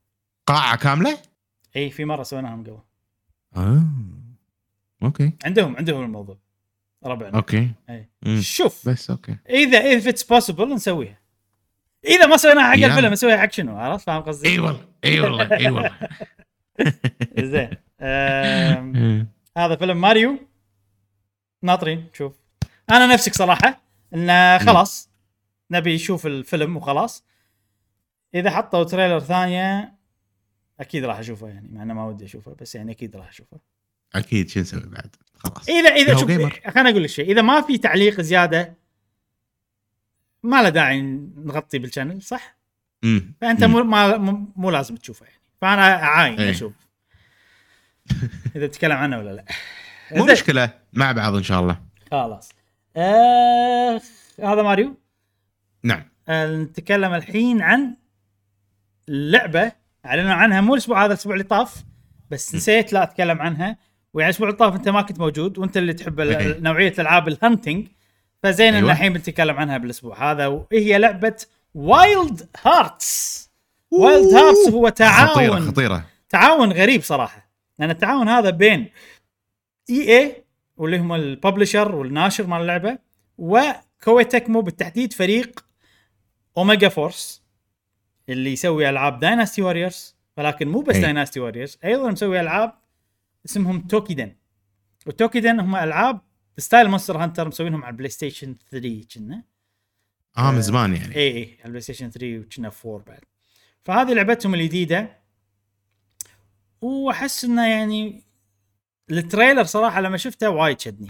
[0.46, 1.18] قاعة كاملة؟
[1.76, 2.78] اي في مرة سويناها من قبل.
[3.56, 3.82] آه.
[5.02, 5.32] أوكي.
[5.44, 6.38] عندهم عندهم الموضوع.
[7.04, 7.36] ربعنا.
[7.36, 7.70] أوكي.
[7.90, 8.10] إيه.
[8.22, 8.40] مم.
[8.40, 8.88] شوف.
[8.88, 9.36] بس أوكي.
[9.48, 11.20] إذا إذا it's possible نسويها.
[12.04, 12.74] إذا ما سويناها حق.
[12.74, 15.98] الفيلم نسويها حق شنو؟ عرفت؟ فاهم قصدي؟ إي والله إي والله إي والله.
[17.52, 17.70] زين.
[18.00, 20.51] آم، هذا فيلم ماريو.
[21.62, 22.32] ناطرين شوف.
[22.90, 23.80] أنا نفسك صراحة
[24.14, 25.10] انه خلاص
[25.70, 27.24] نبي نشوف الفيلم وخلاص.
[28.34, 29.94] إذا حطوا trailer ثانية
[30.80, 33.60] أكيد راح أشوفه يعني مع إنه ما ودي أشوفه بس يعني أكيد راح أشوفه.
[34.14, 35.68] أكيد شو نسوي بعد؟ خلاص.
[35.68, 36.30] اذا إذا شوف.
[36.74, 38.74] خليني أقول لك شيء إذا ما في تعليق زيادة
[40.42, 41.00] ما له داعي
[41.36, 42.56] نغطي بال channel صح؟
[43.04, 44.16] امم فأنت مو ما
[44.56, 45.38] مو, لازم تشوفه يعني.
[45.60, 46.50] فأنا اعاين إيه.
[46.50, 46.72] أشوف.
[48.56, 49.44] إذا تتكلم عنه ولا لا.
[50.16, 50.24] مو.
[50.24, 51.80] مشكلة مع بعض إن شاء الله.
[52.10, 52.48] خلاص.
[52.96, 54.00] آه
[54.44, 54.94] هذا ماريو؟
[55.82, 56.02] نعم.
[56.28, 57.96] آه نتكلم الحين عن
[59.08, 59.72] لعبة
[60.06, 61.84] أعلنوا عنها مو الأسبوع هذا الأسبوع اللي طاف
[62.30, 63.76] بس نسيت لا أتكلم عنها.
[64.14, 66.20] ويعني الأسبوع اللي طاف أنت ما كنت موجود وأنت اللي تحب.
[66.60, 67.88] نوعية العاب الهانتنج
[68.42, 68.92] فزين ان أيوة.
[68.92, 71.36] الحين بنتكلم عنها بالأسبوع هذا وهي لعبة
[71.74, 73.50] Wild Hearts
[73.90, 75.28] Wild Hearts هو تعاون.
[75.28, 76.04] خطيرة خطيرة.
[76.28, 78.90] تعاون غريب صراحة لأن التعاون هذا بين
[79.90, 80.44] EA
[80.76, 82.98] واللي هم ال publisher والناشر مال اللعبة
[83.38, 85.64] و Koei Tecmo بالتحديد فريق
[86.56, 87.42] Omega Force
[88.28, 90.96] اللي يسوي ألعاب Dynasty Warriors ولكن مو بس.
[90.96, 92.74] Dynasty Warriors أيضا مسوي ألعاب
[93.46, 94.36] اسمهم Toukiden
[95.06, 96.20] وال Toukiden هم ألعاب
[96.58, 99.42] style Monster Hunter مسوينهم على ال PlayStation 3 كنا.
[100.38, 101.16] آه من زمان يعني.
[101.16, 103.20] اي اي على ال PlayStation 3 وكنا 4 بعد.
[103.82, 105.18] فهذه لعبتهم الجديدة.
[106.80, 108.22] وأحس إنه يعني
[109.10, 111.08] ال trailer صراحة لما شفته وايد شدني.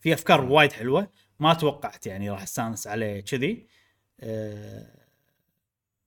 [0.00, 1.08] في أفكار وايد حلوة.
[1.40, 3.66] ما توقعت يعني راح أستانس عليه كذي.
[4.20, 5.02] أه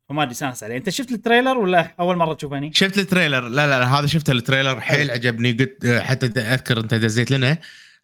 [0.10, 0.78] وما أدري أستانس عليه.
[0.78, 3.48] أنت شفت ال trailer ولا أول مرة تشوفه هني؟ شفت ال trailer.
[3.48, 4.82] لا لا, لا هذا شفت ال trailer.
[4.82, 5.52] حيل عجبني.
[5.52, 7.58] قلت حتى اذكر أنت دزيت لنا.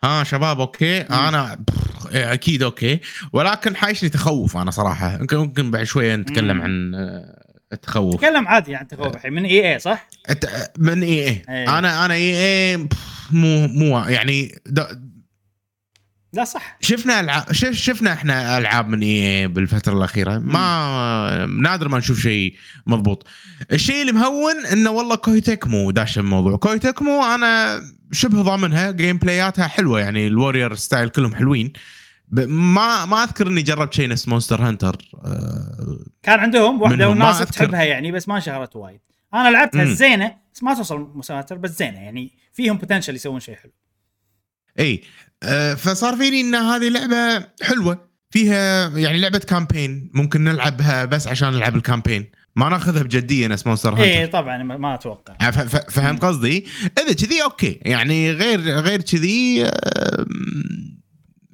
[0.03, 1.01] ها شباب أوكي.
[1.01, 1.63] أنا
[2.11, 2.99] أكيد أوكي.
[3.33, 5.13] ولكن حايشني تخوف أنا صراحة.
[5.13, 6.61] يمكن ممكن بعد شوية نتكلم.
[6.61, 7.41] عن آه،
[7.73, 8.15] التخوف.
[8.15, 10.07] تكلم عادي يعني تخوف الحين من EA صح؟
[10.77, 11.43] من EA إي.
[11.49, 11.77] إيه.
[11.79, 12.87] أنا أنا EA
[13.33, 14.61] مو مو يعني
[16.33, 16.77] لا صح.
[16.81, 20.37] شفنا العاب شف شفنا إحنا ألعاب من EA بالفترة الأخيرة.
[20.37, 22.55] ما نادر ما نشوف شيء
[22.85, 23.27] مضبوط.
[23.71, 26.57] الشيء اللي مهون إنه والله Koei Tecmo داش الموضوع.
[26.57, 27.81] Koei Tecmo أنا
[28.11, 31.73] شبه ضامنها gameplay اتها حلوة يعني ال Warrior style كلهم حلوين.
[32.31, 34.97] ما ما أذكر إني جربت شيء نفس Monster Hunter
[36.23, 37.39] كان عندهم واحدة والناس.
[37.39, 38.99] تحبها يعني بس ما شهرت وايد.
[39.33, 39.93] أنا لعبتها مم.
[39.93, 43.71] زينة بس ما توصل مستويات بس زينة يعني فيهم potential يسوون شيء حلو.
[44.79, 45.01] إي.
[45.43, 48.11] آه فصار فيني إن هذه لعبة حلوة.
[48.29, 53.67] فيها يعني لعبة campaign ممكن نلعبها بس عشان نلعب ال campaign ما ناخذها بجدية نفس
[53.67, 55.51] Monster Hunter إي طبعا ما أتوقع.
[55.51, 56.65] ف- فهمت قصدي؟
[56.99, 57.79] إذا كذي أوكي.
[57.81, 61.01] يعني غير غير كذي آم،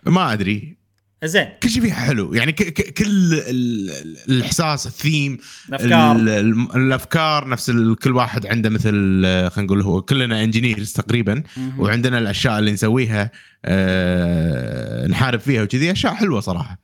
[0.06, 0.77] ما أدري.
[1.24, 1.48] زين.
[1.64, 2.34] كل شيء فيها حلو.
[2.34, 5.38] يعني ك- ك- كل ال- ال- الإحساس الثيم
[5.70, 6.16] الأفكار.
[6.16, 10.92] ال- ال- الأفكار نفس ال- كل واحد عنده مثل آه، خلينا نقول هو كلنا engineers
[10.94, 11.80] تقريبا مهم.
[11.80, 13.32] وعندنا الأشياء اللي نسويها
[13.66, 16.80] آه نحارب فيها وكذي أشياء حلوة صراحة.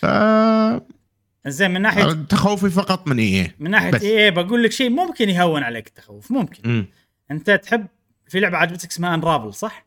[0.00, 0.06] ف
[1.46, 4.02] زين من ناحيه تخوفي فقط من إي من ناحية بس.
[4.02, 6.70] إي بقول لك شيء ممكن يهون عليك التخوف ممكن.
[6.70, 6.86] اي
[7.30, 7.86] أنت تحب
[8.28, 9.83] في لعبة عجبتك اسمها Unravel صح؟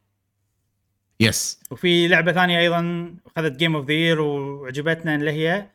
[1.19, 5.67] yes وفي لعبة ثانية أيضا أخذت game of the year وعجبتنا اللي هي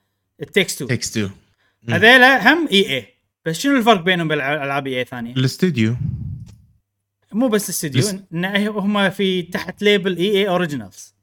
[0.43, 1.31] التكس 2 تكس 2
[1.82, 1.94] مم.
[1.94, 3.07] هذيلا هم EA
[3.47, 5.97] بس شنو الفرق بينهم وبين العاب EA ثانية؟ الاستوديو
[7.32, 11.15] مو بس الاستوديو بس- إن هم في تحت label EA Originals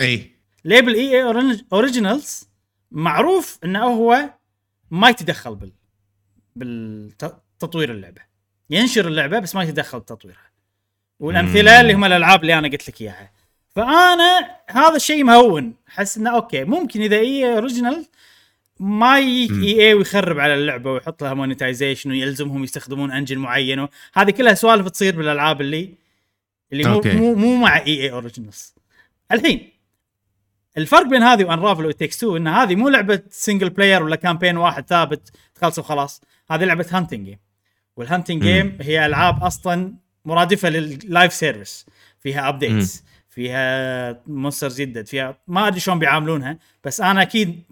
[0.00, 0.30] إي.
[0.64, 2.48] label EA Originals
[2.90, 4.30] معروف إنه هو
[4.90, 5.72] ما يتدخل بال
[6.56, 8.20] بالتطوير اللعبة.
[8.70, 10.50] ينشر اللعبة بس ما يتدخل بتطويرها.
[11.20, 11.80] والأمثلة.
[11.80, 13.30] اللي هم الألعاب اللي أنا قلت لك إياها.
[13.70, 15.74] فأنا هذا الشيء مهون.
[15.88, 16.64] أحس إنه أوكي.
[16.64, 18.06] ممكن إذا EA Original
[18.80, 19.64] ما يجيك.
[19.64, 25.16] EA ويخرب على اللعبة ويحط لها monetization ويلزمهم يستخدمون engine معين هذه كلها سوالف تصير
[25.16, 25.94] بالألعاب اللي
[26.72, 27.12] اللي مو أوكي.
[27.12, 28.74] مو مو مع EA Originals
[29.32, 29.72] الحين
[30.76, 34.16] الفرق بين هذه و Unravel و Takes 2 إن هذه مو لعبة single player ولا
[34.16, 36.22] campaign واحد ثابت تخلص وخلاص.
[36.50, 37.38] هذه لعبة hunting game
[37.96, 38.42] وال hunting.
[38.42, 39.94] game هي ألعاب أصلا
[40.24, 41.86] مرادفة لل live service
[42.20, 47.62] فيها updates فيها monsters يدد فيها ما أدري شلون بيعاملونها بس أنا أكيد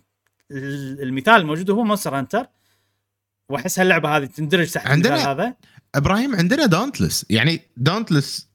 [0.51, 2.47] ال- المثال الموجود هو Monster Hunter.
[3.51, 5.55] وأحس هاللعبة هذه تندرج تحت عندنا- هذا.
[5.95, 8.49] إبراهيم عندنا Dauntless يعني Dauntless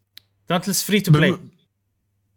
[0.50, 1.50] Dauntless free to play بم...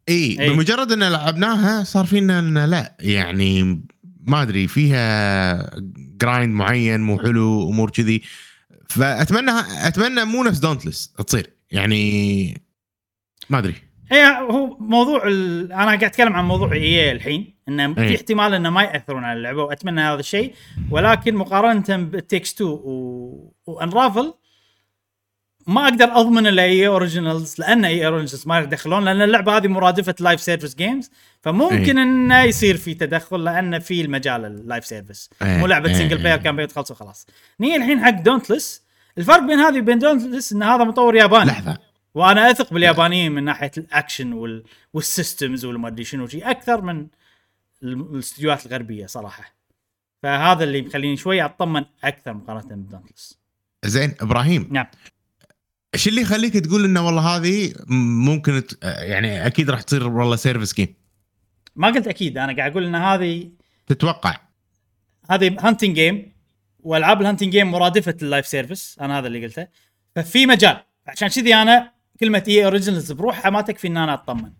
[0.08, 0.50] إي إي.
[0.50, 2.96] بمجرد إن لعبناها صار فينا ان لا.
[3.00, 3.82] يعني
[4.20, 8.22] ما أدري فيها grind معين مو حلو أمور كذي.
[8.88, 9.50] فأتمنى
[9.88, 11.50] أتمنى مو نفس Dauntless تصير.
[11.70, 12.62] يعني
[13.50, 13.74] ما أدري.
[14.12, 15.72] اي هو موضوع ال...
[15.72, 18.16] أنا قاعد أتكلم عن موضوع EA الحين إنه في إي.
[18.16, 20.54] احتمال إنه ما يأثرون على اللعبة وأتمنى هذا الشيء
[20.90, 23.54] ولكن مقارنة ب It Takes 2 و...
[23.66, 24.34] و Unravel
[25.66, 30.14] ما أقدر أضمن الا EA Originals لأن EA Originals ما يدخلون لأن اللعبة هذه مرادفة
[30.20, 31.10] live service games
[31.42, 32.02] فممكن إي.
[32.02, 36.18] إنه يصير في تدخل لأن في المجال ال live service إيه، مو لعبة إيه، single
[36.18, 36.42] player إيه.
[36.42, 37.26] campaign تخلص وخلاص
[37.60, 38.82] نيجي الحين حق Dauntless
[39.18, 41.78] الفرق بين هذه وبين Dauntless إن هذا مطور ياباني لحظة
[42.16, 44.64] وأنا اثق باليابانيين من ناحية الاكشن وال...
[44.92, 47.06] وال systems والما ادري شنو أكثر من
[47.82, 49.54] ال- الاستديوهات الغربية صراحة.
[50.22, 53.38] فهذا اللي مخليني شوي اطمن أكثر مقارنة ب Dauntless
[53.84, 54.68] زين إبراهيم.
[54.70, 54.86] نعم.
[55.94, 57.72] إيش اللي يخليك تقول إنه والله هذه
[58.26, 58.78] ممكن ت...
[58.82, 60.94] يعني أكيد راح تصير والله service game
[61.76, 63.50] ما قلت أكيد أنا قاعد أقول إن هذه
[63.86, 64.36] تتوقع.
[65.30, 66.32] هذه hunting game
[66.80, 69.68] وألعاب ال hunting game مرادفة ال live service أنا هذا اللي قلته.
[70.14, 74.52] ففي مجال عشان كذي أنا كلمة EA Originals بروحها ما تكفي إن أنا أطمن.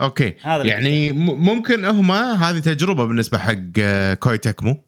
[0.00, 0.36] okay.
[0.42, 4.84] هذا يعني ممكن هم هذه تجربة بالنسبة حق آه، Koei Tecmo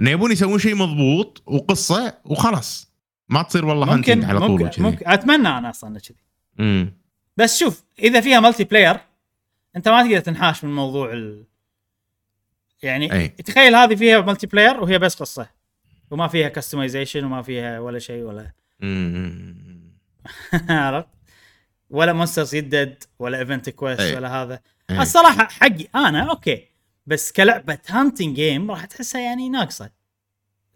[0.00, 2.94] انه يبون يسوون شيء مضبوط وقصة وخلاص.
[3.28, 4.82] ما تصير والله ممكن على طول ممكن, وكذي.
[4.82, 5.08] ممكن.
[5.08, 6.18] أتمنى أنا أصلا كذي.
[6.58, 6.92] مم.
[7.36, 8.96] بس شوف إذا فيها multiplayer
[9.76, 11.44] أنت ما تقدر تنحاش من موضوع ال...
[12.82, 13.28] يعني أي.
[13.28, 15.48] تخيل هذه فيها multiplayer وهي بس قصة.
[16.10, 18.52] وما فيها customization وما فيها ولا شيء ولا.
[20.68, 21.08] عرفت
[21.90, 24.16] ولا monsters يدد ولا event quest أي.
[24.16, 24.60] ولا هذا
[24.90, 25.02] أي.
[25.02, 26.68] الصراحة حقي أنا okay
[27.06, 29.90] بس كلعبة hunting game راح تحسها يعني ناقصة.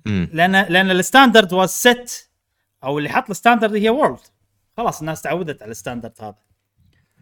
[0.06, 2.30] لأن لأن ال standard was set
[2.84, 4.20] أو اللي حط ال standard هي World
[4.76, 6.36] خلاص الناس تعودت على ال standard هذا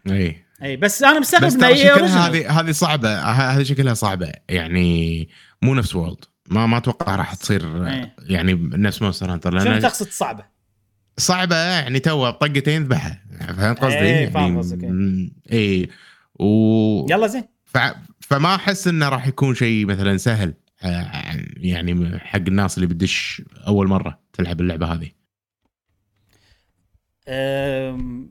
[0.09, 2.17] اي اي بس أنا مستغرب ان original.
[2.17, 5.29] هذه هذه صعبة هذه شكلها صعبة يعني
[5.61, 8.15] مو نفس World ما ما أتوقع راح تصير إيه.
[8.19, 10.45] يعني نفس Monster Hunter شنو لأن تقصد صعبة؟
[11.17, 13.23] صعبة يعني تو طقتين ذبحها.
[13.57, 14.89] فهمت قصدي؟ إيه، فاهم يعني قصدك، إيه.
[14.91, 15.89] مم، اي
[16.39, 17.43] و يلا زين.
[17.65, 17.77] ف...
[18.21, 20.53] فما أحس إنه راح يكون شيء مثلا سهل
[20.83, 21.11] آه،
[21.57, 25.09] يعني حق الناس اللي بتدش أول مرة تلعب اللعبة هذه.
[27.27, 28.29] أم،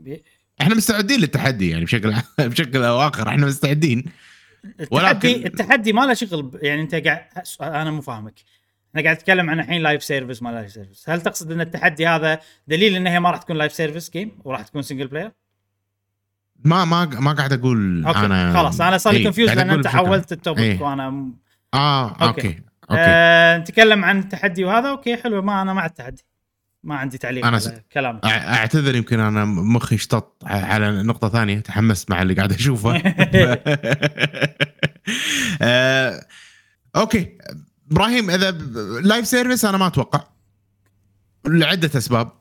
[0.61, 4.05] إحنا مستعدين للتحدي يعني بشكل بشكل أو آخر إحنا مستعدين.
[4.65, 7.25] التحدي ولكن- التحدي ما له شغل يعني أنت قاعد
[7.61, 8.35] أنا مو فاهمك.
[8.97, 12.41] أنا قاعد أتكلم عن الحين live service ما live service هل تقصد إن التحدي هذا
[12.69, 15.31] دليل إن هي ما راح تكون live service game وراح تكون single player
[16.65, 19.71] ما ما ما قاعد أقول okay أنا خلاص أنا صار لي إيه، confused قاعد لأن
[19.71, 20.83] أنت حولت ال topic إيه.
[20.83, 21.35] وأنا م-
[21.75, 22.25] آه okay.
[22.27, 22.49] okay
[22.91, 26.25] okay, آه نتكلم عن التحدي وهذا okay حلو ما أنا مع التحدي.
[26.85, 28.25] ما عندي تعليق على س- كلامك.
[28.25, 32.97] أع- أعتذر يمكن أنا مخي اشتط على نقطة ثانية تحمست مع اللي قاعد أشوفه.
[35.63, 36.21] آه،
[36.97, 37.39] okay.
[37.91, 38.51] إبراهيم إذا
[39.01, 40.25] live service أنا ما أتوقع.
[41.47, 42.33] لعدة أسباب.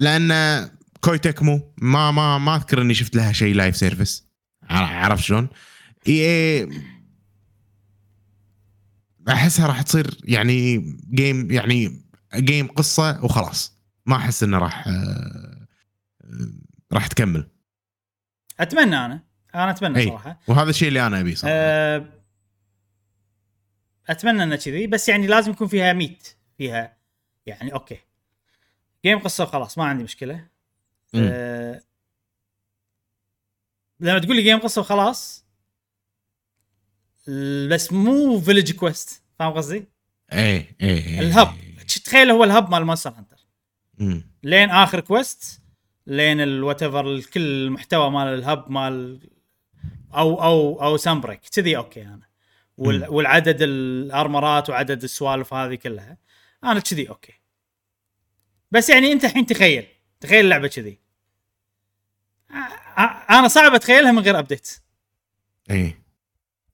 [0.00, 0.70] لأن
[1.00, 4.28] Koei Tecmo ما ما ما أذكر إني شفت لها شيء live service
[4.70, 5.48] عرفت شلون؟
[6.08, 6.68] إي
[9.28, 10.78] أحسها راح تصير يعني
[11.10, 12.02] game يعني
[12.36, 13.78] game قصة وخلاص.
[14.06, 14.88] ما أحس إنه راح
[16.92, 17.50] راح تكمل.
[18.60, 19.24] أتمنى أنا.
[19.54, 20.08] أنا أتمنى أي.
[20.08, 20.40] صراحة.
[20.46, 21.54] وهذا الشيء اللي أنا أبيه صراحة.
[21.56, 22.17] أه
[24.08, 26.28] أتمنى انه كذي بس يعني لازم يكون فيها meat
[26.58, 26.96] فيها
[27.46, 27.98] يعني okay
[29.04, 30.46] game قصة وخلاص ما عندي مشكلة.
[31.14, 31.82] أه
[34.00, 35.44] لما تقول لي game قصة وخلاص
[37.68, 39.84] بس مو village quest فاهم قصدي؟
[40.32, 41.20] إيه إيه إيه.
[41.20, 41.54] ال hub
[42.04, 43.36] تخيل هو ال hub مال Monster Hunter.
[44.42, 45.60] لين آخر quest
[46.06, 49.20] لين ال whatever كل المحتوى مال ال hub مال
[50.14, 52.27] أو أو أو Sunbreak كذي okay أنا
[52.78, 53.08] وال.
[53.08, 56.18] والعدد الأرمرات وعدد السوالف هذه كلها.
[56.64, 57.32] أنا كذي okay.
[58.70, 59.86] بس يعني أنت الحين تخيل
[60.20, 60.98] تخيل اللعبة كذي.
[63.30, 64.70] أنا صعب أتخيلها من غير update
[65.70, 66.02] إيه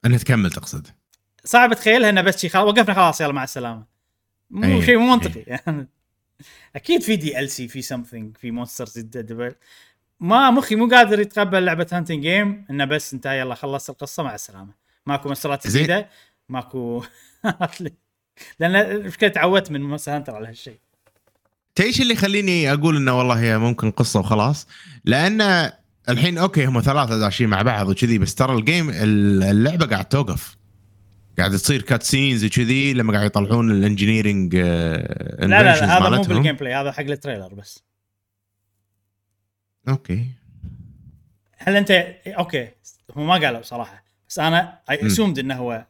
[0.04, 0.86] انها تكمل تقصد.
[1.44, 3.86] صعب أتخيلها إنه بس شي خلاص وقفنا خلاص يلا مع السلامة.
[4.50, 5.40] مو شيء مو منطقي.
[5.40, 5.88] يعني
[6.76, 8.98] أكيد في DLC في something في monsters
[10.20, 14.34] ما مخي مو قادر يتقبل لعبة hunting game إنه بس أنت يلا خلصت القصة مع
[14.34, 14.83] السلامة.
[15.06, 15.58] ماكو زين.
[15.66, 16.08] جديدة
[16.48, 17.02] ماكو
[18.60, 20.78] لأن المشكلة تعودت من Monster Hunter على هالشيء.
[21.74, 24.66] إيش اللي يخليني أقول إنه والله هي ممكن قصة وخلاص؟
[25.04, 25.70] لأن
[26.08, 30.56] الحين okay هم ثلاثة داشين مع بعض وكذي بس ترى ال game اللعبة قاعد توقف.
[31.38, 34.96] قاعد تصير cutscenes وكذي لما قاعد يطلعون ال engineering لا
[35.40, 37.84] لا, لا هذا مو بال game play هذا حق ال trailer بس.
[39.88, 40.26] okay.
[41.56, 41.90] هل انت
[42.26, 42.68] أوكي
[43.16, 44.03] هم ما قالوا بصراحة.
[44.34, 45.06] بس أنا I.
[45.06, 45.86] assumed إنه هو.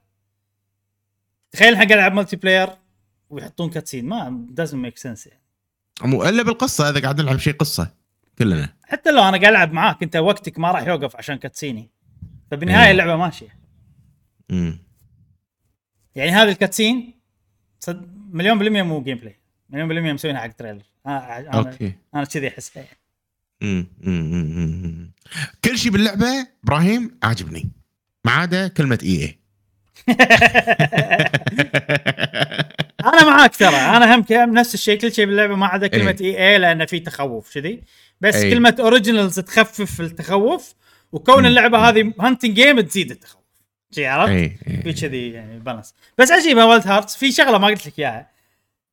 [1.53, 2.69] تخيل حق ألعاب multiplayer
[3.31, 5.43] ويحطون cutscene ما doesn't make sense يعني.
[6.03, 7.95] مو إلا بالقصة إذا قاعد نلعب شيء قصة
[8.39, 8.77] كلنا.
[8.83, 11.91] حتى لو أنا قاعد ألعب معاك أنت وقتك ما راح يوقف عشان cutscene
[12.51, 12.91] فبالنهاية.
[12.91, 13.59] اللعبة ماشية.
[14.51, 14.79] امم
[16.15, 17.21] يعني هذا ال cutscene
[17.81, 19.41] صد مليون بالمية مو gameplay
[19.71, 21.95] مليون بالمية مسوينها حق trailer أنا أنا, okay.
[22.15, 22.85] أنا كذي احسها
[23.63, 23.87] يعني.
[25.65, 26.27] كل شيء باللعبة
[26.65, 27.71] إبراهيم عاجبني.
[28.25, 29.39] ما عدا كلمة EA.
[33.05, 33.77] أنا معاك ترى.
[33.77, 37.55] أنا هم كم نفس الشيء كل شيء باللعبة ما عدا كلمة EA لأن في تخوف
[37.55, 37.83] كذي.
[38.21, 38.55] بس إيه.
[38.55, 40.75] كلمة Originals تخفف التخوف
[41.13, 41.47] وكون.
[41.47, 43.43] اللعبة هذه hunting game تزيد التخوف.
[43.95, 47.67] شي عرفت؟ اي في اي كذي يعني balance بس عجيبة Wild Hearts في شغلة ما
[47.67, 48.31] قلت لك إياها.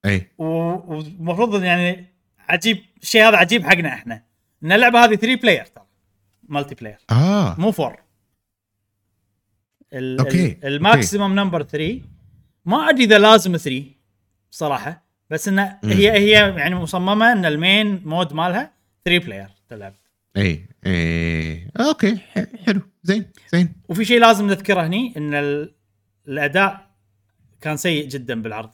[0.06, 2.06] اي والمفروض يعني
[2.50, 4.24] عجيب الشيء هذا عجيب حقنا إحنا.
[4.64, 5.86] إن اللعبة هذه 3 player ترى.
[6.50, 7.56] multiplayer آه.
[7.60, 8.11] مو 4
[9.94, 12.02] ال- okay، ال- ال maximum number 3
[12.66, 13.84] ما أدري إذا لازم 3
[14.52, 15.80] صراحة بس إنه.
[15.84, 18.74] هي هي يعني مصممة إن ال main mode مالها
[19.06, 19.94] 3 player تلعب
[20.38, 22.18] إي إي okay
[22.66, 23.74] حلو زين زين.
[23.90, 25.74] وفي شيء لازم نذكره هني إن ال-
[26.28, 26.92] الأداء
[27.62, 28.72] كان سيء جدا بالعرض.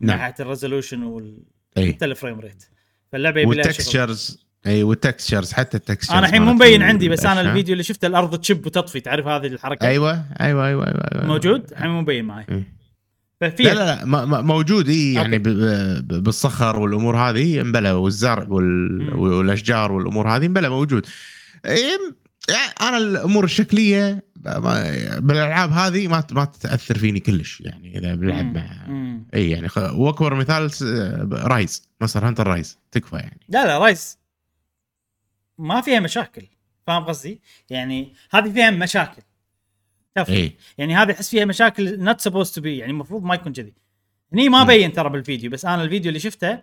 [0.00, 0.18] من نعم.
[0.18, 1.42] ناحية ال resolution وال
[1.76, 2.64] حتى ال frame rate
[3.12, 3.66] فاللعبة يبي لها.
[3.66, 7.40] وال textures اي وال textures حتى ال textures أنا الحين مو مبين عندي بس أنا.
[7.40, 11.26] الفيديو اللي شفته الأرض تشب وتطفي تعرف هذه الحركة أيوه أيوه أيوه أيوه, أيوة.
[11.26, 12.78] موجود الحين مو مبين معي إيه.
[13.40, 14.04] ففي لا لا لا
[14.42, 15.38] موجود إي يعني
[16.02, 19.14] بالصخر والأمور هذه مبلى والزرع وال...
[19.14, 21.06] والأشجار والأمور هذه مبلى موجود
[21.64, 21.98] إيه،
[22.80, 24.24] أنا الأمور الشكلية
[25.18, 28.54] بالألعاب هذه ما ما تاثر فيني كلش يعني إذا بلعب.
[28.54, 28.86] مع.
[29.34, 30.70] إي يعني وأكبر مثال
[31.32, 34.18] Rise Monster Hunter Rise تكفى يعني لا لا Rise
[35.58, 36.42] ما فيها مشاكل
[36.86, 39.22] فاهم قصدي؟ يعني هذه فيها مشاكل
[40.28, 43.72] اي يعني هذه أحس فيها مشاكل not supposed to be يعني المفروض ما يكون كذي
[44.32, 44.64] هني ما.
[44.64, 46.58] بين ترى بالفيديو بس أنا الفيديو اللي شفته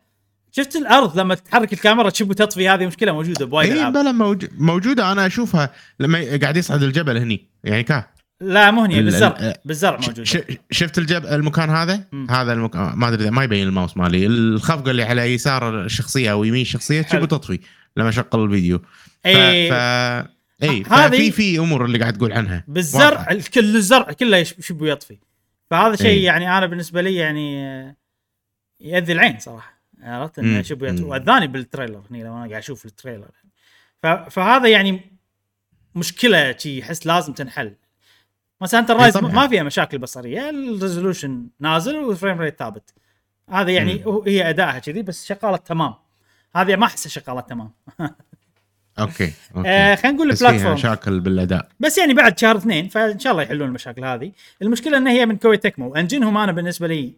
[0.52, 4.46] شفت الأرض لما تتحرك الكاميرا تشب وتطفي هذه مشكلة موجودة بوايد اي بلا موج...
[4.58, 8.08] موجودة أنا أشوفها لما قاعد يصعد الجبل هني يعني كا
[8.42, 9.98] لا مو هني ال- بالزرع ال- بالزرع.
[10.00, 10.38] موجودة ش...
[10.72, 12.28] شفت الجبل المكان هذا مم.
[12.32, 16.62] هذا المكان ما أدري ما يبين الماوس مالي الخفقه اللي على يسار الشخصية أو يمين
[16.62, 17.24] الشخصية تشوف حلو.
[17.24, 17.60] وتطفي
[17.98, 19.28] لما اشغل الفيديو ف...
[19.28, 19.74] اي ف...
[20.64, 23.28] اي هذه- ففي في أمور اللي قاعد تقول عنها بالزرع.
[23.32, 25.18] الكل الزرع كله يش- يشب ويطفي
[25.72, 26.26] فهذا شيء إيه.
[26.26, 27.96] يعني أنا بالنسبة لي يعني آه،
[28.80, 30.60] يأذي العين صراحة عرفت إنه.
[30.60, 31.10] يشب ويطفي مم.
[31.10, 33.32] وأذاني بال trailer هني لما أنا قاعد أشوف التريلر
[34.04, 34.08] ف...
[34.08, 35.02] فهذا يعني
[35.96, 37.76] مشكلة شي احس لازم تنحل
[38.62, 39.32] مثلا أنت ال Rise طبعاً.
[39.34, 42.94] ما فيها مشاكل بصرية ال resolution نازل وال frame rate ثابت
[43.50, 44.22] هذا يعني مم.
[44.28, 45.94] هي أدائها كذي بس شغالة تمام
[46.56, 47.72] هذه ما احسها شغاله تمام.
[49.00, 49.70] okay okay.
[49.70, 50.74] آه خلينا نقول ال platform.
[50.74, 51.70] مشاكل بالأداء.
[51.80, 54.32] بس يعني بعد شهر اثنين فإن شاء الله يحلون المشاكل هذه.
[54.62, 55.96] المشكلة إن هي من Koei Tecmo.
[55.96, 57.14] engine هم أنا بالنسبة لي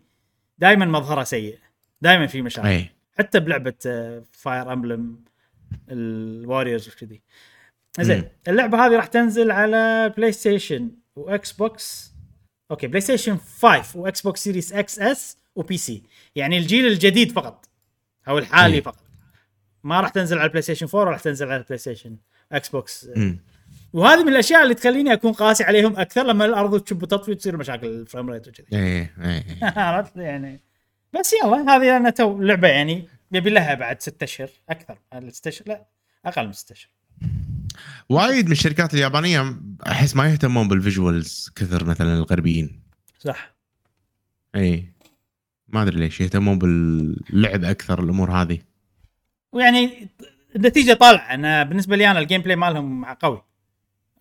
[0.57, 1.57] دائما مظهره سيء.
[2.01, 2.67] دائما في مشاكل.
[2.67, 3.73] اي حتى بلعبة
[4.31, 5.19] Fire Emblem
[5.89, 7.21] ال Warriors وكذي
[7.99, 8.23] زين.
[8.47, 12.13] اللعبة هذه راح تنزل على PlayStation و Xbox
[12.71, 16.03] okay PlayStation 5 و Xbox Series X S و PC
[16.35, 17.65] يعني الجيل الجديد فقط.
[18.27, 18.81] أو الحالي مم.
[18.81, 19.06] فقط.
[19.87, 22.17] ما راح تنزل على ال PlayStation 4 راح تنزل على ال PlayStation
[22.51, 23.39] Xbox مم.
[23.93, 27.87] وهذه من الأشياء اللي تخليني أكون قاسي عليهم أكثر لما الأرض تشب وتطفي وتصير مشاكل
[27.87, 28.67] ال frame rate وكذي.
[28.73, 29.43] إيه إيه
[29.79, 30.61] عرفت؟ يعني.
[31.19, 34.97] بس يلا هذه أنا تو لعبة يعني يبي لها بعد ست أشهر أكثر.
[35.29, 35.87] ست أشهر؟ لا
[36.25, 36.91] أقل من ست أشهر.
[38.09, 39.55] وايد من الشركات اليابانية
[39.87, 42.81] أحس ما يهتمون بال visuals كثر مثلا الغربيين.
[43.19, 43.55] صح.
[44.55, 44.93] اي
[45.67, 48.59] ما أدري ليش يهتمون باللعب أكثر الأمور هذه.
[49.51, 50.09] ويعني
[50.55, 51.33] النتيجة طالعة.
[51.33, 53.43] أنا بالنسبة لي أنا ال gameplay مالهم قوي.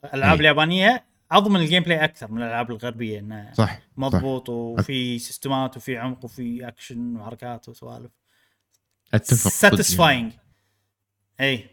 [0.05, 0.41] الألعاب.
[0.41, 3.81] اليابانية أضمن ال gameplay أكثر من الألعاب الغربية إنه صح صح.
[3.97, 8.11] مضبوط وفي سيستمات وفي عمق وفي اكشن وحركات وسوالف.
[9.15, 10.33] أتفق satisfying
[11.41, 11.71] إي.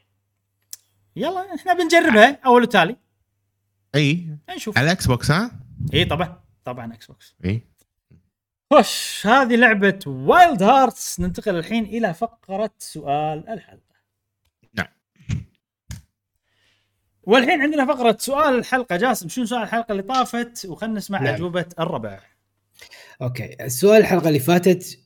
[1.15, 2.95] يلا إحنا بنجربها أول وتالي
[3.95, 4.37] إي.
[4.55, 4.77] نشوف.
[4.77, 5.51] على ال Xbox ها؟
[5.93, 7.61] إي طبعا طبعا Xbox إي.
[8.73, 13.95] وش هذه لعبة Wild Hearts ننتقل الحين إلى فقرة سؤال الحلقة.
[14.73, 14.87] نعم.
[17.23, 18.97] والحين عندنا فقرة سؤال الحلقة.
[18.97, 21.33] جاسم شنو سؤال الحلقة اللي طافت؟ وخلنا نسمع نعم.
[21.33, 22.19] أجوبة الربع.
[23.21, 23.55] okay.
[23.65, 24.99] السؤال الحلقة اللي فاتت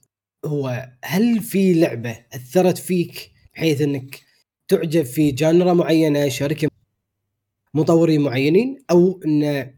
[0.45, 4.19] هو هل في لعبة أثرت فيك بحيث إنك
[4.67, 6.67] تعجب في genre معينة شركة
[7.73, 9.73] مطورين معينين أو إن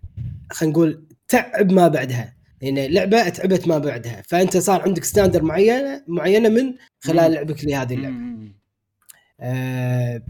[0.52, 6.04] خلينا نقول تعب ما بعدها؟ يعني لعبة اتعبت ما بعدها فأنت صار عندك standard معينه
[6.08, 7.32] معينة من خلال.
[7.32, 8.50] لعبك لهذه اللعبة.
[9.40, 10.22] آه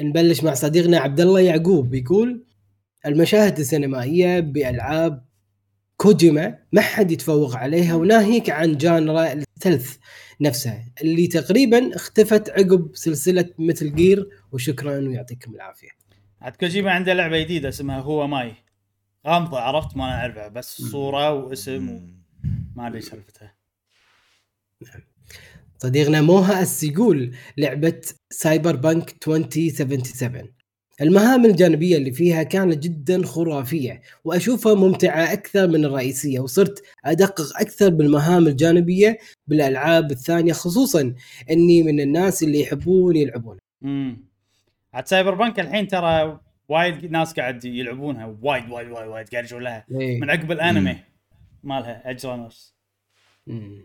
[0.00, 2.44] نبلش مع صديقنا عبد الله يعقوب بيقول
[3.06, 5.24] المشاهد السينمائية بألعاب
[5.96, 9.96] كوجيما ما حد يتفوق عليها وناهيك عن genre ال stealth
[10.40, 15.88] نفسها اللي تقريبا اختفت عقب سلسلة Metal Gear وشكرا ويعطيكم العافية.
[16.40, 18.52] عاد كوجيما عنده لعبة جديدة اسمها Who Am I
[19.26, 21.88] غامضة عرفت؟ ما نعرفها بس صورة واسم
[22.76, 23.54] وما أدري سالفتها.
[25.78, 30.52] صديقنا موها أس يقول لعبة Cyberpunk 2077
[31.00, 37.88] المهام الجانبية اللي فيها كانت جدا خرافية وأشوفها ممتعة أكثر من الرئيسية وصرت أدقق أكثر
[37.88, 41.14] بالمهام الجانبية بالألعاب الثانية خصوصا
[41.50, 43.58] إني من الناس اللي يحبون يلعبون.
[43.84, 44.24] امم
[44.94, 49.84] عاد Cyberpunk الحين ترى وايد ناس قاعد يلعبونها وايد وايد وايد وايد قاعد يرجعون لها.
[50.00, 50.20] إيه.
[50.20, 50.96] من عقب الانمي
[51.62, 52.74] مالها Edgerunners
[53.46, 53.82] مم.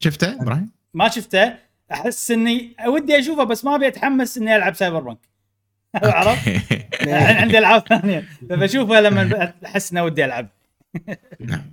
[0.00, 1.54] شفته إبراهيم؟ ما شفته.
[1.92, 5.18] أحس إني ودي أشوفه بس ما أبي أتحمس إني ألعب Cyberpunk
[5.94, 6.48] عرفت؟
[7.02, 8.24] الحين عندي العاب ثانية.
[8.48, 10.48] فبشوفها لما أحس إني ودي ألعب.
[11.40, 11.64] نعم.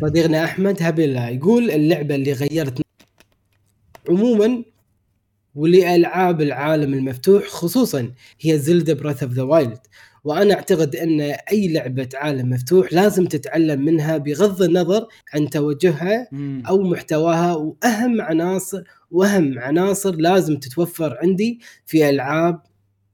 [0.00, 2.82] صديقنا أحمد هبل يقول اللعبة اللي غيرت
[4.08, 4.62] عموما
[5.54, 9.78] ولألعاب العالم المفتوح خصوصا هي Zelda Breath of the Wild
[10.24, 16.28] وأنا أعتقد أن أي لعبة عالم مفتوح لازم تتعلم منها بغض النظر عن توجهها
[16.68, 22.60] أو محتواها وأهم عناصر وأهم عناصر لازم تتوفر عندي في ألعاب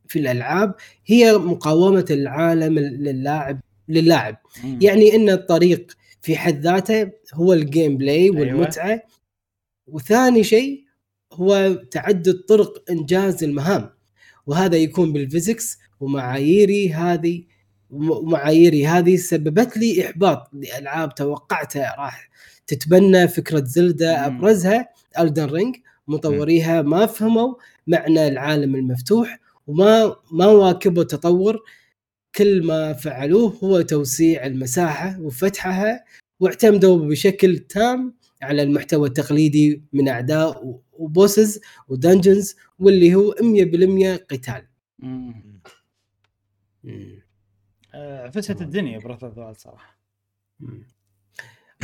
[0.09, 0.75] في الألعاب
[1.07, 4.37] هي مقاومة العالم للاعب للاعب.
[4.83, 9.03] يعني إن الطريق في حد ذاته هو ال gameplay والمتعة.
[9.87, 10.85] وثاني شيء
[11.33, 13.91] هو تعدد طرق إنجاز المهام
[14.47, 17.43] وهذا يكون بال physics ومعاييري هذه
[17.91, 22.31] ومعاييري هذه سببت لي إحباط لألعاب توقعتها راح
[22.67, 24.37] تتبنى فكرة زلدا مم.
[24.37, 25.77] أبرزها الدن رينج
[26.09, 27.55] مطوريها ما فهموا
[27.87, 31.59] معنى العالم المفتوح وما ما واكبوا التطور.
[32.35, 36.05] كل ما فعلوه هو توسيع المساحة وفتحها
[36.41, 44.17] واعتمدوا بشكل تام على المحتوى التقليدي من أعداء و bosses و dungeons واللي هو 100%
[44.31, 44.67] قتال.
[44.99, 45.61] مم.
[47.95, 50.01] آه، عفست الدنيا بريث اوف صراحة.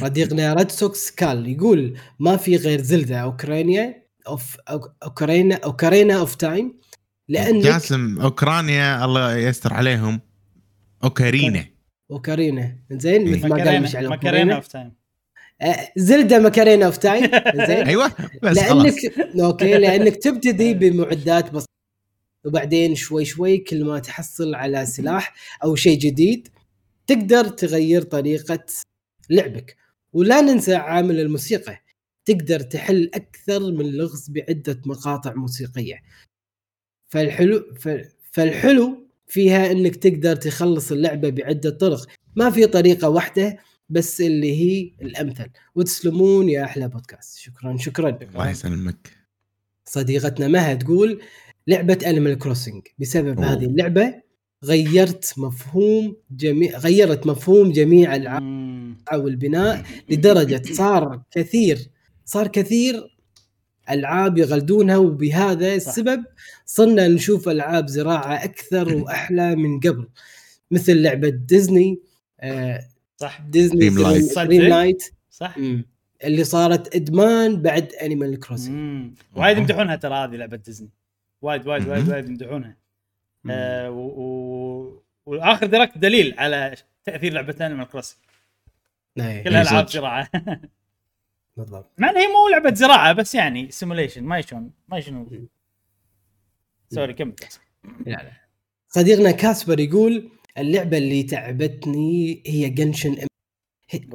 [0.01, 6.35] صديقنا ريد سوكس كال يقول ما في غير زلدا أوكرانيا أوف أو- أوكرينا أوكرينا أوف
[6.35, 6.79] تايم
[7.29, 10.21] لأن جاسم أوكرانيا الله يستر عليهم.
[11.05, 11.65] اوكارينا
[12.11, 12.79] أوكرينا.
[12.91, 14.93] زين مثل ما قال مشعل اوكرينا أوف تايم.
[15.61, 17.25] آه، زلدا ماكارينا اوف تايم
[17.67, 17.87] زين.
[17.87, 18.13] أيوه
[18.43, 21.67] بس لانك خلاص أوكي لأنك تبتدي بمعدات بسيطه
[22.45, 26.49] وبعدين شوي شوي كل ما تحصل على سلاح أو شيء جديد
[27.07, 28.65] تقدر تغير طريقة
[29.31, 29.77] لعبك.
[30.13, 31.83] ولا ننسى عامل الموسيقى.
[32.25, 36.03] تقدر تحل أكثر من لغز بعدة مقاطع موسيقية.
[37.09, 37.75] فالحلو
[38.33, 42.07] فالحلو فيها إنك تقدر تخلص اللعبة بعدة طرق.
[42.37, 43.59] ما في طريقة واحدة
[43.89, 45.49] بس اللي هي الأمثل.
[45.75, 47.39] وتسلمون يا أحلى بودكاست.
[47.39, 48.19] شكرا شكرا.
[48.23, 49.11] الله يسلمك.
[49.85, 51.21] صديقتنا مها تقول
[51.67, 53.53] لعبة انيمال كروسنج بسبب أوه.
[53.53, 54.15] هذه اللعبة
[54.65, 58.97] غيرت مفهوم جميع غيرت مفهوم جميع العاب مم.
[59.13, 61.79] والبناء لدرجة صار كثير
[62.25, 63.17] صار كثير
[63.91, 66.25] ألعاب يغلدونها وبهذا السبب
[66.67, 70.09] صرنا نشوف ألعاب زراعة أكثر وأحلى من قبل.
[70.71, 72.01] مثل لعبة ديزني
[72.41, 72.81] آه،
[73.17, 73.41] صح.
[73.41, 73.89] ديزني.
[74.37, 75.55] دريم لايت صح.
[76.25, 79.15] اللي صارت إدمان بعد انيمال كروسنج مم.
[79.37, 80.91] وايد يمدحونها ترى هذه لعبة ديزني.
[81.43, 82.77] وايد وايد وايد وايد يمدحونها.
[83.51, 84.01] آه و...
[84.01, 85.03] و...
[85.27, 88.19] وآخر Direct دليل على تأثير لعبة انيمال كروسنج
[89.19, 89.73] إيه، كلها صدق.
[89.73, 90.31] ألعاب زراعة.
[91.57, 91.93] بالضبط.
[91.99, 95.49] مع إنها هي مو لعبة زراعة بس يعني simulation ما شلون ما شنو
[96.89, 97.35] sorry كمل.
[97.85, 98.33] لا لا
[98.89, 103.17] صديقنا كاسبر يقول اللعبة اللي تعبتني هي جنشن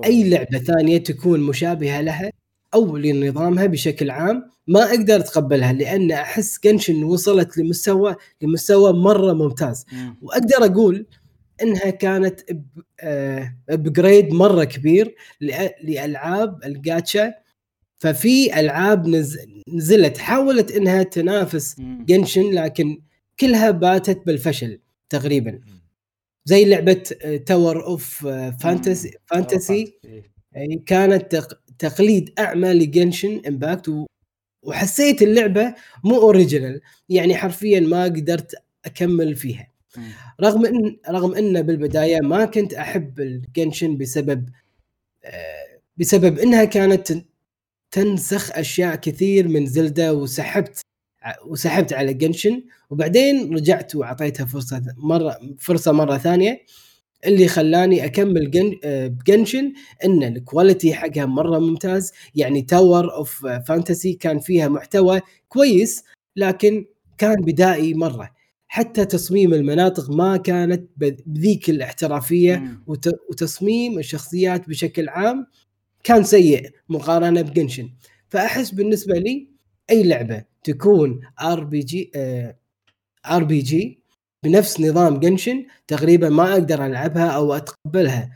[0.05, 2.31] أي لعبة ثانية تكون مشابهة لها
[2.73, 9.85] أو لنظامها بشكل عام ما أقدر أتقبلها لأن أحس جنشن وصلت لمستوى لمستوى مرة ممتاز.
[9.91, 10.17] مم.
[10.21, 11.05] وأقدر أقول
[11.61, 12.39] إنها كانت
[13.69, 15.15] upgrade مرة كبير
[15.83, 17.33] لألعاب الجاتشا.
[17.97, 19.37] ففي ألعاب نز...
[19.73, 21.75] نزلت حاولت إنها تنافس.
[21.79, 23.01] جنشن لكن
[23.39, 24.79] كلها باتت بالفشل
[25.09, 25.59] تقريبا.
[26.45, 26.93] زي لعبة
[27.45, 28.27] تاور اوف
[28.61, 29.93] فانتسي فانتسي
[30.85, 31.61] كانت تق...
[31.79, 34.05] تقليد أعمى لجنشن امباكت.
[34.63, 38.55] وحسيت اللعبة مو original يعني حرفيا ما قدرت
[38.85, 39.71] أكمل فيها.
[40.41, 44.49] رغم ان رغم إن بالبداية ما كنت أحب الجنشن بسبب
[45.23, 47.25] آه، بسبب إنها كانت تن-
[47.91, 50.81] تنسخ أشياء كثير من زلدة وسحبت
[51.47, 56.61] وسحبت على جنشن وبعدين رجعت وأعطيتها فرصة مرة فرصة مرة ثانية
[57.25, 59.73] اللي خلاني أكمل جن آه، بجنشن
[60.05, 62.11] إن ال quality حقها مرة ممتاز.
[62.35, 66.03] يعني تاور اوف فانتسي كان فيها محتوى كويس
[66.35, 66.85] لكن
[67.17, 68.29] كان بدائي مرة.
[68.67, 72.55] حتى تصميم المناطق ما كانت بذ- بذيك الاحترافية.
[72.87, 75.45] وت- وتصميم الشخصيات بشكل عام
[76.03, 77.89] كان سيء مقارنة بجنشن.
[78.29, 79.47] فأحس بالنسبة لي
[79.89, 82.11] أي لعبة تكون RPG
[83.25, 83.99] RPG
[84.45, 88.31] بنفس نظام جنشن تقريبا ما أقدر ألعبها أو أتقبلها.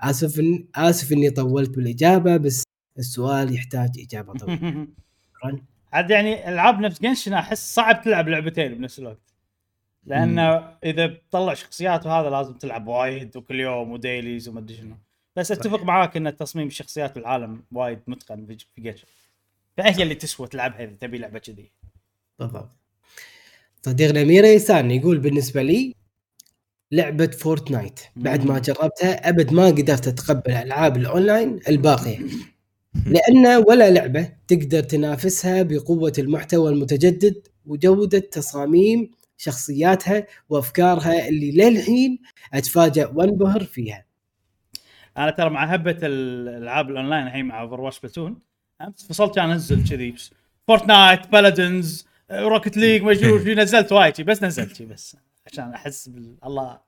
[0.00, 2.64] آسف إن آسف إني طولت بالإجابة بس
[2.98, 4.88] السؤال يحتاج إجابة طويلة.
[5.92, 9.34] عاد يعني العاب نفس جنشن أحس صعب تلعب لعبتين بنفس الوقت.
[10.04, 14.96] لأنه إذا بتطلع شخصيات وهذا لازم تلعب وايد وكل يوم و dailies وما أدري شنو.
[15.36, 19.06] بس أتفق معاك إن تصميم الشخصيات بالعالم وايد متقن في في جنشن.
[19.76, 21.72] فهي اللي تسوى تلعبها إذا تبي لعبة كذي؟
[22.38, 22.70] بالضبط.
[23.82, 25.94] صديقنا ميرا يسان يقول بالنسبة لي
[26.92, 28.58] لعبة فورتنايت بعد ما.
[28.58, 32.18] جربتها أبد ما قدرت أتقبل ألعاب الأونلاين الباقية.
[33.06, 42.18] لأن ولا لعبة تقدر تنافسها بقوة المحتوى المتجدد وجودة تصاميم شخصياتها وأفكارها اللي للحين
[42.54, 44.04] اتفاجئ وأنبهر فيها.
[45.18, 48.51] أنا ترى مع هبة الألعاب الأونلاين الحين مع اوفر واتش بلاتون
[48.82, 50.14] أمس فصلت كان أنزل كذي.
[50.68, 56.36] فورتنايت بالادنز روكت ليج مجنون في نزلت وايد بس نزلت شي بس عشان أحس بال
[56.44, 56.80] الله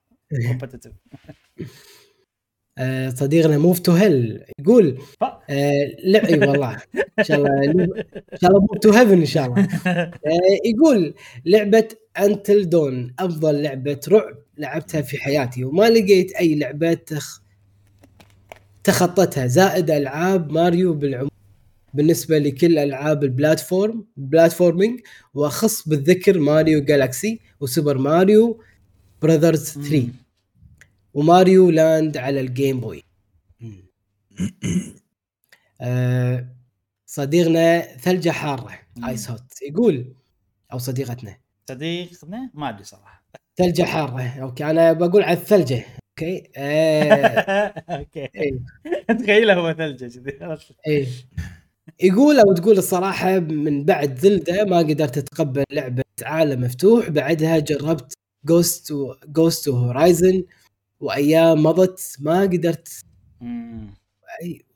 [0.46, 0.92] كومبتتف
[3.14, 6.82] صديقنا موف تو هيل يقول آه، لا إي والله
[7.18, 7.88] إن شاء الله إن
[8.40, 9.62] شاء الله موف تو هيفن إن شاء الله.
[9.86, 10.10] آه،
[10.64, 11.14] يقول
[11.44, 17.42] لعبة انتل دون أفضل لعبة رعب لعبتها في حياتي وما لقيت أي لعبة تخ
[18.84, 21.33] تخطتها زائد ألعاب ماريو بالعموم.
[21.94, 25.00] بالنسبة لكل ألعاب ال platform platforming
[25.34, 28.60] وأخص بالذكر ماريو جالكسي وسوبر ماريو
[29.22, 30.08] براذرز 3
[31.14, 33.02] وماريو لاند على الجيم بوي
[35.80, 36.48] آه،
[37.06, 39.04] صديقنا ثلجة حارة مم.
[39.04, 40.14] ice hot يقول
[40.72, 41.36] أو صديقتنا.
[41.68, 43.24] صديقنا؟ ما أدري صراحة.
[43.56, 47.12] ثلجة حارة okay أنا بقول على الثلجة okay؟ آه،
[47.98, 48.28] okay.
[48.34, 48.58] إيه.
[49.22, 50.38] تخيله هو ثلجة كذي.
[50.44, 50.72] عرفت؟
[52.02, 58.12] يقول أو تقول الصراحة من بعد Zelda ما قدرت أتقبل لعبة عالم مفتوح بعدها جربت
[58.44, 60.44] Ghost و Ghost Horizon
[61.00, 62.88] وأيام مضت ما قدرت.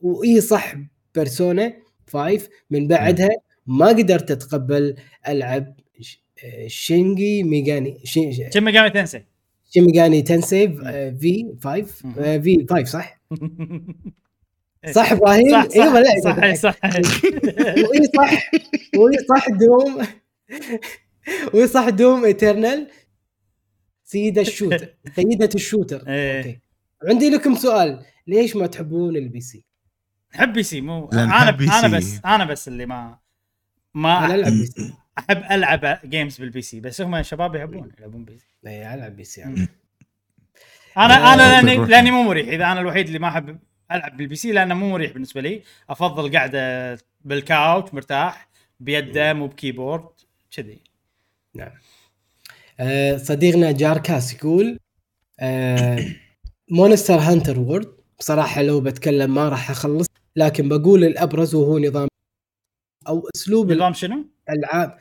[0.01, 0.75] وإي صح
[1.15, 1.73] Persona
[2.13, 3.29] 5 من بعدها
[3.67, 4.95] ما قدرت أتقبل
[5.29, 5.75] ألعب
[6.67, 9.25] Shin Megami Shi- Shin Megami Tensei.
[9.71, 10.69] Shin Megami Tensei
[11.21, 13.21] V 5 آه، V 5 صح؟
[14.93, 18.51] صح إبراهيم؟ صح صح أيوه لا صح صح واي صح
[18.97, 20.07] واي صح Doom
[21.55, 22.91] واي صح Doom Eternal
[24.05, 26.39] سيدة ال shooter سيدة ال shooter إيه.
[26.39, 26.61] okay
[27.09, 29.65] عندي لكم سؤال ليش ما تحبون ال PC؟
[30.35, 31.51] نحب PC مو أنا أنا.
[31.99, 33.19] بس أنا بس اللي ما
[33.95, 38.47] ما أنا ألعب PC أحب ألعب games بال PC بس هم شباب يحبون يلعبون PC
[38.67, 39.45] اي ألعب PC.
[39.45, 41.87] أنا أنا لأني.
[41.87, 43.59] لأني مو مريح إذا أنا الوحيد اللي ما أحب
[43.93, 45.63] ألعب بال PC لأنه مو مريح بالنسبة لي.
[45.91, 48.49] أفضل قاعدة بال couch مرتاح
[48.81, 50.09] بيده مو ب keyboard
[50.51, 50.81] كذي.
[51.55, 51.73] نعم.
[52.81, 54.79] آه، صديقنا جاركاس يقول
[55.41, 55.99] آه،
[56.71, 62.09] Monster Hunter World بصراحة لو بتكلم ما راح أخلص لكن بقول الأبرز وهو نظام
[63.09, 64.99] أو أسلوب نظام شنو؟ الألعاب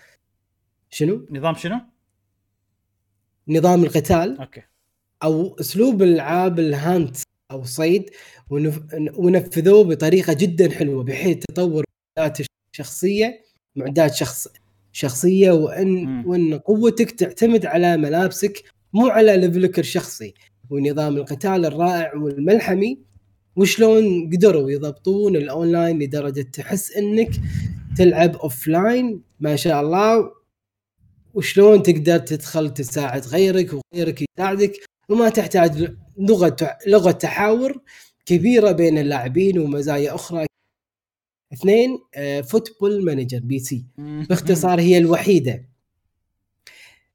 [0.90, 1.80] شنو؟ نظام شنو؟
[3.48, 4.40] نظام القتال.
[4.40, 4.62] okay.
[5.24, 7.18] أو أسلوب الألعاب ال hunt
[7.52, 8.10] أو صيد
[8.50, 8.80] ونف...
[9.16, 11.84] ونفذوه بطريقة جدا حلوة بحيث تطور
[12.18, 12.38] معدات
[12.74, 13.42] الشخصية
[13.76, 14.48] معدات شخص
[14.92, 16.28] شخصية وأن مم.
[16.28, 20.34] وأن قوتك تعتمد على ملابسك مو على level ك الشخصي
[20.70, 23.00] ونظام القتال الرائع والملحمي.
[23.56, 27.30] وشلون قدروا يضبطون الأونلاين لدرجة تحس إنك
[27.98, 30.32] تلعب offline ما شاء الله.
[31.34, 34.74] وشلون تقدر تدخل تساعد غيرك وغيرك يساعدك.
[35.10, 37.82] وما تحتاج لغة لغة تحاور
[38.26, 40.46] كبيرة بين اللاعبين ومزايا أخرى.
[41.54, 42.00] اثنين
[42.44, 45.70] Football Manager PC باختصار هي الوحيدة.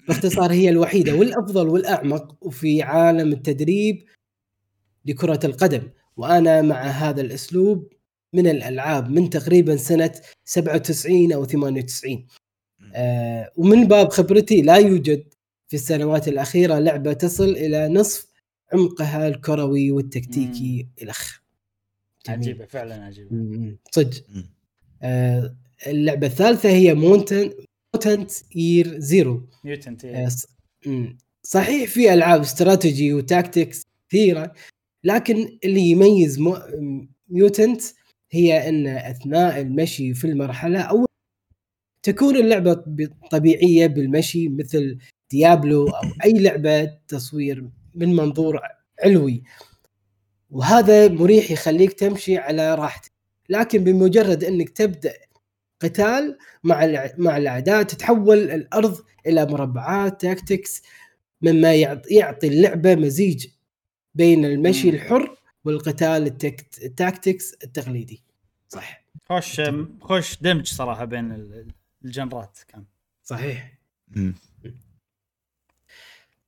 [0.09, 4.05] باختصار هي الوحيدة والأفضل والأعمق وفي عالم التدريب
[5.05, 5.91] لكرة القدم.
[6.17, 7.93] وأنا مع هذا الأسلوب
[8.33, 10.13] من الألعاب من تقريبا سنة
[10.45, 12.27] 97 أو 98
[12.95, 15.32] آه ومن باب خبرتي لا يوجد
[15.73, 18.27] في السنوات الأخيرة لعبة تصل إلى نصف
[18.73, 21.41] عمقها الكروي والتكتيكي الخ
[22.27, 22.39] جميل.
[22.39, 23.79] عجيبة فعلا عجيبة مم.
[23.91, 24.25] صدق.
[25.03, 27.51] آه اللعبة الثالثة هي Mutant
[27.95, 30.29] Mutant Year Zero Mutant آه،.
[31.43, 34.53] صحيح في ألعاب strategy و tactics كثيرة
[35.05, 36.57] لكن اللي يميز Mu...
[37.29, 37.83] Mutant
[38.31, 41.07] هي إن أثناء المشي في المرحلة أو
[42.03, 44.99] تكون اللعبة ب- طبيعية بالمشي مثل
[45.37, 48.61] Diablo أو أي لعبة تصوير من منظور
[49.05, 49.43] علوي.
[50.51, 53.13] وهذا مريح يخليك تمشي على راحتك.
[53.49, 55.13] لكن بمجرد إنك تبدأ
[55.81, 60.83] قتال مع مع الأعداء تتحول الأرض إلى مربعات tactics
[61.43, 63.47] مما يعط- يعطي اللعبة مزيج
[64.15, 64.89] بين المشي.
[64.89, 68.23] الحر والقتال ال tact- ال tactics التقليدي.
[68.69, 69.05] صح.
[69.29, 69.61] خوش
[70.01, 71.73] خوش دمج صراحة بين ال-
[72.05, 72.85] ال genre ات كان.
[73.23, 73.79] صحيح.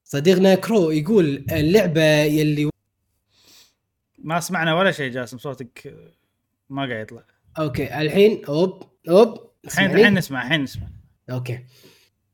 [0.04, 2.70] صديقنا كرو يقول اللعبة يلي
[4.18, 5.94] ما سمعنا ولا شيء جاسم صوتك
[6.70, 7.24] ما قاعد يطلع.
[7.58, 10.88] okay الحين أوب أوب الحين؟ الحين نسمع الحين نسمع.
[11.30, 11.64] okay.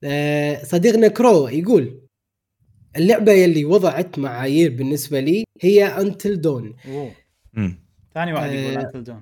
[0.05, 2.01] آه صديقنا كرو يقول
[2.97, 6.77] اللعبة يلي وضعت معايير بالنسبة لي هي Until Dawn.
[8.15, 9.21] ثاني واحد يقول آه، Until Dawn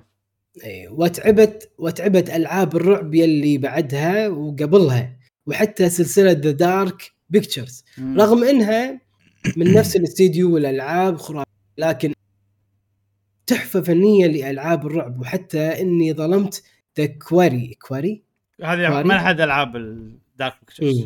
[0.89, 7.83] وتعبت وتعبت ألعاب الرعب يلي بعدها وقبلها وحتى سلسلة The Dark Pictures.
[7.99, 9.01] رغم إنها
[9.57, 12.13] من نفس الاستديو والألعاب خرافية لكن
[13.47, 16.63] تحفة فنية لألعاب الرعب وحتى إني ظلمت
[16.97, 18.23] The Quarry Quarry
[18.63, 21.05] هذه؟ من احد ألعاب ال Dark Pictures.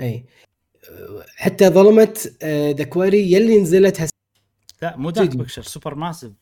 [0.00, 0.24] اي
[1.36, 4.10] حتى ظلمت The Quarry يلي نزلت هس...
[4.82, 5.38] لا مو Dark جدي.
[5.38, 6.32] Picture Supermassive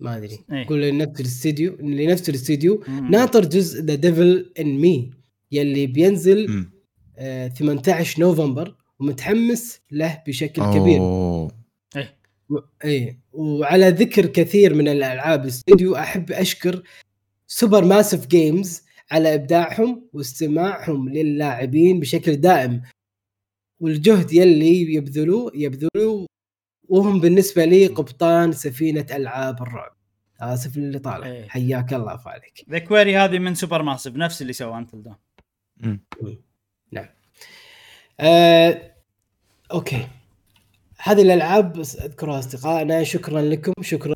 [0.00, 0.58] ما أدري إيه.
[0.58, 2.84] يقول لنفس الاستديو لنفس الاستديو.
[3.10, 5.10] ناطر جزء The Devil in Me
[5.52, 6.79] يلي بينزل مم.
[7.20, 10.98] آه 18 نوفمبر ومتحمس له بشكل كبير.
[10.98, 11.50] أوه.
[11.96, 12.16] إيه
[12.50, 16.82] و- اي وعلى ذكر كثير من الألعاب الاستوديو أحب أشكر
[17.46, 22.82] Supermassive Games على إبداعهم واستماعهم للاعبين بشكل دائم.
[23.80, 26.26] والجهد يلي يبذلوه يبذلوه
[26.88, 29.96] وهم بالنسبة لي قبطان سفينة ألعاب الرعب.
[30.40, 31.26] آسف اللي طالع.
[31.26, 31.48] إيه.
[31.48, 36.00] حياك الله عفو عليك The Quarry هذه من Supermassive نفس اللي سوى انتل دون.
[36.92, 37.06] نعم.
[38.20, 38.92] آه،
[39.72, 40.08] okay.
[40.98, 43.02] هذه الألعاب أذكرها أصدقائنا.
[43.04, 44.14] شكرا لكم شكرا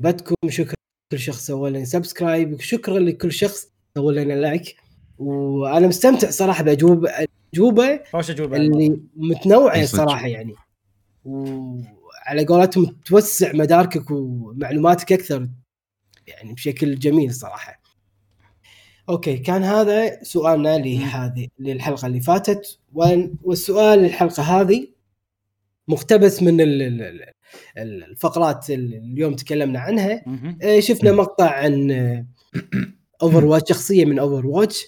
[0.00, 0.74] لكم شكرا
[1.12, 4.76] لكل شخص سوى لنا subscribe شكرا لكل شخص سوى لنا like
[5.18, 7.10] وأنا مستمتع صراحة باجوبه
[7.54, 9.84] أجوبة خوش أجوبة اللي متنوعة.
[9.84, 10.54] صراحة يعني.
[11.24, 15.48] وعلى قولتهم توسع مداركك ومعلوماتك أكثر
[16.26, 17.83] يعني بشكل جميل صراحة.
[19.08, 22.78] okay كان هذا سؤالنا لهذه للحلقة اللي فاتت.
[22.94, 24.86] وال- والسؤال للحلقه هذه
[25.88, 27.02] مقتبس من ال- ال-
[27.78, 30.24] ال- الفقرات اللي اليوم تكلمنا عنها.
[30.62, 31.90] آه، شفنا مقطع عن
[33.22, 34.84] Overwatch شخصية من Overwatch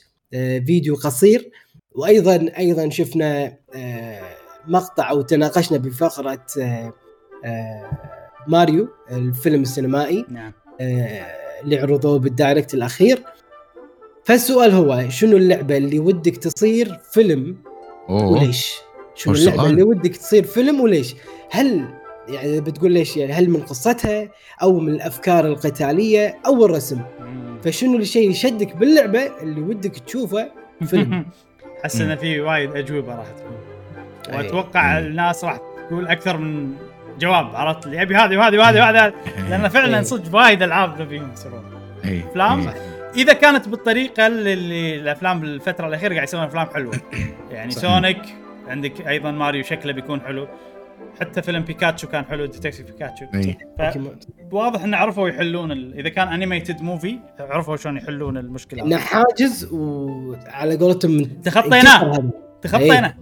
[0.67, 1.51] فيديو قصير.
[1.91, 4.23] وأيضا أيضا شفنا آه،
[4.67, 6.93] مقطع أو تناقشنا بفقرة آه،
[7.45, 7.91] آه،
[8.49, 10.25] ماريو الفيلم السينمائي.
[10.29, 10.53] نعم.
[10.81, 11.27] آه،
[11.63, 13.23] اللي عرضوه بال Direct الأخير.
[14.27, 17.57] فالسؤال هو شنو اللعبة اللي ودك تصير فيلم
[18.09, 18.77] أوه وليش؟
[19.15, 21.15] شنو اللعبة السؤال؟ اللي ودك تصير فيلم وليش؟
[21.51, 21.85] هل
[22.29, 24.29] يعني بتقول ليش يعني هل من قصتها
[24.63, 27.01] أو من الأفكار القتالية أو الرسم؟
[27.65, 30.51] فشنو الشيء اللي يشدك باللعبة اللي ودك تشوفه
[30.87, 31.27] فيلم؟
[31.85, 33.57] احس ان في وايد أجوبة راح تكون
[34.29, 34.37] أي.
[34.37, 36.75] وأتوقع الناس راح تقول أكثر من
[37.19, 39.13] جواب عرفت اللي ابي هذه وهذه وهذه وهذه
[39.51, 40.05] لأن فعلا أي.
[40.05, 41.65] صدق وايد ألعاب نبيهم يصيرون
[42.05, 42.25] إي.
[42.31, 42.75] أفلام؟
[43.17, 46.95] إذا كانت بالطريقة اللي, الأفلام بالفترة الأخيرة قاعد يسوون أفلام حلوة.
[47.51, 47.83] يعني صح.
[47.83, 48.23] سونيك
[48.69, 50.49] عندك أيضا ماريو شكله بيكون حلو.
[51.21, 53.25] حتى فيلم بيكاتشو كان حلو Detective Pikachu.
[54.53, 55.99] واضح ان عرفوا يحلون ال...
[55.99, 58.83] إذا كان animated movie عرفوا شلون يحلون المشكلة.
[58.83, 62.05] إنه حاجز وعلى قولتهم تخطيناه.
[62.05, 62.31] انكسر هذا.
[62.63, 63.15] تخطينا.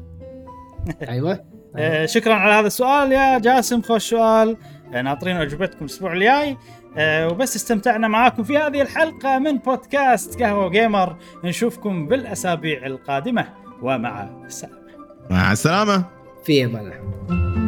[1.08, 1.40] أيوه.
[1.76, 4.56] آه شكرا على هذا السؤال يا جاسم خوش سؤال.
[4.92, 6.56] ناطرين اجوبتكم الأسبوع الجاي.
[6.96, 11.16] آه وبس استمتعنا معاكم في هذه الحلقة من بودكاست قهوه جيمر.
[11.44, 13.48] نشوفكم بالأسابيع القادمة
[13.82, 14.78] ومع السلامة.
[15.30, 16.04] مع السلامة.
[16.44, 17.63] في أمان الله.